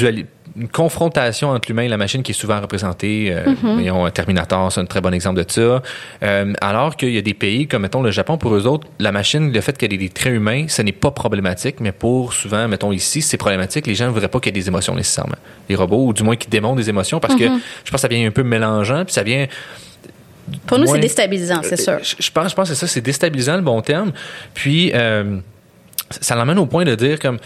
une 0.56 0.68
confrontation 0.68 1.50
entre 1.50 1.68
l'humain 1.68 1.82
et 1.82 1.88
la 1.88 1.96
machine 1.96 2.22
qui 2.22 2.32
est 2.32 2.34
souvent 2.34 2.60
représentée. 2.60 3.28
Euh, 3.30 3.54
voyons, 3.62 4.08
Terminator, 4.10 4.72
c'est 4.72 4.80
un 4.80 4.84
très 4.84 5.00
bon 5.00 5.14
exemple 5.14 5.42
de 5.42 5.50
ça. 5.50 5.82
Euh, 6.22 6.52
alors 6.60 6.96
qu'il 6.96 7.12
y 7.12 7.18
a 7.18 7.22
des 7.22 7.34
pays 7.34 7.66
comme, 7.66 7.82
mettons, 7.82 8.02
le 8.02 8.10
Japon, 8.10 8.36
pour 8.36 8.54
eux 8.54 8.66
autres, 8.66 8.86
la 8.98 9.12
machine, 9.12 9.52
le 9.52 9.60
fait 9.60 9.76
qu'elle 9.76 9.92
ait 9.92 9.98
des 9.98 10.08
traits 10.08 10.34
humains, 10.34 10.66
ce 10.68 10.82
n'est 10.82 10.92
pas 10.92 11.10
problématique, 11.10 11.76
mais 11.80 11.92
pour 11.92 12.32
souvent, 12.32 12.66
mettons 12.68 12.92
ici, 12.92 13.22
c'est 13.22 13.36
problématique. 13.36 13.86
Les 13.86 13.94
gens 13.94 14.06
ne 14.06 14.10
voudraient 14.10 14.28
pas 14.28 14.40
qu'il 14.40 14.54
y 14.54 14.58
ait 14.58 14.60
des 14.60 14.68
émotions 14.68 14.94
nécessairement. 14.94 15.38
Les 15.68 15.76
robots, 15.76 16.06
ou 16.06 16.12
du 16.12 16.22
moins 16.22 16.36
qui 16.36 16.48
démontrent 16.48 16.76
des 16.76 16.88
émotions, 16.88 17.20
parce 17.20 17.34
que 17.34 17.44
je 17.44 17.50
pense 17.50 17.92
que 17.92 17.98
ça 17.98 18.08
vient 18.08 18.26
un 18.26 18.32
peu 18.32 18.42
mélangeant, 18.42 19.04
puis 19.04 19.14
ça 19.14 19.22
vient 19.22 19.46
Pour 20.66 20.78
nous, 20.78 20.86
c'est 20.86 20.98
déstabilisant, 20.98 21.62
c'est 21.62 21.80
sûr. 21.80 21.94
euh, 21.94 21.98
je, 22.02 22.16
je 22.18 22.30
pense, 22.30 22.50
je 22.50 22.54
pense 22.54 22.68
que 22.68 22.74
c'est 22.74 22.80
ça, 22.80 22.86
c'est 22.86 23.00
déstabilisant 23.00 23.56
le 23.56 23.62
bon 23.62 23.80
terme. 23.80 24.12
Puis 24.54 24.92
euh, 24.94 25.38
ça 26.10 26.34
l'amène 26.36 26.58
au 26.58 26.66
point 26.66 26.84
de 26.84 26.94
dire 26.94 27.18
comme 27.18 27.38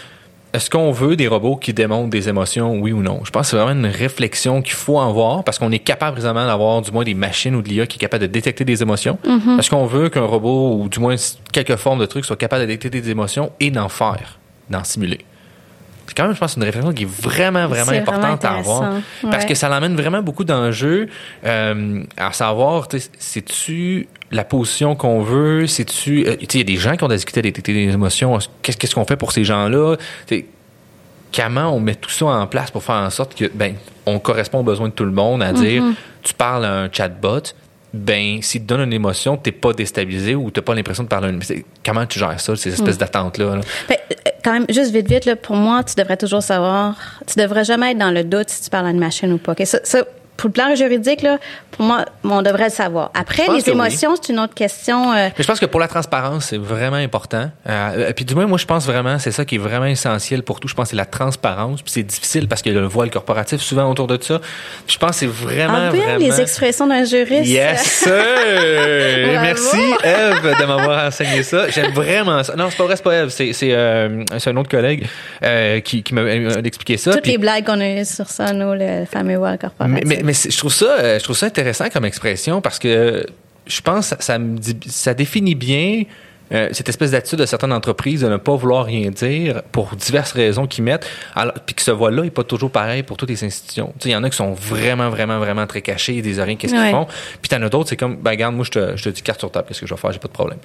est-ce 0.53 0.69
qu'on 0.69 0.91
veut 0.91 1.17
des 1.17 1.27
robots 1.27 1.57
qui 1.57 1.73
démontrent 1.73 2.09
des 2.09 2.29
émotions, 2.29 2.79
oui 2.79 2.93
ou 2.93 3.01
non? 3.01 3.19
Je 3.25 3.29
pense 3.29 3.47
que 3.47 3.51
c'est 3.51 3.57
vraiment 3.57 3.77
une 3.77 3.91
réflexion 3.93 4.61
qu'il 4.61 4.73
faut 4.73 5.01
avoir 5.01 5.43
parce 5.43 5.59
qu'on 5.59 5.71
est 5.73 5.79
capable 5.79 6.13
présentement 6.13 6.45
d'avoir 6.45 6.81
du 6.81 6.91
moins 6.91 7.03
des 7.03 7.13
machines 7.13 7.55
ou 7.55 7.61
de 7.61 7.67
l'IA 7.67 7.85
qui 7.87 7.97
est 7.97 7.99
capable 7.99 8.21
de 8.21 8.27
détecter 8.27 8.63
des 8.63 8.81
émotions. 8.81 9.19
Est-ce 9.59 9.69
qu'on 9.69 9.85
veut 9.85 10.07
qu'un 10.07 10.21
robot 10.21 10.79
ou 10.81 10.87
du 10.87 10.99
moins 10.99 11.15
quelques 11.51 11.75
formes 11.75 11.99
de 11.99 12.05
trucs 12.05 12.23
soit 12.23 12.37
capable 12.37 12.61
de 12.61 12.67
détecter 12.67 13.01
des 13.01 13.09
émotions 13.09 13.51
et 13.59 13.69
d'en 13.69 13.89
faire, 13.89 14.39
d'en 14.69 14.85
simuler? 14.85 15.19
C'est 16.07 16.15
quand 16.15 16.23
même, 16.23 16.35
je 16.35 16.39
pense, 16.39 16.55
une 16.55 16.63
réflexion 16.63 16.93
qui 16.93 17.03
est 17.03 17.09
vraiment, 17.09 17.67
vraiment 17.67 17.91
importante 17.91 18.41
vraiment 18.41 18.55
à 18.55 18.59
avoir. 18.59 18.93
Parce 19.29 19.45
que 19.45 19.55
ça 19.55 19.69
l'amène 19.69 19.95
vraiment 19.95 20.21
beaucoup 20.21 20.43
d'enjeux, 20.43 21.07
euh, 21.45 22.03
à 22.17 22.31
savoir, 22.31 22.87
tu 22.87 22.99
sais, 22.99 23.09
c'est-tu 23.17 24.07
la 24.31 24.43
position 24.43 24.95
qu'on 24.95 25.21
veut, 25.21 25.67
c'est-tu, 25.67 26.25
euh, 26.27 26.35
tu 26.35 26.45
sais, 26.45 26.47
il 26.53 26.57
y 26.57 26.61
a 26.61 26.63
des 26.63 26.77
gens 26.77 26.95
qui 26.95 27.03
ont 27.03 27.07
discuté 27.07 27.41
de 27.41 27.47
détecter 27.47 27.73
des 27.73 27.93
émotions, 27.93 28.37
qu'est-ce 28.61 28.95
qu'on 28.95 29.05
fait 29.05 29.17
pour 29.17 29.31
ces 29.31 29.43
gens-là, 29.43 29.95
comment 31.35 31.69
on 31.75 31.79
met 31.79 31.95
tout 31.95 32.09
ça 32.09 32.25
en 32.25 32.47
place 32.47 32.71
pour 32.71 32.83
faire 32.83 32.95
en 32.95 33.09
sorte 33.09 33.35
que, 33.35 33.45
ben, 33.53 33.75
on 34.05 34.19
correspond 34.19 34.59
aux 34.59 34.63
besoins 34.63 34.89
de 34.89 34.93
tout 34.93 35.05
le 35.05 35.11
monde, 35.11 35.43
à 35.43 35.53
dire, 35.53 35.83
Mm-hmm. 35.83 35.93
tu 36.23 36.33
parles 36.33 36.65
à 36.65 36.73
un 36.81 36.89
chatbot, 36.91 37.41
ben, 37.95 38.41
s'il 38.41 38.61
te 38.61 38.67
donne 38.67 38.81
une 38.81 38.93
émotion, 38.93 39.37
t'es 39.37 39.51
pas 39.51 39.73
déstabilisé 39.73 40.35
ou 40.35 40.51
t'as 40.51 40.61
pas 40.61 40.75
l'impression 40.75 41.03
de 41.03 41.07
parler 41.07 41.27
à 41.27 41.31
une... 41.31 41.41
Comment 41.85 42.05
tu 42.05 42.19
gères 42.19 42.39
ça, 42.39 42.55
ces 42.55 42.69
Mm. 42.69 42.73
espèces 42.73 42.97
d'attentes-là? 42.97 43.55
là? 43.55 43.61
Ben, 43.89 43.97
euh, 44.11 44.29
quand 44.43 44.53
même, 44.53 44.65
juste 44.69 44.91
vite, 44.91 45.07
vite, 45.09 45.25
là, 45.25 45.35
pour 45.35 45.55
moi, 45.55 45.83
tu 45.83 45.95
devrais 45.95 46.17
toujours 46.17 46.43
savoir, 46.43 47.21
tu 47.25 47.39
devrais 47.39 47.63
jamais 47.63 47.91
être 47.91 47.97
dans 47.97 48.11
le 48.11 48.23
doute 48.23 48.49
si 48.49 48.61
tu 48.63 48.69
parles 48.69 48.87
à 48.87 48.89
une 48.91 48.99
machine 48.99 49.31
ou 49.33 49.37
pas. 49.37 49.53
Ok, 49.53 49.61
Ça, 49.65 49.79
ça, 49.83 50.03
pour 50.37 50.47
le 50.49 50.53
plan 50.53 50.75
juridique, 50.75 51.21
là, 51.21 51.37
pour 51.71 51.85
moi, 51.85 52.05
on 52.23 52.41
devrait 52.41 52.65
le 52.65 52.69
savoir. 52.69 53.11
Après, 53.13 53.43
les 53.47 53.63
oui. 53.63 53.63
émotions, 53.67 54.15
c'est 54.21 54.31
une 54.31 54.39
autre 54.39 54.53
question. 54.53 55.11
euh, 55.11 55.29
Mais 55.37 55.43
je 55.43 55.47
pense 55.47 55.59
que 55.59 55.65
pour 55.65 55.79
la 55.79 55.87
transparence, 55.87 56.45
c'est 56.45 56.57
vraiment 56.57 56.95
important. 56.97 57.49
Euh, 57.69 58.11
puis 58.13 58.23
du 58.25 58.33
moins, 58.35 58.45
moi, 58.45 58.57
je 58.57 58.65
pense 58.65 58.85
vraiment, 58.85 59.19
c'est 59.19 59.31
ça 59.31 59.43
qui 59.45 59.55
est 59.55 59.59
vraiment 59.59 59.85
essentiel 59.85 60.43
pour 60.43 60.59
tout. 60.59 60.67
Je 60.67 60.73
pense 60.73 60.85
que 60.85 60.89
c'est 60.91 60.95
la 60.95 61.05
transparence. 61.05 61.81
Puis 61.81 61.91
c'est 61.91 62.03
difficile 62.03 62.47
parce 62.47 62.61
qu'il 62.61 62.73
y 62.73 62.77
a 62.77 62.81
le 62.81 62.87
voile 62.87 63.09
corporatif 63.09 63.61
souvent 63.61 63.89
autour 63.89 64.07
de 64.07 64.17
ça. 64.21 64.39
Puis 64.85 64.93
je 64.93 64.97
pense 64.99 65.11
que 65.11 65.15
c'est 65.17 65.25
vraiment, 65.27 65.87
en 65.87 65.91
bien 65.91 66.03
vraiment... 66.03 66.19
les 66.19 66.41
expressions 66.41 66.87
d'un 66.87 67.03
juriste. 67.03 67.47
Yes. 67.49 68.07
Merci, 69.41 69.77
Eve, 70.03 70.41
de 70.59 70.65
m'avoir 70.65 71.07
enseigné 71.07 71.43
ça. 71.43 71.69
J'aime 71.69 71.91
vraiment 71.91 72.43
ça. 72.43 72.55
Non, 72.55 72.67
c'est 72.69 72.77
pas 72.77 72.83
vrai, 72.85 72.95
c'est 72.95 73.03
pas 73.03 73.15
Eve. 73.15 73.29
C'est, 73.29 73.53
c'est, 73.53 73.71
euh, 73.71 74.23
c'est 74.37 74.49
un 74.49 74.57
autre 74.57 74.69
collègue 74.69 75.05
euh, 75.43 75.79
qui, 75.81 76.03
qui 76.03 76.13
m'a 76.13 76.21
euh, 76.21 76.61
expliqué 76.63 76.97
ça. 76.97 77.11
Toutes 77.11 77.23
Puis- 77.23 77.31
les 77.33 77.37
blagues 77.37 77.65
qu'on 77.65 77.79
a 77.79 78.01
eues 78.01 78.05
sur 78.05 78.27
ça, 78.29 78.53
nous, 78.53 78.73
le 78.73 79.05
fameux 79.05 79.37
voile 79.37 79.57
corporatif. 79.57 79.95
mais, 80.05 80.17
mais, 80.23 80.23
mais 80.25 80.33
je 80.33 80.57
trouve 80.57 80.73
ça, 80.73 80.85
euh, 80.99 81.19
je 81.19 81.23
trouve 81.23 81.37
ça 81.37 81.45
intéressant 81.45 81.89
comme 81.89 82.05
expression 82.05 82.61
parce 82.61 82.79
que 82.79 83.25
je 83.67 83.81
pense 83.81 84.13
que 84.13 84.23
ça, 84.23 84.37
me 84.37 84.57
dit- 84.57 84.77
ça 84.87 85.13
définit 85.13 85.55
bien 85.55 86.03
euh, 86.51 86.69
cette 86.73 86.87
espèce 86.89 87.09
d'attitude 87.09 87.39
de 87.39 87.47
certaines 87.47 87.73
entreprises 87.73 88.21
de 88.21 88.27
ne 88.27 88.37
pas 88.37 88.55
vouloir 88.55 88.85
rien 88.85 89.09
dire 89.09 89.63
pour 89.71 89.95
diverses 89.95 90.31
raisons 90.33 90.67
qu'ils 90.67 90.83
mettent, 90.83 91.07
alors- 91.35 91.55
puis 91.65 91.73
que 91.73 91.81
ce 91.81 91.89
voile-là 91.89 92.21
n'est 92.21 92.29
pas 92.29 92.43
toujours 92.43 92.69
pareil 92.69 93.01
pour 93.01 93.17
toutes 93.17 93.29
les 93.29 93.43
institutions. 93.43 93.91
Il 94.05 94.11
y 94.11 94.15
en 94.15 94.23
a 94.23 94.29
qui 94.29 94.37
sont 94.37 94.53
vraiment, 94.53 95.09
vraiment, 95.09 95.39
vraiment 95.39 95.65
très 95.65 95.81
cachés, 95.81 96.13
ils 96.13 96.21
disent 96.21 96.39
rien, 96.39 96.55
qu'est-ce 96.55 96.73
qu'ils 96.73 96.81
Ouais. 96.83 96.91
font? 96.91 97.07
Puis 97.41 97.49
t'en 97.49 97.59
as 97.63 97.69
d'autres, 97.69 97.89
c'est 97.89 97.97
comme, 97.97 98.17
ben 98.17 98.29
regarde, 98.29 98.53
moi, 98.53 98.63
je 98.63 98.69
te, 98.69 98.95
je 98.95 99.03
te 99.05 99.09
dis 99.09 99.23
carte 99.23 99.39
sur 99.39 99.49
table, 99.49 99.65
qu'est-ce 99.67 99.81
que 99.81 99.87
je 99.87 99.93
vais 99.95 99.99
faire, 99.99 100.11
j'ai 100.11 100.19
pas 100.19 100.27
de 100.27 100.33
problème. 100.33 100.59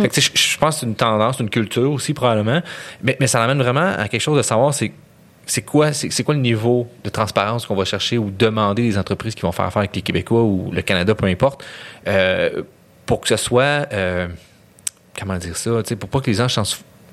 Fait 0.00 0.08
que, 0.08 0.14
tu 0.14 0.22
sais, 0.22 0.30
je, 0.34 0.56
pense 0.56 0.76
que 0.76 0.80
c'est 0.80 0.86
une 0.86 0.94
tendance, 0.94 1.38
une 1.38 1.50
culture 1.50 1.92
aussi, 1.92 2.14
probablement. 2.14 2.62
Mais, 3.02 3.18
mais 3.20 3.26
ça 3.26 3.38
l'amène 3.38 3.60
vraiment 3.62 3.92
à 3.94 4.08
quelque 4.08 4.22
chose 4.22 4.38
de 4.38 4.42
savoir, 4.42 4.72
c'est 4.72 4.90
c'est 5.46 5.62
quoi, 5.62 5.90
le 5.90 6.34
niveau 6.34 6.88
de 7.04 7.08
transparence 7.08 7.66
qu'on 7.66 7.76
va 7.76 7.84
chercher 7.84 8.18
ou 8.18 8.30
demander 8.30 8.82
des 8.82 8.98
entreprises 8.98 9.34
qui 9.34 9.42
vont 9.42 9.52
faire 9.52 9.66
affaire 9.66 9.80
avec 9.80 9.94
les 9.94 10.02
Québécois 10.02 10.42
ou 10.42 10.70
le 10.72 10.82
Canada, 10.82 11.14
peu 11.14 11.26
importe, 11.26 11.64
euh, 12.08 12.62
pour 13.06 13.20
que 13.20 13.28
ce 13.28 13.36
soit, 13.36 13.86
euh, 13.92 14.26
comment 15.18 15.38
dire 15.38 15.56
ça, 15.56 15.70
pour 15.98 16.10
pas 16.10 16.20
que 16.20 16.30
les 16.30 16.36
gens 16.36 16.48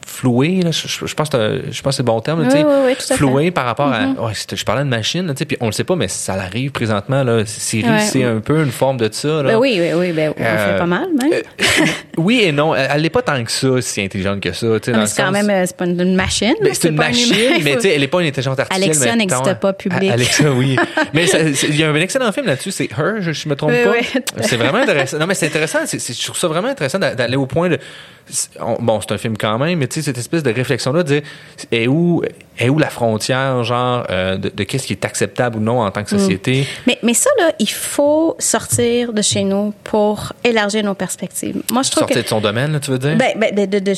floués, 0.06 0.62
là, 0.62 0.72
je, 0.72 1.14
pense 1.16 1.30
que 1.30 1.38
c'est- 1.66 1.72
je 1.72 1.82
pense 1.82 1.96
c'est 1.96 2.04
le 2.04 2.08
bon 2.08 2.20
terme, 2.20 2.42
là, 2.44 2.50
tu 2.50 2.56
Oui, 2.56 2.62
sais, 2.62 2.68
oui, 2.68 2.74
oui, 2.88 2.94
tout 2.96 3.02
à 3.04 3.06
fait. 3.06 3.16
floués 3.16 3.52
par 3.52 3.66
rapport 3.66 3.88
à, 3.92 4.06
ouais, 4.08 4.34
c'était- 4.34 4.56
je 4.56 4.66
parlais 4.66 4.84
de 4.84 4.90
machine, 4.90 5.26
là, 5.28 5.34
tu 5.34 5.40
sais, 5.40 5.46
puis 5.46 5.58
on 5.62 5.68
le 5.68 5.72
sait 5.72 5.84
pas, 5.84 5.96
mais 5.96 6.08
ça 6.08 6.34
arrive 6.34 6.72
présentement, 6.72 7.24
là, 7.24 7.44
Siri, 7.46 7.90
Ouais. 7.90 8.00
c'est 8.00 8.24
un 8.24 8.40
peu 8.40 8.62
une 8.64 8.72
forme 8.72 8.98
de 8.98 9.10
ça, 9.12 9.42
là. 9.44 9.44
Ben 9.54 9.58
oui, 9.58 9.78
oui, 9.80 9.90
oui, 9.96 10.12
ben, 10.12 10.34
on 10.38 10.42
Euh, 10.42 10.74
fait 10.74 10.78
pas 10.80 10.86
mal, 10.86 11.08
même. 11.22 11.34
Euh, 11.34 11.86
oui 12.18 12.42
et 12.44 12.52
non, 12.52 12.76
elle 12.76 13.02
n'est 13.02 13.10
pas 13.10 13.22
tant 13.22 13.44
que 13.44 13.52
ça, 13.52 13.82
si 13.82 14.02
intelligente 14.02 14.40
que 14.42 14.52
ça, 14.54 14.68
mais 14.68 14.80
le 14.94 15.06
c'est 15.06 15.22
quand 15.22 15.32
même, 15.32 15.50
euh, 15.50 15.64
c'est 15.66 15.78
pas 15.78 15.86
une, 15.86 16.00
une 16.00 16.16
machine. 16.16 16.54
ben, 16.62 16.74
c'est 16.74 16.90
une 16.90 16.96
pas 16.96 17.08
machine, 17.08 17.34
humain. 17.34 17.58
mais 17.64 17.76
tu 17.76 17.82
sais, 17.82 17.94
elle 17.94 18.02
n'est 18.02 18.08
pas 18.08 18.22
une 18.22 18.28
intelligence 18.28 18.60
artificielle. 18.60 18.90
Alexa 18.92 19.16
n'existe 19.16 19.60
pas 19.60 19.74
public. 19.74 20.10
A- 20.10 20.14
Alexa, 20.14 20.52
oui. 20.52 20.76
mais 21.14 21.26
il 21.30 21.76
y 21.80 21.84
a 21.84 21.90
un 21.90 21.96
excellent 21.96 22.32
film 22.32 22.46
là-dessus, 22.46 22.72
c'est 22.72 22.90
Her, 22.92 23.22
je, 23.22 23.32
je 23.32 23.50
me 23.50 23.56
trompe 23.56 23.72
pas. 23.72 23.92
oui. 23.92 24.22
C'est 24.42 24.58
vraiment 24.58 24.80
intéressant. 24.80 25.18
Non, 25.18 25.28
mais 25.28 25.34
c'est 25.36 25.48
intéressant. 25.48 25.80
je 25.86 26.24
trouve 26.26 26.38
ça 26.38 26.48
vraiment 26.48 26.68
intéressant 26.70 27.00
d'a- 27.00 27.16
d'aller 27.16 27.36
au 27.36 27.46
point 27.46 27.70
de. 27.70 27.78
Bon, 28.80 29.02
c'est 29.02 29.12
un 29.14 29.18
film 29.18 29.38
quand 29.38 29.58
même, 29.58 29.80
mais 29.80 29.88
tu 29.88 29.96
sais, 29.96 30.02
cette 30.02 30.18
espèce 30.18 30.44
de 30.44 30.52
réflexion-là, 30.52 31.04
de 31.04 31.08
dire, 31.08 31.22
est 31.72 31.88
où, 31.88 32.22
est 32.58 32.70
où 32.70 32.80
la 32.80 32.90
frontière, 32.90 33.64
genre, 33.64 34.06
euh, 34.10 34.38
de, 34.38 34.50
de 34.50 34.64
qu'est-ce 34.64 34.88
qui 34.88 34.94
est 34.94 35.06
acceptable 35.06 35.58
ou 35.58 35.60
non 35.60 35.82
en 35.82 35.92
tant 35.92 36.04
que 36.04 36.10
société? 36.10 36.66
Mais, 36.88 36.98
mais 37.04 37.14
ça, 37.14 37.30
là, 37.40 37.52
il 37.60 37.70
faut 37.70 38.36
sortir 38.40 39.14
de 39.14 39.22
chez 39.22 39.44
nous 39.44 39.74
pour 39.84 40.34
élargir 40.44 40.84
nos 40.84 40.94
perspectives. 40.94 41.62
Moi, 41.72 41.84
je 41.84 41.92
trouve 41.92 42.02
Sortir 42.02 42.18
que... 42.18 42.22
de 42.24 42.28
son 42.28 42.42
domaine, 42.42 42.72
là, 42.74 42.80
tu 42.80 42.92
veux 42.92 43.00
dire? 43.00 43.18
Ben, 43.18 43.34
ben, 43.38 43.54
de, 43.54 43.66
de- 43.66 43.80
de- 43.80 43.94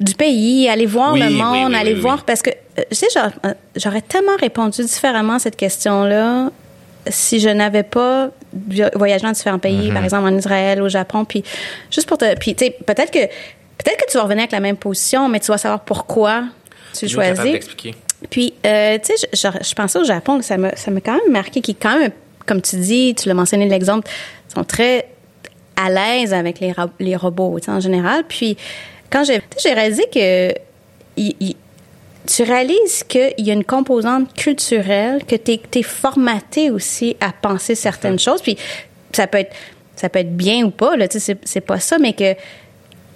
du 0.00 0.14
pays, 0.14 0.68
aller 0.68 0.86
voir 0.86 1.12
Oui, 1.14 1.20
le 1.20 1.30
monde, 1.30 1.70
oui, 1.70 1.76
aller 1.76 1.94
voir, 1.94 2.24
parce 2.24 2.42
que, 2.42 2.50
euh, 2.50 2.82
tu 2.90 2.96
sais, 2.96 3.06
euh, 3.16 3.52
j'aurais 3.76 4.02
tellement 4.02 4.36
répondu 4.40 4.82
différemment 4.82 5.34
à 5.34 5.38
cette 5.38 5.56
question-là 5.56 6.50
si 7.06 7.38
je 7.38 7.50
n'avais 7.50 7.82
pas 7.82 8.30
voyagé 8.94 9.26
dans 9.26 9.32
différents 9.32 9.58
pays, 9.58 9.92
par 9.92 10.02
exemple 10.04 10.24
en 10.26 10.38
Israël, 10.38 10.80
au 10.80 10.88
Japon, 10.88 11.26
puis 11.26 11.44
juste 11.90 12.08
pour 12.08 12.16
te, 12.16 12.34
puis 12.38 12.54
tu 12.54 12.64
sais, 12.64 12.76
peut-être 12.86 13.10
que 13.10 13.18
peut-être 13.78 14.04
que 14.04 14.10
tu 14.10 14.16
vas 14.16 14.22
revenir 14.24 14.40
avec 14.42 14.52
la 14.52 14.60
même 14.60 14.76
position, 14.76 15.28
mais 15.28 15.40
tu 15.40 15.46
vas 15.48 15.58
savoir 15.58 15.80
pourquoi 15.80 16.44
tu 16.92 17.06
capable 17.06 17.36
choisis. 17.36 17.66
Puis, 18.30 18.54
euh, 18.64 18.98
tu 19.04 19.14
sais, 19.16 19.28
je, 19.32 19.38
je- 19.38 19.68
je 19.68 19.74
pensais 19.74 19.98
au 19.98 20.04
Japon, 20.04 20.40
ça 20.42 20.56
m'a, 20.56 20.74
ça 20.76 20.90
m'a 20.90 21.00
quand 21.00 21.12
même 21.14 21.30
marqué, 21.32 21.60
qui 21.60 21.74
quand 21.74 21.98
même, 21.98 22.12
comme 22.46 22.62
tu 22.62 22.76
dis, 22.76 23.14
tu 23.14 23.28
l'as 23.28 23.34
mentionné 23.34 23.68
l'exemple, 23.68 24.08
sont 24.52 24.64
très 24.64 25.08
à 25.76 25.90
l'aise 25.90 26.32
avec 26.32 26.60
les, 26.60 26.72
ro- 26.72 26.90
les 27.00 27.16
robots, 27.16 27.58
tu 27.58 27.66
sais, 27.66 27.70
en 27.72 27.80
général. 27.80 28.24
Puis, 28.28 28.56
quand 29.10 29.24
j'ai, 29.24 29.40
tu 29.40 29.44
sais, 29.58 29.68
j'ai 29.68 29.74
réalisé 29.74 30.04
que 30.12 30.52
tu 32.26 32.42
réalises 32.42 33.04
qu'il 33.04 33.34
y 33.38 33.50
a 33.50 33.52
une 33.54 33.64
composante 33.64 34.32
culturelle, 34.34 35.24
que 35.26 35.36
tu 35.36 35.60
es, 35.78 35.82
formaté 35.82 36.70
aussi 36.70 37.16
à 37.20 37.32
penser 37.32 37.74
certaines 37.74 38.18
choses. 38.18 38.40
Puis, 38.40 38.56
ça 39.12 39.26
peut 39.26 39.38
être, 39.38 39.54
ça 39.96 40.08
peut 40.08 40.20
être 40.20 40.34
bien 40.34 40.64
ou 40.64 40.70
pas, 40.70 40.96
là, 40.96 41.06
tu 41.08 41.20
sais, 41.20 41.36
c'est 41.44 41.60
pas 41.60 41.78
ça, 41.80 41.98
mais 41.98 42.14
que 42.14 42.34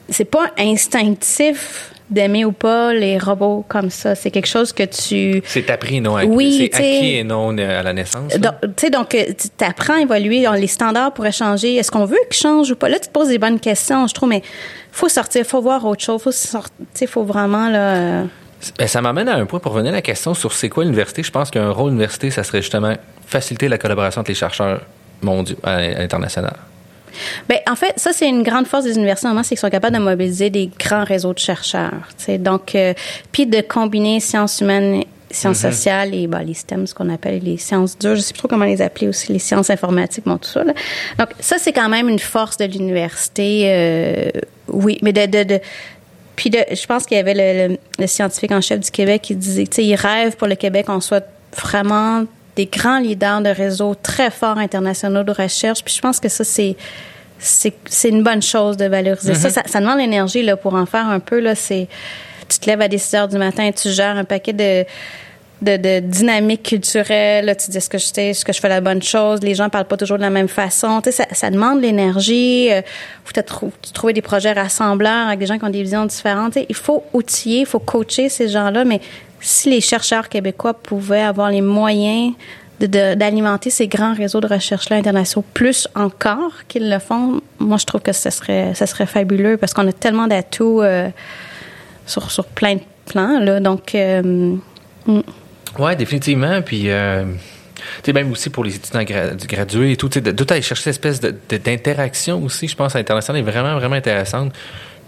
c'est 0.08 0.24
pas 0.24 0.50
instinctif 0.58 1.92
d'aimer 2.10 2.46
ou 2.46 2.52
pas 2.52 2.94
les 2.94 3.18
robots 3.18 3.66
comme 3.68 3.90
ça. 3.90 4.14
C'est 4.14 4.30
quelque 4.30 4.46
chose 4.48 4.72
que 4.72 4.82
tu... 4.84 5.42
C'est 5.44 5.68
appris, 5.68 6.00
non 6.00 6.16
acquis. 6.16 6.28
Oui, 6.30 6.70
c'est 6.72 6.74
acquis 6.78 7.16
et 7.16 7.24
non 7.24 7.54
euh, 7.58 7.80
à 7.80 7.82
la 7.82 7.92
naissance. 7.92 8.32
là. 8.32 8.38
Donc, 8.38 8.54
tu 8.62 8.68
sais, 8.86 8.90
donc, 8.90 9.14
euh, 9.14 9.24
tu 9.36 9.64
apprends 9.64 9.94
à 9.98 10.00
évoluer. 10.00 10.46
Les 10.56 10.66
standards 10.68 11.12
pourraient 11.12 11.32
changer. 11.32 11.74
Est-ce 11.76 11.90
qu'on 11.90 12.06
veut 12.06 12.16
qu'ils 12.30 12.40
changent 12.40 12.70
ou 12.70 12.76
pas? 12.76 12.88
Là, 12.88 12.98
tu 12.98 13.08
te 13.08 13.12
poses 13.12 13.28
des 13.28 13.36
bonnes 13.38 13.60
questions, 13.60 14.06
je 14.06 14.14
trouve, 14.14 14.30
mais 14.30 14.42
faut 14.90 15.10
sortir, 15.10 15.44
faut 15.44 15.60
voir 15.60 15.84
autre 15.84 16.02
chose. 16.02 16.22
Faut 16.22 16.32
sortir, 16.32 17.08
faut 17.08 17.24
vraiment, 17.24 17.68
là... 17.68 17.94
euh, 17.96 18.24
Ben, 18.78 18.88
ça 18.88 19.02
m'amène 19.02 19.28
à 19.28 19.34
un 19.34 19.44
point 19.44 19.58
pour 19.60 19.72
revenir 19.72 19.92
à 19.92 19.96
la 19.96 20.02
question 20.02 20.32
sur 20.32 20.54
c'est 20.54 20.70
quoi 20.70 20.84
l'université. 20.84 21.22
Je 21.22 21.30
pense 21.30 21.50
qu'un 21.50 21.70
rôle 21.70 21.90
d'université, 21.90 22.30
ça 22.30 22.42
serait 22.42 22.62
justement 22.62 22.94
faciliter 23.26 23.68
la 23.68 23.76
collaboration 23.76 24.22
entre 24.22 24.30
les 24.30 24.34
chercheurs 24.34 24.80
mondiaux 25.20 25.56
à 25.62 25.82
l'international. 25.82 26.54
Ben, 27.48 27.58
en 27.70 27.74
fait, 27.76 27.92
ça, 27.96 28.12
c'est 28.12 28.28
une 28.28 28.42
grande 28.42 28.66
force 28.66 28.84
des 28.84 28.96
universités, 28.96 29.28
c'est 29.42 29.48
qu'ils 29.50 29.58
sont 29.58 29.70
capables 29.70 29.96
de 29.96 30.02
mobiliser 30.02 30.50
des 30.50 30.70
grands 30.78 31.04
réseaux 31.04 31.32
de 31.32 31.38
chercheurs. 31.38 32.08
Donc, 32.38 32.74
euh, 32.74 32.94
puis 33.32 33.46
de 33.46 33.60
combiner 33.60 34.20
sciences 34.20 34.60
humaines, 34.60 35.04
sciences 35.30 35.58
sociales 35.58 36.14
et 36.14 36.26
ben, 36.26 36.42
les 36.42 36.54
STEM, 36.54 36.86
ce 36.86 36.94
qu'on 36.94 37.10
appelle 37.10 37.40
les 37.42 37.58
sciences 37.58 37.98
dures, 37.98 38.16
je 38.16 38.20
sais 38.20 38.32
plus 38.32 38.38
trop 38.38 38.48
comment 38.48 38.64
les 38.64 38.80
appeler 38.80 39.08
aussi, 39.08 39.32
les 39.32 39.38
sciences 39.38 39.68
informatiques, 39.70 40.24
bon, 40.24 40.38
tout 40.38 40.48
ça. 40.48 40.64
Là. 40.64 40.72
Donc, 41.18 41.28
ça, 41.40 41.56
c'est 41.58 41.72
quand 41.72 41.88
même 41.88 42.08
une 42.08 42.18
force 42.18 42.56
de 42.56 42.64
l'université, 42.64 43.64
euh, 43.66 44.30
oui, 44.68 44.98
mais 45.02 45.12
de... 45.12 45.26
de, 45.26 45.42
de 45.44 45.60
puis 46.36 46.50
de, 46.50 46.58
je 46.70 46.86
pense 46.86 47.04
qu'il 47.04 47.16
y 47.16 47.20
avait 47.20 47.34
le, 47.34 47.72
le- 47.72 47.78
le 47.98 48.06
scientifique 48.06 48.52
en 48.52 48.60
chef 48.60 48.78
du 48.78 48.92
Québec 48.92 49.22
qui 49.22 49.34
disait, 49.34 49.66
tu 49.66 49.74
sais, 49.74 49.84
il 49.84 49.96
rêve 49.96 50.36
pour 50.36 50.46
le 50.46 50.54
Québec 50.54 50.86
qu'on 50.86 51.00
soit 51.00 51.26
vraiment 51.60 52.24
des 52.58 52.66
grands 52.66 52.98
leaders 52.98 53.40
de 53.40 53.50
réseaux 53.50 53.94
très 53.94 54.30
forts 54.30 54.58
internationaux 54.58 55.22
de 55.22 55.32
recherche. 55.32 55.82
Puis 55.84 55.94
je 55.94 56.00
pense 56.00 56.18
que 56.20 56.28
ça, 56.28 56.42
c'est 56.44 56.76
c'est 57.38 58.08
une 58.08 58.24
bonne 58.24 58.42
chose 58.42 58.76
de 58.76 58.86
valoriser 58.86 59.34
ça. 59.34 59.48
ça. 59.50 59.62
Ça 59.64 59.78
demande 59.80 59.98
l'énergie 59.98 60.42
là 60.42 60.56
pour 60.56 60.74
en 60.74 60.86
faire 60.86 61.06
un 61.06 61.20
peu 61.20 61.38
là. 61.38 61.54
C'est 61.54 61.86
tu 62.48 62.58
te 62.58 62.66
lèves 62.68 62.80
à 62.80 62.88
des 62.88 62.98
6 62.98 63.14
heures 63.14 63.28
du 63.28 63.38
matin, 63.38 63.70
tu 63.70 63.90
gères 63.90 64.16
un 64.16 64.24
paquet 64.24 64.52
de 64.52 64.84
de, 65.60 65.76
de 65.76 65.98
dynamique 66.00 66.62
culturelle. 66.64 67.44
Là, 67.44 67.54
tu 67.56 67.70
dis 67.70 67.76
est-ce 67.76 67.88
que 67.88 67.98
je 67.98 68.06
est-ce 68.16 68.44
que 68.44 68.52
je 68.52 68.60
fais 68.60 68.68
la 68.68 68.80
bonne 68.80 69.02
chose? 69.02 69.40
Les 69.42 69.54
gens 69.56 69.68
parlent 69.68 69.86
pas 69.86 69.96
toujours 69.96 70.16
de 70.16 70.22
la 70.22 70.30
même 70.30 70.48
façon. 70.48 71.00
Tu 71.00 71.10
sais, 71.10 71.16
ça, 71.22 71.26
ça 71.32 71.50
demande 71.50 71.80
l'énergie. 71.82 72.68
Euh, 72.72 72.80
faut 73.24 73.40
trou- 73.42 73.72
trouver 73.92 74.12
des 74.12 74.22
projets 74.22 74.52
rassembleurs 74.52 75.26
avec 75.28 75.38
des 75.40 75.46
gens 75.46 75.58
qui 75.58 75.64
ont 75.64 75.70
des 75.70 75.82
visions 75.82 76.06
différentes. 76.06 76.52
Tu 76.54 76.60
sais, 76.60 76.66
il 76.68 76.74
faut 76.76 77.02
outiller, 77.12 77.60
il 77.60 77.66
faut 77.66 77.80
coacher 77.80 78.28
ces 78.28 78.48
gens-là. 78.48 78.84
Mais 78.84 79.00
si 79.40 79.70
les 79.70 79.80
chercheurs 79.80 80.28
québécois 80.28 80.74
pouvaient 80.74 81.22
avoir 81.22 81.50
les 81.50 81.60
moyens 81.60 82.34
de- 82.80 82.86
de- 82.86 83.14
d'alimenter 83.14 83.70
ces 83.70 83.88
grands 83.88 84.14
réseaux 84.14 84.40
de 84.40 84.46
recherche-là 84.46 84.96
internationaux 84.96 85.44
plus 85.54 85.88
encore 85.94 86.52
qu'ils 86.68 86.88
le 86.90 86.98
font, 86.98 87.40
moi, 87.58 87.76
je 87.76 87.84
trouve 87.86 88.00
que 88.02 88.12
ce 88.12 88.30
serait, 88.30 88.74
ça 88.74 88.86
serait 88.86 89.06
fabuleux 89.06 89.56
parce 89.56 89.74
qu'on 89.74 89.86
a 89.88 89.92
tellement 89.92 90.26
d'atouts 90.28 90.82
euh, 90.82 91.08
sur, 92.06 92.30
sur 92.30 92.44
plein 92.44 92.74
de 92.76 92.80
plans. 93.06 93.40
Là, 93.40 93.58
donc, 93.60 93.94
euh, 93.94 94.22
mm. 95.06 95.20
Oui, 95.78 95.96
définitivement. 95.96 96.62
Puis, 96.62 96.90
euh, 96.90 97.24
même 98.12 98.30
aussi 98.32 98.48
pour 98.50 98.64
les 98.64 98.76
étudiants 98.76 99.02
gra- 99.02 99.34
du 99.36 99.46
gradués 99.46 99.92
et 99.92 99.96
tout, 99.96 100.08
sais, 100.14 100.20
de, 100.20 100.30
de 100.30 100.52
aller 100.52 100.62
chercher 100.62 100.84
cette 100.92 101.04
espèce 101.04 101.20
de- 101.20 101.34
de- 101.48 101.56
d'interaction 101.58 102.42
aussi, 102.42 102.68
je 102.68 102.76
pense, 102.76 102.94
à 102.94 102.98
l'international 102.98 103.40
est 103.40 103.50
vraiment, 103.50 103.74
vraiment 103.74 103.96
intéressante. 103.96 104.52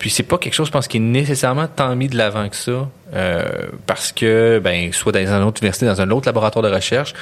Puis 0.01 0.11
c'est 0.11 0.25
pas 0.25 0.39
quelque 0.39 0.55
chose, 0.55 0.67
je 0.67 0.73
pense, 0.73 0.89
qui 0.89 0.97
est 0.97 1.01
nécessairement 1.01 1.69
tant 1.69 1.95
mis 1.95 2.09
de 2.09 2.17
l'avant 2.17 2.49
que 2.49 2.57
ça, 2.57 2.89
euh, 3.15 3.45
parce 3.87 4.11
que, 4.11 4.59
ben, 4.65 4.93
soit 4.93 5.13
dans 5.13 5.21
une 5.21 5.45
autre 5.45 5.63
université, 5.63 5.87
dans 5.87 6.01
un 6.01 6.11
autre 6.11 6.27
laboratoire 6.27 6.65
de 6.65 6.75
recherche. 6.75 7.13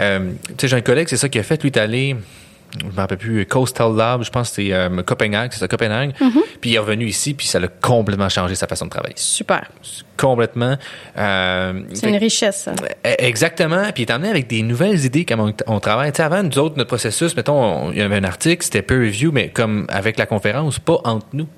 Euh, 0.00 0.30
tu 0.46 0.54
sais, 0.60 0.68
j'ai 0.68 0.76
un 0.76 0.80
collègue, 0.80 1.08
c'est 1.10 1.16
ça 1.16 1.28
qu'il 1.28 1.40
a 1.40 1.44
fait. 1.44 1.60
Lui, 1.62 1.68
est 1.70 1.76
allé, 1.76 2.16
je 2.80 2.86
me 2.86 2.92
rappelle 2.96 3.18
plus, 3.18 3.44
Coastal 3.44 3.92
Lab, 3.96 4.22
je 4.22 4.30
pense 4.30 4.50
que 4.50 4.54
c'est 4.56 4.72
euh, 4.72 5.02
Copenhague, 5.02 5.50
c'est 5.52 5.58
ça, 5.58 5.66
Copenhague. 5.66 6.12
Puis 6.60 6.70
il 6.70 6.74
est 6.76 6.78
revenu 6.78 7.06
ici, 7.06 7.34
puis 7.34 7.46
ça 7.46 7.58
l'a 7.58 7.66
complètement 7.68 8.28
changé 8.28 8.54
sa 8.54 8.66
façon 8.68 8.84
de 8.86 8.90
travailler. 8.90 9.14
super. 9.16 9.68
Complètement. 10.16 10.76
Euh, 11.16 11.80
C'est 11.94 12.08
une 12.08 12.16
richesse, 12.16 12.62
ça. 12.64 12.72
Eh, 13.04 13.24
Exactement. 13.26 13.82
Puis 13.94 14.02
il 14.04 14.06
est 14.08 14.12
amené 14.12 14.28
avec 14.30 14.46
des 14.48 14.62
nouvelles 14.62 15.04
idées 15.04 15.24
comment 15.24 15.50
on, 15.66 15.74
on 15.74 15.80
travaille. 15.80 16.12
Tu 16.12 16.16
sais, 16.18 16.22
avant, 16.22 16.42
nous 16.42 16.58
autres, 16.58 16.76
notre 16.76 16.88
processus, 16.88 17.36
mettons, 17.36 17.60
on- 17.88 17.92
il 17.92 17.98
y 17.98 18.02
avait 18.02 18.16
un 18.16 18.24
article, 18.24 18.64
c'était 18.64 18.82
peer 18.82 18.98
review, 18.98 19.32
mais 19.32 19.48
comme 19.48 19.86
avec 19.88 20.18
la 20.18 20.26
conférence, 20.26 20.78
pas 20.78 20.98
entre 21.04 21.26
nous. 21.32 21.48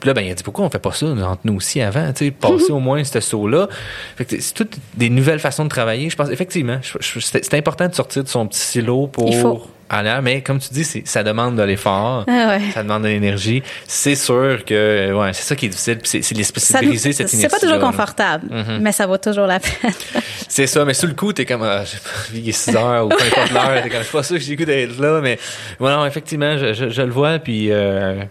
Puis 0.00 0.06
là, 0.08 0.14
ben, 0.14 0.22
il 0.22 0.30
a 0.30 0.34
dit 0.34 0.42
pourquoi 0.42 0.64
on 0.64 0.70
fait 0.70 0.78
pas 0.78 0.92
ça 0.92 1.06
entre 1.06 1.40
nous 1.44 1.56
aussi 1.56 1.80
avant, 1.80 2.12
tu 2.12 2.26
sais, 2.26 2.30
passer 2.30 2.70
au 2.72 2.78
moins 2.78 3.02
ce 3.04 3.20
saut-là? 3.20 3.68
Fait 4.16 4.24
que 4.24 4.40
c'est 4.40 4.54
toutes 4.54 4.76
des 4.94 5.10
nouvelles 5.10 5.40
façons 5.40 5.64
de 5.64 5.68
travailler. 5.68 6.08
Je 6.10 6.16
pense, 6.16 6.30
effectivement, 6.30 6.78
je- 6.82 6.98
je- 7.00 7.20
c'est 7.20 7.54
important 7.54 7.88
de 7.88 7.94
sortir 7.94 8.22
de 8.22 8.28
son 8.28 8.46
petit 8.46 8.60
silo 8.60 9.06
pour 9.08 9.28
Il 9.28 9.36
faut. 9.40 9.62
aller, 9.90 10.14
mais 10.22 10.42
comme 10.42 10.58
tu 10.60 10.68
dis, 10.72 10.84
ça 10.84 11.22
demande 11.24 11.56
de 11.56 11.62
l'effort, 11.62 12.24
Ah 12.28 12.48
ouais. 12.58 12.60
ça 12.74 12.82
demande 12.82 13.02
de 13.04 13.08
l'énergie. 13.08 13.62
C'est 13.88 14.14
sûr 14.14 14.64
que, 14.64 15.12
ouais, 15.12 15.32
c'est 15.32 15.42
ça 15.42 15.56
qui 15.56 15.66
est 15.66 15.70
difficile, 15.70 15.98
puis 15.98 16.08
c'est 16.22 16.34
de 16.80 16.86
briser 16.86 17.12
cette 17.12 17.28
C'est 17.28 17.48
pas 17.48 17.58
toujours 17.58 17.80
confortable, 17.80 18.46
mais 18.80 18.92
ça 18.92 19.06
vaut 19.06 19.18
toujours 19.18 19.46
la 19.46 19.58
peine. 19.60 19.72
C'est 20.50 20.66
ça, 20.66 20.84
mais 20.84 20.94
sur 20.94 21.06
le 21.08 21.14
coup, 21.14 21.32
t'es 21.32 21.44
comme, 21.44 21.62
ah, 21.62 21.84
j'ai 21.84 21.98
pas 21.98 22.08
envie, 22.30 22.40
il 22.40 22.48
est 22.48 22.52
6 22.52 22.74
heures 22.74 23.04
ou 23.06 23.10
peu 23.10 23.16
importe 23.22 23.50
l'heure, 23.52 23.82
t'es 23.82 23.90
comme, 23.90 24.02
c'est 24.02 24.10
pas 24.12 24.22
sûr 24.22 24.36
que 24.38 24.42
j'ai 24.42 24.52
le 24.52 24.56
goût 24.56 24.64
d'être 24.64 24.98
là, 24.98 25.20
mais 25.20 25.38
voilà, 25.78 26.06
effectivement, 26.06 26.56
je, 26.58 26.72
je, 26.72 26.88
je 26.88 27.02
le 27.02 27.10
vois, 27.12 27.38
puis 27.38 27.70
euh, 27.70 28.22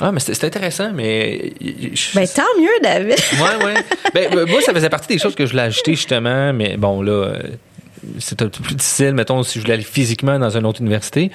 ah, 0.00 0.12
mais 0.12 0.20
c'est 0.20 0.34
c'est 0.34 0.46
intéressant, 0.46 0.90
mais 0.94 1.52
je- 1.60 2.14
ben, 2.14 2.26
tant 2.28 2.42
mieux, 2.60 2.68
David. 2.82 3.10
ouais, 3.40 3.64
ouais. 3.64 3.74
Ben, 4.14 4.30
ben, 4.34 4.44
moi, 4.48 4.60
ça 4.62 4.72
faisait 4.72 4.88
partie 4.88 5.08
des 5.08 5.18
choses 5.18 5.34
que 5.34 5.44
je 5.46 5.50
voulais 5.52 5.62
ajouter 5.64 5.94
justement, 5.94 6.52
mais 6.52 6.76
bon, 6.76 7.02
là, 7.02 7.12
euh, 7.12 7.38
c'est 8.18 8.42
un 8.42 8.48
peu 8.48 8.62
plus 8.62 8.74
difficile, 8.74 9.14
mettons, 9.14 9.42
si 9.42 9.58
je 9.58 9.64
voulais 9.64 9.74
aller 9.74 9.82
physiquement 9.82 10.38
dans 10.38 10.56
une 10.56 10.66
autre 10.66 10.80
université. 10.80 11.30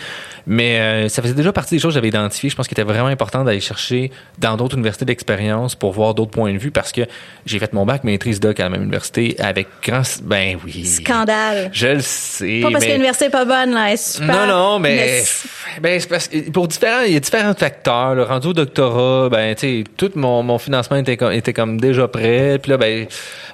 Mais 0.48 0.80
euh, 0.80 1.10
ça 1.10 1.22
faisait 1.22 1.34
déjà 1.34 1.54
partie 1.54 1.76
des 1.76 1.80
choses 1.80 1.92
que 1.92 1.96
j'avais 1.96 2.10
identifiées. 2.10 2.50
Je 2.50 2.56
pense 2.56 2.68
qu'il 2.68 2.76
était 2.76 2.84
vraiment 2.92 3.08
important 3.08 3.44
d'aller 3.44 3.60
chercher 3.62 4.12
dans 4.40 4.58
d'autres 4.58 4.76
universités 4.76 5.06
d'expérience 5.06 5.76
pour 5.76 5.94
voir 5.94 6.14
d'autres 6.14 6.32
points 6.32 6.54
de 6.54 6.58
vue 6.58 6.72
parce 6.72 6.92
que 6.92 7.02
j'ai 7.46 7.60
fait 7.60 7.74
mon 7.74 7.86
bac 7.86 8.04
maîtrise 8.04 8.40
doc 8.40 8.60
à 8.60 8.64
la 8.64 8.70
même 8.70 8.84
université 8.84 9.36
avec 9.40 9.68
grand... 9.82 10.02
Ben 10.24 10.58
oui. 10.66 10.86
Scandale. 10.86 11.70
Je 11.74 11.88
le 11.88 12.02
sais. 12.02 12.60
Pas 12.62 12.72
parce 12.72 12.82
mais- 12.84 12.88
que 12.88 12.94
l'université 12.94 13.26
est 13.26 13.30
pas 13.30 13.46
bonne, 13.46 13.74
là, 13.74 13.88
elle 13.88 13.94
est 13.94 13.98
super. 13.98 14.48
non, 14.48 14.48
non, 14.48 14.80
mais, 14.80 15.24
ben, 15.82 16.00
c'est 16.00 16.10
parce 16.10 16.28
que 16.28 16.50
pour 16.50 16.68
différents, 16.68 17.02
il 17.06 17.14
y 17.14 17.16
a 17.16 17.20
différents 17.20 17.54
facteurs. 17.54 18.16
Le 18.16 18.24
rendu 18.24 18.48
au 18.48 18.54
doctorat, 18.54 19.30
ben, 19.30 19.56
tu 19.56 19.62
sais, 19.62 19.84
tout 19.98 20.12
mon, 20.16 20.44
mon 20.44 20.58
financement 20.58 20.98
était 20.98 21.18
comme, 21.18 21.32
était 21.32 21.54
comme 21.54 21.80
déjà 21.80 22.08
prêt. 22.08 22.60
Puis 22.62 22.72
là, 22.72 22.78
ben, 22.78 23.06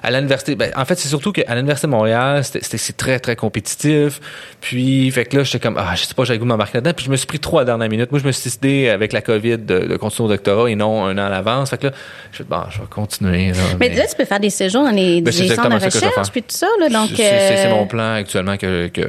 à 0.02 0.10
l'université, 0.10 0.54
ben, 0.54 0.70
en 0.76 0.84
fait, 0.84 0.96
c'est 0.98 1.08
surtout 1.08 1.32
qu'à 1.32 1.54
l'université 1.54 1.86
de 1.86 1.92
Montréal, 1.92 2.44
c'était, 2.44 2.78
c'est 2.78 2.96
très, 3.10 3.20
très 3.20 3.36
compétitif. 3.36 4.20
Puis, 4.60 5.10
fait 5.10 5.24
que 5.24 5.38
là, 5.38 5.42
j'étais 5.42 5.58
comme, 5.58 5.76
ah, 5.78 5.94
je 5.94 6.04
sais 6.04 6.14
pas, 6.14 6.24
j'avais 6.24 6.38
goût 6.38 6.44
de 6.44 6.50
m'embarquer 6.50 6.78
là-dedans. 6.78 6.92
Puis 6.94 7.06
je 7.06 7.10
me 7.10 7.16
suis 7.16 7.26
pris 7.26 7.40
trois 7.40 7.62
à 7.62 7.64
la 7.64 7.72
dernière 7.72 7.88
minute. 7.88 8.10
Moi, 8.10 8.20
je 8.20 8.26
me 8.26 8.32
suis 8.32 8.44
décidé 8.44 8.88
avec 8.88 9.12
la 9.12 9.22
COVID 9.22 9.58
de, 9.58 9.78
de 9.80 9.96
continuer 9.96 10.28
au 10.28 10.30
doctorat 10.30 10.70
et 10.70 10.74
non 10.74 11.04
un 11.04 11.18
an 11.18 11.26
à 11.26 11.28
l'avance. 11.28 11.70
Fait 11.70 11.78
que 11.78 11.86
là, 11.88 11.92
je 12.32 12.42
bon, 12.42 12.62
je 12.70 12.80
vais 12.80 12.86
continuer. 12.88 13.48
Là, 13.48 13.58
Mais 13.78 13.88
là, 13.88 14.06
tu 14.06 14.16
peux 14.16 14.24
faire 14.24 14.40
des 14.40 14.50
séjours 14.50 14.84
dans 14.84 14.90
les, 14.90 15.20
Ben, 15.20 15.32
des 15.32 15.48
centres 15.48 15.68
de 15.68 15.84
recherche 15.84 16.30
puis 16.30 16.42
tout 16.42 16.54
ça, 16.54 16.68
là. 16.78 16.88
Donc, 16.88 17.10
c'est, 17.16 17.66
euh, 17.66 17.70
mon 17.70 17.86
plan 17.86 18.14
actuellement 18.14 18.56
que, 18.56 18.88
que, 18.88 19.02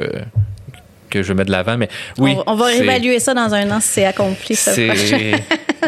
que 1.11 1.21
je 1.21 1.33
mets 1.33 1.45
de 1.45 1.51
l'avant. 1.51 1.77
Mais 1.77 1.89
oui. 2.17 2.35
on, 2.47 2.53
on 2.53 2.55
va 2.55 2.65
réévaluer 2.65 3.19
ça 3.19 3.35
dans 3.35 3.53
un 3.53 3.69
an 3.69 3.79
si 3.79 3.89
c'est 3.89 4.05
accompli, 4.05 4.55
ça. 4.55 4.71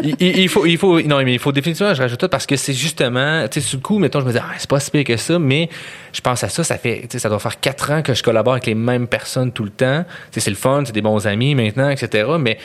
Il, 0.04 0.50
faut 0.50 0.66
il 0.66 0.78
faut 0.80 1.00
non 1.02 1.24
mais 1.24 1.34
il 1.34 1.40
faut 1.40 1.52
définitivement 1.52 1.94
je 1.94 2.02
rajoute 2.02 2.20
ça 2.20 2.28
parce 2.28 2.48
que 2.48 2.56
c'est 2.56 2.74
justement 2.74 3.48
tu 3.48 3.62
sais 3.62 3.68
sur 3.68 3.78
le 3.78 3.84
coup 3.84 4.00
mettons 4.00 4.22
je 4.22 4.26
me 4.26 4.32
dis 4.32 4.40
ah, 4.42 4.52
c'est 4.58 4.70
pas 4.70 4.80
si 4.80 4.90
pire 4.90 5.04
que 5.04 5.18
ça 5.18 5.38
mais 5.38 5.70
je 6.12 6.20
pense 6.20 6.44
à 6.44 6.50
ça 6.50 6.64
ça 6.64 6.80
fait 6.80 7.02
tu 7.02 7.08
sais 7.12 7.20
ça 7.20 7.30
doit 7.30 7.38
faire 7.38 7.60
quatre 7.60 7.92
ans 7.92 8.02
que 8.02 8.16
je 8.16 8.24
collabore 8.24 8.54
avec 8.54 8.66
les 8.66 8.74
mêmes 8.74 9.08
personnes 9.08 9.52
tout 9.52 9.64
le 9.64 9.70
temps 9.70 10.04
tu 10.32 10.40
sais 10.40 10.40
c'est 10.40 10.50
le 10.50 10.56
fun 10.56 10.82
c'est 10.86 10.94
des 10.94 11.04
bons 11.04 11.28
amis 11.28 11.54
maintenant 11.54 11.90
etc 11.90 12.28
mais 12.40 12.58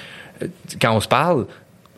euh, 0.43 0.47
quand 0.81 0.97
on 0.97 1.01
se 1.01 1.09
parle 1.09 1.47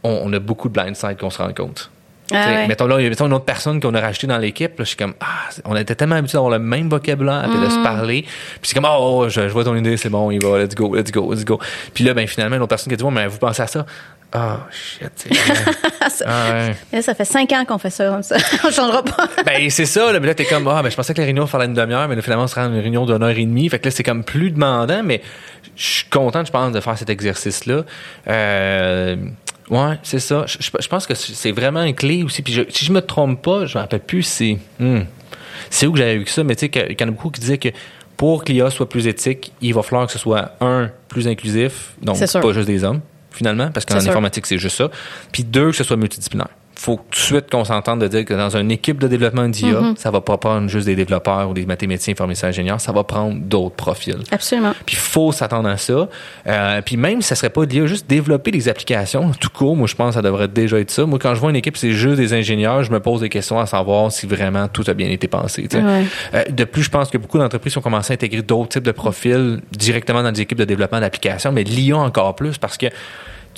on, 0.02 0.20
on 0.24 0.32
a 0.32 0.40
beaucoup 0.40 0.68
de 0.68 0.74
blind 0.74 0.96
side 0.96 1.16
qu'on 1.16 1.30
se 1.30 1.38
rend 1.38 1.52
compte 1.52 1.92
Ah 2.32 2.46
ouais. 2.46 2.66
Mettons 2.68 2.86
là, 2.86 3.00
il 3.00 3.04
y 3.04 3.06
a 3.06 3.10
mettons 3.10 3.26
une 3.26 3.32
autre 3.32 3.44
personne 3.44 3.80
qu'on 3.80 3.94
a 3.94 4.00
racheté 4.00 4.26
dans 4.26 4.38
l'équipe. 4.38 4.78
Là, 4.78 4.84
je 4.84 4.88
suis 4.88 4.96
comme, 4.96 5.14
ah, 5.20 5.48
on 5.64 5.76
était 5.76 5.94
tellement 5.94 6.16
habitués 6.16 6.36
d'avoir 6.36 6.52
le 6.52 6.58
même 6.58 6.88
vocabulaire, 6.88 7.46
puis 7.50 7.60
de 7.60 7.66
Mm. 7.66 7.70
se 7.70 7.82
parler. 7.82 8.22
Puis 8.22 8.60
c'est 8.64 8.74
comme, 8.74 8.86
oh, 8.90 9.22
oh, 9.24 9.28
je, 9.28 9.42
je 9.42 9.52
vois 9.52 9.64
ton 9.64 9.74
idée, 9.76 9.96
c'est 9.96 10.08
bon, 10.10 10.30
il 10.30 10.42
va, 10.44 10.58
let's 10.58 10.74
go, 10.74 10.94
let's 10.94 11.10
go, 11.10 11.32
let's 11.32 11.44
go. 11.44 11.58
Puis 11.94 12.04
là, 12.04 12.14
ben 12.14 12.26
finalement, 12.26 12.56
une 12.56 12.62
autre 12.62 12.70
personne 12.70 12.88
qui 12.88 12.94
a 12.94 12.96
dit, 12.96 13.04
bon, 13.04 13.10
mais 13.10 13.26
vous 13.26 13.38
pensez 13.38 13.62
à 13.62 13.66
ça? 13.66 13.84
Ah, 14.32 14.58
shit. 14.70 15.10
vrai. 15.28 15.72
ah, 16.26 16.68
ouais. 16.92 17.02
Ça 17.02 17.16
fait 17.16 17.24
cinq 17.24 17.50
ans 17.50 17.64
qu'on 17.64 17.78
fait 17.78 17.90
ça 17.90 18.08
comme 18.08 18.22
ça. 18.22 18.36
on 18.64 18.70
changera 18.70 19.02
pas. 19.02 19.26
Ben, 19.44 19.68
c'est 19.70 19.86
ça, 19.86 20.12
là. 20.12 20.20
Mais 20.20 20.28
là, 20.28 20.34
t'es 20.34 20.44
comme, 20.44 20.68
ah, 20.68 20.82
ben, 20.84 20.88
je 20.90 20.94
pensais 20.94 21.12
que 21.14 21.18
la 21.20 21.24
réunion 21.24 21.48
ferait 21.48 21.66
une 21.66 21.74
demi-heure, 21.74 22.06
mais 22.06 22.14
là, 22.14 22.22
finalement, 22.22 22.44
on 22.44 22.46
se 22.46 22.54
rend 22.54 22.62
à 22.62 22.66
une 22.66 22.78
réunion 22.78 23.06
d'une 23.06 23.22
heure 23.24 23.30
et 23.30 23.44
demie. 23.44 23.68
Fait 23.68 23.80
que 23.80 23.86
là, 23.86 23.90
c'est 23.90 24.04
comme 24.04 24.22
plus 24.22 24.52
demandant, 24.52 25.02
mais 25.02 25.20
je 25.74 25.82
suis 25.84 26.04
content, 26.08 26.44
je 26.44 26.52
pense, 26.52 26.70
de 26.70 26.78
faire 26.80 26.96
cet 26.96 27.10
exercice-là. 27.10 27.82
Euh, 28.28 29.16
ouais, 29.70 29.98
c'est 30.02 30.18
ça. 30.18 30.44
Je, 30.46 30.88
pense 30.88 31.06
que 31.06 31.14
c'est 31.14 31.52
vraiment 31.52 31.82
une 31.82 31.94
clé 31.94 32.22
aussi. 32.22 32.42
Puis 32.42 32.52
je- 32.52 32.62
si 32.68 32.84
je 32.84 32.92
me 32.92 33.00
trompe 33.00 33.42
pas, 33.42 33.66
je 33.66 33.76
me 33.78 33.82
rappelle 33.82 34.00
plus, 34.00 34.22
c'est, 34.22 34.58
hmm, 34.78 35.00
c'est 35.70 35.86
où 35.86 35.92
que 35.92 35.98
j'avais 35.98 36.18
vu 36.18 36.26
ça, 36.26 36.44
mais 36.44 36.54
tu 36.56 36.60
sais, 36.60 36.68
qu'il 36.68 36.96
y 37.00 37.04
en 37.04 37.08
a 37.08 37.10
beaucoup 37.10 37.30
qui 37.30 37.40
disaient 37.40 37.58
que 37.58 37.68
pour 38.16 38.44
que 38.44 38.52
l'IA 38.52 38.68
soit 38.70 38.88
plus 38.88 39.06
éthique, 39.06 39.52
il 39.62 39.72
va 39.72 39.82
falloir 39.82 40.06
que 40.06 40.12
ce 40.12 40.18
soit, 40.18 40.52
un, 40.60 40.90
plus 41.08 41.26
inclusif. 41.26 41.92
Donc, 42.02 42.16
pas 42.40 42.52
juste 42.52 42.66
des 42.66 42.84
hommes, 42.84 43.00
finalement, 43.30 43.70
parce 43.70 43.86
qu'en 43.86 43.94
informatique, 44.10 44.44
c'est 44.46 44.58
juste 44.58 44.76
ça. 44.76 44.90
Puis 45.32 45.42
deux, 45.44 45.70
que 45.70 45.76
ce 45.76 45.84
soit 45.84 45.96
multidisciplinaire. 45.96 46.48
Faut 46.80 46.96
tout 46.96 47.10
de 47.10 47.16
suite 47.16 47.50
qu'on 47.50 47.64
s'entende 47.64 48.00
de 48.00 48.08
dire 48.08 48.24
que 48.24 48.32
dans 48.32 48.56
une 48.56 48.70
équipe 48.70 48.98
de 48.98 49.06
développement 49.06 49.48
d'IA, 49.48 49.80
Mm-hmm. 49.80 49.96
ça 49.96 50.10
va 50.10 50.20
pas 50.20 50.36
prendre 50.36 50.68
juste 50.68 50.86
des 50.86 50.96
développeurs 50.96 51.50
ou 51.50 51.54
des 51.54 51.66
mathématiciens, 51.66 52.12
informaticiens, 52.12 52.48
ingénieurs, 52.48 52.80
ça 52.80 52.92
va 52.92 53.04
prendre 53.04 53.38
d'autres 53.40 53.76
profils. 53.76 54.18
Absolument. 54.30 54.72
Puis 54.86 54.96
faut 54.96 55.32
s'attendre 55.32 55.68
à 55.68 55.76
ça. 55.76 56.08
Euh, 56.46 56.82
puis 56.82 56.96
même 56.96 57.22
si 57.22 57.28
ça 57.28 57.34
serait 57.34 57.50
pas 57.50 57.66
de 57.66 57.72
l'IA, 57.72 57.86
juste 57.86 58.08
développer 58.08 58.50
des 58.50 58.68
applications, 58.68 59.30
tout 59.38 59.50
court, 59.50 59.76
moi 59.76 59.86
je 59.86 59.94
pense 59.94 60.08
que 60.10 60.14
ça 60.14 60.22
devrait 60.22 60.48
déjà 60.48 60.78
être 60.78 60.90
ça. 60.90 61.06
Moi 61.06 61.18
quand 61.18 61.34
je 61.34 61.40
vois 61.40 61.50
une 61.50 61.56
équipe, 61.56 61.76
c'est 61.76 61.92
juste 61.92 62.16
des 62.16 62.32
ingénieurs, 62.32 62.82
je 62.82 62.90
me 62.90 63.00
pose 63.00 63.20
des 63.20 63.28
questions 63.28 63.58
à 63.58 63.66
savoir 63.66 64.10
si 64.10 64.26
vraiment 64.26 64.68
tout 64.68 64.84
a 64.86 64.94
bien 64.94 65.10
été 65.10 65.28
pensé. 65.28 65.68
Ouais. 65.72 66.04
Euh, 66.34 66.44
de 66.50 66.64
plus, 66.64 66.82
je 66.82 66.90
pense 66.90 67.10
que 67.10 67.18
beaucoup 67.18 67.38
d'entreprises 67.38 67.76
ont 67.76 67.82
commencé 67.82 68.12
à 68.12 68.14
intégrer 68.14 68.42
d'autres 68.42 68.70
types 68.70 68.82
de 68.82 68.92
profils 68.92 69.60
directement 69.72 70.22
dans 70.22 70.32
des 70.32 70.40
équipes 70.40 70.58
de 70.58 70.64
développement 70.64 71.00
d'applications, 71.00 71.52
mais 71.52 71.64
l'IA 71.64 71.96
encore 71.96 72.34
plus 72.34 72.58
parce 72.58 72.76
que 72.76 72.86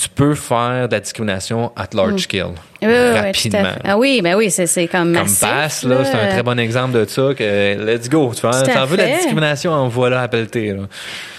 tu 0.03 0.09
peux 0.09 0.35
faire 0.35 0.89
de 0.89 0.95
la 0.95 1.01
discrimination 1.01 1.71
at 1.77 1.89
large 1.95 2.23
scale 2.23 2.53
Mm. 2.83 2.89
Oui, 2.89 2.95
oui, 2.95 3.21
rapidement. 3.21 3.69
Ah 3.85 3.97
oui, 3.97 4.21
ben 4.23 4.35
oui, 4.35 4.51
c'est, 4.51 4.67
c'est 4.67 4.89
comme 4.89 5.13
Comme 5.15 5.23
massif. 5.23 5.39
passe, 5.41 5.85
là, 5.85 6.05
c'est 6.05 6.19
un 6.19 6.27
très 6.31 6.43
bon 6.43 6.59
exemple 6.59 6.99
de 6.99 7.05
ça. 7.05 7.29
Que 7.33 7.77
let's 7.87 8.09
go. 8.09 8.33
Tu 8.35 8.41
vois, 8.41 8.61
t'en 8.63 8.87
veux 8.87 8.97
de 8.97 9.03
la 9.03 9.09
discrimination, 9.19 9.71
en 9.71 9.87
voilà. 9.87 10.29
Là. 10.33 10.73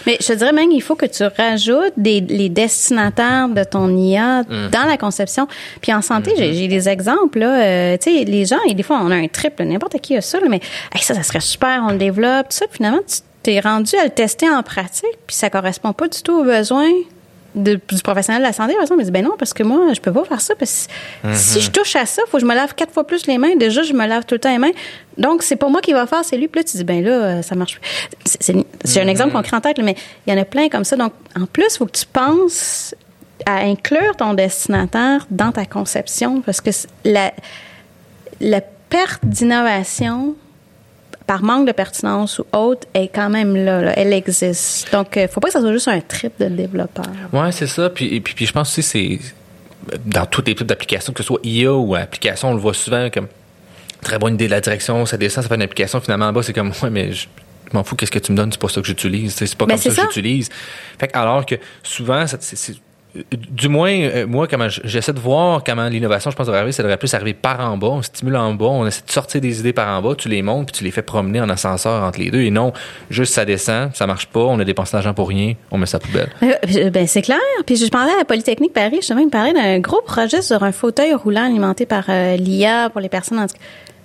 Mais 0.05 0.18
je 0.22 0.26
te 0.28 0.34
dirais 0.34 0.53
même 0.53 0.70
qu'il 0.70 0.82
faut 0.82 0.95
que 0.95 1.05
tu 1.05 1.22
rajoutes 1.38 1.91
des, 1.97 2.22
les 2.22 2.47
destinataires 2.47 3.49
de 3.49 3.61
ton 3.66 3.93
IA 3.93 4.43
Mm. 4.43 4.70
dans 4.72 4.86
la 4.88 4.95
conception. 4.95 5.47
Puis 5.82 5.93
en 5.93 6.01
santé, 6.01 6.32
Mm-hmm. 6.32 6.38
j'ai, 6.38 6.53
j'ai 6.53 6.68
des 6.70 6.88
exemples. 6.88 7.39
Là, 7.39 7.61
euh, 7.61 7.97
tu 8.01 8.18
sais, 8.20 8.24
les 8.24 8.45
gens, 8.45 8.59
et 8.70 8.74
des 8.74 8.84
fois, 8.84 9.01
on 9.03 9.11
a 9.11 9.16
un 9.16 9.28
trip, 9.28 9.59
là, 9.59 9.66
n'importe 9.66 9.99
qui 9.99 10.16
a 10.16 10.22
ça, 10.22 10.39
là, 10.39 10.47
mais 10.49 10.61
hey, 10.95 11.01
ça, 11.01 11.14
ça 11.14 11.24
serait 11.24 11.41
super, 11.41 11.84
on 11.86 11.91
le 11.91 11.97
développe, 11.97 12.47
tout 12.49 12.55
ça. 12.57 12.68
Puis 12.68 12.78
finalement, 12.78 13.01
tu 13.05 13.18
t'es 13.43 13.59
rendu 13.59 13.97
à 13.97 14.05
le 14.05 14.11
tester 14.11 14.49
en 14.49 14.64
pratique, 14.64 15.18
puis 15.28 15.36
ça 15.36 15.49
correspond 15.49 15.91
pas 15.91 16.07
du 16.07 16.22
tout 16.22 16.39
aux 16.39 16.45
besoins 16.45 16.89
de- 17.56 17.80
du 17.89 18.01
professionnel 18.04 18.41
de 18.41 18.47
la 18.47 18.54
santé. 18.54 18.74
Par 18.74 18.82
exemple, 18.84 19.01
il 19.01 19.06
dit, 19.06 19.12
ben 19.12 19.24
non, 19.24 19.34
parce 19.38 19.54
que 19.54 19.64
moi, 19.64 19.93
je 19.93 19.99
peux 20.01 20.12
pas 20.12 20.24
faire 20.26 20.41
ça, 20.41 20.56
parce 20.56 20.88
que 21.24 21.30
si 21.36 21.62
je 21.62 21.72
touche 21.72 21.95
à 21.95 22.06
ça, 22.06 22.22
faut 22.28 22.38
que 22.38 22.41
je 22.41 22.45
me 22.47 22.56
lave 22.56 22.74
quatre 22.76 22.91
fois 22.93 23.06
plus 23.06 23.26
les 23.28 23.38
mains. 23.38 23.56
Déjà, 23.56 23.84
je 23.84 23.93
me 23.93 24.06
lave 24.06 24.26
tout 24.26 24.36
le 24.36 24.39
temps 24.39 24.51
les 24.51 24.58
mains. 24.58 24.72
Donc, 25.18 25.43
c'est 25.43 25.56
pas 25.56 25.70
moi 25.70 25.82
qui 25.82 25.93
va 25.93 26.08
faire, 26.08 26.24
c'est 26.26 26.38
lui. 26.38 26.47
Puis 26.47 26.62
là, 26.62 26.64
tu 26.64 26.78
dis, 26.78 26.84
ben 26.84 27.04
là, 27.04 27.12
euh, 27.12 27.41
ça 27.41 27.56
marche. 27.56 27.80
plus. 27.80 27.89
C'est, 28.26 28.41
c'est- 28.43 28.66
j'ai 28.86 29.01
un 29.01 29.08
exemple 29.08 29.32
concret 29.34 29.56
en 29.58 29.62
tête, 29.62 29.78
mais 29.80 29.95
il 30.26 30.34
y 30.34 30.38
en 30.38 30.41
a 30.41 30.45
plein 30.45 30.70
comme 30.70 30.84
ça. 30.84 30.95
Donc, 30.95 31.14
en 31.39 31.45
plus, 31.45 31.78
faut 31.78 31.86
que 31.86 31.97
tu 31.97 32.06
penses 32.06 32.95
à 33.45 33.58
inclure 33.58 34.16
ton 34.18 34.34
destinataire 34.34 35.26
dans 35.30 35.51
ta 35.51 35.66
conception, 35.66 36.41
parce 36.41 36.62
que 36.62 36.70
la, 37.06 37.34
la 38.39 38.62
perte 38.62 39.26
d'innovation 39.26 40.36
par 41.28 41.41
manque 41.43 41.67
de 41.67 41.71
pertinence 41.71 42.39
ou 42.39 42.45
autre 42.51 42.88
est 42.93 43.07
quand 43.07 43.30
même 43.30 43.55
là, 43.55 43.82
là. 43.82 43.93
elle 43.97 44.11
existe. 44.13 44.91
Donc, 44.91 45.13
il 45.15 45.28
faut 45.28 45.39
pas 45.39 45.47
que 45.47 45.53
ça 45.53 45.61
soit 45.61 45.71
juste 45.71 45.88
un 45.88 46.01
trip 46.01 46.34
de 46.39 46.47
développeur. 46.47 47.05
Ouais, 47.32 47.51
c'est 47.51 47.67
ça. 47.67 47.89
Puis, 47.89 48.19
puis, 48.19 48.34
puis 48.34 48.45
je 48.45 48.51
pense 48.51 48.69
aussi 48.78 48.84
c'est 48.84 49.19
dans 50.05 50.26
tous 50.26 50.43
les 50.45 50.55
types 50.55 50.67
d'applications, 50.67 51.11
que 51.13 51.21
ce 51.24 51.28
soit 51.28 51.39
IA 51.43 51.74
ou 51.74 51.95
application, 51.95 52.49
on 52.49 52.53
le 52.53 52.59
voit 52.59 52.74
souvent 52.74 53.09
comme 53.09 53.28
très 54.01 54.17
bonne 54.19 54.34
idée 54.36 54.45
de 54.47 54.51
la 54.51 54.61
direction, 54.61 55.05
ça 55.05 55.17
descend, 55.17 55.43
ça 55.43 55.49
fait 55.49 55.55
une 55.55 55.61
application, 55.61 55.99
finalement 56.01 56.26
en 56.28 56.34
bas, 56.34 56.43
c'est 56.43 56.53
comme 56.53 56.71
ouais, 56.84 56.89
mais 56.89 57.11
je, 57.13 57.28
je 57.69 57.74
m'en 57.78 57.84
fous, 57.84 57.95
qu'est-ce 57.95 58.11
que 58.11 58.19
tu 58.19 58.32
me 58.32 58.38
donnes, 58.38 58.51
c'est 58.51 58.59
pas 58.61 58.69
ça 58.69 58.80
que 58.82 58.88
j'utilise, 58.88 59.34
c'est 59.36 59.55
pas 59.55 59.65
Ben, 59.65 59.76
comme 59.80 59.91
ça 59.91 60.01
que 60.03 60.07
j'utilise. 60.13 60.49
Fait 60.99 61.07
que, 61.07 61.17
alors 61.17 61.45
que 61.45 61.55
souvent, 61.84 62.26
c'est- 62.28 62.76
du 63.32 63.70
moins, 63.70 63.91
euh, 63.91 64.26
moi, 64.26 64.47
comment 64.47 64.68
j'essaie 64.70 65.14
de 65.14 65.20
voir 65.20 65.64
comment 65.64 65.88
l'innovation, 65.88 66.32
je 66.32 66.36
pense, 66.36 66.47
devrait 66.47 66.59
arriver, 66.59 66.72
ça 66.72 66.82
devrait 66.82 66.97
plus 66.97 67.14
arriver 67.14 67.34
par 67.34 67.59
en 67.59 67.78
bas. 67.78 67.88
On 67.88 68.01
stimule 68.01 68.36
en 68.36 68.53
bas, 68.53 68.66
on 68.66 68.88
essaie 68.88 69.03
de 69.05 69.11
sortir 69.11 69.39
des 69.39 69.59
idées 69.59 69.74
par 69.74 69.88
en 69.95 70.01
bas, 70.01 70.16
tu 70.16 70.30
les 70.30 70.41
montes, 70.41 70.68
puis 70.68 70.78
tu 70.80 70.84
les 70.84 70.91
fais 70.91 71.03
promener 71.03 71.39
en 71.39 71.49
ascenseur 71.49 72.03
entre 72.03 72.20
les 72.20 72.32
deux. 72.32 72.41
Et 72.41 72.49
non, 72.49 72.74
juste 73.09 73.34
ça 73.34 73.45
descend, 73.45 73.91
ça 73.93 74.07
marche 74.07 74.26
pas, 74.28 74.39
on 74.39 74.59
a 74.59 74.66
dépensé 74.66 74.95
l'argent 74.95 75.14
pour 75.14 75.30
rien, 75.30 75.53
on 75.70 75.78
met 75.78 75.86
ça 75.86 75.97
à 75.97 75.99
poubelle. 75.99 76.30
Euh, 76.41 76.89
Ben, 76.89 77.07
c'est 77.07 77.22
clair. 77.22 77.38
Puis 77.66 77.76
je 77.76 77.88
parlais 77.88 78.14
à 78.14 78.18
la 78.18 78.26
Polytechnique 78.26 78.74
Paris, 78.74 78.97
justement, 78.97 79.20
il 79.20 79.28
me 79.28 79.32
parlait 79.32 79.53
d'un 79.53 79.80
gros 79.80 80.01
projet 80.01 80.41
sur 80.41 80.64
un 80.64 80.72
fauteuil 80.72 81.14
roulant 81.14 81.45
alimenté 81.45 81.86
par 81.86 82.05
euh, 82.09 82.36
l'IA 82.36 82.89
pour 82.89 83.01
les 83.01 83.09
personnes 83.09 83.39
en 83.39 83.45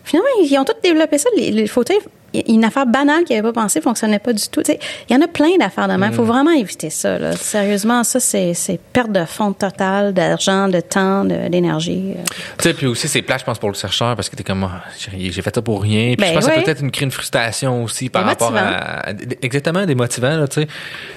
Finalement, 0.04 0.28
ils 0.42 0.58
ont 0.58 0.64
tous 0.64 0.72
développé 0.82 1.18
ça. 1.18 1.28
Les, 1.36 1.50
les 1.50 1.66
fauteuils, 1.66 1.98
une 2.34 2.64
affaire 2.64 2.86
banale 2.86 3.24
qu'ils 3.24 3.36
n'avaient 3.36 3.52
pas 3.52 3.62
pensé, 3.62 3.80
fonctionnait 3.80 4.18
pas 4.18 4.32
du 4.32 4.48
tout. 4.48 4.62
Il 4.68 5.14
y 5.14 5.16
en 5.16 5.22
a 5.22 5.28
plein 5.28 5.56
d'affaires 5.58 5.88
de 5.88 5.94
même. 5.94 6.10
Il 6.12 6.16
faut 6.16 6.24
vraiment 6.24 6.50
éviter 6.50 6.90
ça. 6.90 7.18
Là. 7.18 7.32
Sérieusement, 7.32 8.04
ça, 8.04 8.20
c'est 8.20 8.54
c'est 8.54 8.78
perte 8.92 9.12
de 9.12 9.24
fonds 9.24 9.52
totale, 9.52 10.12
d'argent, 10.12 10.68
de 10.68 10.80
temps, 10.80 11.24
de- 11.24 11.48
d'énergie. 11.48 12.14
euh. 12.16 12.22
Tu 12.58 12.64
sais, 12.68 12.74
puis 12.74 12.86
aussi, 12.86 13.08
c'est 13.08 13.22
plat, 13.22 13.38
je 13.38 13.44
pense, 13.44 13.58
pour 13.58 13.68
le 13.70 13.74
chercheur, 13.74 14.14
parce 14.14 14.28
que 14.28 14.36
t'es 14.36 14.44
comme, 14.44 14.64
ah, 14.64 14.82
j'ai 14.98 15.30
j'ai 15.30 15.42
fait 15.42 15.54
ça 15.54 15.62
pour 15.62 15.82
rien. 15.82 16.08
Puis 16.08 16.16
Ben 16.16 16.28
je 16.28 16.32
pense 16.34 16.46
que 16.46 16.54
ça 16.54 16.60
peut 16.60 16.70
être 16.70 16.82
une, 16.82 16.90
créer 16.90 17.04
une 17.06 17.10
frustration 17.10 17.84
aussi 17.84 18.08
par 18.10 18.24
rapport 18.24 18.54
à, 18.54 19.08
à- 19.08 19.12
Exactement, 19.42 19.86
démotivant, 19.86 20.46
tu 20.48 20.62
sais. 20.62 20.68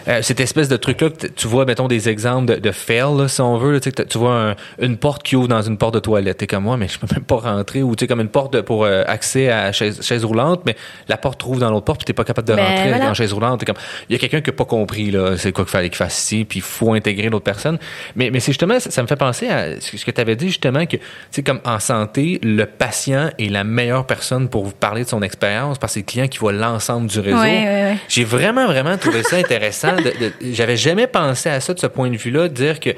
Euh, 0.08 0.22
cette 0.22 0.40
espèce 0.40 0.68
de 0.70 0.78
truc-là, 0.78 1.10
que 1.10 1.28
tu 1.28 1.48
vois, 1.48 1.66
mettons, 1.66 1.88
des 1.88 2.08
exemples 2.10 2.54
de, 2.56 2.60
de 2.60 2.72
fail, 2.72 3.18
là, 3.18 3.28
si 3.28 3.42
on 3.42 3.58
veut, 3.58 3.74
là, 3.74 3.80
tu 3.80 4.18
vois 4.18 4.34
un- 4.52 4.56
une 4.80 4.98
porte 4.98 5.24
qui 5.24 5.36
ouvre 5.36 5.48
dans 5.48 5.62
une 5.62 5.78
porte 5.78 5.94
de 5.94 6.00
toilette. 6.00 6.38
T'es 6.38 6.48
comme 6.48 6.64
moi, 6.64 6.78
mais 6.78 6.88
je 6.88 6.98
peux 7.00 7.08
même 7.14 7.24
pas 7.24 7.36
rentrer. 7.38 7.84
Ou 7.84 7.96
tu 7.96 8.04
sais, 8.04 8.08
comme 8.08 8.22
une 8.22 8.30
porte 8.30 8.54
de- 8.54 8.62
pour 8.62 8.86
euh, 8.86 9.04
accès 9.08 9.50
à 9.52 9.72
chaise, 9.72 10.02
chaise 10.02 10.24
roulante, 10.26 10.62
mais 10.66 10.76
la 11.12 11.18
porte 11.18 11.40
trouve 11.40 11.60
dans 11.60 11.70
l'autre 11.70 11.86
porte, 11.86 12.00
puis 12.00 12.06
t'es 12.06 12.14
pas 12.14 12.24
capable 12.24 12.48
de 12.48 12.56
Ben, 12.56 12.66
rentrer 12.66 12.84
voilà. 12.90 13.00
dans 13.00 13.08
la 13.10 13.14
chaise 13.14 13.34
roulante. 13.34 13.60
T'es 13.60 13.66
comme, 13.68 13.76
il 14.10 14.14
y 14.14 14.16
a 14.16 14.20
quelqu'un 14.20 14.42
qui 14.42 14.50
a 14.50 14.54
pas 14.54 14.66
compris, 14.66 15.12
là, 15.12 15.38
c'est 15.38 15.52
quoi 15.52 15.64
qu'il 15.66 15.72
fallait 15.72 15.90
qu'il 15.90 15.98
fasse 15.98 16.18
ici, 16.20 16.46
puis 16.46 16.60
il 16.60 16.64
faut 16.64 16.94
intégrer 16.94 17.30
l'autre 17.30 17.44
personne. 17.44 17.78
Mais, 18.16 18.32
mais 18.32 18.40
c'est 18.40 18.52
justement, 18.52 18.80
ça, 18.80 18.90
ça 18.90 19.02
me 19.04 19.08
fait 19.08 19.16
penser 19.16 19.48
à 19.50 19.80
ce 19.80 19.92
que- 19.92 19.98
ce 19.98 20.06
que 20.06 20.12
tu 20.12 20.22
avais 20.22 20.36
dit, 20.36 20.48
justement, 20.48 20.86
que, 20.86 20.96
tu 20.98 21.04
sais, 21.32 21.44
comme 21.44 21.60
en 21.66 21.80
santé, 21.80 22.40
le 22.42 22.66
patient 22.66 23.30
est 23.38 23.50
la 23.52 23.64
meilleure 23.64 24.08
personne 24.08 24.50
pour 24.50 24.64
vous 24.66 24.72
parler 24.72 25.04
de 25.04 25.10
son 25.10 25.22
expérience 25.22 25.78
parce 25.78 25.92
que 25.92 25.96
c'est 25.96 26.00
le 26.02 26.06
client 26.06 26.28
qui 26.28 26.40
voit 26.40 26.54
l'ensemble 26.54 27.08
du 27.08 27.20
réseau. 27.20 27.38
Ouais, 27.38 27.44
ouais, 27.44 27.66
ouais. 27.66 27.98
J'ai 28.08 28.24
vraiment, 28.24 28.66
vraiment 28.66 28.98
trouvé 28.98 29.24
ça 29.24 29.36
intéressant. 29.38 29.96
de- 29.98 30.04
de- 30.04 30.34
J'avais 30.54 30.78
jamais 30.78 31.08
pensé 31.08 31.50
à 31.50 31.60
ça 31.60 31.74
de 31.74 31.80
ce 31.80 31.88
point 31.88 32.10
de 32.10 32.18
vue-là, 32.18 32.48
de 32.48 32.54
dire 32.54 32.80
que 32.80 32.92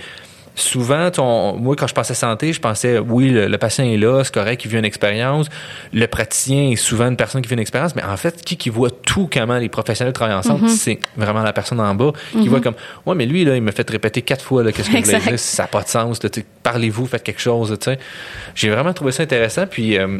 souvent, 0.55 1.09
moi, 1.57 1.75
quand 1.75 1.87
je 1.87 1.93
pensais 1.93 2.13
santé, 2.13 2.53
je 2.53 2.59
pensais, 2.59 2.99
oui, 2.99 3.29
le, 3.29 3.57
patient 3.57 3.85
est 3.85 3.97
là, 3.97 4.23
c'est 4.23 4.33
correct, 4.33 4.63
il 4.65 4.71
vit 4.71 4.77
une 4.77 4.85
expérience. 4.85 5.47
Le 5.93 6.05
praticien 6.05 6.71
est 6.71 6.75
souvent 6.75 7.07
une 7.07 7.15
personne 7.15 7.41
qui 7.41 7.47
vit 7.47 7.55
une 7.55 7.59
expérience, 7.59 7.95
mais 7.95 8.03
en 8.03 8.17
fait, 8.17 8.43
qui, 8.43 8.57
qui 8.57 8.69
voit 8.69 8.91
tout 8.91 9.29
comment 9.31 9.57
les 9.57 9.69
professionnels 9.69 10.13
travaillent 10.13 10.35
ensemble, 10.35 10.65
mm-hmm. 10.65 10.75
c'est 10.75 10.99
vraiment 11.17 11.41
la 11.41 11.53
personne 11.53 11.79
en 11.79 11.95
bas 11.95 12.11
qui 12.31 12.37
mm-hmm. 12.37 12.49
voit 12.49 12.61
comme, 12.61 12.75
ouais, 13.05 13.15
mais 13.15 13.25
lui, 13.25 13.45
là, 13.45 13.55
il 13.55 13.61
me 13.61 13.71
fait 13.71 13.89
répéter 13.89 14.21
quatre 14.21 14.43
fois, 14.43 14.63
qu'est-ce 14.71 14.89
que 14.89 14.97
vous 14.97 15.03
voulez 15.03 15.19
dire, 15.19 15.39
ça 15.39 15.63
n'a 15.63 15.67
pas 15.67 15.81
de 15.81 15.87
sens, 15.87 16.19
parlez-vous, 16.61 17.05
faites 17.07 17.23
quelque 17.23 17.41
chose, 17.41 17.75
tu 17.79 17.85
sais. 17.85 17.99
J'ai 18.55 18.69
vraiment 18.69 18.93
trouvé 18.93 19.11
ça 19.11 19.23
intéressant, 19.23 19.65
puis, 19.65 19.97
euh, 19.97 20.19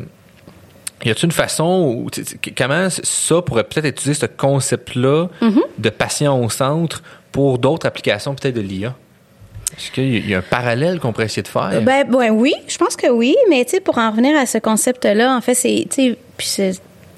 y 1.06 1.12
a-t-il 1.12 1.26
une 1.26 1.32
façon 1.32 1.66
où, 1.86 2.10
comment 2.58 2.88
ça 2.90 3.42
pourrait 3.42 3.66
peut-être 3.66 3.86
utiliser 3.86 4.20
ce 4.20 4.26
concept-là 4.26 5.28
mm-hmm. 5.42 5.62
de 5.78 5.90
patient 5.90 6.40
au 6.40 6.50
centre 6.50 7.04
pour 7.32 7.60
d'autres 7.60 7.86
applications 7.86 8.34
peut-être 8.34 8.56
de 8.56 8.62
l'IA? 8.62 8.96
Est-ce 9.78 9.92
qu'il 9.92 10.30
y 10.30 10.36
a 10.36 10.40
un 10.40 10.42
parallèle 10.42 11.00
qu'on 11.00 11.12
pourrait 11.12 11.26
essayer 11.26 11.42
de 11.42 11.48
faire? 11.48 11.82
Ben, 11.82 12.08
ben 12.08 12.30
oui, 12.32 12.54
je 12.68 12.78
pense 12.78 12.96
que 12.96 13.08
oui, 13.08 13.36
mais 13.50 13.66
pour 13.84 13.98
en 13.98 14.12
revenir 14.12 14.38
à 14.38 14.46
ce 14.46 14.58
concept-là, 14.58 15.36
en 15.36 15.42
fait, 15.42 15.56
c'est, 15.56 15.88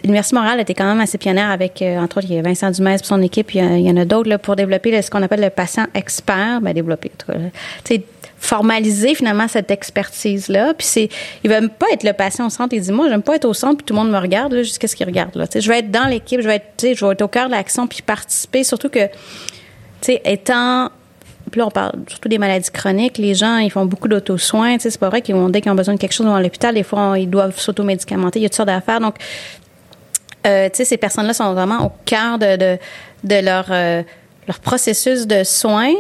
L'Université 0.04 0.36
Montréal 0.36 0.60
était 0.60 0.76
quand 0.76 0.86
même 0.86 1.00
assez 1.00 1.18
pionnière 1.18 1.50
avec, 1.50 1.82
euh, 1.82 1.98
entre 1.98 2.18
autres, 2.18 2.28
il 2.30 2.36
y 2.36 2.40
a 2.40 2.42
Vincent 2.44 2.70
Dumais 2.70 2.98
pour 2.98 3.08
son 3.08 3.24
équipe, 3.24 3.56
il 3.56 3.80
y, 3.80 3.90
en 3.90 3.98
a 3.98 4.06
d'autres 4.06 4.30
là, 4.30 4.38
pour 4.38 4.56
développer 4.56 5.02
ce 5.02 5.10
qu'on 5.10 5.24
appelle 5.24 5.42
le 5.42 5.50
patient 5.50 5.88
expert, 5.96 6.60
ben 6.62 6.74
développer, 6.74 7.12
formaliser 8.38 9.16
finalement 9.16 9.48
cette 9.48 9.72
expertise-là. 9.72 10.76
Puis 10.76 10.86
c'est, 10.86 11.10
il 11.44 11.50
veut 11.50 11.68
pas 11.68 11.88
être 11.92 12.04
le 12.04 12.14
patient 12.14 12.46
au 12.46 12.50
centre. 12.50 12.76
Il 12.76 12.82
dit, 12.82 12.92
moi, 12.92 13.10
j'aime 13.10 13.24
pas 13.24 13.38
être 13.38 13.46
au 13.46 13.54
centre 13.54 13.78
puis 13.78 13.86
tout 13.86 13.94
le 13.96 14.00
monde 14.00 14.12
me 14.12 14.20
regarde, 14.20 14.54
là, 14.54 14.62
jusqu'à 14.62 14.88
ce 14.88 14.96
qu'il 14.96 15.08
regarde, 15.08 15.36
là. 15.36 15.46
Je 15.56 15.68
vais 15.68 15.80
être 15.80 15.90
dans 15.90 16.06
l'équipe, 16.06 16.42
je 16.42 16.48
vais 16.48 16.58
être, 16.58 16.96
je 16.96 17.06
être 17.06 17.22
au 17.24 17.28
cœur 17.28 17.48
de 17.48 17.52
l'action 17.52 17.88
puis 17.88 18.02
participer, 18.04 18.64
surtout 18.64 18.90
que, 18.90 19.08
tu 19.08 19.12
sais, 20.02 20.22
étant 20.26 20.92
puis 21.56 21.62
là, 21.62 21.68
on 21.68 21.72
parle 21.72 21.94
surtout 22.10 22.28
des 22.28 22.38
maladies 22.38 22.70
chroniques. 22.70 23.18
Les 23.18 23.34
gens, 23.34 23.60
ils 23.60 23.72
font 23.72 23.86
beaucoup 23.86 24.10
d'auto-soins. 24.10 24.76
C'est 24.78 24.98
pas 24.98 25.08
vrai 25.08 25.22
qu'ils 25.22 25.36
vont, 25.36 25.48
dès 25.48 25.62
qu'ils 25.62 25.72
ont 25.72 25.76
besoin 25.76 25.94
de 25.94 26.00
quelque 26.00 26.12
chose, 26.12 26.26
ils 26.26 26.30
vont 26.30 26.36
à 26.36 26.42
l'hôpital. 26.42 26.76
Des 26.76 26.84
fois, 26.84 27.18
ils 27.18 27.30
doivent 27.30 27.58
s'auto-médicamenter. 27.58 28.40
Il 28.40 28.42
y 28.42 28.46
a 28.46 28.50
toutes 28.50 28.58
sortes 28.58 28.68
d'affaires. 28.68 29.00
Donc, 29.00 29.16
euh, 30.46 30.68
tu 30.68 30.76
sais, 30.76 30.84
ces 30.84 30.98
personnes-là 30.98 31.34
sont 31.34 31.54
vraiment 31.54 31.86
au 31.86 31.92
cœur 32.04 32.40
de, 32.40 32.58
de, 32.58 32.78
de 33.24 33.36
leur, 33.36 33.68
euh, 33.70 34.04
leur 34.50 34.60
processus 34.60 35.28
de 35.28 35.46
soins. 35.46 35.94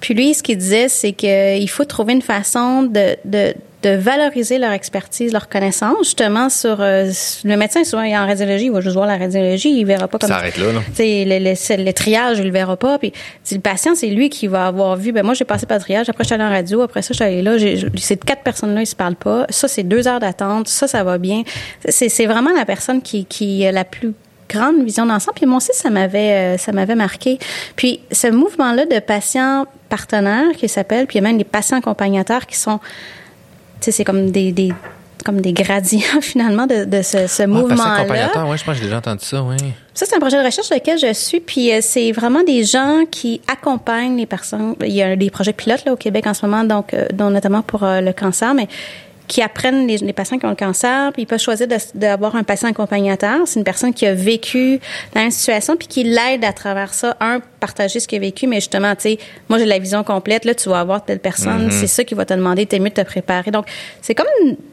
Puis 0.00 0.14
lui, 0.14 0.32
ce 0.32 0.42
qu'il 0.42 0.56
disait, 0.56 0.88
c'est 0.88 1.12
qu'il 1.12 1.68
faut 1.68 1.84
trouver 1.84 2.14
une 2.14 2.22
façon 2.22 2.84
de, 2.84 3.54
de 3.82 3.90
valoriser 3.90 4.58
leur 4.58 4.72
expertise, 4.72 5.32
leur 5.32 5.48
connaissance, 5.48 5.98
justement 6.04 6.48
sur 6.48 6.80
euh, 6.80 7.10
le 7.44 7.56
médecin 7.56 7.84
souvent 7.84 8.02
il 8.02 8.12
est 8.12 8.18
en 8.18 8.26
radiologie, 8.26 8.66
il 8.66 8.72
va 8.72 8.80
juste 8.80 8.94
voir 8.94 9.06
la 9.06 9.16
radiologie, 9.16 9.78
il 9.78 9.84
verra 9.84 10.08
pas 10.08 10.18
comme 10.18 10.28
ça 10.28 10.36
arrête 10.36 10.56
là, 10.56 10.72
là. 10.72 10.80
Le, 10.98 11.38
le, 11.38 11.84
le, 11.84 11.92
triage, 11.92 12.38
il 12.38 12.44
le 12.44 12.50
verra 12.50 12.76
pas. 12.76 12.98
Puis 12.98 13.12
le 13.52 13.58
patient, 13.58 13.94
c'est 13.94 14.08
lui 14.08 14.30
qui 14.30 14.46
va 14.46 14.66
avoir 14.66 14.96
vu. 14.96 15.12
Ben 15.12 15.24
moi, 15.24 15.34
j'ai 15.34 15.44
passé 15.44 15.66
par 15.66 15.76
le 15.78 15.82
triage, 15.82 16.08
après 16.08 16.24
je 16.24 16.28
suis 16.28 16.34
allé 16.34 16.44
en 16.44 16.50
radio, 16.50 16.80
après 16.82 17.02
ça 17.02 17.08
je 17.10 17.14
suis 17.14 17.24
allé 17.24 17.42
là. 17.42 17.56
Ces 17.96 18.16
quatre 18.16 18.42
personnes-là, 18.42 18.80
ils 18.80 18.86
se 18.86 18.96
parlent 18.96 19.16
pas. 19.16 19.46
Ça, 19.50 19.68
c'est 19.68 19.82
deux 19.82 20.08
heures 20.08 20.20
d'attente. 20.20 20.68
Ça, 20.68 20.88
ça 20.88 21.04
va 21.04 21.18
bien. 21.18 21.42
C'est 21.88 22.26
vraiment 22.26 22.52
la 22.56 22.64
personne 22.64 23.02
qui 23.02 23.24
qui 23.26 23.62
est 23.62 23.72
la 23.72 23.84
plus 23.84 24.14
grande 24.48 24.84
vision 24.84 25.06
d'ensemble. 25.06 25.36
Puis 25.36 25.46
moi 25.46 25.58
aussi, 25.58 25.72
ça 25.74 25.90
m'avait 25.90 26.54
euh, 26.54 26.58
ça 26.58 26.72
m'avait 26.72 26.94
marqué. 26.94 27.38
Puis 27.74 28.00
ce 28.10 28.28
mouvement-là 28.28 28.86
de 28.86 28.98
patients 29.00 29.66
partenaires 29.88 30.52
qui 30.56 30.68
s'appelle, 30.68 31.06
puis 31.06 31.18
il 31.18 31.22
y 31.22 31.24
a 31.24 31.28
même 31.28 31.38
des 31.38 31.44
patients 31.44 31.78
accompagnateurs 31.78 32.46
qui 32.46 32.56
sont 32.56 32.80
c'est 33.92 34.04
comme 34.04 34.30
des, 34.30 34.52
des 34.52 34.72
comme 35.26 35.40
des 35.40 35.52
gradients 35.52 36.00
finalement 36.20 36.66
de, 36.66 36.84
de 36.84 37.02
ce, 37.02 37.26
ce 37.26 37.42
mouvement-là. 37.42 38.04
Oui, 38.46 38.56
je 38.56 38.64
pense 38.64 38.74
que 38.74 38.74
j'ai 38.74 38.84
déjà 38.84 38.98
entendu 38.98 39.24
ça, 39.24 39.42
oui. 39.42 39.56
Ça, 39.92 40.06
c'est 40.06 40.14
un 40.14 40.20
projet 40.20 40.38
de 40.38 40.44
recherche 40.44 40.68
sur 40.68 40.76
lequel 40.76 40.98
je 40.98 41.12
suis, 41.12 41.40
puis 41.40 41.72
euh, 41.72 41.78
c'est 41.80 42.12
vraiment 42.12 42.44
des 42.44 42.62
gens 42.62 43.00
qui 43.10 43.40
accompagnent 43.50 44.16
les 44.16 44.26
personnes. 44.26 44.76
Il 44.82 44.92
y 44.92 45.02
a 45.02 45.16
des 45.16 45.30
projets 45.30 45.52
pilotes 45.52 45.84
là, 45.84 45.92
au 45.94 45.96
Québec 45.96 46.26
en 46.26 46.34
ce 46.34 46.46
moment, 46.46 46.62
donc 46.62 46.94
euh, 46.94 47.06
dont 47.12 47.30
notamment 47.30 47.62
pour 47.62 47.82
euh, 47.82 48.00
le 48.00 48.12
cancer, 48.12 48.54
mais 48.54 48.68
qui 49.26 49.42
apprennent 49.42 49.86
les, 49.86 49.98
les, 49.98 50.12
patients 50.12 50.38
qui 50.38 50.46
ont 50.46 50.50
le 50.50 50.56
cancer, 50.56 51.12
puis 51.12 51.22
ils 51.22 51.26
peuvent 51.26 51.40
choisir 51.40 51.66
d'avoir 51.94 52.36
un 52.36 52.42
patient 52.42 52.68
accompagnateur. 52.68 53.40
C'est 53.46 53.58
une 53.58 53.64
personne 53.64 53.92
qui 53.92 54.06
a 54.06 54.14
vécu 54.14 54.78
la 55.14 55.22
même 55.22 55.30
situation, 55.30 55.76
puis 55.76 55.88
qui 55.88 56.04
l'aide 56.04 56.44
à 56.44 56.52
travers 56.52 56.94
ça. 56.94 57.16
Un, 57.20 57.40
partager 57.60 58.00
ce 58.00 58.06
qu'il 58.06 58.18
a 58.18 58.20
vécu, 58.20 58.46
mais 58.46 58.56
justement, 58.56 58.94
tu 58.94 59.02
sais, 59.02 59.18
moi 59.48 59.58
j'ai 59.58 59.64
la 59.64 59.78
vision 59.78 60.04
complète. 60.04 60.44
Là, 60.44 60.54
tu 60.54 60.68
vas 60.68 60.80
avoir 60.80 61.04
telle 61.04 61.18
personne, 61.18 61.68
mm-hmm. 61.68 61.80
c'est 61.80 61.86
ça 61.86 62.04
qui 62.04 62.14
va 62.14 62.24
te 62.24 62.34
demander. 62.34 62.66
T'es 62.66 62.78
mieux 62.78 62.90
de 62.90 62.94
te 62.94 63.02
préparer. 63.02 63.50
Donc, 63.50 63.66
c'est 64.00 64.14
comme, 64.14 64.26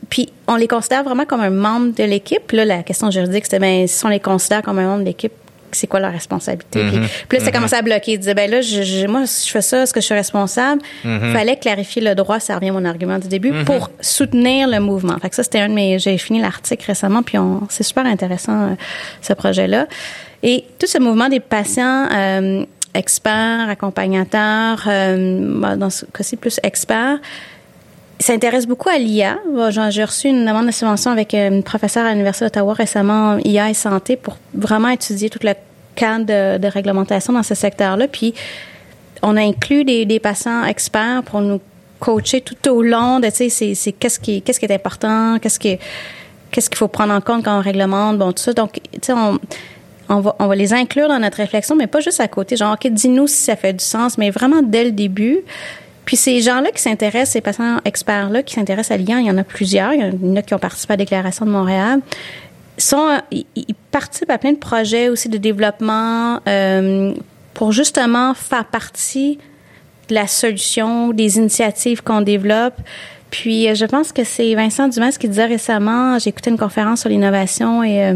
puis 0.09 0.29
on 0.47 0.55
les 0.55 0.67
considère 0.67 1.03
vraiment 1.03 1.25
comme 1.25 1.41
un 1.41 1.49
membre 1.49 1.95
de 1.95 2.03
l'équipe. 2.03 2.51
Là, 2.51 2.65
la 2.65 2.83
question 2.83 3.09
juridique, 3.09 3.45
c'était, 3.45 3.59
ben, 3.59 3.87
si 3.87 4.05
on 4.05 4.09
les 4.09 4.19
considère 4.19 4.61
comme 4.61 4.79
un 4.79 4.87
membre 4.87 5.01
de 5.01 5.05
l'équipe, 5.05 5.33
c'est 5.75 5.87
quoi 5.87 5.99
leur 5.99 6.11
responsabilité. 6.11 6.79
puis, 6.89 6.99
mm-hmm. 6.99 7.01
là, 7.01 7.39
ça 7.39 7.45
mm-hmm. 7.45 7.51
commençait 7.51 7.75
à 7.75 7.81
bloquer. 7.81 8.13
Il 8.13 8.19
disait, 8.19 8.33
ben 8.33 8.49
là, 8.49 8.61
je, 8.61 9.07
moi, 9.07 9.25
si 9.25 9.47
je 9.47 9.51
fais 9.51 9.61
ça, 9.61 9.83
est-ce 9.83 9.93
que 9.93 10.01
je 10.01 10.05
suis 10.05 10.15
responsable? 10.15 10.81
Il 11.03 11.09
mm-hmm. 11.09 11.33
fallait 11.33 11.57
clarifier 11.57 12.01
le 12.01 12.15
droit, 12.15 12.39
ça 12.39 12.55
revient 12.55 12.69
à 12.69 12.73
mon 12.73 12.85
argument 12.85 13.19
du 13.19 13.27
début, 13.27 13.63
pour 13.65 13.89
soutenir 14.01 14.67
le 14.67 14.79
mouvement. 14.79 15.17
Fait 15.19 15.29
que 15.29 15.35
ça, 15.35 15.43
c'était 15.43 15.59
un 15.59 15.69
de 15.69 15.73
mes... 15.73 15.99
J'ai 15.99 16.17
fini 16.17 16.41
l'article 16.41 16.85
récemment, 16.85 17.23
puis 17.23 17.37
on, 17.37 17.61
c'est 17.69 17.83
super 17.83 18.05
intéressant, 18.05 18.61
euh, 18.61 18.75
ce 19.21 19.33
projet-là. 19.33 19.87
Et 20.41 20.65
tout 20.79 20.87
ce 20.87 20.99
mouvement 20.99 21.29
des 21.29 21.39
patients... 21.39 22.07
Euh, 22.11 22.65
experts, 22.93 23.69
accompagnateurs, 23.69 24.83
euh, 24.87 25.75
dans 25.75 25.89
ce 25.89 26.05
cas-ci 26.05 26.37
plus 26.37 26.59
experts, 26.63 27.19
s'intéresse 28.23 28.65
beaucoup 28.65 28.89
à 28.89 28.97
l'IA. 28.97 29.37
J'ai 29.89 30.03
reçu 30.03 30.27
une 30.27 30.45
demande 30.45 30.67
de 30.67 30.71
subvention 30.71 31.11
avec 31.11 31.33
euh, 31.33 31.49
une 31.49 31.63
professeure 31.63 32.05
à 32.05 32.11
l'Université 32.11 32.45
d'Ottawa 32.45 32.73
récemment, 32.73 33.37
IA 33.43 33.69
et 33.69 33.73
santé, 33.73 34.15
pour 34.15 34.37
vraiment 34.53 34.89
étudier 34.89 35.29
tout 35.29 35.39
le 35.43 35.53
cadre 35.95 36.25
de, 36.57 36.67
réglementation 36.67 37.33
dans 37.33 37.43
ce 37.43 37.55
secteur-là. 37.55 38.07
Puis, 38.07 38.33
on 39.21 39.37
a 39.37 39.41
inclus 39.41 39.83
des, 39.83 40.05
des, 40.05 40.19
patients 40.19 40.63
experts 40.65 41.23
pour 41.23 41.41
nous 41.41 41.61
coacher 41.99 42.41
tout 42.41 42.69
au 42.69 42.81
long 42.81 43.19
de, 43.19 43.27
tu 43.27 43.49
sais, 43.49 43.73
c'est 43.75 43.91
qu'est-ce 43.93 44.19
qui, 44.19 44.43
est 44.45 44.71
important, 44.71 45.37
qu'est-ce 45.39 45.59
qui, 45.59 45.77
qu'est-ce 46.51 46.69
qu'il 46.69 46.77
faut 46.77 46.87
prendre 46.87 47.13
en 47.13 47.21
compte 47.21 47.45
quand 47.45 47.57
on 47.57 47.61
réglemente, 47.61 48.17
bon, 48.17 48.31
tout 48.31 48.43
ça. 48.43 48.53
Donc, 48.53 48.73
tu 48.73 48.99
sais, 49.01 49.13
on, 49.13 49.39
on 50.09 50.19
va, 50.19 50.35
on 50.39 50.47
va 50.47 50.55
les 50.55 50.73
inclure 50.73 51.07
dans 51.07 51.19
notre 51.19 51.37
réflexion, 51.37 51.75
mais 51.75 51.87
pas 51.87 51.99
juste 51.99 52.19
à 52.19 52.27
côté. 52.27 52.57
Genre, 52.57 52.73
OK, 52.73 52.91
dis-nous 52.91 53.27
si 53.27 53.37
ça 53.37 53.55
fait 53.55 53.73
du 53.73 53.83
sens, 53.83 54.17
mais 54.17 54.29
vraiment 54.29 54.61
dès 54.61 54.83
le 54.83 54.91
début. 54.91 55.39
Puis 56.05 56.17
ces 56.17 56.41
gens-là 56.41 56.71
qui 56.71 56.81
s'intéressent, 56.81 57.31
ces 57.31 57.41
patients 57.41 57.79
experts-là 57.85 58.43
qui 58.43 58.55
s'intéressent 58.55 58.91
à 58.91 58.97
l'IA, 58.97 59.19
il 59.19 59.27
y 59.27 59.31
en 59.31 59.37
a 59.37 59.43
plusieurs. 59.43 59.93
Il 59.93 60.01
y 60.01 60.31
en 60.31 60.35
a 60.35 60.41
qui 60.41 60.53
ont 60.53 60.59
participé 60.59 60.93
à 60.93 60.97
la 60.97 61.03
Déclaration 61.03 61.45
de 61.45 61.51
Montréal. 61.51 61.99
Sont, 62.77 63.21
ils, 63.31 63.45
participent 63.91 64.31
à 64.31 64.37
plein 64.37 64.53
de 64.53 64.57
projets 64.57 65.09
aussi 65.09 65.29
de 65.29 65.37
développement 65.37 66.39
euh, 66.47 67.13
pour 67.53 67.71
justement 67.71 68.33
faire 68.33 68.65
partie 68.65 69.37
de 70.09 70.15
la 70.15 70.27
solution, 70.27 71.11
des 71.11 71.37
initiatives 71.37 72.01
qu'on 72.01 72.21
développe. 72.21 72.75
Puis 73.29 73.69
euh, 73.69 73.75
je 73.75 73.85
pense 73.85 74.11
que 74.11 74.23
c'est 74.23 74.53
Vincent 74.55 74.87
Dumas 74.87 75.17
qui 75.19 75.29
disait 75.29 75.45
récemment, 75.45 76.19
j'ai 76.19 76.29
écouté 76.29 76.49
une 76.49 76.57
conférence 76.57 77.01
sur 77.01 77.09
l'innovation 77.09 77.83
et 77.83 78.03
euh, 78.03 78.15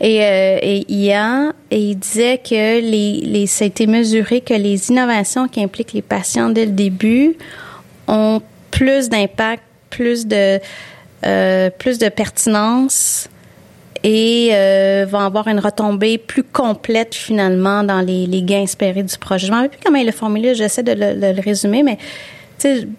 et, 0.00 0.22
euh, 0.22 0.82
IA, 0.88 1.52
il 1.70 1.96
disait 1.96 2.38
que 2.38 2.80
les, 2.80 3.20
les, 3.24 3.46
ça 3.46 3.64
a 3.64 3.68
été 3.68 3.86
mesuré 3.86 4.40
que 4.40 4.54
les 4.54 4.90
innovations 4.90 5.48
qui 5.48 5.62
impliquent 5.62 5.92
les 5.92 6.02
patients 6.02 6.50
dès 6.50 6.66
le 6.66 6.72
début 6.72 7.36
ont 8.06 8.40
plus 8.70 9.08
d'impact, 9.08 9.62
plus 9.90 10.26
de, 10.26 10.60
euh, 11.26 11.70
plus 11.70 11.98
de 11.98 12.08
pertinence 12.08 13.28
et 14.04 14.50
euh, 14.52 15.06
vont 15.08 15.18
avoir 15.18 15.48
une 15.48 15.58
retombée 15.58 16.18
plus 16.18 16.44
complète 16.44 17.14
finalement 17.14 17.82
dans 17.82 18.00
les, 18.00 18.26
les 18.26 18.42
gains 18.42 18.62
espérés 18.62 19.02
du 19.02 19.18
projet. 19.18 19.48
Je 19.48 19.52
ne 19.52 19.62
me 19.62 19.68
plus 19.68 19.80
comment 19.84 19.98
il 19.98 20.06
le 20.06 20.12
formulé, 20.12 20.54
j'essaie 20.54 20.84
de 20.84 20.92
le, 20.92 21.32
le 21.32 21.40
résumer, 21.40 21.82
mais 21.82 21.98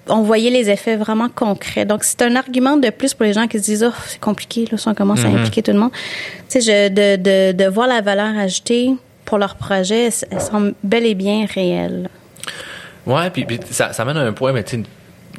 on 0.07 0.21
voyait 0.21 0.49
les 0.49 0.69
effets 0.69 0.95
vraiment 0.95 1.29
concrets. 1.29 1.85
Donc, 1.85 2.03
c'est 2.03 2.21
un 2.21 2.35
argument 2.35 2.77
de 2.77 2.89
plus 2.89 3.13
pour 3.13 3.25
les 3.25 3.33
gens 3.33 3.47
qui 3.47 3.59
se 3.59 3.63
disent, 3.63 3.83
oh, 3.87 3.93
c'est 4.07 4.19
compliqué, 4.19 4.65
là, 4.71 4.77
si 4.77 4.87
on 4.87 4.93
commence 4.93 5.19
à 5.19 5.27
mm-hmm. 5.27 5.39
impliquer 5.39 5.63
tout 5.63 5.71
le 5.71 5.79
monde. 5.79 5.91
Tu 6.49 6.61
sais, 6.61 6.89
de, 6.89 7.15
de, 7.15 7.51
de 7.51 7.69
voir 7.69 7.87
la 7.87 8.01
valeur 8.01 8.37
ajoutée 8.37 8.91
pour 9.25 9.37
leur 9.37 9.55
projet, 9.55 10.09
elles 10.31 10.41
sont 10.41 10.73
bel 10.83 11.05
et 11.05 11.15
bien 11.15 11.45
réelles. 11.45 12.09
Ouais, 13.05 13.29
puis, 13.29 13.45
ça, 13.69 13.93
ça 13.93 14.05
mène 14.05 14.17
à 14.17 14.21
un 14.21 14.33
point, 14.33 14.53
mais 14.53 14.63
tu 14.63 14.83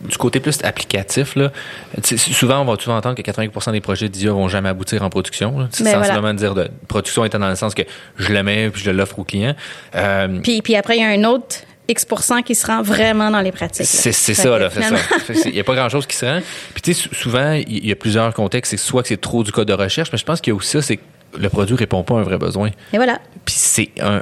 du 0.08 0.16
côté 0.16 0.40
plus 0.40 0.58
applicatif, 0.64 1.36
là, 1.36 1.52
souvent, 2.02 2.62
on 2.62 2.64
va 2.64 2.76
toujours 2.76 2.94
entendre 2.94 3.16
que 3.16 3.22
80% 3.22 3.72
des 3.72 3.80
projets 3.80 4.08
d'IA 4.08 4.32
vont 4.32 4.48
jamais 4.48 4.70
aboutir 4.70 5.02
en 5.02 5.10
production. 5.10 5.68
C'est 5.72 5.84
sensiblement 5.84 6.32
dire 6.32 6.54
de 6.54 6.70
production 6.88 7.24
étant 7.24 7.38
dans 7.38 7.50
le 7.50 7.56
sens 7.56 7.74
que 7.74 7.82
je 8.16 8.32
le 8.32 8.42
mets 8.42 8.70
puis 8.70 8.82
je 8.82 8.90
l'offre 8.90 9.18
au 9.18 9.24
client. 9.24 9.54
Euh, 9.94 10.40
puis, 10.42 10.62
puis 10.62 10.76
après, 10.76 10.96
il 10.96 11.02
y 11.02 11.04
a 11.04 11.08
un 11.08 11.24
autre 11.24 11.56
X 11.90 12.06
qui 12.44 12.54
se 12.54 12.66
rend 12.66 12.82
vraiment 12.82 13.30
dans 13.30 13.40
les 13.40 13.52
pratiques. 13.52 13.86
C'est 13.86 14.12
ça, 14.12 14.58
là, 14.58 14.70
c'est 14.70 14.82
ça. 14.82 15.42
Il 15.46 15.52
n'y 15.52 15.60
a 15.60 15.64
pas 15.64 15.74
grand-chose 15.74 16.06
qui 16.06 16.16
se 16.16 16.24
rend. 16.24 16.40
Puis, 16.72 16.82
tu 16.82 16.94
sais, 16.94 17.08
souvent, 17.12 17.52
il 17.52 17.86
y 17.86 17.92
a 17.92 17.96
plusieurs 17.96 18.32
contextes. 18.34 18.70
C'est 18.70 18.76
soit 18.76 19.02
que 19.02 19.08
c'est 19.08 19.20
trop 19.20 19.42
du 19.42 19.52
code 19.52 19.68
de 19.68 19.72
recherche, 19.72 20.10
mais 20.12 20.18
je 20.18 20.24
pense 20.24 20.40
qu'il 20.40 20.52
y 20.52 20.54
a 20.54 20.56
aussi 20.56 20.70
ça, 20.70 20.82
c'est 20.82 20.96
que 20.96 21.02
le 21.38 21.48
produit 21.48 21.76
répond 21.76 22.02
pas 22.02 22.14
à 22.14 22.18
un 22.18 22.22
vrai 22.22 22.38
besoin. 22.38 22.70
Et 22.92 22.96
voilà. 22.96 23.20
Puis, 23.44 23.54
c'est 23.56 23.90
un. 24.00 24.20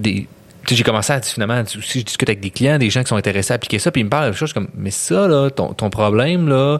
des 0.00 0.26
j'ai 0.70 0.84
commencé 0.84 1.12
à 1.12 1.20
finalement 1.20 1.60
aussi 1.76 2.00
je 2.00 2.04
discute 2.04 2.28
avec 2.28 2.40
des 2.40 2.50
clients 2.50 2.78
des 2.78 2.88
gens 2.88 3.02
qui 3.02 3.08
sont 3.08 3.16
intéressés 3.16 3.52
à 3.52 3.56
appliquer 3.56 3.80
ça 3.80 3.90
puis 3.90 4.00
ils 4.00 4.04
me 4.04 4.10
parlent 4.10 4.30
de 4.30 4.36
choses 4.36 4.52
comme 4.52 4.68
mais 4.76 4.92
ça 4.92 5.26
là 5.26 5.50
ton, 5.50 5.74
ton 5.74 5.90
problème 5.90 6.48
là 6.48 6.78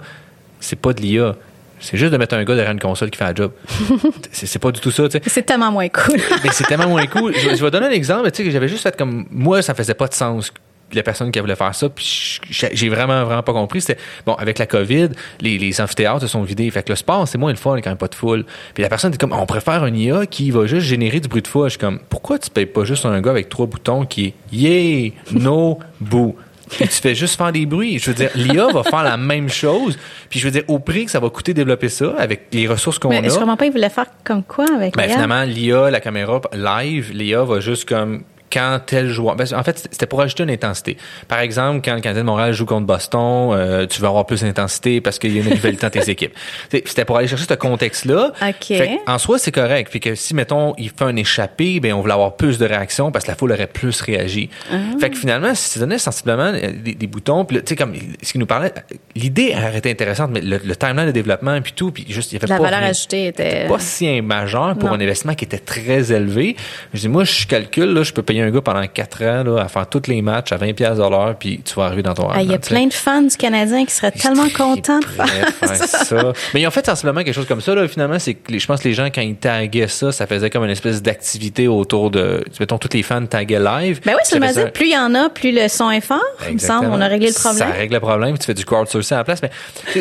c'est 0.60 0.76
pas 0.76 0.92
de 0.92 1.02
l'IA 1.02 1.34
c'est 1.82 1.96
juste 1.96 2.12
de 2.12 2.16
mettre 2.16 2.34
un 2.34 2.44
gars 2.44 2.54
derrière 2.54 2.72
une 2.72 2.80
console 2.80 3.10
qui 3.10 3.18
fait 3.18 3.24
un 3.24 3.34
job. 3.34 3.52
c'est 4.32 4.58
pas 4.58 4.70
du 4.70 4.80
tout 4.80 4.90
ça, 4.90 5.08
tu 5.08 5.18
sais. 5.18 5.22
C'est 5.26 5.42
tellement 5.42 5.72
moins 5.72 5.88
cool. 5.88 6.20
mais 6.44 6.50
c'est 6.52 6.64
tellement 6.64 6.88
moins 6.88 7.06
cool. 7.06 7.34
Je, 7.34 7.62
vais 7.62 7.70
donner 7.70 7.86
un 7.86 7.90
exemple, 7.90 8.30
tu 8.30 8.36
sais, 8.38 8.44
que 8.44 8.50
j'avais 8.50 8.68
juste 8.68 8.82
fait 8.84 8.96
comme, 8.96 9.26
moi, 9.30 9.60
ça 9.62 9.74
faisait 9.74 9.94
pas 9.94 10.06
de 10.06 10.14
sens 10.14 10.52
la 10.94 11.02
personne 11.02 11.30
qui 11.30 11.40
voulait 11.40 11.56
faire 11.56 11.74
ça, 11.74 11.88
puis 11.88 12.38
j'ai 12.50 12.88
vraiment, 12.88 13.24
vraiment 13.24 13.42
pas 13.42 13.52
compris. 13.52 13.80
C'était, 13.80 14.00
bon, 14.26 14.34
avec 14.34 14.58
la 14.58 14.66
COVID, 14.66 15.08
les, 15.40 15.58
les 15.58 15.80
amphithéâtres 15.80 16.20
se 16.20 16.26
sont 16.26 16.42
vidés. 16.42 16.70
Fait 16.70 16.82
que 16.82 16.90
le 16.90 16.96
sport, 16.96 17.26
c'est 17.26 17.38
moins 17.38 17.50
le 17.50 17.56
fun 17.56 17.80
quand 17.80 17.90
même 17.90 17.96
pas 17.96 18.08
de 18.08 18.14
foule. 18.14 18.44
Puis 18.74 18.82
la 18.82 18.88
personne 18.88 19.10
dit 19.10 19.18
comme, 19.18 19.32
on 19.32 19.46
préfère 19.46 19.82
un 19.84 19.94
IA 19.94 20.26
qui 20.26 20.50
va 20.50 20.66
juste 20.66 20.86
générer 20.86 21.20
du 21.20 21.28
bruit 21.28 21.42
de 21.42 21.48
foule. 21.48 21.64
Je 21.64 21.70
suis 21.70 21.78
comme, 21.78 21.98
pourquoi 22.08 22.38
tu 22.38 22.50
payes 22.50 22.66
pas 22.66 22.84
juste 22.84 23.06
un 23.06 23.20
gars 23.20 23.30
avec 23.30 23.48
trois 23.48 23.66
boutons 23.66 24.04
qui 24.04 24.26
est 24.26 24.34
yeah, 24.52 25.12
no, 25.32 25.78
boo? 26.00 26.36
Puis 26.76 26.88
tu 26.88 27.00
fais 27.00 27.14
juste 27.14 27.36
faire 27.36 27.52
des 27.52 27.66
bruits. 27.66 27.98
Je 27.98 28.10
veux 28.10 28.14
dire, 28.14 28.30
l'IA 28.34 28.66
va 28.68 28.82
faire 28.82 29.02
la 29.02 29.16
même 29.16 29.48
chose. 29.48 29.98
Puis 30.28 30.40
je 30.40 30.44
veux 30.46 30.50
dire, 30.50 30.64
au 30.68 30.78
prix 30.78 31.04
que 31.04 31.10
ça 31.10 31.20
va 31.20 31.30
coûter 31.30 31.54
développer 31.54 31.88
ça, 31.88 32.14
avec 32.18 32.46
les 32.52 32.66
ressources 32.66 32.98
qu'on 32.98 33.10
a. 33.10 33.20
Mais 33.20 33.30
je 33.30 33.34
comprends 33.34 33.56
pas, 33.56 33.66
ils 33.66 33.72
voulaient 33.72 33.90
faire 33.90 34.06
comme 34.24 34.42
quoi 34.42 34.66
avec 34.74 34.96
ben, 34.96 35.04
l'IA? 35.04 35.14
finalement, 35.14 35.42
l'IA, 35.42 35.90
la 35.90 36.00
caméra 36.00 36.40
live, 36.52 37.12
l'IA 37.12 37.44
va 37.44 37.60
juste 37.60 37.88
comme 37.88 38.22
quand 38.52 38.80
tel 38.84 39.08
joueur. 39.08 39.36
Ben, 39.36 39.46
en 39.56 39.62
fait, 39.62 39.78
c'était 39.90 40.06
pour 40.06 40.20
ajouter 40.20 40.42
une 40.42 40.50
intensité. 40.50 40.96
Par 41.28 41.40
exemple, 41.40 41.80
quand 41.84 41.94
le 41.94 42.00
Canadien 42.00 42.22
de 42.22 42.26
Montréal 42.26 42.52
joue 42.52 42.66
contre 42.66 42.86
Boston, 42.86 43.50
euh, 43.52 43.86
tu 43.86 44.00
vas 44.00 44.08
avoir 44.08 44.26
plus 44.26 44.42
d'intensité 44.42 45.00
parce 45.00 45.18
qu'il 45.18 45.34
y 45.34 45.38
a 45.38 45.42
une 45.42 45.48
rivalité 45.52 45.86
entre 45.86 46.00
tes 46.00 46.10
équipes. 46.10 46.34
C'était 46.70 47.04
pour 47.04 47.16
aller 47.16 47.28
chercher 47.28 47.46
ce 47.48 47.54
contexte-là. 47.54 48.32
OK. 48.42 48.76
en 49.06 49.18
soi, 49.18 49.38
c'est 49.38 49.52
correct. 49.52 49.88
Puis 49.90 50.00
que 50.00 50.14
si, 50.14 50.34
mettons, 50.34 50.74
il 50.78 50.90
fait 50.90 51.04
un 51.04 51.16
échappé, 51.16 51.80
ben 51.80 51.92
on 51.94 52.00
voulait 52.00 52.12
avoir 52.14 52.36
plus 52.36 52.58
de 52.58 52.66
réactions 52.66 53.10
parce 53.10 53.24
que 53.24 53.30
la 53.30 53.36
foule 53.36 53.52
aurait 53.52 53.66
plus 53.66 54.00
réagi. 54.00 54.50
Ah. 54.70 54.76
Fait 55.00 55.10
que 55.10 55.16
finalement, 55.16 55.54
si 55.54 55.72
tu 55.74 55.78
donnais 55.78 55.98
sensiblement 55.98 56.52
euh, 56.54 56.70
des, 56.74 56.94
des 56.94 57.06
boutons, 57.06 57.44
puis 57.44 57.58
tu 57.58 57.62
sais, 57.68 57.76
comme 57.76 57.94
ce 58.22 58.32
qu'il 58.32 58.40
nous 58.40 58.46
parlait, 58.46 58.72
l'idée 59.14 59.54
été 59.74 59.90
intéressante, 59.90 60.30
mais 60.32 60.40
le, 60.40 60.60
le 60.64 60.76
timeline 60.76 61.06
de 61.06 61.10
développement, 61.12 61.60
puis 61.62 61.72
tout, 61.72 61.90
puis 61.92 62.04
juste, 62.08 62.32
il 62.32 62.34
y 62.34 62.38
avait 62.38 62.46
La 62.46 62.56
pas 62.58 62.62
valeur 62.64 62.80
rien- 62.80 62.88
ajoutée 62.90 63.26
était. 63.28 63.66
pas 63.66 63.78
si 63.78 64.20
majeur 64.20 64.76
pour 64.76 64.88
Non. 64.90 64.96
un 64.96 65.00
investissement 65.00 65.34
qui 65.34 65.44
était 65.44 65.58
très 65.58 66.12
élevé. 66.12 66.56
Je 66.92 67.00
dis, 67.00 67.08
moi, 67.08 67.24
je 67.24 67.46
calcule, 67.46 67.92
là, 67.94 68.02
je 68.02 68.12
peux 68.12 68.22
payer 68.22 68.41
un 68.42 68.50
gars 68.50 68.60
pendant 68.60 68.86
4 68.86 69.22
ans 69.24 69.44
là, 69.44 69.62
à 69.62 69.68
faire 69.68 69.86
tous 69.86 70.08
les 70.08 70.22
matchs 70.22 70.52
à 70.52 70.56
20 70.56 70.72
pièces 70.74 70.98
l'heure, 71.10 71.36
puis 71.38 71.60
tu 71.64 71.74
vas 71.74 71.84
arriver 71.84 72.02
dans 72.02 72.14
ton 72.14 72.28
Il 72.40 72.50
y 72.50 72.54
a 72.54 72.58
plein 72.58 72.86
de 72.86 72.92
fans 72.92 73.22
du 73.22 73.36
Canadien 73.36 73.84
qui 73.84 73.94
seraient 73.94 74.10
tellement 74.10 74.48
contents 74.48 75.00
de 75.00 75.04
faire 75.04 75.26
ça. 75.76 76.04
ça. 76.04 76.32
Mais 76.54 76.60
ils 76.62 76.66
ont 76.66 76.70
fait 76.70 76.84
sensiblement 76.84 77.22
quelque 77.22 77.34
chose 77.34 77.46
comme 77.46 77.60
ça. 77.60 77.74
Là, 77.74 77.86
finalement, 77.88 78.18
c'est 78.18 78.34
que 78.34 78.58
je 78.58 78.66
pense 78.66 78.80
que 78.80 78.88
les 78.88 78.94
gens, 78.94 79.06
quand 79.06 79.20
ils 79.20 79.36
taguaient 79.36 79.88
ça, 79.88 80.12
ça 80.12 80.26
faisait 80.26 80.50
comme 80.50 80.64
une 80.64 80.70
espèce 80.70 81.02
d'activité 81.02 81.68
autour 81.68 82.10
de... 82.10 82.44
Mettons, 82.60 82.78
tous 82.78 82.92
les 82.92 83.02
fans 83.02 83.24
taguaient 83.26 83.60
live. 83.60 84.00
Ben 84.04 84.14
oui, 84.14 84.40
faisait 84.40 84.64
dit, 84.64 84.70
plus 84.70 84.86
il 84.86 84.92
y 84.92 84.98
en 84.98 85.14
a, 85.14 85.28
plus 85.28 85.52
le 85.52 85.68
son 85.68 85.90
est 85.90 86.00
fort. 86.00 86.20
Il 86.48 86.54
me 86.54 86.58
semble, 86.58 86.86
on 86.86 87.00
a 87.00 87.06
réglé 87.06 87.28
le 87.28 87.34
problème. 87.34 87.68
Ça 87.68 87.74
règle 87.74 87.94
le 87.94 88.00
problème, 88.00 88.38
tu 88.38 88.46
fais 88.46 88.54
du 88.54 88.64
crowdsourcing 88.64 89.14
à 89.14 89.18
la 89.18 89.24
place. 89.24 89.40
Mais 89.42 89.50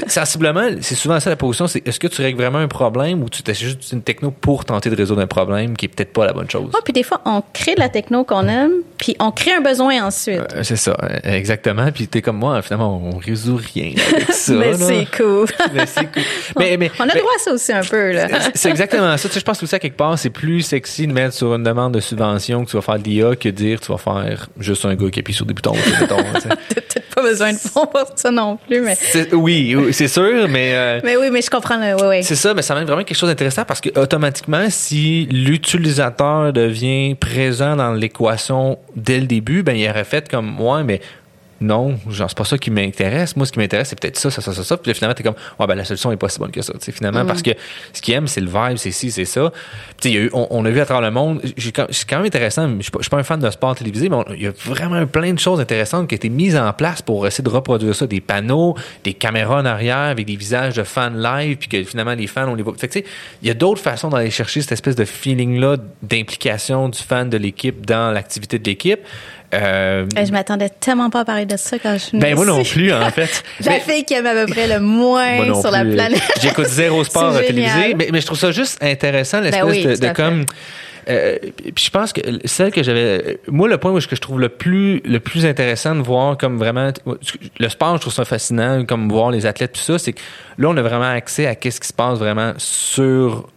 sensiblement, 0.07 0.67
c'est 0.81 0.95
souvent 0.95 1.19
ça 1.19 1.29
la 1.29 1.35
position, 1.35 1.67
c'est 1.67 1.87
est-ce 1.87 1.99
que 1.99 2.07
tu 2.07 2.21
règles 2.21 2.41
vraiment 2.41 2.59
un 2.59 2.67
problème 2.67 3.23
ou 3.23 3.29
tu 3.29 3.43
t'achètes 3.43 3.67
juste 3.67 3.91
une 3.91 4.01
techno 4.01 4.31
pour 4.31 4.65
tenter 4.65 4.89
de 4.89 4.95
résoudre 4.95 5.21
un 5.21 5.27
problème 5.27 5.75
qui 5.75 5.85
est 5.85 5.89
peut-être 5.89 6.13
pas 6.13 6.25
la 6.25 6.33
bonne 6.33 6.49
chose? 6.49 6.71
Ouais, 6.73 6.79
puis 6.83 6.93
des 6.93 7.03
fois, 7.03 7.21
on 7.25 7.43
crée 7.53 7.75
de 7.75 7.79
la 7.79 7.89
techno 7.89 8.23
qu'on 8.31 8.47
aime, 8.47 8.71
puis 8.97 9.15
on 9.19 9.31
crée 9.31 9.51
un 9.53 9.61
besoin 9.61 10.05
ensuite. 10.05 10.39
Euh, 10.55 10.63
C'est 10.63 10.77
ça, 10.77 10.95
exactement. 11.23 11.91
Puis 11.91 12.07
t'es 12.07 12.21
comme 12.21 12.37
moi, 12.37 12.61
finalement, 12.61 13.01
on 13.03 13.17
résout 13.17 13.59
rien 13.73 13.91
avec 14.13 14.31
ça. 14.31 14.53
mais 14.55 14.73
c'est 14.75 15.07
cool. 15.17 15.45
Mais 15.73 15.85
c'est 15.85 16.05
cool. 16.11 16.23
Mais, 16.57 16.77
mais, 16.77 16.89
on 16.99 17.03
a 17.03 17.07
mais- 17.07 17.19
droit 17.19 17.31
à 17.35 17.39
ça 17.43 17.51
aussi 17.53 17.73
un 17.73 17.81
peu, 17.81 18.11
là. 18.13 18.27
c'est- 18.53 18.69
exactement 18.69 19.17
ça. 19.17 19.27
Tu 19.27 19.33
sais, 19.33 19.39
je 19.41 19.45
pense 19.45 19.61
aussi 19.61 19.75
à 19.75 19.79
quelque 19.79 19.97
part, 19.97 20.17
c'est 20.17 20.29
plus 20.29 20.61
sexy 20.61 21.07
de 21.07 21.13
mettre 21.13 21.33
sur 21.33 21.53
une 21.55 21.63
demande 21.63 21.93
de 21.93 21.99
subvention 21.99 22.63
que 22.63 22.69
tu 22.69 22.77
vas 22.77 22.81
faire 22.81 22.99
de 22.99 23.03
l'IA 23.03 23.35
que 23.35 23.49
de 23.49 23.53
dire 23.55 23.79
tu 23.81 23.91
vas 23.91 23.97
faire 23.97 24.47
juste 24.59 24.85
un 24.85 24.95
gars 24.95 25.09
qui 25.09 25.19
appuie 25.19 25.33
sur 25.33 25.45
des 25.45 25.53
boutons. 25.53 25.73
tu 25.73 25.89
sais. 25.91 26.07
T'as 26.07 26.15
peut-être 26.15 27.15
pas 27.15 27.21
besoin 27.23 27.51
de 27.51 27.57
fonds 27.57 27.87
pour 27.87 28.05
ça 28.15 28.31
non 28.31 28.57
plus, 28.57 28.79
mais. 28.81 28.97
Oui, 29.33 29.75
oui, 29.75 29.93
c'est 29.93 30.07
sûr, 30.07 30.47
mais 30.47 30.71
euh, 30.73 31.01
Mais 31.03 31.17
oui, 31.17 31.29
mais 31.31 31.41
je 31.41 31.49
comprends 31.49 31.75
le. 31.77 31.95
Oui, 31.95 32.07
oui. 32.07 32.23
c'est 32.23 32.35
ça, 32.35 32.53
mais 32.53 32.61
ça 32.61 32.73
amène 32.73 32.85
vraiment 32.87 33.03
quelque 33.03 33.17
chose 33.17 33.29
d'intéressant 33.29 33.65
parce 33.65 33.81
que 33.81 33.89
automatiquement, 33.99 34.65
si 34.69 35.25
l'utilisateur 35.31 36.53
devient 36.53 37.15
présent 37.15 37.75
dans 37.75 37.93
l'équation 38.21 38.77
dès 38.95 39.19
le 39.19 39.27
début, 39.27 39.63
ben 39.63 39.75
il 39.75 39.89
aurait 39.89 40.03
fait 40.03 40.29
comme 40.29 40.47
moi, 40.47 40.83
mais 40.83 41.01
non, 41.61 41.99
genre 42.09 42.27
c'est 42.29 42.37
pas 42.37 42.43
ça 42.43 42.57
qui 42.57 42.71
m'intéresse. 42.71 43.35
Moi, 43.35 43.45
ce 43.45 43.51
qui 43.51 43.59
m'intéresse, 43.59 43.89
c'est 43.89 43.99
peut-être 43.99 44.17
ça, 44.17 44.31
ça, 44.31 44.41
ça, 44.41 44.51
ça, 44.51 44.63
ça. 44.63 44.77
Puis 44.77 44.89
là, 44.89 44.93
finalement, 44.95 45.13
t'es 45.13 45.23
comme, 45.23 45.35
ouais, 45.59 45.67
ben 45.67 45.75
la 45.75 45.85
solution 45.85 46.11
est 46.11 46.17
pas 46.17 46.27
si 46.27 46.39
bonne 46.39 46.51
que 46.51 46.61
ça. 46.63 46.73
Tu 46.81 46.91
finalement, 46.91 47.23
parce 47.23 47.43
que 47.43 47.51
ce 47.93 48.01
qu'il 48.01 48.15
aime, 48.15 48.27
c'est 48.27 48.41
le 48.41 48.47
vibe, 48.47 48.77
c'est 48.77 48.91
ci, 48.91 49.11
c'est 49.11 49.25
ça. 49.25 49.51
Puis 49.51 49.59
tu 50.01 50.09
sais, 50.09 50.09
il 50.09 50.15
y 50.15 50.17
a 50.17 50.21
eu, 50.25 50.29
on, 50.33 50.47
on 50.49 50.65
a 50.65 50.69
vu 50.71 50.79
à 50.79 50.85
travers 50.85 51.01
le 51.01 51.11
monde. 51.11 51.41
C'est 51.57 52.09
quand 52.09 52.17
même 52.17 52.25
intéressant. 52.25 52.67
Je 52.77 52.81
suis 52.81 52.91
pas, 52.91 52.99
je 52.99 53.03
suis 53.03 53.09
pas 53.09 53.17
un 53.17 53.23
fan 53.23 53.39
de 53.39 53.49
sport 53.51 53.75
télévisé, 53.75 54.09
mais 54.09 54.17
il 54.35 54.43
y 54.43 54.47
a 54.47 54.51
vraiment 54.65 55.05
plein 55.05 55.33
de 55.33 55.39
choses 55.39 55.59
intéressantes 55.59 56.07
qui 56.07 56.15
ont 56.15 56.17
été 56.17 56.29
mises 56.29 56.57
en 56.57 56.73
place 56.73 57.03
pour 57.03 57.27
essayer 57.27 57.43
de 57.43 57.49
reproduire 57.49 57.93
ça. 57.93 58.07
Des 58.07 58.21
panneaux, 58.21 58.75
des 59.03 59.13
caméras 59.13 59.61
en 59.61 59.65
arrière 59.65 59.97
avec 59.97 60.25
des 60.25 60.35
visages 60.35 60.75
de 60.75 60.83
fans 60.83 61.09
live, 61.09 61.57
puis 61.57 61.69
que 61.69 61.83
finalement 61.83 62.15
les 62.15 62.27
fans 62.27 62.49
on 62.49 62.55
les 62.55 62.63
voit. 62.63 62.73
Fait 62.75 62.87
tu 62.87 62.99
sais, 62.99 63.05
il 63.43 63.47
y 63.47 63.51
a 63.51 63.53
d'autres 63.53 63.81
façons 63.81 64.09
d'aller 64.09 64.31
chercher 64.31 64.61
cette 64.61 64.71
espèce 64.71 64.95
de 64.95 65.05
feeling 65.05 65.59
là 65.59 65.77
d'implication 66.01 66.89
du 66.89 66.99
fan 66.99 67.29
de 67.29 67.37
l'équipe 67.37 67.85
dans 67.85 68.11
l'activité 68.11 68.57
de 68.57 68.65
l'équipe. 68.65 68.99
Euh, 69.53 70.05
Je 70.15 70.31
m'attendais 70.31 70.69
tellement 70.69 71.09
pas 71.09 71.21
à 71.21 71.25
parler 71.25 71.45
de 71.45 71.57
ça 71.57 71.77
quand 71.79 71.93
je 71.93 71.97
suis 71.99 72.17
ben 72.19 72.35
moi 72.35 72.45
non 72.45 72.63
plus 72.63 72.93
en 72.93 73.09
fait. 73.11 73.43
La 73.65 73.71
Mais- 73.73 73.79
fille 73.81 74.05
qui 74.05 74.13
aime 74.13 74.25
à 74.25 74.33
peu 74.33 74.45
près 74.45 74.67
le 74.67 74.79
moi 74.79 75.25
moins 75.43 75.59
sur 75.61 75.71
la 75.71 75.83
planète. 75.83 76.21
J'écoute 76.41 76.67
zéro 76.67 77.03
sport 77.03 77.37
télévisé, 77.39 77.93
mais, 77.95 78.09
mais 78.13 78.21
je 78.21 78.25
trouve 78.25 78.37
ça 78.39 78.51
juste 78.51 78.81
intéressant 78.81 79.41
l'espèce 79.41 79.61
Ben 79.63 79.69
oui, 79.69 79.83
de, 79.99 80.13
comme. 80.13 80.45
euh, 81.09 81.37
puis 81.75 81.83
je 81.85 81.89
pense 81.89 82.13
que 82.13 82.21
celle 82.45 82.71
que 82.71 82.81
j'avais, 82.83 83.39
moi 83.47 83.67
le 83.67 83.77
point 83.77 83.91
où 83.91 83.99
je- 83.99 84.07
que 84.07 84.15
je 84.15 84.21
trouve 84.21 84.39
le 84.39 84.47
plus 84.49 85.01
le 85.03 85.19
plus 85.19 85.45
intéressant 85.45 85.95
de 85.95 86.01
voir 86.01 86.37
comme 86.37 86.57
vraiment 86.57 86.91
le 87.59 87.69
sport, 87.69 87.95
je 87.97 88.01
trouve 88.01 88.13
ça 88.13 88.23
fascinant, 88.23 88.85
comme 88.85 89.09
voir 89.09 89.31
les 89.31 89.45
athlètes 89.45 89.73
tout 89.73 89.81
ça, 89.81 89.99
c'est 89.99 90.13
que 90.13 90.21
là 90.59 90.69
on 90.69 90.77
a 90.77 90.81
vraiment 90.81 91.09
accès 91.09 91.45
à 91.47 91.55
qu'est-ce 91.55 91.81
qui 91.81 91.87
se 91.87 91.93
passe 91.93 92.19
vraiment 92.19 92.53
sur 92.57 93.49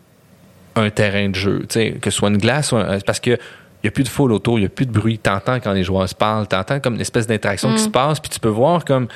un 0.77 0.91
terrain 0.91 1.29
de 1.29 1.37
jeu, 1.37 1.61
tu 1.69 1.75
sais, 1.75 1.91
que 2.01 2.11
ce 2.11 2.17
soit 2.19 2.31
une 2.31 2.39
glace, 2.39 2.73
ou 2.73 2.77
un- 2.79 2.99
parce 3.07 3.21
que 3.21 3.39
il 3.85 3.87
y 3.87 3.89
a 3.89 3.91
plus 3.91 4.03
de 4.05 4.09
foule 4.09 4.33
autour, 4.33 4.59
il 4.59 4.63
y 4.63 4.67
a 4.67 4.71
plus 4.71 4.87
de 4.87 4.91
bruit, 4.93 5.19
t'entends 5.19 5.61
quand 5.61 5.73
les 5.73 5.85
joueurs 5.85 6.09
se 6.09 6.15
parlent, 6.15 6.49
t'entends 6.49 6.81
comme 6.81 6.95
une 6.95 7.01
espèce 7.03 7.27
d'interaction 7.27 7.71
Mm. 7.71 7.75
qui 7.77 7.83
se 7.83 7.89
passe, 7.91 8.19
puis 8.19 8.31
tu 8.31 8.41
peux 8.41 8.49
voir 8.49 8.85
comme 8.85 9.07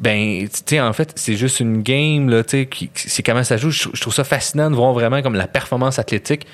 ben 0.00 0.46
tu 0.48 0.60
sais 0.66 0.80
en 0.80 0.92
fait 0.92 1.12
c'est 1.16 1.34
juste 1.34 1.58
une 1.60 1.82
game 1.82 2.28
là 2.28 2.44
tu 2.44 2.68
sais 2.72 2.88
c'est 2.94 3.22
comment 3.24 3.42
ça 3.42 3.56
joue 3.56 3.70
je, 3.70 3.88
je 3.92 4.00
trouve 4.00 4.14
ça 4.14 4.22
fascinant 4.22 4.70
de 4.70 4.76
voir 4.76 4.92
vraiment 4.92 5.22
comme 5.22 5.34
la 5.34 5.48
performance 5.48 5.98
athlétique 5.98 6.46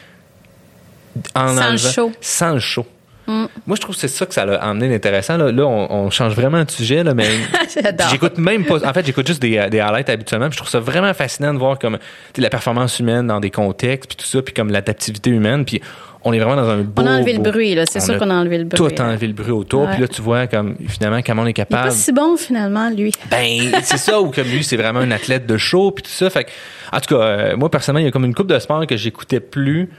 en 1.34 1.48
Sans 1.56 1.70
le 1.70 1.76
show. 1.76 2.12
sans 2.20 2.54
le 2.54 2.60
show 2.60 2.86
moi 3.26 3.76
je 3.76 3.80
trouve 3.80 3.94
que 3.94 4.00
c'est 4.02 4.08
ça 4.08 4.26
que 4.26 4.34
ça 4.34 4.42
a 4.42 4.54
amené 4.68 4.88
d'intéressant 4.88 5.36
là, 5.38 5.50
là 5.52 5.62
on, 5.66 5.90
on 5.90 6.10
change 6.10 6.34
vraiment 6.34 6.62
de 6.64 6.70
sujet 6.70 7.02
là 7.04 7.14
mais 7.14 7.28
J'adore. 7.82 8.08
J'écoute 8.10 8.38
même 8.38 8.64
pas. 8.66 8.86
En 8.86 8.92
fait, 8.92 9.04
j'écoute 9.04 9.26
juste 9.26 9.40
des, 9.42 9.66
des 9.70 9.80
highlights 9.80 10.08
habituellement. 10.10 10.46
Puis 10.48 10.54
je 10.54 10.58
trouve 10.58 10.70
ça 10.70 10.78
vraiment 10.80 11.12
fascinant 11.14 11.52
de 11.54 11.58
voir 11.58 11.78
comme 11.78 11.98
la 12.36 12.50
performance 12.50 13.00
humaine 13.00 13.26
dans 13.26 13.40
des 13.40 13.50
contextes, 13.50 14.06
puis 14.10 14.16
tout 14.16 14.26
ça, 14.26 14.42
puis 14.42 14.54
comme 14.54 14.70
l'adaptivité 14.70 15.30
humaine. 15.30 15.64
Puis 15.64 15.80
on 16.24 16.32
est 16.32 16.38
vraiment 16.38 16.56
dans 16.56 16.68
un 16.68 16.78
beau. 16.78 17.02
On 17.02 17.06
a 17.06 17.16
enlevé 17.18 17.34
le 17.34 17.42
bruit, 17.42 17.74
là. 17.74 17.84
C'est 17.86 18.01
sûr 18.01 18.14
a 18.14 18.18
qu'on 18.18 18.30
a 18.30 18.34
enlevé 18.34 18.59
le 18.59 18.64
bruit. 18.64 18.78
Tout 18.78 19.01
enlevé 19.01 19.26
le 19.26 19.34
bruit 19.34 19.52
autour. 19.52 19.88
Puis 19.90 20.01
là, 20.01 20.09
tu 20.09 20.22
vois 20.22 20.46
comme 20.46 20.76
finalement 20.88 21.20
comment 21.24 21.42
on 21.42 21.46
est 21.46 21.48
Il 21.48 21.51
est 21.51 21.55
capable. 21.55 21.88
pas 21.88 21.94
si 21.94 22.12
bon, 22.12 22.36
finalement, 22.36 22.90
lui. 22.90 23.12
Ben, 23.30 23.72
c'est 23.82 23.98
ça, 23.98 24.20
ou 24.20 24.30
comme 24.30 24.48
lui, 24.48 24.64
c'est 24.64 24.76
vraiment 24.76 25.01
un 25.01 25.10
athlète 25.10 25.46
de 25.46 25.56
show, 25.56 25.90
puis 25.90 26.02
tout 26.02 26.10
ça. 26.10 26.30
Fait 26.30 26.44
que, 26.44 26.51
en 26.92 27.01
tout 27.01 27.14
cas, 27.14 27.22
euh, 27.22 27.56
moi, 27.56 27.70
personnellement, 27.70 28.01
il 28.01 28.06
y 28.06 28.09
a 28.09 28.10
comme 28.10 28.24
une 28.24 28.34
coupe 28.34 28.48
de 28.48 28.59
sport 28.59 28.86
que 28.86 28.96
j'écoutais 28.96 29.40
plus. 29.40 29.90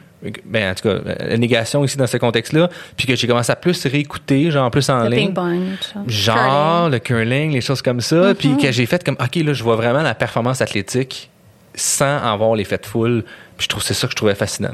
Ben, 0.45 0.71
en 0.71 0.73
tout 0.73 0.89
cas, 0.89 0.95
la 1.19 1.37
négation 1.37 1.83
ici 1.83 1.97
dans 1.97 2.07
ce 2.07 2.17
contexte-là, 2.17 2.69
puis 2.97 3.05
que 3.05 3.15
j'ai 3.15 3.27
commencé 3.27 3.51
à 3.51 3.55
plus 3.55 3.85
réécouter, 3.85 4.49
genre 4.49 4.71
plus 4.71 4.89
en 4.89 5.03
Le 5.03 5.09
ligne. 5.09 5.33
ping-pong. 5.33 5.61
Genre, 6.07 6.89
le 6.89 6.97
curling, 6.97 7.51
les 7.51 7.61
choses 7.61 7.83
comme 7.83 8.01
ça. 8.01 8.31
Mm-hmm. 8.31 8.35
Puis 8.35 8.57
que 8.57 8.71
j'ai 8.71 8.87
fait 8.87 9.03
comme, 9.03 9.17
OK, 9.19 9.35
là, 9.35 9.53
je 9.53 9.63
vois 9.63 9.75
vraiment 9.75 10.01
la 10.01 10.15
performance 10.15 10.61
athlétique 10.61 11.29
sans 11.75 12.17
avoir 12.17 12.55
l'effet 12.55 12.77
de 12.77 12.85
foule. 12.85 13.23
Puis 13.57 13.65
je 13.65 13.69
trouve 13.69 13.83
c'est 13.83 13.93
ça 13.93 14.07
que 14.07 14.11
je 14.11 14.15
trouvais 14.15 14.35
fascinant. 14.35 14.73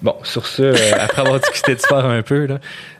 Bon, 0.00 0.14
sur 0.22 0.46
ce, 0.46 0.62
euh, 0.62 0.74
après 1.00 1.22
avoir 1.22 1.40
discuté 1.40 1.74
de 1.74 1.80
sport 1.80 2.04
un 2.04 2.22
peu, 2.22 2.46
là. 2.46 2.58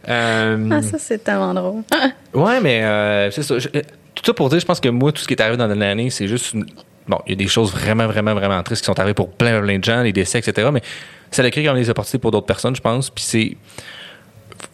euh, 0.09 0.69
Ah, 0.73 0.83
ça, 0.83 0.99
c'est 0.99 1.23
tellement 1.23 1.55
drôle. 1.55 1.83
Ouais, 2.35 2.61
mais 2.61 2.83
euh, 2.85 3.31
c'est 3.31 3.43
ça. 3.43 3.59
Je- 3.59 3.69
euh, 3.75 3.83
tout 4.15 4.25
ça 4.25 4.35
pour 4.35 4.49
dire, 4.49 4.59
je 4.61 4.67
pense 4.67 4.81
que 4.81 4.89
moi, 4.89 5.13
tout 5.13 5.23
ce 5.23 5.29
qui 5.29 5.35
est 5.35 5.41
arrivé 5.41 5.57
dans 5.57 5.67
l'année, 5.69 6.11
c'est 6.11 6.27
juste 6.29 6.53
une- 6.55 6.67
Bon, 7.07 7.19
il 7.27 7.31
y 7.31 7.33
a 7.33 7.37
des 7.37 7.49
choses 7.49 7.73
vraiment, 7.73 8.07
vraiment, 8.07 8.35
vraiment 8.35 8.63
tristes 8.63 8.83
qui 8.83 8.87
sont 8.87 8.99
arrivées 8.99 9.15
pour 9.15 9.31
plein, 9.31 9.63
plein 9.63 9.79
de 9.79 9.85
gens, 9.85 10.03
les 10.03 10.13
décès, 10.13 10.41
etc. 10.41 10.69
Mais 10.71 10.83
ça 11.31 11.43
a 11.43 11.51
créé 11.51 11.65
quand 11.65 11.73
même 11.73 11.83
des 11.83 11.89
opportunités 11.89 12.19
pour 12.19 12.31
d'autres 12.33 12.45
personnes, 12.47 12.77
je 12.77 12.83
pense. 12.83 13.09
Puis 13.09 13.25
c'est. 13.25 13.57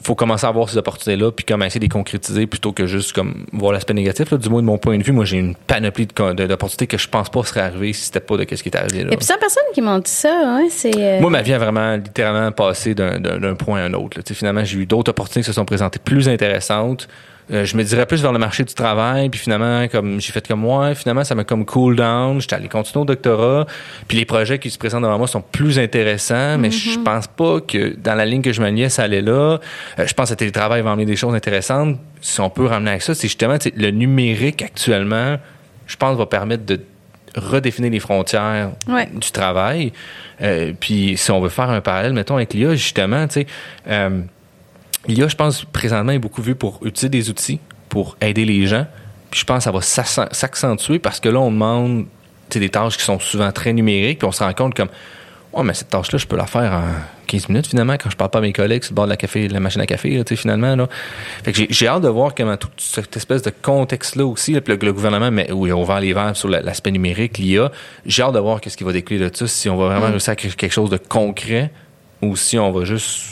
Faut 0.03 0.15
commencer 0.15 0.47
à 0.47 0.51
voir 0.51 0.69
ces 0.69 0.77
opportunités-là, 0.77 1.31
puis 1.33 1.45
comme 1.45 1.63
essayer 1.63 1.79
de 1.81 1.85
les 1.85 1.89
concrétiser 1.89 2.47
plutôt 2.47 2.73
que 2.73 2.87
juste 2.87 3.13
comme 3.13 3.47
voir 3.53 3.73
l'aspect 3.73 3.95
négatif. 3.95 4.31
Là. 4.31 4.37
Du 4.39 4.49
moins, 4.51 4.61
de 4.61 4.67
mon 4.67 4.77
point 4.79 4.99
de 4.99 5.03
vue, 5.03 5.13
moi, 5.13 5.25
j'ai 5.25 5.39
une 5.39 5.55
panoplie 5.55 6.07
d'opportunités 6.07 6.87
que 6.87 6.99
je 6.99 7.09
pense 7.09 7.29
pas 7.31 7.43
seraient 7.45 7.61
arrivées 7.63 7.93
si 7.93 8.03
c'était 8.05 8.21
pas 8.21 8.37
de 8.37 8.47
ce 8.55 8.63
qui 8.63 8.69
est 8.69 8.77
arrivé. 8.77 8.99
Là. 9.01 9.05
Il 9.09 9.11
y 9.13 9.15
a 9.15 9.17
plusieurs 9.17 9.39
personnes 9.39 9.63
qui 9.75 9.81
m'ont 9.81 9.99
dit 9.99 10.11
ça, 10.11 10.57
ouais, 10.59 10.69
c'est... 10.71 10.93
euh, 10.97 11.21
Moi, 11.21 11.31
ma 11.31 11.43
vie 11.43 11.53
a 11.55 11.59
vraiment 11.59 11.97
littéralement 11.97 12.53
passé 12.53 12.95
d'un- 12.95 13.55
point 13.55 13.81
à 13.81 13.85
un 13.85 13.95
autre. 13.95 14.19
là. 14.19 14.23
Tu 14.23 14.33
sais, 14.35 14.39
Finalement, 14.39 14.65
j'ai 14.65 14.79
eu 14.79 14.87
d'autres 14.87 15.11
opportunités 15.11 15.41
qui 15.41 15.47
se 15.47 15.53
sont 15.53 15.65
présentées 15.65 15.99
plus 16.05 16.29
intéressantes. 16.29 17.09
Euh, 17.53 17.67
je 17.67 17.77
me 17.77 17.83
dirais 17.85 18.07
plus 18.07 18.23
vers 18.23 18.33
le 18.33 18.39
marché 18.39 18.65
du 18.65 18.73
travail, 18.73 19.29
puis 19.29 19.39
finalement, 19.39 19.87
comme 19.89 20.19
j'ai 20.19 20.33
fait 20.33 20.47
comme 20.49 20.61
moi, 20.61 20.95
finalement, 20.95 21.25
ça 21.25 21.35
m'a 21.35 21.45
comme 21.45 21.67
cool 21.67 21.95
down. 21.95 22.41
J'étais 22.41 22.57
allé 22.57 22.69
continuer 22.69 23.03
au 23.03 23.05
doctorat, 23.05 23.67
puis 24.09 24.17
les 24.17 24.25
projets 24.25 24.59
qui 24.59 24.71
se 24.71 24.79
présentent 24.79 25.03
devant 25.03 25.19
moi 25.19 25.27
sont 25.27 25.43
plus 25.43 25.79
intéressants, 25.79 26.57
mais 26.57 26.71
je 26.71 26.99
pense 27.01 27.27
pas 27.27 27.61
que 27.61 27.95
dans 27.97 28.15
la 28.15 28.25
ligne 28.25 28.41
que 28.41 28.53
je 28.53 28.63
m'alignais, 28.63 28.89
ça 28.89 29.03
allait 29.03 29.21
là. 29.21 29.59
Euh, 29.99 30.07
je 30.07 30.15
pense 30.15 30.29
que 30.29 30.33
le 30.33 30.37
télétravail 30.39 30.81
va 30.81 30.93
amener 30.93 31.05
des 31.05 31.17
choses 31.17 31.35
intéressantes. 31.35 31.99
Si 32.23 32.41
on 32.41 32.49
peut 32.49 32.65
ramener 32.65 32.93
avec 32.93 33.03
ça, 33.03 33.15
c'est 33.15 33.29
justement 33.29 33.59
le 33.77 33.91
numérique 33.91 34.63
actuellement, 34.63 35.37
je 35.87 35.97
pense, 35.97 36.17
va 36.17 36.25
permettre 36.25 36.65
de 36.65 36.81
redéfinir 37.37 37.91
les 37.91 38.01
frontières 38.01 38.71
Ouais. 38.89 39.07
du 39.13 39.31
travail. 39.33 39.93
Euh, 40.41 40.73
puis 40.79 41.17
si 41.19 41.31
on 41.31 41.41
veut 41.41 41.49
faire 41.51 41.69
un 41.69 41.81
parallèle, 41.83 42.13
mettons, 42.15 42.37
avec 42.37 42.55
l'IA, 42.55 42.75
justement, 42.75 43.27
tu 43.29 43.43
sais, 43.43 43.47
l'IA, 45.07 45.29
je 45.29 45.37
pense, 45.37 45.65
présentement, 45.65 46.13
est 46.13 46.19
beaucoup 46.19 46.43
vu 46.43 46.55
pour 46.55 46.81
utiliser 46.85 47.09
des 47.09 47.31
outils 47.31 47.61
pour 47.89 48.17
aider 48.21 48.45
les 48.45 48.67
gens. 48.67 48.87
Puis 49.31 49.41
je 49.41 49.45
pense 49.45 49.59
que 49.59 49.65
ça 49.65 49.71
va 49.73 49.81
s'accen- 49.81 50.33
s'accentuer 50.33 50.99
parce 50.99 51.21
que 51.21 51.29
là, 51.29 51.41
on 51.41 51.51
demande 51.51 52.07
des 52.51 52.69
tâches 52.69 52.97
qui 52.97 53.03
sont 53.05 53.19
souvent 53.19 53.51
très 53.51 53.73
numériques, 53.73 54.19
puis 54.21 54.29
on 54.29 54.33
se 54.33 54.43
rend 54.45 54.53
compte 54.53 54.75
comme 54.75 54.89
Ouais, 55.53 55.63
mais 55.63 55.73
cette 55.75 55.89
tâche-là, 55.91 56.19
je 56.19 56.27
peux 56.27 56.37
la 56.37 56.47
faire 56.47 56.73
en 56.73 56.83
15 57.29 57.49
minutes 57.49 57.69
finalement 57.69 57.93
quand 57.93 58.11
je 58.11 58.17
parle 58.17 58.31
pas 58.31 58.39
à 58.41 58.43
mes 58.43 58.53
collègues 58.53 58.83
sur 58.83 58.91
le 58.93 58.97
bord 58.97 59.05
de 59.05 59.11
la, 59.11 59.17
café, 59.17 59.47
de 59.47 59.53
la 59.53 59.61
machine 59.61 59.81
à 59.81 59.87
café, 59.87 60.11
là, 60.17 60.25
finalement. 60.37 60.75
Là. 60.75 60.89
Fait 61.45 61.53
que 61.53 61.63
j'ai- 61.71 61.87
hâte 61.87 62.03
de 62.03 62.09
voir 62.09 62.35
comment 62.35 62.57
tout 62.57 62.69
cette 62.77 63.17
espèce 63.17 63.43
de 63.43 63.51
contexte-là 63.63 64.27
aussi, 64.27 64.53
là, 64.53 64.61
puis 64.61 64.73
le, 64.75 64.85
le 64.85 64.93
gouvernement 64.93 65.31
met, 65.31 65.53
où 65.53 65.65
il 65.67 65.71
a 65.71 65.77
ouvert 65.77 66.01
les 66.01 66.13
verres 66.13 66.35
sur 66.37 66.49
la- 66.49 66.61
l'aspect 66.61 66.91
numérique, 66.91 67.39
l'IA, 67.39 67.71
j'ai 68.05 68.23
hâte 68.25 68.35
de 68.35 68.41
voir 68.41 68.61
qu'est-ce 68.61 68.77
qui 68.77 68.83
va 68.83 68.91
découler 68.93 69.21
de 69.21 69.31
ça, 69.33 69.47
si 69.47 69.69
on 69.69 69.77
va 69.77 69.87
vraiment 69.87 70.09
réussir 70.09 70.33
à 70.33 70.37
créer 70.37 70.51
quelque 70.51 70.73
chose 70.73 70.91
de 70.91 70.97
concret 70.97 71.71
ou 72.21 72.35
si 72.35 72.59
on 72.59 72.73
va 72.73 72.85
juste 72.85 73.23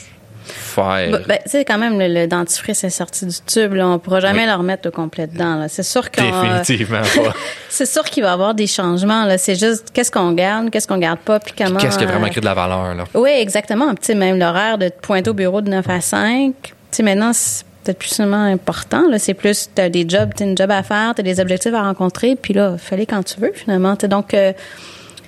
faire. 0.73 1.11
Bah, 1.11 1.19
ben, 1.27 1.39
tu 1.45 1.51
sais, 1.51 1.65
quand 1.65 1.79
même, 1.79 1.99
le, 1.99 2.09
le 2.09 2.27
dentifrice 2.27 2.83
est 2.85 2.91
sorti 2.91 3.27
du 3.27 3.37
tube. 3.47 3.75
Là. 3.75 3.87
On 3.89 3.99
pourra 3.99 4.21
jamais 4.21 4.41
Oui. 4.43 4.47
le 4.49 4.55
remettre 4.55 4.89
au 4.89 4.91
complet 4.91 5.27
dedans. 5.27 5.57
là. 5.57 5.69
C'est 5.69 5.83
sûr 5.83 6.11
qu'on, 6.11 6.23
euh, 6.23 6.59
Définitivement 6.59 7.01
pas. 7.03 7.35
c'est 7.69 7.87
sûr 7.87 8.03
qu'il 8.05 8.23
va 8.23 8.31
y 8.31 8.33
avoir 8.33 8.55
des 8.55 8.67
changements. 8.67 9.25
Là. 9.25 9.39
C'est 9.39 9.55
juste 9.55 9.91
qu'est-ce 9.93 10.11
qu'on 10.11 10.33
garde, 10.33 10.71
qu'est-ce 10.71 10.89
qu'on 10.89 10.99
garde 10.99 11.19
pas, 11.21 11.39
puis 11.41 11.55
comment. 11.57 11.79
Qu'est-ce 11.79 11.99
qui 11.99 12.05
a 12.05 12.07
vraiment 12.07 12.27
euh, 12.27 12.31
créé 12.31 12.41
de 12.41 12.47
la 12.47 12.55
valeur, 12.55 12.95
là? 12.95 13.05
Oui, 13.15 13.31
exactement. 13.31 13.89
Puis, 13.89 13.99
Tu 14.01 14.07
sais, 14.07 14.15
même 14.15 14.39
l'horaire 14.39 14.79
de 14.79 14.89
te 14.89 15.01
pointer 15.01 15.31
au 15.31 15.35
bureau 15.35 15.61
de 15.61 15.71
9 15.71 15.89
à 15.89 16.01
5. 16.01 16.53
Tu 16.63 16.73
sais, 16.91 17.03
maintenant, 17.03 17.33
c'est 17.33 17.65
peut-être 17.85 17.99
plus 17.99 18.09
seulement 18.15 18.45
important. 18.45 19.09
Là. 19.11 19.19
C'est 19.19 19.35
plus, 19.35 19.69
tu 19.75 19.83
as 19.83 19.89
des 19.89 20.09
jobs, 20.09 20.31
tu 20.37 20.45
une 20.45 20.57
job 20.57 20.71
à 20.71 20.83
faire, 20.83 21.15
tu 21.17 21.21
as 21.21 21.25
des 21.25 21.41
objectifs 21.41 21.75
à 21.75 21.83
rencontrer, 21.83 22.37
puis 22.37 22.55
là, 22.55 22.77
fallait 22.79 23.07
quand 23.07 23.23
tu 23.25 23.41
veux, 23.41 23.53
finalement. 23.55 23.95
Donc, 24.09 24.35
euh, 24.35 24.53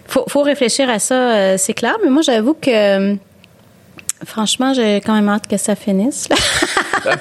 faut, 0.07 0.25
faut 0.29 0.43
réfléchir 0.43 0.89
à 0.91 0.99
ça, 0.99 1.15
euh, 1.15 1.55
c'est 1.59 1.75
clair. 1.75 1.97
Mais 2.05 2.11
moi, 2.11 2.23
j'avoue 2.23 2.55
que, 2.55 3.17
franchement, 4.27 4.73
j'ai 4.75 4.97
quand 4.97 5.15
même 5.15 5.29
hâte 5.29 5.47
que 5.49 5.57
ça 5.57 5.75
finisse. 5.77 6.29
Là. 6.29 6.37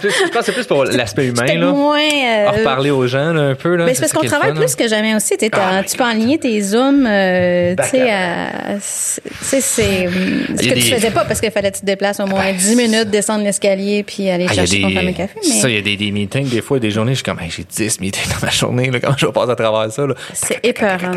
Je 0.01 0.29
pense 0.29 0.31
que 0.39 0.43
c'est 0.45 0.51
plus 0.53 0.65
pour 0.65 0.85
l'aspect 0.85 1.27
humain, 1.27 1.45
là. 1.45 1.71
moins... 1.71 1.99
euh, 1.99 2.47
En 2.47 2.51
reparler 2.51 2.89
aux 2.91 3.05
gens, 3.07 3.33
là, 3.33 3.41
un 3.41 3.55
peu, 3.55 3.75
là. 3.75 3.85
mais 3.85 3.93
c'est 3.93 3.99
parce 4.01 4.13
qu'on 4.13 4.21
travaille 4.25 4.51
fun, 4.51 4.55
plus 4.55 4.71
hein. 4.71 4.75
que 4.79 4.87
jamais 4.87 5.13
aussi. 5.15 5.33
Ah, 5.51 5.81
tu 5.83 5.97
peux 5.97 6.03
aligner 6.05 6.37
tes 6.37 6.61
zooms, 6.61 7.05
euh, 7.05 7.75
tu 7.75 7.89
sais, 7.89 8.09
à- 8.11 8.79
c'est- 8.79 9.21
tu 9.51 10.57
ce 10.57 10.63
que 10.63 10.69
tu 10.69 10.73
des- 10.75 10.81
faisais 10.81 11.11
pas 11.11 11.25
parce 11.25 11.41
qu'il 11.41 11.51
fallait 11.51 11.71
que 11.71 11.75
tu 11.75 11.81
te 11.81 11.85
déplaces 11.85 12.19
au 12.21 12.27
moins 12.27 12.43
Ben, 12.43 12.55
10 12.55 12.75
minutes, 12.77 13.09
descendre 13.09 13.43
l'escalier 13.43 14.03
puis 14.03 14.29
aller 14.29 14.45
Ah, 14.49 14.53
chercher 14.53 14.81
ton 14.81 14.89
fameux 14.91 15.11
café. 15.11 15.33
Mais 15.43 15.49
Ça, 15.59 15.69
il 15.69 15.75
y 15.75 15.77
a 15.77 15.81
des, 15.81 15.97
des 15.97 16.11
meetings, 16.11 16.47
des 16.49 16.61
fois, 16.61 16.79
des 16.79 16.91
journées, 16.91 17.11
je 17.11 17.17
suis 17.17 17.23
comme, 17.23 17.39
Hey, 17.39 17.49
j'ai 17.49 17.63
10 17.63 17.99
meetings 17.99 18.29
dans 18.39 18.45
ma 18.45 18.51
journée, 18.51 18.89
là, 18.89 18.99
comment 19.01 19.17
je 19.17 19.25
vais 19.25 19.31
passer 19.33 19.51
à 19.51 19.55
travers 19.55 19.91
ça, 19.91 20.03
c'est 20.33 20.59
épeurant. 20.63 21.11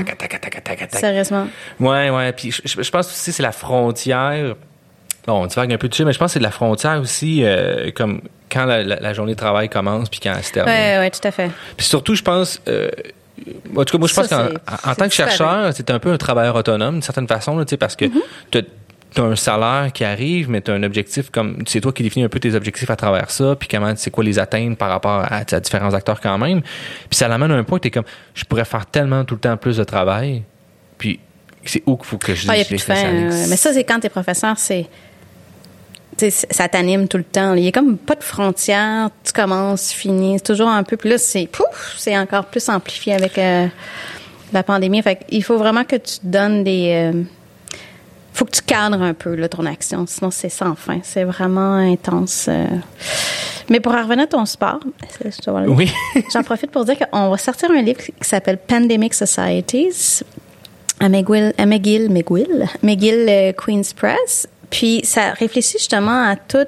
Sérieusement. 0.99 1.47
Ouais, 1.79 2.11
ouais. 2.11 2.33
Puis 2.33 2.51
je 2.65 2.91
pense 2.91 3.07
aussi 3.07 3.33
c'est 3.33 3.43
la 3.43 3.53
frontière. 3.53 4.55
Bon, 5.27 5.43
on 5.43 5.47
divague 5.47 5.73
un 5.73 5.79
peu 5.79 5.89
dessus, 5.89 6.05
mais 6.05 6.13
je 6.13 6.19
pense 6.19 6.29
que 6.31 6.33
c'est 6.35 6.39
de 6.39 6.45
la 6.45 6.51
frontière 6.51 7.01
aussi, 7.01 7.43
euh, 7.45 7.91
comme 7.95 8.21
quand 8.51 8.65
la, 8.65 8.83
la- 8.83 9.01
la 9.01 9.13
journée 9.13 9.33
de 9.33 9.39
travail 9.39 9.69
commence 9.69 10.09
puis 10.09 10.21
quand 10.23 10.33
elle 10.37 10.45
se 10.45 10.53
termine. 10.53 10.73
Ouais, 10.73 10.99
ouais, 10.99 11.11
tout 11.11 11.27
à 11.27 11.31
fait. 11.33 11.51
Puis 11.77 11.87
surtout, 11.87 12.15
je 12.15 12.23
pense. 12.23 12.61
Euh, 12.69 12.89
en 13.77 13.85
tout 13.85 13.93
cas, 13.93 13.99
moi, 13.99 14.09
je 14.09 14.15
pense 14.15 14.29
qu'en 14.29 14.95
tant 14.95 15.09
que 15.09 15.15
chercheur, 15.15 15.71
c'est 15.75 15.91
un 15.91 15.99
peu 15.99 16.11
un 16.13 16.17
travailleur 16.17 16.55
autonome, 16.57 16.95
d'une 16.95 17.03
certaine 17.03 17.29
façon, 17.29 17.59
là, 17.59 17.65
tu 17.65 17.71
sais, 17.71 17.77
parce 17.77 17.97
que 17.97 18.07
Mm-hmm. 18.07 18.21
tu 18.53 18.59
as 19.21 19.25
un 19.25 19.37
salaire 19.37 19.91
qui 19.95 20.05
arrive, 20.05 20.49
mais 20.51 20.61
tu 20.61 20.71
as 20.71 20.75
un 20.75 20.83
objectif 20.83 21.31
comme. 21.31 21.63
C'est 21.67 21.81
toi 21.81 21.93
qui 21.93 22.03
définis 22.03 22.25
un 22.25 22.29
peu 22.29 22.39
tes 22.39 22.55
objectifs 22.55 22.91
à 22.91 22.97
travers 22.97 23.31
ça, 23.31 23.57
puis 23.59 23.67
comment, 23.69 23.93
c'est 23.97 24.11
quoi 24.11 24.23
les 24.25 24.39
atteindre 24.39 24.77
par 24.77 24.89
rapport 24.91 25.21
à, 25.25 25.39
à 25.51 25.61
différents 25.61 25.93
acteurs 25.95 26.21
quand 26.21 26.39
même. 26.39 26.61
Puis 26.63 27.17
ça 27.17 27.27
l'amène 27.29 27.51
à 27.51 27.55
un 27.57 27.65
point 27.65 27.77
où 27.77 27.81
tu 27.81 27.89
es 27.89 27.91
comme, 27.91 28.05
je 28.35 28.45
pourrais 28.45 28.65
faire 28.65 28.87
tellement 28.87 29.25
tout 29.25 29.35
le 29.35 29.41
temps 29.41 29.57
plus 29.57 29.77
de 29.79 29.85
travail, 29.85 30.43
puis 30.99 31.19
c'est 31.65 31.83
où 31.87 31.97
qu'il 31.97 32.07
faut 32.07 32.19
que 32.19 32.35
je 32.35 32.47
Ah, 32.49 32.57
y 32.57 32.61
a 32.61 32.63
je 32.63 32.69
plus 32.69 32.77
de 32.77 32.81
fin. 32.83 32.95
spécialise. 32.95 33.35
euh, 33.35 33.47
mais 33.51 33.57
ça, 33.57 33.73
c'est 33.73 33.85
quand 33.85 33.99
t'es 34.01 34.09
professeur, 34.09 34.55
c'est. 34.59 34.87
Ça 36.19 36.69
t'anime 36.69 37.09
tout 37.09 37.19
le 37.19 37.25
temps. 37.25 37.55
Il 37.55 37.65
y 37.65 37.69
a 37.69 37.73
comme 37.73 37.97
pas 37.99 38.15
de 38.15 38.23
frontières. 38.25 39.11
Tu 39.25 39.33
commences, 39.33 39.89
tu 39.89 39.97
finis. 39.97 40.35
C'est 40.39 40.45
toujours 40.45 40.69
un 40.69 40.83
peu. 40.83 40.97
Puis 40.97 41.11
là, 41.11 41.19
c'est 41.19 41.47
pouf, 41.47 41.95
c'est 41.99 42.17
encore 42.17 42.47
plus 42.47 42.69
amplifié 42.69 43.15
avec 43.15 43.37
euh, 43.39 43.67
la 44.53 44.63
pandémie. 44.63 45.03
Fait 45.03 45.21
il 45.29 45.43
faut 45.45 45.59
vraiment 45.59 45.85
que 45.85 45.97
tu 45.97 46.19
te 46.21 46.27
donnes 46.27 46.65
des. 46.65 47.13
euh, 47.15 47.23
faut 48.33 48.45
que 48.45 48.51
tu 48.51 48.63
cadres 48.63 49.01
un 49.01 49.15
peu 49.15 49.35
là, 49.35 49.49
ton 49.49 49.65
action. 49.67 50.05
Sinon, 50.07 50.31
c'est 50.31 50.49
sans 50.51 50.75
fin. 50.75 51.01
C'est 51.03 51.25
vraiment 51.25 51.75
intense. 51.75 52.47
euh. 52.49 52.67
Mais 53.69 53.81
pour 53.81 53.95
en 53.95 54.03
revenir 54.03 54.25
à 54.25 54.27
ton 54.27 54.45
sport, 54.47 54.81
je. 55.21 55.69
Oui. 55.69 55.91
J'en 56.33 56.43
profite 56.43 56.71
pour 56.71 56.85
dire 56.85 56.97
qu'on 56.99 57.31
va 57.31 57.37
sortir 57.39 57.71
un 57.71 57.83
livre 57.83 58.01
qui 58.01 58.13
s'appelle 58.21 58.59
Pandemic 58.59 59.13
Societies 59.15 60.23
à 61.01 61.09
McGill, 61.09 61.53
à 61.59 61.67
McGill, 61.67 62.09
McGill, 62.11 62.67
McGill 62.83 63.55
Queen's 63.57 63.93
Press. 63.93 64.47
Puis 64.71 65.01
ça 65.05 65.31
réfléchit 65.31 65.79
justement 65.79 66.29
à 66.29 66.37
tout 66.37 66.67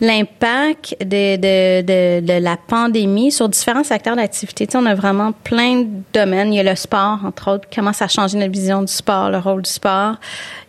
l'impact 0.00 0.96
de, 1.00 1.36
de, 1.36 1.82
de, 1.82 2.26
de 2.26 2.32
la 2.42 2.56
pandémie 2.56 3.30
sur 3.30 3.48
différents 3.48 3.84
secteurs 3.84 4.16
d'activité. 4.16 4.66
Tu 4.66 4.72
sais, 4.72 4.78
on 4.78 4.86
a 4.86 4.94
vraiment 4.94 5.32
plein 5.32 5.82
de 5.82 5.86
domaines. 6.12 6.52
Il 6.52 6.56
y 6.56 6.60
a 6.60 6.62
le 6.64 6.74
sport, 6.74 7.20
entre 7.24 7.52
autres, 7.52 7.68
comment 7.74 7.92
ça 7.92 8.06
a 8.06 8.08
changé 8.08 8.36
notre 8.36 8.52
vision 8.52 8.82
du 8.82 8.92
sport, 8.92 9.30
le 9.30 9.38
rôle 9.38 9.62
du 9.62 9.70
sport. 9.70 10.16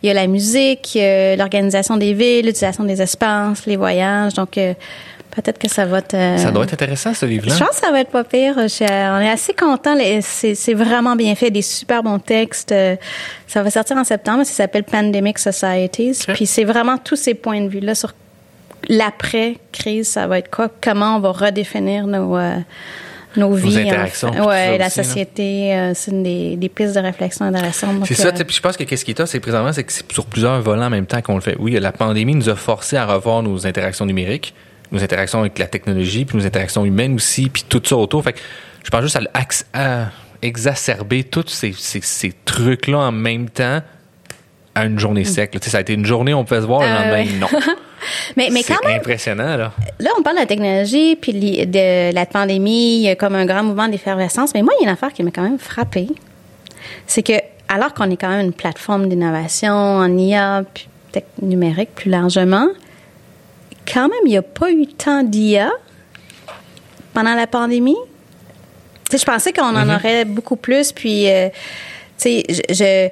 Il 0.02 0.06
y 0.06 0.10
a 0.10 0.14
la 0.14 0.26
musique, 0.26 0.96
l'organisation 1.36 1.96
des 1.96 2.14
villes, 2.14 2.46
l'utilisation 2.46 2.84
des 2.84 3.02
espaces, 3.02 3.66
les 3.66 3.76
voyages. 3.76 4.34
Donc, 4.34 4.56
euh, 4.58 4.74
peut-être 5.36 5.58
que 5.58 5.68
ça 5.68 5.84
va 5.86 6.02
te... 6.02 6.16
Ça 6.38 6.50
doit 6.50 6.64
être 6.64 6.72
intéressant, 6.74 7.14
ce 7.14 7.24
livre-là. 7.26 7.54
Je 7.54 7.60
pense 7.60 7.78
que 7.78 7.86
ça 7.86 7.92
va 7.92 8.00
être 8.00 8.10
pas 8.10 8.24
pire. 8.24 8.54
Je- 8.56 8.82
on 8.84 9.20
est 9.20 9.30
assez 9.30 9.52
content. 9.54 9.94
C'est 10.20 10.74
vraiment 10.74 11.14
bien 11.14 11.34
fait. 11.36 11.50
Des 11.52 11.62
super 11.62 12.02
bons 12.02 12.18
textes. 12.18 12.72
Euh, 12.72 12.96
Ça 13.46 13.62
va 13.62 13.70
sortir 13.70 13.96
en 13.96 14.04
septembre. 14.04 14.44
Ça 14.44 14.52
s'appelle 14.52 14.82
Pandemic 14.84 15.38
Societies. 15.38 16.18
Ok. 16.28 16.34
Puis 16.34 16.46
c'est 16.46 16.64
vraiment 16.64 16.98
tous 16.98 17.16
ces 17.16 17.34
points 17.34 17.60
de 17.60 17.68
vue-là 17.68 17.94
sur 17.94 18.12
l'après-crise. 18.88 20.08
Ça 20.08 20.26
va 20.26 20.38
être 20.38 20.50
quoi? 20.50 20.68
Comment 20.82 21.16
on 21.16 21.20
va 21.20 21.32
redéfinir 21.32 22.06
nos, 22.06 22.36
euh, 22.36 22.56
nos 23.36 23.52
vies. 23.52 23.78
interactions, 23.80 24.28
en 24.28 24.32
puis 24.32 24.38
fait. 24.40 24.42
tout 24.44 24.48
Ouais, 24.48 24.78
la 24.78 24.86
aussi, 24.86 25.04
société. 25.04 25.74
euh, 25.74 25.92
c'est 25.94 26.10
une 26.10 26.22
des, 26.22 26.56
des 26.56 26.68
pistes 26.68 26.94
de 26.94 27.00
réflexion 27.00 27.44
intéressantes. 27.46 28.04
C'est 28.06 28.14
ça, 28.14 28.28
euh, 28.28 28.44
puis 28.44 28.56
je 28.56 28.60
pense 28.60 28.76
que 28.76 28.84
qu'est-ce 28.84 29.04
qui 29.04 29.10
est 29.12 29.14
top, 29.14 29.26
c'est 29.28 29.40
présentement, 29.40 29.72
c'est 29.72 29.84
que 29.84 29.92
c'est 29.92 30.10
sur 30.12 30.26
plusieurs 30.26 30.60
volants 30.62 30.86
en 30.86 30.90
même 30.90 31.06
temps 31.06 31.20
qu'on 31.22 31.34
le 31.34 31.40
fait. 31.40 31.56
Oui, 31.58 31.72
la 31.78 31.92
pandémie 31.92 32.34
nous 32.34 32.48
a 32.48 32.56
forcé 32.56 32.96
à 32.96 33.06
revoir 33.06 33.42
nos 33.42 33.66
interactions 33.66 34.06
numériques, 34.06 34.54
nos 34.92 35.02
interactions 35.02 35.40
avec 35.40 35.58
la 35.58 35.66
technologie, 35.66 36.24
puis 36.24 36.36
nos 36.36 36.46
interactions 36.46 36.84
humaines 36.84 37.14
aussi, 37.14 37.48
puis 37.48 37.64
tout 37.68 37.82
ça 37.84 37.96
autour. 37.96 38.22
Fait 38.24 38.32
que 38.32 38.40
je 38.84 38.90
pense 38.90 39.02
juste 39.02 39.18
à, 39.72 40.10
exacerber 40.42 41.24
tous 41.24 41.48
ces, 41.48 41.72
ces, 41.72 42.00
ces 42.02 42.32
trucs-là 42.44 42.98
en 42.98 43.12
même 43.12 43.48
temps 43.48 43.80
à 44.76 44.84
une 44.84 44.98
journée 44.98 45.24
sec. 45.24 45.54
là. 45.54 45.60
Tu 45.60 45.64
sais, 45.64 45.70
ça 45.70 45.78
a 45.78 45.80
été 45.80 45.94
une 45.94 46.04
journée, 46.04 46.34
on 46.34 46.44
pouvait 46.44 46.60
se 46.60 46.66
voir, 46.66 46.82
le 46.82 46.86
Ah, 46.86 47.04
lendemain, 47.06 47.38
non. 47.40 47.46
mais, 48.36 48.50
mais 48.52 48.62
quand 48.62 48.84
même, 48.84 49.00
impressionnant, 49.00 49.56
là. 49.56 49.72
Là, 49.98 50.10
on 50.18 50.22
parle 50.22 50.36
de 50.36 50.42
la 50.42 50.46
technologie 50.46 51.16
puis 51.16 51.32
de 51.32 52.14
la 52.14 52.26
pandémie 52.26 53.08
comme 53.18 53.34
un 53.34 53.46
grand 53.46 53.62
mouvement 53.62 53.88
d'effervescence. 53.88 54.52
Mais 54.54 54.62
moi, 54.62 54.74
il 54.78 54.84
y 54.84 54.86
a 54.86 54.90
une 54.90 54.94
affaire 54.94 55.14
qui 55.14 55.22
m'a 55.22 55.30
quand 55.30 55.42
même 55.42 55.58
frappée. 55.58 56.08
C'est 57.06 57.22
que, 57.22 57.32
alors 57.68 57.94
qu'on 57.94 58.10
est 58.10 58.18
quand 58.18 58.28
même 58.28 58.44
une 58.44 58.52
plateforme 58.52 59.08
d'innovation 59.08 59.72
en 59.72 60.16
IA 60.16 60.62
puis 60.74 60.88
numérique 61.40 61.94
plus 61.94 62.10
largement, 62.10 62.68
quand 63.92 64.08
même, 64.08 64.20
il 64.24 64.30
n'y 64.30 64.36
a 64.36 64.42
pas 64.42 64.70
eu 64.70 64.86
tant 64.86 65.22
d'IA 65.22 65.70
pendant 67.14 67.34
la 67.34 67.46
pandémie. 67.46 67.96
Je 69.12 69.24
pensais 69.24 69.52
qu'on 69.52 69.76
en 69.76 69.88
aurait 69.94 70.24
beaucoup 70.24 70.56
plus. 70.56 70.92
Puis, 70.92 71.30
euh, 71.30 71.48
tu 72.18 72.42
sais, 72.42 72.42
je, 72.48 72.74
je- 72.74 73.08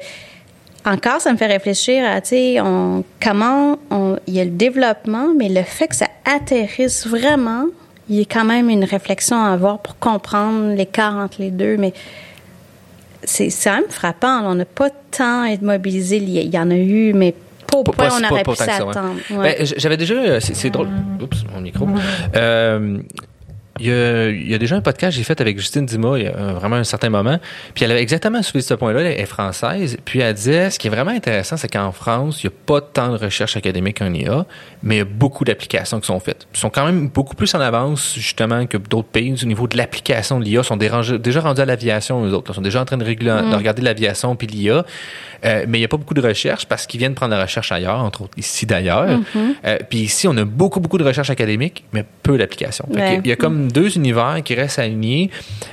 encore, 0.91 1.21
ça 1.21 1.33
me 1.33 1.39
fait 1.39 1.47
réfléchir 1.47 2.05
à, 2.05 2.21
tu 2.21 2.31
sais, 2.31 2.61
on, 2.61 3.05
comment 3.23 3.79
on, 3.91 4.19
il 4.27 4.35
y 4.35 4.41
a 4.41 4.45
le 4.45 4.51
développement, 4.51 5.29
mais 5.37 5.49
le 5.49 5.63
fait 5.63 5.89
que 5.89 5.97
ça 5.97 6.09
atterrisse 6.27 7.07
vraiment, 7.07 7.67
il 8.11 8.17
y 8.17 8.21
a 8.21 8.25
quand 8.25 8.45
même 8.45 8.69
une 8.69 8.85
réflexion 8.85 9.43
à 9.43 9.53
avoir 9.53 9.79
pour 9.79 9.99
comprendre 9.99 10.75
l'écart 10.75 11.15
entre 11.15 11.41
les 11.41 11.51
deux. 11.51 11.79
Mais 11.79 11.95
c'est 13.23 13.49
quand 13.49 13.77
même 13.77 13.89
frappant. 13.89 14.43
On 14.45 14.57
n'a 14.57 14.67
pas 14.67 14.91
tant 15.11 15.45
été 15.45 15.65
mobilisé. 15.65 16.19
Il 16.19 16.29
y, 16.29 16.41
il 16.41 16.53
y 16.55 16.59
en 16.59 16.71
a 16.71 16.77
eu, 16.77 17.15
mais 17.15 17.35
pas 17.83 17.91
au 17.91 17.95
point 17.95 18.09
on 18.21 18.33
aurait 18.33 18.43
pu 18.43 18.55
s'attendre. 18.55 19.15
Ouais. 19.31 19.57
Ben, 19.59 19.67
J'avais 19.77 19.97
déjà, 19.97 20.15
euh, 20.15 20.41
c'est 20.41 20.55
c'est 20.55 20.71
drôle. 20.71 20.89
Oups, 21.21 21.45
mon 21.53 21.61
micro. 21.61 21.89
Euh, 22.37 22.99
il 23.81 23.87
y, 23.87 23.93
a, 23.93 24.29
il 24.31 24.49
y 24.51 24.55
a 24.55 24.59
déjà 24.59 24.77
un 24.77 24.81
podcast 24.81 25.13
que 25.13 25.17
j'ai 25.19 25.25
fait 25.25 25.41
avec 25.41 25.59
Justine 25.59 25.85
Dima 25.85 26.17
il 26.19 26.25
y 26.25 26.27
a 26.29 26.37
euh, 26.37 26.53
vraiment 26.53 26.77
un 26.77 26.85
certain 26.85 27.11
moment. 27.11 27.39
Puis 27.75 27.85
elle 27.85 27.91
avait 27.91 28.03
exactement 28.03 28.41
soulevé 28.43 28.63
ce 28.63 28.75
point-là. 28.75 29.01
Elle 29.01 29.21
est 29.21 29.27
française. 29.27 29.97
Puis 30.05 30.21
elle 30.21 30.35
disait, 30.35 30.71
ce 30.71 30.79
qui 30.79 30.87
est 30.87 30.91
vraiment 30.91 31.11
intéressant, 31.11 31.57
c'est 31.57 31.69
qu'en 31.69 31.91
France, 31.91 32.43
il 32.43 32.47
n'y 32.47 32.53
a 32.55 32.57
pas 32.67 32.81
tant 32.81 33.11
de 33.13 33.17
recherche 33.17 33.57
académique 33.57 34.01
en 34.01 34.13
IA, 34.15 34.47
mais 34.83 34.97
il 34.97 34.99
y 34.99 35.03
a 35.03 35.05
beaucoup 35.05 35.45
d'applications 35.45 35.99
qui 35.99 36.07
sont 36.07 36.21
faites. 36.21 36.47
Ils 36.55 36.59
sont 36.61 36.71
quand 36.71 36.87
même 36.87 37.09
beaucoup 37.09 37.35
plus 37.35 37.53
en 37.55 37.61
avance, 37.61 38.15
justement, 38.17 38.67
que 38.67 38.77
d'autres 38.77 39.09
pays 39.09 39.35
au 39.43 39.47
niveau 39.47 39.67
de 39.67 39.77
l'application 39.77 40.39
de 40.39 40.45
l'IA. 40.45 40.61
Ils 40.61 40.65
sont 40.65 40.77
dérangés- 40.77 41.19
déjà 41.19 41.41
rendus 41.41 41.61
à 41.61 41.65
l'aviation, 41.67 42.25
eux 42.25 42.33
autres. 42.33 42.53
Ils 42.53 42.55
sont 42.55 42.61
déjà 42.63 42.81
en 42.81 42.85
train 42.85 42.97
de, 42.97 43.05
de 43.05 43.57
regarder 43.57 43.83
l'aviation 43.83 44.37
puis 44.37 44.47
l'IA. 44.47 44.85
Euh, 45.45 45.65
mais 45.69 45.79
il 45.79 45.81
n'y 45.83 45.85
a 45.85 45.89
pas 45.89 45.99
beaucoup 45.99 46.15
de 46.15 46.23
recherche 46.23 46.65
parce 46.67 46.87
qu'ils 46.87 46.99
viennent 47.01 47.15
prendre 47.15 47.35
la 47.37 47.43
recherche 47.43 47.71
ailleurs, 47.71 47.99
entre 47.99 48.23
autres 48.23 48.39
ici 48.39 48.65
d'ailleurs. 48.67 49.19
Euh, 49.67 49.79
puis 49.91 49.99
ici, 49.99 50.27
on 50.27 50.37
a 50.39 50.45
beaucoup, 50.45 50.81
beaucoup 50.81 50.97
de 50.97 51.05
recherche 51.05 51.29
académique, 51.29 51.85
mais 51.93 52.05
peu 52.23 52.39
d'applications. 52.39 52.87
Qu'il 53.21 53.27
y 53.27 53.33
a 53.33 53.37
comme 53.37 53.64
deux 53.69 53.97
univers 53.97 54.41
qui 54.45 54.55
restent 54.55 54.79
alignés. 54.79 55.31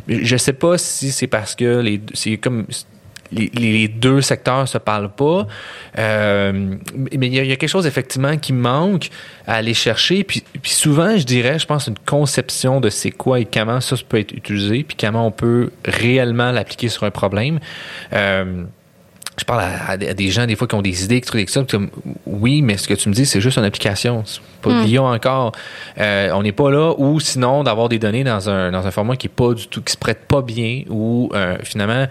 Je 0.07 0.37
sais 0.37 0.53
pas 0.53 0.77
si 0.77 1.11
c'est 1.11 1.27
parce 1.27 1.55
que 1.55 1.79
les 1.79 2.01
c'est 2.13 2.37
comme 2.37 2.65
les, 3.31 3.87
deux 3.87 4.21
secteurs 4.21 4.67
se 4.67 4.77
parlent 4.77 5.13
pas. 5.13 5.47
Euh, 5.97 6.75
mais 7.17 7.27
il 7.27 7.33
y, 7.33 7.39
a, 7.39 7.55
quelque 7.55 7.67
chose 7.67 7.87
effectivement 7.87 8.37
qui 8.37 8.53
manque 8.53 9.09
à 9.47 9.55
aller 9.55 9.73
chercher. 9.73 10.23
Puis, 10.23 10.43
souvent, 10.63 11.17
je 11.17 11.23
dirais, 11.23 11.59
je 11.59 11.65
pense, 11.65 11.87
une 11.87 11.97
conception 12.05 12.79
de 12.81 12.89
c'est 12.89 13.11
quoi 13.11 13.39
et 13.39 13.45
comment 13.45 13.81
ça 13.81 13.95
peut 14.07 14.19
être 14.19 14.33
utilisé, 14.33 14.83
puis 14.83 14.97
comment 14.99 15.27
on 15.27 15.31
peut 15.31 15.71
réellement 15.85 16.51
l'appliquer 16.51 16.89
sur 16.89 17.03
un 17.03 17.11
problème. 17.11 17.59
Euh, 18.13 18.63
je 19.37 19.45
parle 19.45 19.61
à, 19.61 19.91
à, 19.91 19.97
des 19.97 20.29
gens 20.29 20.45
des 20.45 20.55
fois 20.55 20.67
qui 20.67 20.75
ont 20.75 20.81
des 20.81 21.05
idées, 21.05 21.21
qui 21.21 21.27
trouvent 21.27 21.47
ça, 21.47 21.63
comme, 21.69 21.89
oui, 22.25 22.61
mais 22.61 22.77
ce 22.77 22.87
que 22.87 22.93
tu 22.93 23.07
me 23.07 23.13
dis, 23.13 23.25
c'est 23.25 23.39
juste 23.39 23.57
une 23.57 23.63
application, 23.63 24.23
pas 24.61 24.69
de 24.69 24.85
l'IA 24.85 25.01
encore. 25.01 25.53
Euh, 25.97 26.31
on 26.33 26.43
n'est 26.43 26.51
pas 26.51 26.69
là, 26.69 26.93
ou 26.97 27.19
sinon 27.19 27.63
d'avoir 27.63 27.87
des 27.87 27.97
données 27.97 28.23
dans 28.23 28.49
un 28.49 28.71
dans 28.71 28.85
un 28.85 28.91
format 28.91 29.15
qui 29.15 29.27
est 29.27 29.29
pas 29.33 29.53
du 29.53 29.67
tout, 29.67 29.81
qui 29.81 29.93
se 29.93 29.97
prête 29.97 30.25
pas 30.27 30.41
bien, 30.41 30.83
ou 30.89 31.29
euh, 31.33 31.57
finalement, 31.63 32.07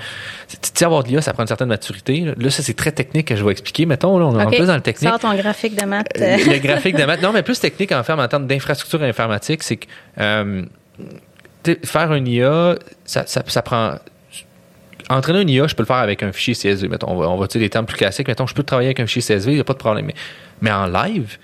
tu 0.48 0.56
sais, 0.62 0.84
avoir 0.84 1.04
de 1.04 1.08
l'IA, 1.08 1.20
ça 1.20 1.32
prend 1.32 1.42
une 1.42 1.48
certaine 1.48 1.68
maturité. 1.68 2.20
Là, 2.20 2.32
là 2.36 2.50
ça 2.50 2.62
c'est 2.62 2.74
très 2.74 2.92
technique 2.92 3.28
que 3.28 3.36
je 3.36 3.44
vais 3.44 3.52
expliquer. 3.52 3.84
Mettons, 3.84 4.18
là, 4.18 4.24
on 4.24 4.38
est 4.38 4.46
okay. 4.46 4.56
plus 4.56 4.66
dans 4.66 4.74
le 4.74 4.80
technique. 4.80 5.10
Sors 5.10 5.20
ton 5.20 5.34
graphique 5.34 5.80
de 5.80 5.86
maths. 5.86 6.08
Euh, 6.18 6.36
le 6.36 6.58
graphique 6.58 6.96
de 6.96 7.04
maths, 7.04 7.22
non, 7.22 7.32
mais 7.32 7.42
plus 7.42 7.60
technique 7.60 7.92
en, 7.92 8.00
en 8.00 8.28
termes 8.28 8.46
d'infrastructure 8.46 9.02
informatique, 9.02 9.62
c'est 9.62 9.76
que 9.76 9.86
euh, 10.18 10.64
faire 11.84 12.12
une 12.14 12.26
IA, 12.26 12.76
ça, 13.04 13.24
ça, 13.26 13.42
ça 13.46 13.62
prend 13.62 13.96
entraîner 15.10 15.42
une 15.42 15.50
IA, 15.50 15.66
je 15.66 15.74
peux 15.74 15.82
le 15.82 15.86
faire 15.86 15.96
avec 15.96 16.22
un 16.22 16.32
fichier 16.32 16.54
CSV. 16.54 16.88
Mettons, 16.88 17.10
on 17.10 17.16
va, 17.16 17.28
on 17.28 17.36
va 17.36 17.46
des 17.46 17.68
termes 17.68 17.86
plus 17.86 17.96
classiques. 17.96 18.28
Mettons, 18.28 18.46
je 18.46 18.54
peux 18.54 18.62
travailler 18.62 18.88
avec 18.88 19.00
un 19.00 19.06
fichier 19.06 19.22
CSV, 19.22 19.52
il 19.52 19.54
n'y 19.56 19.60
a 19.60 19.64
pas 19.64 19.72
de 19.72 19.78
problème. 19.78 20.06
Mais, 20.06 20.14
mais 20.62 20.70
en 20.70 20.86
live, 20.86 21.38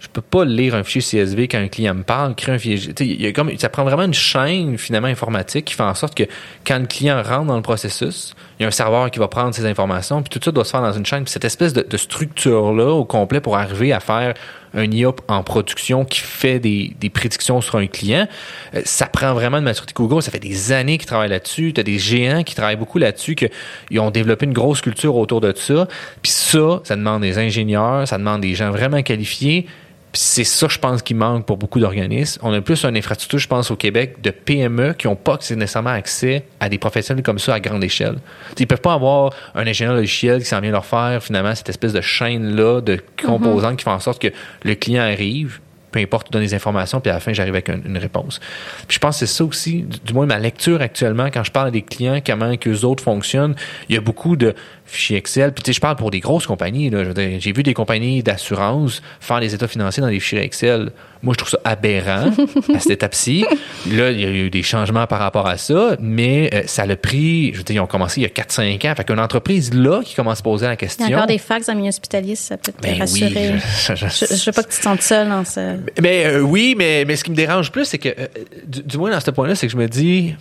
je 0.00 0.08
peux 0.08 0.22
pas 0.22 0.46
lire 0.46 0.74
un 0.74 0.82
fichier 0.82 1.24
CSV 1.24 1.46
quand 1.48 1.58
un 1.58 1.68
client 1.68 1.94
me 1.94 2.02
parle, 2.02 2.34
créer 2.34 2.54
un 2.54 2.58
fichier. 2.58 2.92
Y 2.98 3.26
a 3.26 3.32
comme, 3.32 3.56
ça 3.58 3.68
prend 3.68 3.84
vraiment 3.84 4.04
une 4.04 4.14
chaîne 4.14 4.78
finalement 4.78 5.08
informatique 5.08 5.66
qui 5.66 5.74
fait 5.74 5.82
en 5.82 5.94
sorte 5.94 6.14
que 6.14 6.24
quand 6.66 6.78
le 6.78 6.86
client 6.86 7.22
rentre 7.22 7.46
dans 7.46 7.56
le 7.56 7.62
processus, 7.62 8.34
il 8.58 8.62
y 8.62 8.64
a 8.64 8.68
un 8.68 8.72
serveur 8.72 9.10
qui 9.10 9.18
va 9.18 9.28
prendre 9.28 9.54
ces 9.54 9.66
informations, 9.66 10.22
puis 10.22 10.30
tout 10.30 10.40
ça 10.42 10.52
doit 10.52 10.64
se 10.64 10.70
faire 10.70 10.82
dans 10.82 10.92
une 10.92 11.04
chaîne. 11.04 11.24
Puis 11.24 11.32
cette 11.32 11.44
espèce 11.44 11.74
de 11.74 11.96
structure-là 11.96 12.90
au 12.90 13.04
complet 13.04 13.40
pour 13.40 13.56
arriver 13.56 13.92
à 13.92 14.00
faire 14.00 14.34
un 14.74 14.90
IA 14.90 15.12
en 15.28 15.42
production 15.42 16.04
qui 16.04 16.20
fait 16.20 16.58
des, 16.58 16.94
des 17.00 17.10
prédictions 17.10 17.60
sur 17.60 17.76
un 17.76 17.86
client, 17.86 18.28
euh, 18.74 18.82
ça 18.84 19.06
prend 19.06 19.34
vraiment 19.34 19.58
de 19.58 19.64
maturité. 19.64 19.92
Google, 19.94 20.22
ça 20.22 20.30
fait 20.30 20.38
des 20.38 20.72
années 20.72 20.98
qu'ils 20.98 21.06
travaillent 21.06 21.30
là-dessus. 21.30 21.72
Tu 21.72 21.80
as 21.80 21.84
des 21.84 21.98
géants 21.98 22.42
qui 22.42 22.54
travaillent 22.54 22.76
beaucoup 22.76 22.98
là-dessus, 22.98 23.34
qu'ils 23.34 24.00
ont 24.00 24.10
développé 24.10 24.46
une 24.46 24.52
grosse 24.52 24.80
culture 24.80 25.16
autour 25.16 25.40
de 25.40 25.52
ça. 25.56 25.88
Puis 26.22 26.32
ça, 26.32 26.80
ça 26.84 26.96
demande 26.96 27.22
des 27.22 27.38
ingénieurs, 27.38 28.06
ça 28.06 28.18
demande 28.18 28.40
des 28.40 28.54
gens 28.54 28.70
vraiment 28.70 29.02
qualifiés. 29.02 29.66
C'est 30.12 30.44
ça, 30.44 30.66
je 30.68 30.78
pense, 30.78 31.02
qui 31.02 31.14
manque 31.14 31.46
pour 31.46 31.56
beaucoup 31.56 31.78
d'organismes. 31.78 32.40
On 32.42 32.52
a 32.52 32.60
plus 32.60 32.84
une 32.84 32.96
infrastructure, 32.96 33.38
je 33.38 33.46
pense, 33.46 33.70
au 33.70 33.76
Québec, 33.76 34.20
de 34.22 34.30
PME 34.30 34.94
qui 34.94 35.06
n'ont 35.06 35.14
pas 35.16 35.38
nécessairement 35.50 35.90
accès 35.90 36.44
à 36.58 36.68
des 36.68 36.78
professionnels 36.78 37.22
comme 37.22 37.38
ça 37.38 37.54
à 37.54 37.60
grande 37.60 37.84
échelle. 37.84 38.18
Ils 38.58 38.66
peuvent 38.66 38.80
pas 38.80 38.94
avoir 38.94 39.32
un 39.54 39.66
ingénieur 39.66 39.94
logiciel 39.94 40.40
qui 40.40 40.46
s'en 40.46 40.60
vient 40.60 40.72
leur 40.72 40.84
faire, 40.84 41.22
finalement, 41.22 41.54
cette 41.54 41.68
espèce 41.68 41.92
de 41.92 42.00
chaîne-là 42.00 42.80
de 42.80 42.98
composants 43.24 43.70
mm 43.70 43.72
-hmm. 43.72 43.76
qui 43.76 43.84
font 43.84 43.92
en 43.92 44.00
sorte 44.00 44.20
que 44.20 44.32
le 44.64 44.74
client 44.74 45.02
arrive, 45.02 45.60
peu 45.90 46.00
importe, 46.00 46.32
donne 46.32 46.42
des 46.42 46.54
informations, 46.54 47.00
puis 47.00 47.10
à 47.10 47.14
la 47.14 47.20
fin, 47.20 47.32
j'arrive 47.32 47.54
avec 47.54 47.68
une, 47.68 47.98
réponse. 47.98 48.40
Puis 48.86 48.94
je 48.94 48.98
pense 48.98 49.20
que 49.20 49.26
c'est 49.26 49.34
ça 49.34 49.44
aussi, 49.44 49.84
du, 50.04 50.12
moins 50.12 50.26
ma 50.26 50.38
lecture 50.38 50.80
actuellement, 50.80 51.28
quand 51.32 51.44
je 51.44 51.50
parle 51.50 51.68
à 51.68 51.70
des 51.70 51.82
clients, 51.82 52.20
comment 52.24 52.56
que 52.56 52.70
les 52.70 52.84
autres 52.84 53.02
fonctionnent, 53.02 53.54
il 53.88 53.94
y 53.94 53.98
a 53.98 54.00
beaucoup 54.00 54.36
de 54.36 54.54
fichiers 54.90 55.16
Excel. 55.16 55.52
Puis 55.52 55.62
tu 55.62 55.70
sais, 55.70 55.76
je 55.76 55.80
parle 55.80 55.96
pour 55.96 56.10
des 56.10 56.20
grosses 56.20 56.46
compagnies. 56.46 56.90
J'ai 57.38 57.52
vu 57.52 57.62
des 57.62 57.74
compagnies 57.74 58.22
d'assurance 58.22 59.02
faire 59.20 59.40
des 59.40 59.54
états 59.54 59.68
financiers 59.68 60.02
dans 60.02 60.08
des 60.08 60.20
fichiers 60.20 60.42
Excel. 60.42 60.92
Moi, 61.22 61.34
je 61.34 61.38
trouve 61.38 61.50
ça 61.50 61.60
aberrant 61.64 62.30
à 62.74 62.78
cette 62.78 62.92
étape-ci. 62.92 63.44
Là, 63.90 64.10
il 64.10 64.20
y 64.20 64.24
a 64.24 64.30
eu 64.30 64.48
des 64.48 64.62
changements 64.62 65.06
par 65.06 65.18
rapport 65.18 65.46
à 65.46 65.58
ça, 65.58 65.96
mais 66.00 66.50
euh, 66.54 66.62
ça 66.64 66.82
a 66.82 66.86
le 66.86 66.96
pris, 66.96 67.52
je 67.52 67.58
veux 67.58 67.64
dire, 67.64 67.76
ils 67.76 67.80
ont 67.80 67.86
commencé 67.86 68.20
il 68.20 68.22
y 68.22 68.26
a 68.26 68.30
4-5 68.30 68.90
ans. 68.90 68.94
Fait 68.94 69.04
qu'une 69.04 69.20
entreprise 69.20 69.74
là 69.74 70.02
qui 70.02 70.14
commence 70.14 70.40
à 70.40 70.42
poser 70.42 70.66
la 70.66 70.76
question. 70.76 71.06
Il 71.06 71.10
y 71.10 71.14
a 71.14 71.18
encore 71.18 71.26
des 71.26 71.38
fax 71.38 71.66
dans 71.66 71.74
le 71.74 71.80
milieu 71.80 71.90
hospitalier, 71.90 72.36
ça 72.36 72.56
peut 72.56 72.72
te 72.72 72.80
ben 72.80 72.98
rassurer. 72.98 73.50
Oui, 73.52 73.60
je, 73.86 73.94
je, 73.94 74.06
je, 74.06 74.34
je, 74.34 74.46
veux 74.46 74.52
pas 74.52 74.62
que 74.62 74.70
tu 74.70 74.78
te 74.78 74.82
sentes 74.82 75.02
seul 75.02 75.28
dans 75.28 75.44
ce. 75.44 75.76
Mais 76.00 76.24
euh, 76.24 76.40
oui, 76.40 76.74
mais, 76.76 77.04
mais 77.06 77.16
ce 77.16 77.24
qui 77.24 77.30
me 77.30 77.36
dérange 77.36 77.70
plus, 77.70 77.84
c'est 77.84 77.98
que, 77.98 78.08
euh, 78.08 78.26
du, 78.66 78.82
du, 78.82 78.96
moins 78.96 79.10
dans 79.10 79.20
ce 79.20 79.30
point-là, 79.30 79.54
c'est 79.54 79.66
que 79.66 79.72
je 79.72 79.78
me 79.78 79.88
dis, 79.88 80.34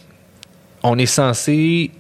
on 0.82 0.98
est 0.98 1.06
censé 1.06 1.92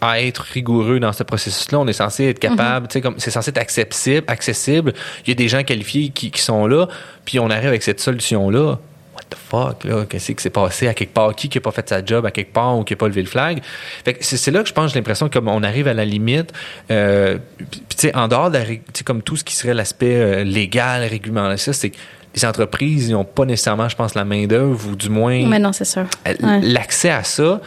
à 0.00 0.20
être 0.20 0.40
rigoureux 0.42 1.00
dans 1.00 1.12
ce 1.12 1.22
processus-là. 1.22 1.78
On 1.78 1.86
est 1.86 1.92
censé 1.92 2.24
être 2.24 2.38
capable, 2.38 2.86
mm 2.86 2.88
-hmm. 2.88 3.00
comme 3.02 3.14
c'est 3.18 3.30
censé 3.30 3.50
être 3.50 3.58
accessible, 3.58 4.24
accessible. 4.26 4.92
Il 5.26 5.30
y 5.30 5.32
a 5.32 5.34
des 5.34 5.48
gens 5.48 5.62
qualifiés 5.62 6.10
qui, 6.10 6.30
qui 6.30 6.40
sont 6.40 6.66
là, 6.66 6.88
puis 7.24 7.38
on 7.38 7.50
arrive 7.50 7.68
avec 7.68 7.82
cette 7.82 8.00
solution-là. 8.00 8.78
What 9.14 9.26
the 9.28 9.36
fuck, 9.50 9.84
là? 9.84 10.06
Qu'est-ce 10.08 10.32
qui 10.32 10.42
s'est 10.42 10.50
passé 10.50 10.88
à 10.88 10.94
quelque 10.94 11.12
part? 11.12 11.34
Qui 11.34 11.48
qui 11.48 11.58
a 11.58 11.60
pas 11.60 11.72
fait 11.72 11.88
sa 11.88 12.02
job 12.04 12.24
à 12.24 12.30
quelque 12.30 12.52
part 12.52 12.78
ou 12.78 12.84
qui 12.84 12.94
a 12.94 12.96
pas 12.96 13.08
levé 13.08 13.22
le 13.22 13.28
flag? 13.28 13.60
Fait 14.04 14.14
que 14.14 14.24
c'est 14.24 14.50
là 14.50 14.62
que 14.62 14.68
je 14.68 14.72
pense, 14.72 14.92
j'ai 14.92 14.98
l'impression 14.98 15.28
comme 15.28 15.48
on 15.48 15.62
arrive 15.62 15.88
à 15.88 15.94
la 15.94 16.04
limite, 16.04 16.50
euh, 16.90 17.38
puis 17.70 17.80
tu 17.88 17.96
sais, 18.02 18.16
en 18.16 18.28
dehors 18.28 18.50
de 18.50 18.58
la, 18.58 18.64
comme 19.04 19.20
tout 19.22 19.36
ce 19.36 19.44
qui 19.44 19.54
serait 19.54 19.74
l'aspect 19.74 20.16
euh, 20.16 20.44
légal, 20.44 20.98
réglementaire, 21.04 21.58
c'est 21.58 21.90
que 21.90 21.98
les 22.34 22.44
entreprises, 22.44 23.10
n'ont 23.10 23.24
pas 23.24 23.44
nécessairement, 23.44 23.88
je 23.88 23.96
pense, 23.96 24.14
la 24.14 24.24
main-d'œuvre 24.24 24.88
ou 24.88 24.94
du 24.94 25.08
moins. 25.08 25.46
Mais 25.46 25.58
non, 25.58 25.72
c'est 25.72 25.84
sûr. 25.84 26.06
Ouais. 26.26 26.60
L'accès 26.62 27.10
à 27.10 27.24
ça 27.24 27.60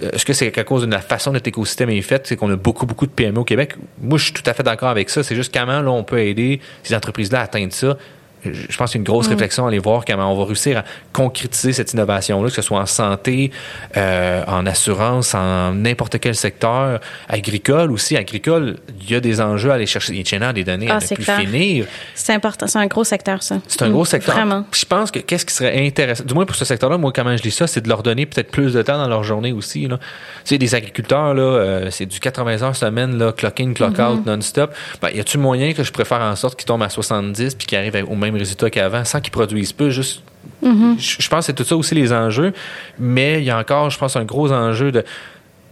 est-ce 0.00 0.24
que 0.24 0.32
c'est 0.32 0.56
à 0.56 0.64
cause 0.64 0.86
de 0.86 0.90
la 0.90 1.00
façon 1.00 1.30
dont 1.30 1.34
notre 1.34 1.48
écosystème 1.48 1.90
est 1.90 2.02
fait, 2.02 2.26
c'est 2.26 2.36
qu'on 2.36 2.50
a 2.50 2.56
beaucoup, 2.56 2.86
beaucoup 2.86 3.06
de 3.06 3.12
PME 3.12 3.38
au 3.38 3.44
Québec? 3.44 3.74
Moi, 4.00 4.18
je 4.18 4.24
suis 4.24 4.32
tout 4.32 4.42
à 4.46 4.54
fait 4.54 4.62
d'accord 4.62 4.88
avec 4.88 5.10
ça. 5.10 5.22
C'est 5.22 5.36
juste 5.36 5.52
comment 5.52 5.80
là, 5.80 5.90
on 5.90 6.04
peut 6.04 6.20
aider 6.20 6.60
ces 6.82 6.94
entreprises-là 6.94 7.40
à 7.40 7.42
atteindre 7.44 7.72
ça 7.72 7.96
je 8.44 8.76
pense 8.76 8.92
qu'il 8.92 8.98
y 8.98 9.00
a 9.00 9.02
une 9.02 9.04
grosse 9.04 9.28
mmh. 9.28 9.32
réflexion 9.32 9.64
à 9.64 9.68
aller 9.68 9.78
voir 9.78 10.04
comment 10.04 10.32
on 10.32 10.36
va 10.36 10.44
réussir 10.44 10.78
à 10.78 10.84
concrétiser 11.12 11.72
cette 11.72 11.92
innovation-là, 11.92 12.48
que 12.48 12.54
ce 12.54 12.62
soit 12.62 12.80
en 12.80 12.86
santé, 12.86 13.50
euh, 13.96 14.42
en 14.46 14.66
assurance, 14.66 15.34
en 15.34 15.74
n'importe 15.74 16.18
quel 16.18 16.34
secteur, 16.34 17.00
agricole 17.28 17.92
aussi. 17.92 18.16
Agricole, 18.16 18.76
il 19.00 19.10
y 19.10 19.14
a 19.14 19.20
des 19.20 19.40
enjeux 19.40 19.70
à 19.70 19.74
aller 19.74 19.86
chercher. 19.86 20.14
Il 20.14 20.30
y 20.30 20.42
a 20.42 20.52
des 20.52 20.64
données 20.64 20.88
ah, 20.90 20.96
à 20.96 21.00
ne 21.00 21.06
plus 21.06 21.24
clair. 21.24 21.40
finir. 21.40 21.86
C'est 22.14 22.32
important. 22.32 22.66
C'est 22.66 22.78
un 22.78 22.86
gros 22.86 23.04
secteur, 23.04 23.42
ça. 23.42 23.60
C'est 23.66 23.82
un 23.82 23.88
mmh, 23.88 23.92
gros 23.92 24.04
secteur. 24.04 24.34
Vraiment. 24.34 24.64
je 24.72 24.84
pense 24.84 25.10
que 25.10 25.18
qu'est-ce 25.18 25.44
qui 25.44 25.54
serait 25.54 25.86
intéressant, 25.86 26.24
du 26.24 26.34
moins 26.34 26.46
pour 26.46 26.56
ce 26.56 26.64
secteur-là, 26.64 26.98
moi, 26.98 27.12
comment 27.14 27.36
je 27.36 27.42
lis 27.42 27.50
ça, 27.50 27.66
c'est 27.66 27.80
de 27.80 27.88
leur 27.88 28.02
donner 28.02 28.26
peut-être 28.26 28.50
plus 28.50 28.72
de 28.72 28.82
temps 28.82 28.98
dans 28.98 29.08
leur 29.08 29.22
journée 29.22 29.52
aussi. 29.52 29.86
Là. 29.86 29.98
Tu 29.98 30.04
sais, 30.44 30.58
des 30.58 30.74
agriculteurs, 30.74 31.34
là, 31.34 31.42
euh, 31.42 31.90
c'est 31.90 32.06
du 32.06 32.20
80 32.20 32.62
heures 32.62 32.76
semaine, 32.76 33.18
là, 33.18 33.32
clock 33.32 33.60
in, 33.60 33.72
clock 33.74 33.98
out, 33.98 34.24
mmh. 34.24 34.30
non-stop. 34.30 34.74
Ben, 35.02 35.10
y 35.10 35.20
a-tu 35.20 35.38
moyen 35.38 35.72
que 35.72 35.82
je 35.82 35.92
préfère 35.92 36.20
en 36.20 36.36
sorte 36.36 36.58
qu'ils 36.58 36.66
tombent 36.66 36.82
à 36.82 36.88
70 36.88 37.54
puis 37.54 37.66
qu'ils 37.66 37.78
arrivent 37.78 38.04
au 38.08 38.14
même 38.14 38.29
résultat 38.36 38.70
qu'avant 38.70 39.04
sans 39.04 39.20
qu'ils 39.20 39.32
produisent 39.32 39.72
peu, 39.72 39.90
juste. 39.90 40.22
Mm 40.62 40.68
-hmm. 40.68 41.22
je, 41.22 41.28
pense 41.28 41.40
que 41.40 41.46
c'est 41.46 41.54
tout 41.54 41.64
ça 41.64 41.76
aussi 41.76 41.94
les 41.94 42.12
enjeux, 42.12 42.52
mais 42.98 43.40
il 43.40 43.44
y 43.44 43.50
a 43.50 43.58
encore, 43.58 43.90
je 43.90 43.98
pense, 43.98 44.16
un 44.16 44.24
gros 44.24 44.50
enjeu 44.52 44.90
de 44.90 45.04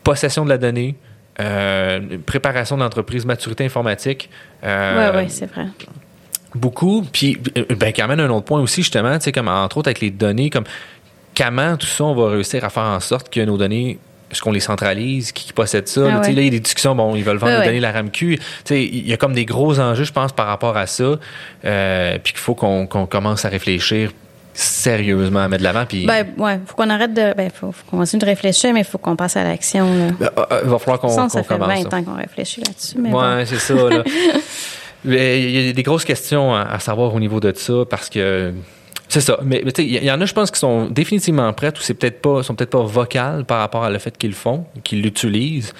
possession 0.02 0.44
de 0.44 0.50
la 0.50 0.58
donnée, 0.58 0.94
euh, 1.40 2.18
préparation 2.26 2.76
d'entreprise, 2.76 3.24
maturité 3.24 3.64
informatique. 3.64 4.30
Euh, 4.64 5.10
oui, 5.14 5.22
oui, 5.22 5.30
c'est 5.30 5.50
vrai. 5.52 5.66
Beaucoup. 6.54 7.04
Puis, 7.12 7.38
ben, 7.80 7.92
qui 7.92 8.02
amène 8.02 8.20
un 8.20 8.30
autre 8.30 8.46
point 8.46 8.60
aussi, 8.60 8.82
justement, 8.82 9.16
tu 9.18 9.24
sais, 9.24 9.32
comme 9.32 9.48
entre 9.48 9.78
autres 9.78 9.88
avec 9.88 10.00
les 10.00 10.10
données, 10.10 10.50
comme 10.50 10.64
comment 11.36 11.76
tout 11.76 11.86
ça, 11.86 12.04
on 12.04 12.14
va 12.14 12.30
réussir 12.30 12.64
à 12.64 12.70
faire 12.70 12.84
en 12.84 13.00
sorte 13.00 13.30
que 13.30 13.40
nos 13.40 13.56
données 13.56 13.98
est-ce 14.30 14.42
qu'on 14.42 14.52
les 14.52 14.60
centralise? 14.60 15.32
Qui, 15.32 15.46
qui 15.46 15.52
possède 15.52 15.88
ça? 15.88 16.02
Ah 16.04 16.08
là, 16.08 16.20
ouais. 16.20 16.32
là, 16.32 16.40
il 16.42 16.44
y 16.44 16.48
a 16.48 16.50
des 16.50 16.60
discussions, 16.60 16.94
bon, 16.94 17.14
ils 17.16 17.24
veulent 17.24 17.38
vendre 17.38 17.54
Ah 17.56 17.60
ouais. 17.60 17.66
données 17.66 17.80
la 17.80 17.92
RAMQ. 17.92 18.38
Il 18.70 19.08
y 19.08 19.12
a 19.12 19.16
comme 19.16 19.32
des 19.32 19.44
gros 19.44 19.78
enjeux, 19.80 20.04
je 20.04 20.12
pense, 20.12 20.32
par 20.32 20.46
rapport 20.46 20.76
à 20.76 20.86
ça. 20.86 21.18
Euh, 21.64 22.18
puis 22.22 22.32
qu'il 22.32 22.40
faut 22.40 22.54
qu'on 22.54 22.86
qu 22.86 23.06
commence 23.06 23.44
à 23.44 23.48
réfléchir 23.48 24.12
sérieusement 24.52 25.40
à 25.40 25.48
mettre 25.48 25.60
de 25.60 25.64
l'avant. 25.64 25.86
Puis... 25.86 26.04
Ben, 26.04 26.26
ouais, 26.36 26.58
faut 26.66 26.74
qu'on 26.74 26.90
arrête 26.90 27.14
de. 27.14 27.32
Ben, 27.34 27.50
faut, 27.54 27.72
faut 27.72 27.84
qu'on 27.90 27.98
continue 27.98 28.20
de 28.20 28.26
réfléchir, 28.26 28.72
mais 28.74 28.80
il 28.80 28.86
faut 28.86 28.98
qu'on 28.98 29.16
passe 29.16 29.36
à 29.36 29.44
l'action. 29.44 29.86
Ben, 30.18 30.30
euh, 30.36 30.60
il 30.64 30.68
va 30.68 30.78
falloir 30.78 30.98
qu'on 30.98 31.08
qu 31.08 31.30
Ça 31.30 31.42
fait 31.42 31.48
commence. 31.48 31.84
20 31.84 31.94
ans 31.94 32.02
qu'on 32.02 32.16
réfléchit 32.16 32.60
là-dessus. 32.60 32.98
Ouais, 32.98 33.10
bon. 33.10 33.44
c'est 33.46 33.58
ça. 33.58 33.74
Là. 33.74 34.02
il 35.04 35.50
y 35.50 35.70
a 35.70 35.72
des 35.72 35.82
grosses 35.82 36.04
questions 36.04 36.54
à, 36.54 36.62
à 36.62 36.78
savoir 36.80 37.14
au 37.14 37.20
niveau 37.20 37.40
de 37.40 37.52
ça 37.56 37.84
parce 37.88 38.08
que. 38.08 38.52
C'est 39.08 39.22
ça. 39.22 39.38
Mais, 39.42 39.62
mais 39.64 39.72
il 39.78 40.04
y 40.04 40.10
en 40.10 40.20
a, 40.20 40.24
je 40.26 40.34
pense, 40.34 40.50
qui 40.50 40.58
sont 40.58 40.86
définitivement 40.86 41.50
prêtes 41.52 41.78
ou 41.78 41.82
c'est 41.82 41.94
peut-être 41.94 42.20
pas, 42.20 42.42
sont 42.42 42.54
peut-être 42.54 42.70
pas 42.70 42.82
vocales 42.82 43.44
par 43.44 43.60
rapport 43.60 43.84
à 43.84 43.90
le 43.90 43.98
fait 43.98 44.16
qu'ils 44.16 44.30
le 44.30 44.36
font, 44.36 44.66
qu'ils 44.84 45.02
l'utilisent. 45.02 45.72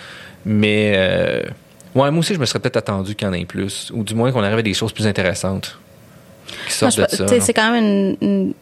Mais 0.46 0.94
euh, 0.96 1.42
ouais, 1.94 2.10
moi 2.10 2.20
aussi, 2.20 2.34
je 2.34 2.40
me 2.40 2.46
serais 2.46 2.58
peut-être 2.58 2.78
attendu 2.78 3.14
qu'il 3.14 3.26
y 3.26 3.30
en 3.30 3.34
ait 3.34 3.44
plus, 3.44 3.90
ou 3.94 4.02
du 4.02 4.14
moins 4.14 4.32
qu'on 4.32 4.42
arrive 4.42 4.58
à 4.58 4.62
des 4.62 4.74
choses 4.74 4.92
plus 4.92 5.06
intéressantes 5.06 5.78
qui 6.66 6.72
sortent 6.72 6.96
Moi, 6.96 7.06
de 7.06 7.12
je, 7.12 7.16
ça. 7.16 7.40
C'est 7.40 7.52
quand 7.52 7.70
même 7.70 7.84
une, 7.84 8.16
une, 8.22 8.54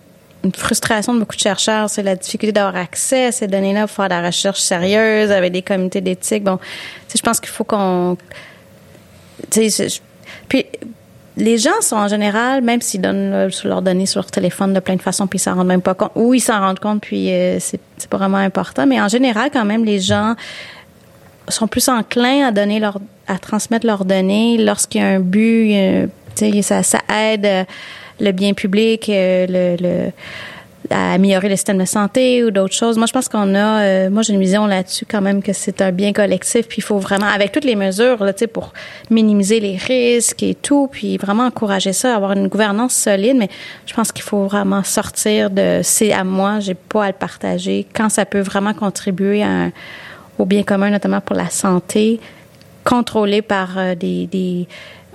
une, 0.43 0.53
frustration 0.53 1.15
de 1.15 1.21
beaucoup 1.21 1.37
de 1.37 1.41
chercheurs, 1.41 1.89
c'est 1.89 2.03
la 2.03 2.17
difficulté 2.17 2.53
d'avoir 2.53 2.75
accès 2.75 3.27
à 3.27 3.33
ces 3.33 3.47
données-là 3.47 3.87
pour 3.87 3.95
faire 3.95 4.07
de 4.07 4.15
la 4.15 4.27
recherche 4.27 4.61
sérieuse 4.61 5.31
avec 5.31 5.53
des 5.53 5.63
comités 5.63 6.01
d'éthique. 6.01 6.43
Bon, 6.43 6.59
je 7.15 7.23
pense 7.23 7.39
qu'il 7.39 7.51
faut 7.51 7.63
qu'on, 7.63 8.17
puis 10.49 10.67
les 11.37 11.59
gens 11.59 11.81
sont 11.81 11.97
en 11.97 12.09
général, 12.09 12.63
même 12.63 12.81
s'ils 12.81 13.01
donnent 13.01 13.31
là, 13.31 13.49
leurs 13.65 13.83
données 13.83 14.07
sur 14.07 14.21
leur 14.21 14.31
téléphone 14.31 14.73
de 14.73 14.81
plein 14.81 14.97
de 14.97 15.03
façons, 15.03 15.27
puis 15.27 15.39
ils 15.39 15.43
s'en 15.43 15.55
rendent 15.55 15.67
même 15.67 15.83
pas 15.83 15.95
compte, 15.95 16.13
ou 16.15 16.35
ils 16.35 16.41
s'en 16.41 16.61
rendent 16.61 16.79
compte, 16.79 17.03
puis 17.03 17.31
euh, 17.31 17.59
c'est, 17.61 17.81
c'est 17.99 18.09
pas 18.09 18.17
vraiment 18.17 18.39
important. 18.39 18.87
Mais 18.87 19.01
en 19.01 19.09
général, 19.09 19.51
quand 19.53 19.65
même, 19.65 19.85
les 19.85 20.01
gens 20.01 20.35
sont 21.49 21.69
plus 21.69 21.89
enclins 21.89 22.47
à 22.47 22.53
donner 22.53 22.81
leur, 22.81 22.99
à 23.27 23.39
transmettre 23.39 23.87
leurs 23.87 24.05
données 24.05 24.59
lorsqu'il 24.59 25.01
y 25.01 25.05
a 25.05 25.09
un 25.09 25.21
but. 25.21 25.73
Euh, 25.75 26.07
ça, 26.63 26.83
ça 26.83 27.01
aide 27.09 27.47
euh, 27.47 27.65
le 28.21 28.33
bien 28.33 28.53
public, 28.53 29.09
euh, 29.09 29.47
le, 29.49 29.77
le 29.81 30.11
à 30.91 31.13
améliorer 31.13 31.49
le 31.49 31.57
système 31.57 31.79
de 31.79 31.85
santé 31.85 32.45
ou 32.45 32.51
d'autres 32.51 32.75
choses. 32.75 32.97
Moi, 32.97 33.07
je 33.07 33.13
pense 33.13 33.29
qu'on 33.29 33.55
a, 33.55 33.83
euh, 33.83 34.11
moi, 34.11 34.23
j'ai 34.23 34.33
une 34.33 34.41
vision 34.41 34.67
là-dessus 34.67 35.07
quand 35.09 35.21
même 35.21 35.43
que 35.43 35.53
c'est 35.53 35.81
un 35.83 35.93
bien 35.93 36.13
collectif, 36.13 36.67
puis 36.69 36.79
il 36.79 36.83
faut 36.83 36.99
vraiment, 36.99 37.27
avec 37.27 37.53
toutes 37.53 37.65
les 37.65 37.77
mesures, 37.77 38.23
là, 38.25 38.33
pour 38.53 38.73
minimiser 39.11 39.61
les 39.61 39.77
risques 39.77 40.43
et 40.43 40.55
tout, 40.55 40.89
puis 40.91 41.17
vraiment 41.17 41.45
encourager 41.45 41.93
ça, 41.93 42.15
avoir 42.15 42.33
une 42.33 42.49
gouvernance 42.49 42.95
solide, 42.95 43.37
mais 43.37 43.49
je 43.87 43.95
pense 43.95 44.13
qu'il 44.13 44.25
faut 44.25 44.47
vraiment 44.47 44.83
sortir 44.83 45.51
de 45.51 45.81
c'est 45.83 46.13
à 46.13 46.25
moi, 46.25 46.61
j'ai 46.61 46.75
pas 46.75 47.05
à 47.05 47.07
le 47.09 47.13
partager. 47.13 47.87
Quand 47.95 48.09
ça 48.09 48.25
peut 48.25 48.41
vraiment 48.41 48.75
contribuer 48.75 49.43
à 49.43 49.71
au 50.39 50.45
bien 50.45 50.63
commun, 50.63 50.91
notamment 50.91 51.21
pour 51.21 51.35
la 51.35 51.49
santé, 51.49 52.21
contrôlé 52.85 53.43
par 53.43 53.79
euh, 53.79 53.95
des, 53.95 54.27
des 54.27 54.69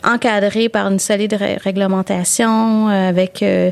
encadré 0.04 0.70
par 0.70 0.88
une 0.88 1.00
solide 1.00 1.38
réglementation 1.64 2.90
euh, 2.90 3.10
avec 3.10 3.44
euh, 3.44 3.72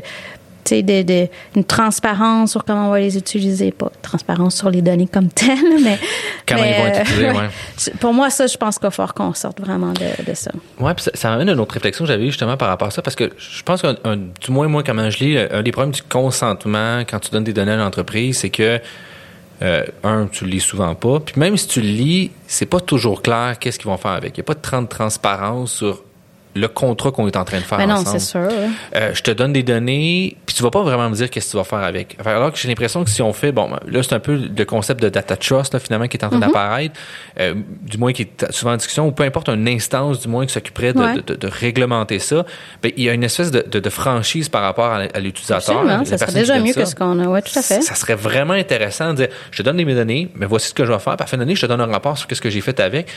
de, 0.70 1.02
de, 1.02 1.28
une 1.56 1.64
transparence 1.64 2.52
sur 2.52 2.64
comment 2.64 2.88
on 2.88 2.90
va 2.90 3.00
les 3.00 3.16
utiliser, 3.16 3.72
pas 3.72 3.90
transparence 4.02 4.56
sur 4.56 4.70
les 4.70 4.82
données 4.82 5.06
comme 5.06 5.28
telles, 5.28 5.82
mais 5.82 5.98
comment 6.46 6.64
ils 6.64 6.74
vont 6.74 6.86
être 6.86 7.00
utilisés, 7.02 7.30
ouais. 7.30 7.92
Pour 8.00 8.14
moi, 8.14 8.30
ça, 8.30 8.46
je 8.46 8.56
pense 8.56 8.78
qu'il 8.78 8.90
faut 8.90 9.06
qu'on 9.14 9.34
sorte 9.34 9.60
vraiment 9.60 9.92
de, 9.92 10.30
de 10.30 10.34
ça. 10.34 10.50
Ouais, 10.78 10.94
puis 10.94 11.04
ça, 11.04 11.10
ça 11.14 11.30
m'amène 11.30 11.48
à 11.50 11.52
une 11.52 11.60
autre 11.60 11.74
réflexion 11.74 12.04
que 12.04 12.10
j'avais 12.10 12.26
justement 12.26 12.56
par 12.56 12.68
rapport 12.68 12.88
à 12.88 12.90
ça, 12.90 13.02
parce 13.02 13.16
que 13.16 13.30
je 13.36 13.62
pense 13.62 13.82
que 13.82 14.14
du 14.14 14.50
moins 14.50 14.68
moi, 14.68 14.82
comment 14.82 15.08
je 15.10 15.24
lis, 15.24 15.38
un 15.38 15.62
des 15.62 15.72
problèmes 15.72 15.92
du 15.92 16.02
consentement 16.02 17.00
quand 17.00 17.18
tu 17.18 17.30
donnes 17.30 17.44
des 17.44 17.52
données 17.52 17.72
à 17.72 17.76
l'entreprise, 17.76 18.38
c'est 18.38 18.50
que 18.50 18.80
euh, 19.62 19.84
un, 20.04 20.26
tu 20.26 20.44
le 20.44 20.52
lis 20.52 20.60
souvent 20.60 20.94
pas. 20.94 21.20
Puis 21.20 21.38
même 21.38 21.56
si 21.56 21.68
tu 21.68 21.80
le 21.80 21.88
lis, 21.88 22.30
c'est 22.46 22.66
pas 22.66 22.80
toujours 22.80 23.22
clair 23.22 23.58
qu'est-ce 23.58 23.78
qu'ils 23.78 23.90
vont 23.90 23.98
faire 23.98 24.12
avec. 24.12 24.36
Il 24.36 24.40
n'y 24.40 24.44
a 24.44 24.54
pas 24.54 24.54
de 24.54 24.88
transparence 24.88 25.72
sur 25.72 26.02
le 26.54 26.68
contrat 26.68 27.12
qu'on 27.12 27.26
est 27.26 27.36
en 27.36 27.44
train 27.44 27.58
de 27.58 27.62
faire 27.62 27.78
Mais 27.78 27.86
ben 27.86 27.94
non, 27.94 28.04
c'est 28.04 28.18
sûr. 28.18 28.48
Euh, 28.96 29.10
je 29.14 29.22
te 29.22 29.30
donne 29.30 29.52
des 29.52 29.62
données, 29.62 30.36
puis 30.46 30.54
tu 30.54 30.62
vas 30.62 30.70
pas 30.70 30.82
vraiment 30.82 31.08
me 31.08 31.14
dire 31.14 31.30
qu'est-ce 31.30 31.46
que 31.46 31.50
tu 31.52 31.56
vas 31.56 31.64
faire 31.64 31.80
avec. 31.80 32.16
alors 32.24 32.52
que 32.52 32.58
j'ai 32.58 32.68
l'impression 32.68 33.04
que 33.04 33.10
si 33.10 33.22
on 33.22 33.32
fait, 33.32 33.52
bon, 33.52 33.70
là 33.86 34.02
c'est 34.02 34.14
un 34.14 34.20
peu 34.20 34.36
le 34.56 34.64
concept 34.64 35.00
de 35.02 35.08
data 35.08 35.36
trust 35.36 35.74
là, 35.74 35.80
finalement 35.80 36.08
qui 36.08 36.16
est 36.16 36.24
en 36.24 36.28
train 36.28 36.38
mm-hmm. 36.38 36.40
d'apparaître, 36.40 36.94
euh, 37.38 37.54
du 37.82 37.98
moins 37.98 38.12
qui 38.12 38.22
est 38.22 38.52
souvent 38.52 38.72
en 38.72 38.76
discussion, 38.76 39.06
ou 39.06 39.12
peu 39.12 39.22
importe 39.22 39.48
une 39.48 39.68
instance 39.68 40.20
du 40.20 40.28
moins 40.28 40.44
qui 40.46 40.52
s'occuperait 40.52 40.92
de, 40.92 41.20
de, 41.20 41.34
de, 41.34 41.46
réglementer 41.46 42.18
ça. 42.18 42.44
Ben, 42.82 42.92
il 42.96 43.04
y 43.04 43.08
a 43.08 43.12
une 43.12 43.24
espèce 43.24 43.50
de, 43.50 43.90
franchise 43.90 44.48
par 44.48 44.62
rapport 44.62 44.92
à, 44.92 45.20
l'utilisateur. 45.20 45.84
Ça 46.04 46.18
serait 46.18 46.32
déjà 46.32 46.58
mieux 46.58 46.72
que 46.72 46.84
ce 46.84 46.94
qu'on 46.94 47.18
a. 47.20 47.26
Ouais, 47.26 47.42
tout 47.42 47.58
à 47.58 47.62
fait. 47.62 47.82
Ça 47.82 47.94
serait 47.94 48.14
vraiment 48.14 48.54
intéressant 48.54 49.10
de 49.10 49.16
dire, 49.16 49.28
je 49.50 49.58
te 49.58 49.62
donne 49.62 49.76
mes 49.76 49.94
données, 49.94 50.30
mais 50.34 50.46
voici 50.46 50.68
ce 50.68 50.74
que 50.74 50.84
je 50.84 50.92
vais 50.92 50.98
faire. 50.98 51.16
Par 51.16 51.28
fin 51.28 51.36
d'année, 51.36 51.54
je 51.54 51.62
te 51.62 51.66
donne 51.66 51.80
un 51.80 51.86
rapport 51.86 52.18
sur 52.18 52.28
ce 52.30 52.40
que 52.40 52.50
j'ai 52.50 52.60
fait 52.60 52.78
avec. 52.80 53.08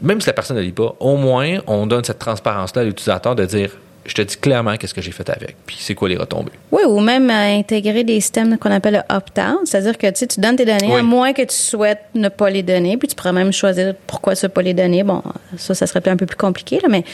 Même 0.00 0.20
si 0.20 0.26
la 0.26 0.32
personne 0.32 0.56
ne 0.56 0.62
lit 0.62 0.72
pas, 0.72 0.94
au 0.98 1.16
moins 1.16 1.58
on 1.66 1.86
donne 1.86 2.02
cette 2.02 2.18
transparence 2.18 2.74
là 2.74 2.81
à 2.82 2.84
l'utilisateur 2.84 3.34
de 3.34 3.44
dire 3.44 3.70
je 4.04 4.14
te 4.14 4.22
dis 4.22 4.36
clairement 4.36 4.76
qu'est-ce 4.76 4.94
que 4.94 5.00
j'ai 5.00 5.12
fait 5.12 5.28
avec, 5.30 5.56
puis 5.64 5.76
c'est 5.78 5.94
quoi 5.94 6.08
les 6.08 6.16
retombées. 6.16 6.52
Oui, 6.72 6.82
ou 6.86 6.98
même 7.00 7.30
intégrer 7.30 8.02
des 8.02 8.20
systèmes 8.20 8.58
qu'on 8.58 8.72
appelle 8.72 8.94
le 8.94 9.14
opt-out, 9.16 9.60
c'est-à-dire 9.64 9.96
que 9.96 10.10
tu, 10.10 10.40
donnes 10.40 10.56
tes 10.56 10.64
données, 10.64 10.92
à 10.92 11.02
moins 11.02 11.32
que 11.32 11.42
tu 11.42 11.54
souhaites 11.54 12.00
ne 12.14 12.28
pas 12.28 12.50
les 12.50 12.62
donner, 12.62 12.96
puis 12.96 13.06
tu 13.06 13.14
pourrais 13.14 13.32
même 13.32 13.52
choisir 13.52 13.94
pourquoi 14.06 14.34
ne 14.40 14.48
pas 14.48 14.62
les 14.62 14.74
donner. 14.74 15.04
Bon, 15.04 15.22
ça, 15.56 15.74
ça 15.74 15.86
serait 15.86 16.06
un 16.08 16.16
peu 16.16 16.26
plus 16.26 16.36
compliqué, 16.36 16.80
là, 16.82 16.88
mais 16.90 17.04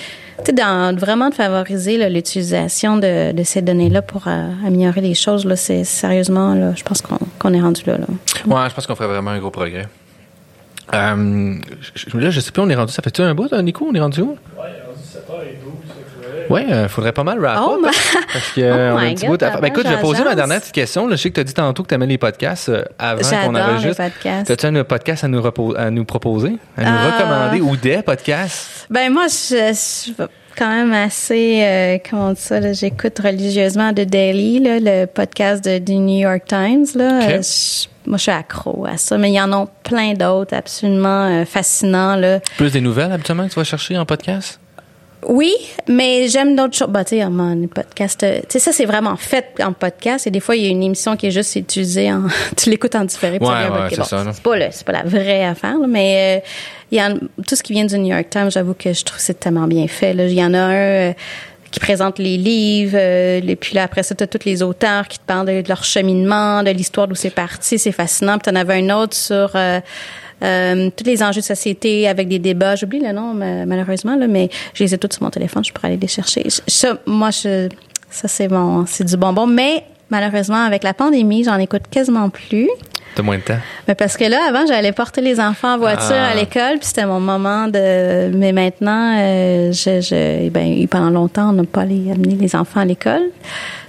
tu 0.45 0.53
dans, 0.53 0.97
vraiment 0.97 1.29
de 1.29 1.35
favoriser 1.35 2.09
l'utilisation 2.09 2.97
de, 2.97 3.33
de, 3.33 3.43
ces 3.43 3.61
données-là 3.61 4.01
pour 4.03 4.27
euh, 4.27 4.51
améliorer 4.67 5.03
les 5.03 5.15
choses, 5.15 5.45
là, 5.45 5.57
c'est 5.57 5.85
sérieusement, 5.85 6.55
là, 6.55 6.73
je 6.75 6.83
pense 6.85 7.03
qu'on 7.03 7.53
est 7.53 7.61
rendu 7.61 7.83
là. 7.87 7.99
là. 7.99 8.07
Ouais, 8.47 8.71
je 8.71 8.75
pense 8.75 8.87
qu'on 8.87 8.95
ferait 8.95 9.09
vraiment 9.09 9.33
un 9.33 9.39
gros 9.39 9.51
progrès. 9.51 9.87
Euh, 10.95 11.55
je, 11.95 12.17
là, 12.17 12.31
je 12.31 12.41
sais 12.41 12.51
plus, 12.51 12.63
on 12.63 12.71
est 12.71 12.75
rendu. 12.75 12.93
Ça 12.93 13.03
fait-tu 13.03 13.21
un 13.21 13.35
bout, 13.35 13.53
Nico? 13.53 13.87
On 13.91 13.95
est 13.95 14.01
rendu 14.01 14.23
où? 14.23 14.39
Ouais, 14.57 14.71
rendu 14.87 14.88
7h12. 14.88 14.88
Oui, 16.51 16.63
il 16.67 16.73
euh, 16.73 16.89
faudrait 16.89 17.13
pas 17.13 17.25
mal 17.25 17.39
wrap 17.39 17.59
oh 17.61 17.75
up. 17.75 17.81
Hein, 17.87 18.21
parce 18.33 18.51
que, 18.53 18.61
oh 18.63 18.95
on 18.95 18.99
a 18.99 19.03
un 19.03 19.15
petit 19.15 19.27
bout 19.27 19.39
ben, 19.39 19.65
écoute, 19.65 19.87
je 19.87 19.95
vais 19.95 20.01
poser 20.01 20.25
ma 20.25 20.35
dernière 20.35 20.61
petite 20.61 20.75
question. 20.75 21.09
je 21.11 21.17
sais 21.17 21.29
que 21.29 21.35
tu 21.35 21.41
as 21.41 21.45
dit 21.45 21.55
tantôt 21.55 21.83
que 21.83 21.89
tu 21.89 21.95
aimais 21.95 22.07
les 22.07 22.19
podcasts 22.19 22.71
euh, 22.71 22.85
avant 22.99 23.21
qu'on 23.21 23.55
enregistre. 23.55 24.03
les 24.03 24.11
podcasts. 24.11 24.51
As-tu 24.51 24.67
un 24.67 24.85
podcast 24.85 25.25
à 25.25 25.29
nous, 25.29 25.43
à 25.77 25.91
nous 25.91 26.05
proposer, 26.05 26.57
à 26.77 26.83
nous 26.83 26.97
euh, 26.97 27.11
recommander 27.11 27.61
ou 27.61 27.77
des 27.77 28.03
podcasts? 28.03 28.87
Ben 28.89 29.13
moi, 29.13 29.27
je, 29.27 29.73
suis 29.75 30.15
quand 30.57 30.69
même 30.69 30.93
assez, 30.93 31.63
euh, 31.63 31.99
comment 32.09 32.29
on 32.29 32.33
dit 32.33 32.41
ça, 32.41 32.73
j'écoute 32.73 33.19
religieusement 33.19 33.93
The 33.93 34.01
Daily, 34.01 34.61
là, 34.61 34.79
le 34.81 35.07
podcast 35.07 35.65
de, 35.65 35.79
du 35.79 35.97
New 35.97 36.21
York 36.21 36.45
Times. 36.47 36.87
Là. 36.95 37.21
moi, 38.07 38.17
je 38.17 38.23
suis 38.23 38.33
accro 38.33 38.87
à 38.87 38.97
ça, 38.97 39.19
mais 39.19 39.31
il 39.31 39.35
y 39.35 39.41
en 39.41 39.53
a 39.53 39.67
plein 39.85 40.15
d'autres 40.15 40.55
absolument 40.55 41.45
fascinants. 41.45 42.17
Là. 42.17 42.41
Plus 42.57 42.73
des 42.73 42.81
nouvelles, 42.81 43.13
habituellement, 43.13 43.47
que 43.47 43.53
tu 43.53 43.59
vas 43.59 43.65
chercher 43.65 43.99
en 43.99 44.07
podcast? 44.07 44.59
Oui, 45.27 45.53
mais 45.89 46.29
j'aime 46.29 46.55
d'autres 46.55 46.77
choses. 46.77 46.89
Bah, 46.89 47.05
tu 47.05 47.19
sais, 47.19 47.29
mon 47.29 47.67
podcast, 47.67 48.23
euh, 48.23 48.39
tu 48.41 48.47
sais, 48.51 48.59
ça, 48.61 48.73
c'est 48.73 48.85
vraiment 48.85 49.17
fait 49.17 49.47
en 49.61 49.73
podcast. 49.73 50.27
Et 50.27 50.31
des 50.31 50.41
fois, 50.41 50.55
il 50.55 50.65
y 50.65 50.67
a 50.67 50.71
une 50.71 50.83
émission 50.83 51.17
qui 51.17 51.27
est 51.27 51.31
juste 51.31 51.57
utilisée 51.57 52.13
en, 52.13 52.25
tu 52.57 52.71
l'écoutes 52.71 52.95
en 52.95 53.05
différé. 53.05 53.39
Ouais, 53.39 53.47
ouais, 53.47 53.89
c'est 53.91 54.05
ça. 54.05 54.25
C'est 54.33 54.43
pas, 54.43 54.71
c'est 54.71 54.87
pas 54.87 54.93
la 54.93 55.03
vraie 55.03 55.45
affaire, 55.45 55.79
mais 55.89 56.39
euh, 56.39 56.49
il 56.93 56.99
y 56.99 57.01
a 57.01 57.11
tout 57.47 57.57
ce 57.57 57.63
qui 57.63 57.73
vient 57.73 57.85
du 57.85 57.99
New 57.99 58.15
York 58.15 58.29
Times, 58.31 58.51
j'avoue 58.51 58.75
que 58.75 58.93
je 58.93 59.05
trouve 59.05 59.19
c'est 59.19 59.41
tellement 59.41 59.67
bien 59.67 59.89
fait. 59.89 60.15
Là. 60.15 60.27
Il 60.27 60.35
y 60.35 60.45
en 60.45 60.55
a 60.55 60.59
un 60.59 60.73
euh, 60.73 61.13
qui 61.73 61.81
présente 61.81 62.19
les 62.19 62.37
livres, 62.37 62.97
et 62.97 63.57
puis 63.61 63.75
là, 63.75 63.83
après 63.83 64.05
ça, 64.05 64.15
tu 64.15 64.23
as 64.23 64.27
tous 64.27 64.47
les 64.47 64.63
auteurs 64.63 65.09
qui 65.09 65.19
te 65.19 65.25
parlent 65.25 65.47
de, 65.47 65.65
leur 65.69 65.85
cheminement, 65.85 66.63
de 66.63 66.71
l'histoire 66.71 67.09
d'où 67.09 67.17
c'est 67.17 67.35
parti. 67.35 67.79
C'est 67.79 67.93
fascinant. 67.93 68.39
Puis 68.39 68.51
tu 68.51 68.57
en 68.57 68.61
avais 68.61 68.75
un 68.75 68.89
autre 68.97 69.17
sur 69.17 69.51
euh, 70.43 70.91
tous 70.97 71.05
les 71.05 71.23
enjeux 71.23 71.41
de 71.41 71.47
société 71.47 72.09
avec 72.09 72.29
des 72.29 72.39
débats. 72.39 72.77
J'oublie 72.77 73.01
le 73.01 73.13
nom 73.13 73.35
malheureusement 73.35 74.17
là, 74.17 74.27
mais 74.27 74.49
je 74.75 74.85
les 74.85 74.95
ai 74.95 74.99
tous 74.99 75.15
sur 75.15 75.23
mon 75.23 75.31
téléphone. 75.31 75.65
Je 75.65 75.73
pourrais 75.73 75.89
aller 75.89 75.97
les 75.97 76.09
chercher. 76.09 76.47
Ça, 76.67 76.99
moi, 77.07 77.31
je, 77.31 77.69
ça 78.11 78.29
c'est 78.29 78.49
bon, 78.49 78.85
c'est 78.87 79.05
du 79.05 79.17
bonbon. 79.17 79.47
Mais 79.47 79.85
malheureusement, 80.11 80.65
avec 80.65 80.83
la 80.83 80.95
pandémie, 80.95 81.45
j'en 81.45 81.59
écoute 81.59 81.83
quasiment 81.91 82.29
plus. 82.31 82.69
De 83.17 83.23
moins 83.23 83.37
de 83.37 83.43
temps? 83.43 83.59
Mais 83.89 83.95
parce 83.95 84.17
que 84.17 84.25
là, 84.25 84.39
avant, 84.49 84.67
j'allais 84.67 84.93
porter 84.93 85.21
les 85.21 85.41
enfants 85.41 85.75
en 85.75 85.79
voiture 85.79 86.15
à 86.15 86.31
ah. 86.33 86.35
l'école, 86.35 86.79
puis 86.79 86.87
c'était 86.87 87.07
mon 87.07 87.21
moment 87.21 87.67
de. 87.67 88.31
Mais 88.35 88.53
maintenant, 88.53 89.17
euh, 89.19 89.73
je, 89.73 90.01
je, 90.01 90.49
ben, 90.51 90.87
pendant 90.89 91.11
longtemps, 91.11 91.51
on 91.51 91.53
n'a 91.53 91.65
pas 91.65 91.83
allé 91.83 92.11
amener 92.13 92.37
les 92.37 92.55
enfants 92.55 92.81
à 92.81 92.85
l'école. 92.85 93.23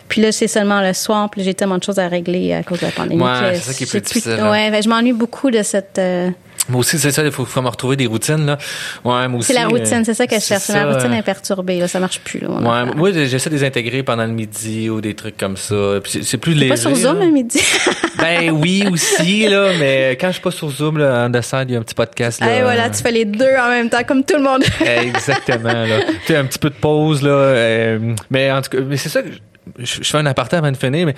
Puis 0.10 0.22
là, 0.22 0.32
c'est 0.32 0.48
seulement 0.48 0.82
le 0.82 0.94
soir, 0.94 1.30
puis 1.30 1.44
j'ai 1.44 1.54
tellement 1.54 1.78
de 1.78 1.84
choses 1.84 2.00
à 2.00 2.08
régler 2.08 2.54
à 2.54 2.64
cause 2.64 2.80
de 2.80 2.88
la 2.88 2.92
pandémie. 2.92 3.22
Ouais, 3.22 3.54
c'est 3.54 3.72
ça 3.72 3.74
qui 3.74 3.84
est 3.84 3.90
plus 3.90 4.02
difficile. 4.02 4.44
Ouais, 4.44 4.72
ben, 4.72 4.84
je 4.84 4.90
m'ennuie 4.90 5.14
beaucoup 5.14 5.52
de 5.52 5.62
cette. 5.64 5.98
Euh, 6.00 6.30
moi 6.70 6.82
aussi, 6.82 7.00
c'est 7.00 7.12
ça, 7.12 7.24
il 7.24 7.32
faut, 7.32 7.46
faut 7.46 7.62
me 7.62 7.68
retrouver 7.68 7.96
des 7.96 8.06
routines, 8.06 8.46
là. 8.46 8.58
Ouais, 9.04 9.28
moi 9.28 9.40
aussi. 9.40 9.48
C'est 9.48 9.60
la 9.60 9.68
routine, 9.68 10.06
c'est 10.06 10.14
ça 10.14 10.28
que 10.28 10.36
je 10.36 10.40
cherche. 10.40 10.68
La 10.70 10.92
routine 10.92 11.14
est 11.14 11.24
perturbée, 11.24 11.80
là, 11.80 11.88
ça 11.88 12.00
marche 12.00 12.20
plus, 12.20 12.40
là. 12.40 12.50
Ouais, 12.50 12.94
moi, 12.96 13.12
j'essaie 13.12 13.50
de 13.50 13.56
les 13.56 13.64
intégrer 13.64 14.04
pendant 14.04 14.26
le 14.26 14.34
midi 14.34 14.90
ou 14.90 15.02
des 15.02 15.16
trucs 15.16 15.38
comme 15.38 15.58
ça. 15.58 16.00
C'est 16.06 16.38
plus 16.38 16.54
léger. 16.54 16.70
Pas 16.70 16.78
sur 16.78 16.96
Zoom 16.96 17.20
le 17.20 17.32
midi? 17.32 17.60
ben 18.20 18.52
oui, 18.52 18.84
aussi, 18.92 19.48
là, 19.48 19.72
mais 19.80 20.18
quand 20.20 20.28
je 20.28 20.34
suis 20.34 20.42
pas 20.42 20.52
sur 20.52 20.70
Zoom, 20.70 21.00
là, 21.00 21.26
en 21.26 21.30
descend, 21.30 21.70
il 21.70 21.74
y 21.74 21.76
a 21.76 21.80
un 21.80 21.84
petit 21.84 21.96
podcast, 21.96 22.40
là. 22.40 22.60
Et 22.60 22.62
voilà, 22.62 22.90
tu 22.90 23.02
fais 23.02 23.12
les 23.12 23.26
deux 23.26 23.56
en 23.60 23.70
même 23.70 23.90
temps, 23.90 24.04
comme 24.08 24.24
tout 24.24 24.38
le 24.38 24.44
monde. 24.44 24.64
Exactement, 24.86 25.86
là. 25.86 26.00
Tu 26.26 26.36
as 26.36 26.40
un 26.40 26.46
petit 26.46 26.60
peu 26.60 26.70
de 26.70 26.76
pause, 26.76 27.24
là. 27.24 27.30
Euh, 27.30 28.14
mais 28.30 28.52
en 28.52 28.62
tout 28.62 28.70
cas, 28.70 28.84
mais 28.86 28.98
c'est 28.98 29.10
ça 29.10 29.24
que 29.24 29.30
je, 29.78 30.04
fais 30.04 30.18
un 30.18 30.26
aparté 30.26 30.58
avant 30.58 30.72
de 30.72 30.78
finir, 30.78 31.06
mais 31.06 31.16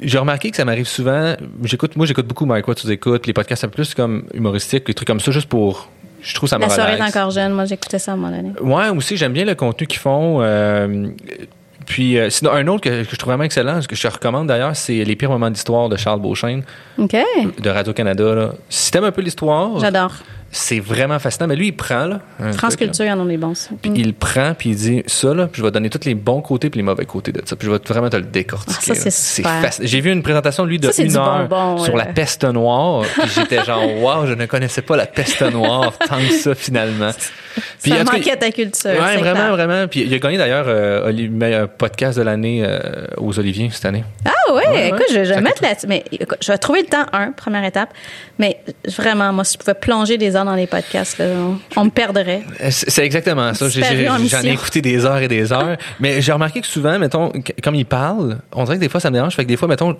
j'ai 0.00 0.18
remarqué 0.18 0.50
que 0.50 0.56
ça 0.56 0.64
m'arrive 0.64 0.86
souvent. 0.86 1.34
J'écoute, 1.64 1.96
moi, 1.96 2.06
j'écoute 2.06 2.26
beaucoup 2.26 2.46
Mike, 2.46 2.64
quoi, 2.64 2.74
tu 2.74 2.90
écoutes, 2.90 3.26
les 3.26 3.32
podcasts 3.32 3.64
un 3.64 3.68
peu 3.68 3.76
plus 3.76 3.94
comme 3.94 4.24
humoristiques, 4.34 4.88
les 4.88 4.94
trucs 4.94 5.06
comme 5.06 5.20
ça, 5.20 5.30
juste 5.30 5.48
pour. 5.48 5.88
Je 6.22 6.34
trouve 6.34 6.48
ça 6.48 6.58
me 6.58 6.62
La 6.62 6.68
soirée 6.68 6.98
est 6.98 7.02
encore 7.02 7.30
jeune, 7.30 7.52
moi, 7.52 7.64
j'écoutais 7.64 7.98
ça 7.98 8.12
à 8.12 8.14
un 8.14 8.18
moment 8.18 8.36
donné. 8.36 8.52
Ouais, 8.60 8.88
aussi, 8.90 9.16
j'aime 9.16 9.32
bien 9.32 9.44
le 9.44 9.54
contenu 9.54 9.86
qu'ils 9.86 10.00
font. 10.00 10.38
Euh, 10.42 11.08
puis, 11.86 12.18
euh, 12.18 12.28
sinon, 12.28 12.52
un 12.52 12.66
autre 12.66 12.82
que, 12.82 13.04
je 13.04 13.16
trouve 13.16 13.30
vraiment 13.30 13.44
excellent, 13.44 13.80
ce 13.80 13.88
que 13.88 13.96
je 13.96 14.02
te 14.02 14.12
recommande 14.12 14.46
d'ailleurs, 14.46 14.76
c'est 14.76 15.02
Les 15.04 15.16
pires 15.16 15.30
moments 15.30 15.50
d'histoire 15.50 15.88
de 15.88 15.96
Charles 15.96 16.20
Beauchesne. 16.20 16.62
OK. 16.98 17.16
De 17.58 17.70
Radio-Canada. 17.70 18.52
Si 18.68 18.90
t'aimes 18.90 19.04
un 19.04 19.12
peu 19.12 19.22
l'histoire. 19.22 19.78
J'adore 19.80 20.12
c'est 20.52 20.80
vraiment 20.80 21.18
fascinant. 21.18 21.46
Mais 21.46 21.56
lui, 21.56 21.68
il 21.68 21.76
prend, 21.76 22.06
là. 22.06 22.20
France 22.52 22.76
Culture, 22.76 23.04
il 23.04 23.12
en 23.12 23.20
a 23.20 23.24
des 23.24 23.36
bons. 23.36 23.52
Puis 23.80 23.92
il 23.94 24.14
prend, 24.14 24.54
puis 24.54 24.70
il 24.70 24.76
dit 24.76 25.02
ça, 25.06 25.32
là, 25.32 25.46
puis 25.46 25.60
je 25.60 25.64
vais 25.64 25.70
donner 25.70 25.90
tous 25.90 26.04
les 26.04 26.14
bons 26.14 26.40
côtés 26.40 26.70
puis 26.70 26.78
les 26.78 26.84
mauvais 26.84 27.04
côtés 27.04 27.30
de 27.32 27.42
ça. 27.44 27.54
Puis 27.56 27.66
je 27.66 27.72
vais 27.72 27.78
vraiment 27.86 28.10
te 28.10 28.16
le 28.16 28.24
décortiquer. 28.24 28.92
Ah, 28.92 28.94
ça, 28.94 29.10
c'est 29.10 29.42
fascinant. 29.42 29.88
J'ai 29.88 30.00
vu 30.00 30.10
une 30.10 30.22
présentation 30.22 30.64
de 30.64 30.68
lui 30.68 30.78
de 30.78 30.90
une 31.00 31.16
heure 31.16 31.84
sur 31.84 31.96
la 31.96 32.06
peste 32.06 32.44
noire. 32.44 33.04
puis 33.14 33.30
j'étais 33.34 33.64
genre, 33.64 34.02
waouh, 34.02 34.26
je 34.26 34.34
ne 34.34 34.46
connaissais 34.46 34.82
pas 34.82 34.96
la 34.96 35.06
peste 35.06 35.42
noire 35.42 35.92
tant 35.98 36.18
que 36.18 36.32
ça, 36.32 36.54
finalement. 36.54 37.10
Puis, 37.82 37.92
ça 37.92 38.04
manquait 38.04 38.36
ta 38.36 38.50
culture. 38.50 38.90
Ouais, 38.90 39.16
vraiment, 39.18 39.50
vraiment. 39.50 39.86
Puis 39.88 40.00
il 40.02 40.14
a 40.14 40.18
gagné 40.18 40.38
d'ailleurs 40.38 40.66
euh, 40.68 41.66
podcast 41.66 42.18
de 42.18 42.22
l'année 42.22 42.62
euh, 42.64 43.06
aux 43.16 43.38
Oliviers 43.38 43.70
cette 43.72 43.84
année. 43.84 44.04
Ah 44.24 44.54
ouais, 44.54 44.88
écoute, 44.88 45.06
je, 45.10 45.20
vais 45.20 45.40
mettre 45.40 45.62
la... 45.62 45.70
Mais 45.88 46.04
je 46.40 46.52
vais 46.52 46.58
trouver 46.58 46.82
le 46.82 46.88
temps, 46.88 47.06
un, 47.12 47.32
première 47.32 47.64
étape. 47.64 47.90
Mais 48.38 48.60
vraiment, 48.98 49.32
moi, 49.32 49.44
si 49.44 49.54
je 49.54 49.58
pouvais 49.58 49.74
plonger 49.74 50.18
des 50.18 50.36
heures 50.40 50.44
dans 50.44 50.54
les 50.54 50.66
podcasts, 50.66 51.22
on, 51.76 51.84
me 51.84 51.90
perdrait. 51.90 52.42
C'est 52.70 53.04
exactement 53.04 53.54
ça. 53.54 53.68
J'en 53.68 54.42
ai, 54.42 54.50
écouté 54.50 54.80
des 54.82 55.04
heures 55.04 55.18
et 55.18 55.28
des 55.28 55.52
heures. 55.52 55.76
mais 56.00 56.20
j'ai 56.20 56.32
remarqué 56.32 56.60
que 56.60 56.66
souvent, 56.66 56.98
mettons, 56.98 57.32
comme 57.62 57.74
il 57.74 57.86
parle, 57.86 58.38
on 58.52 58.64
dirait 58.64 58.76
que 58.76 58.80
des 58.80 58.88
fois, 58.88 59.00
ça 59.00 59.10
me 59.10 59.14
dérange. 59.14 59.34
Fait 59.36 59.44
que 59.44 59.48
des 59.48 59.56
fois, 59.56 59.68
mettons, 59.68 59.96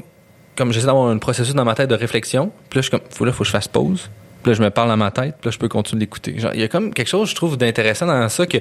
comme 0.56 0.72
j'essaie 0.72 0.86
d'avoir 0.86 1.08
un 1.08 1.18
processus 1.18 1.54
dans 1.54 1.64
ma 1.64 1.74
tête 1.74 1.88
de 1.88 1.94
réflexion, 1.94 2.50
puis 2.68 2.78
là, 2.78 2.82
je 2.82 2.88
suis 2.88 2.90
comme, 2.90 3.00
faut 3.10 3.24
là, 3.24 3.32
faut 3.32 3.44
que 3.44 3.46
je 3.46 3.52
fasse 3.52 3.68
pause 3.68 4.10
Puis 4.42 4.52
là, 4.52 4.56
je 4.56 4.62
me 4.62 4.70
parle 4.70 4.88
dans 4.88 4.96
ma 4.96 5.10
tête, 5.10 5.36
puis 5.40 5.48
là, 5.48 5.50
je 5.52 5.58
peux 5.58 5.68
continuer 5.68 6.00
d'écouter. 6.00 6.34
Il 6.54 6.60
y 6.60 6.64
a 6.64 6.68
comme 6.68 6.92
quelque 6.92 7.08
chose, 7.08 7.30
je 7.30 7.34
trouve, 7.34 7.56
d'intéressant 7.56 8.06
dans 8.06 8.28
ça 8.28 8.46
que 8.46 8.58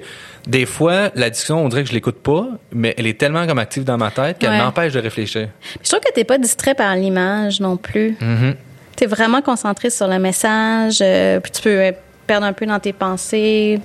des 0.48 0.66
fois, 0.66 1.10
la 1.16 1.30
discussion, 1.30 1.64
on 1.64 1.70
dirait 1.70 1.84
que 1.84 1.90
je 1.90 1.94
l'écoute 1.94 2.20
pas, 2.22 2.48
mais 2.72 2.94
elle 2.98 3.08
est 3.08 3.18
tellement 3.18 3.46
comme 3.48 3.60
active 3.60 3.84
dans 3.84 3.98
ma 3.98 4.12
tête 4.12 4.38
qu'elle 4.40 4.52
Ouais. 4.52 4.58
m'empêche 4.60 4.94
de 4.94 5.00
réfléchir. 5.00 5.50
Je 5.84 5.90
trouve 5.90 6.02
que 6.02 6.12
t'es 6.14 6.24
pas 6.24 6.38
distrait 6.38 6.76
par 6.76 6.96
l'image 6.96 7.60
non 7.60 7.76
plus. 7.78 8.16
Mhm. 8.22 8.56
Tu 9.00 9.06
es 9.06 9.08
vraiment 9.08 9.42
concentré 9.42 9.90
sur 9.90 10.08
le 10.10 10.20
message, 10.20 11.00
euh, 11.02 11.40
puis 11.40 11.52
tu 11.54 11.62
peux 11.62 11.70
euh, 11.70 11.92
perdre 12.28 12.46
un 12.46 12.52
peu 12.52 12.66
dans 12.66 12.80
tes 12.80 12.92
pensées. 12.92 13.80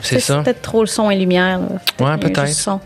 C'est 0.00 0.18
ça. 0.18 0.42
peut-être 0.42 0.62
trop 0.62 0.80
le 0.80 0.88
son 0.88 1.10
et 1.10 1.16
lumière. 1.16 1.60
Là. 1.60 2.04
Ouais, 2.04 2.18
peut-être. 2.18 2.80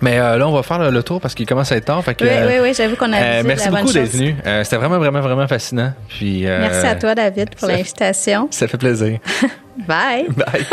Mais 0.00 0.18
euh, 0.18 0.38
là, 0.38 0.48
on 0.48 0.52
va 0.52 0.62
faire 0.62 0.78
le, 0.78 0.90
le 0.90 1.02
tour 1.02 1.20
parce 1.20 1.34
qu'il 1.34 1.44
commence 1.44 1.70
à 1.72 1.76
être 1.76 1.84
tard. 1.84 2.02
Fait 2.02 2.14
que, 2.14 2.24
Oui, 2.24 2.30
euh, 2.32 2.46
oui, 2.48 2.54
oui, 2.62 2.74
j'avoue 2.74 2.96
qu'on 2.96 3.12
a 3.12 3.20
euh, 3.20 3.42
merci 3.44 3.68
la 3.68 3.78
beaucoup 3.78 3.92
d'être 3.92 4.10
venu. 4.10 4.34
C'était 4.62 4.76
vraiment, 4.76 4.98
vraiment, 4.98 5.20
vraiment 5.20 5.46
fascinant. 5.46 5.92
Puis, 6.08 6.44
Merci 6.46 6.86
à 6.86 6.94
toi, 6.94 7.14
David, 7.14 7.54
pour 7.54 7.68
l'invitation. 7.68 8.48
Ça 8.50 8.66
fait 8.66 8.78
plaisir. 8.78 9.18
Bye. 9.86 10.28
Bye. 10.28 10.66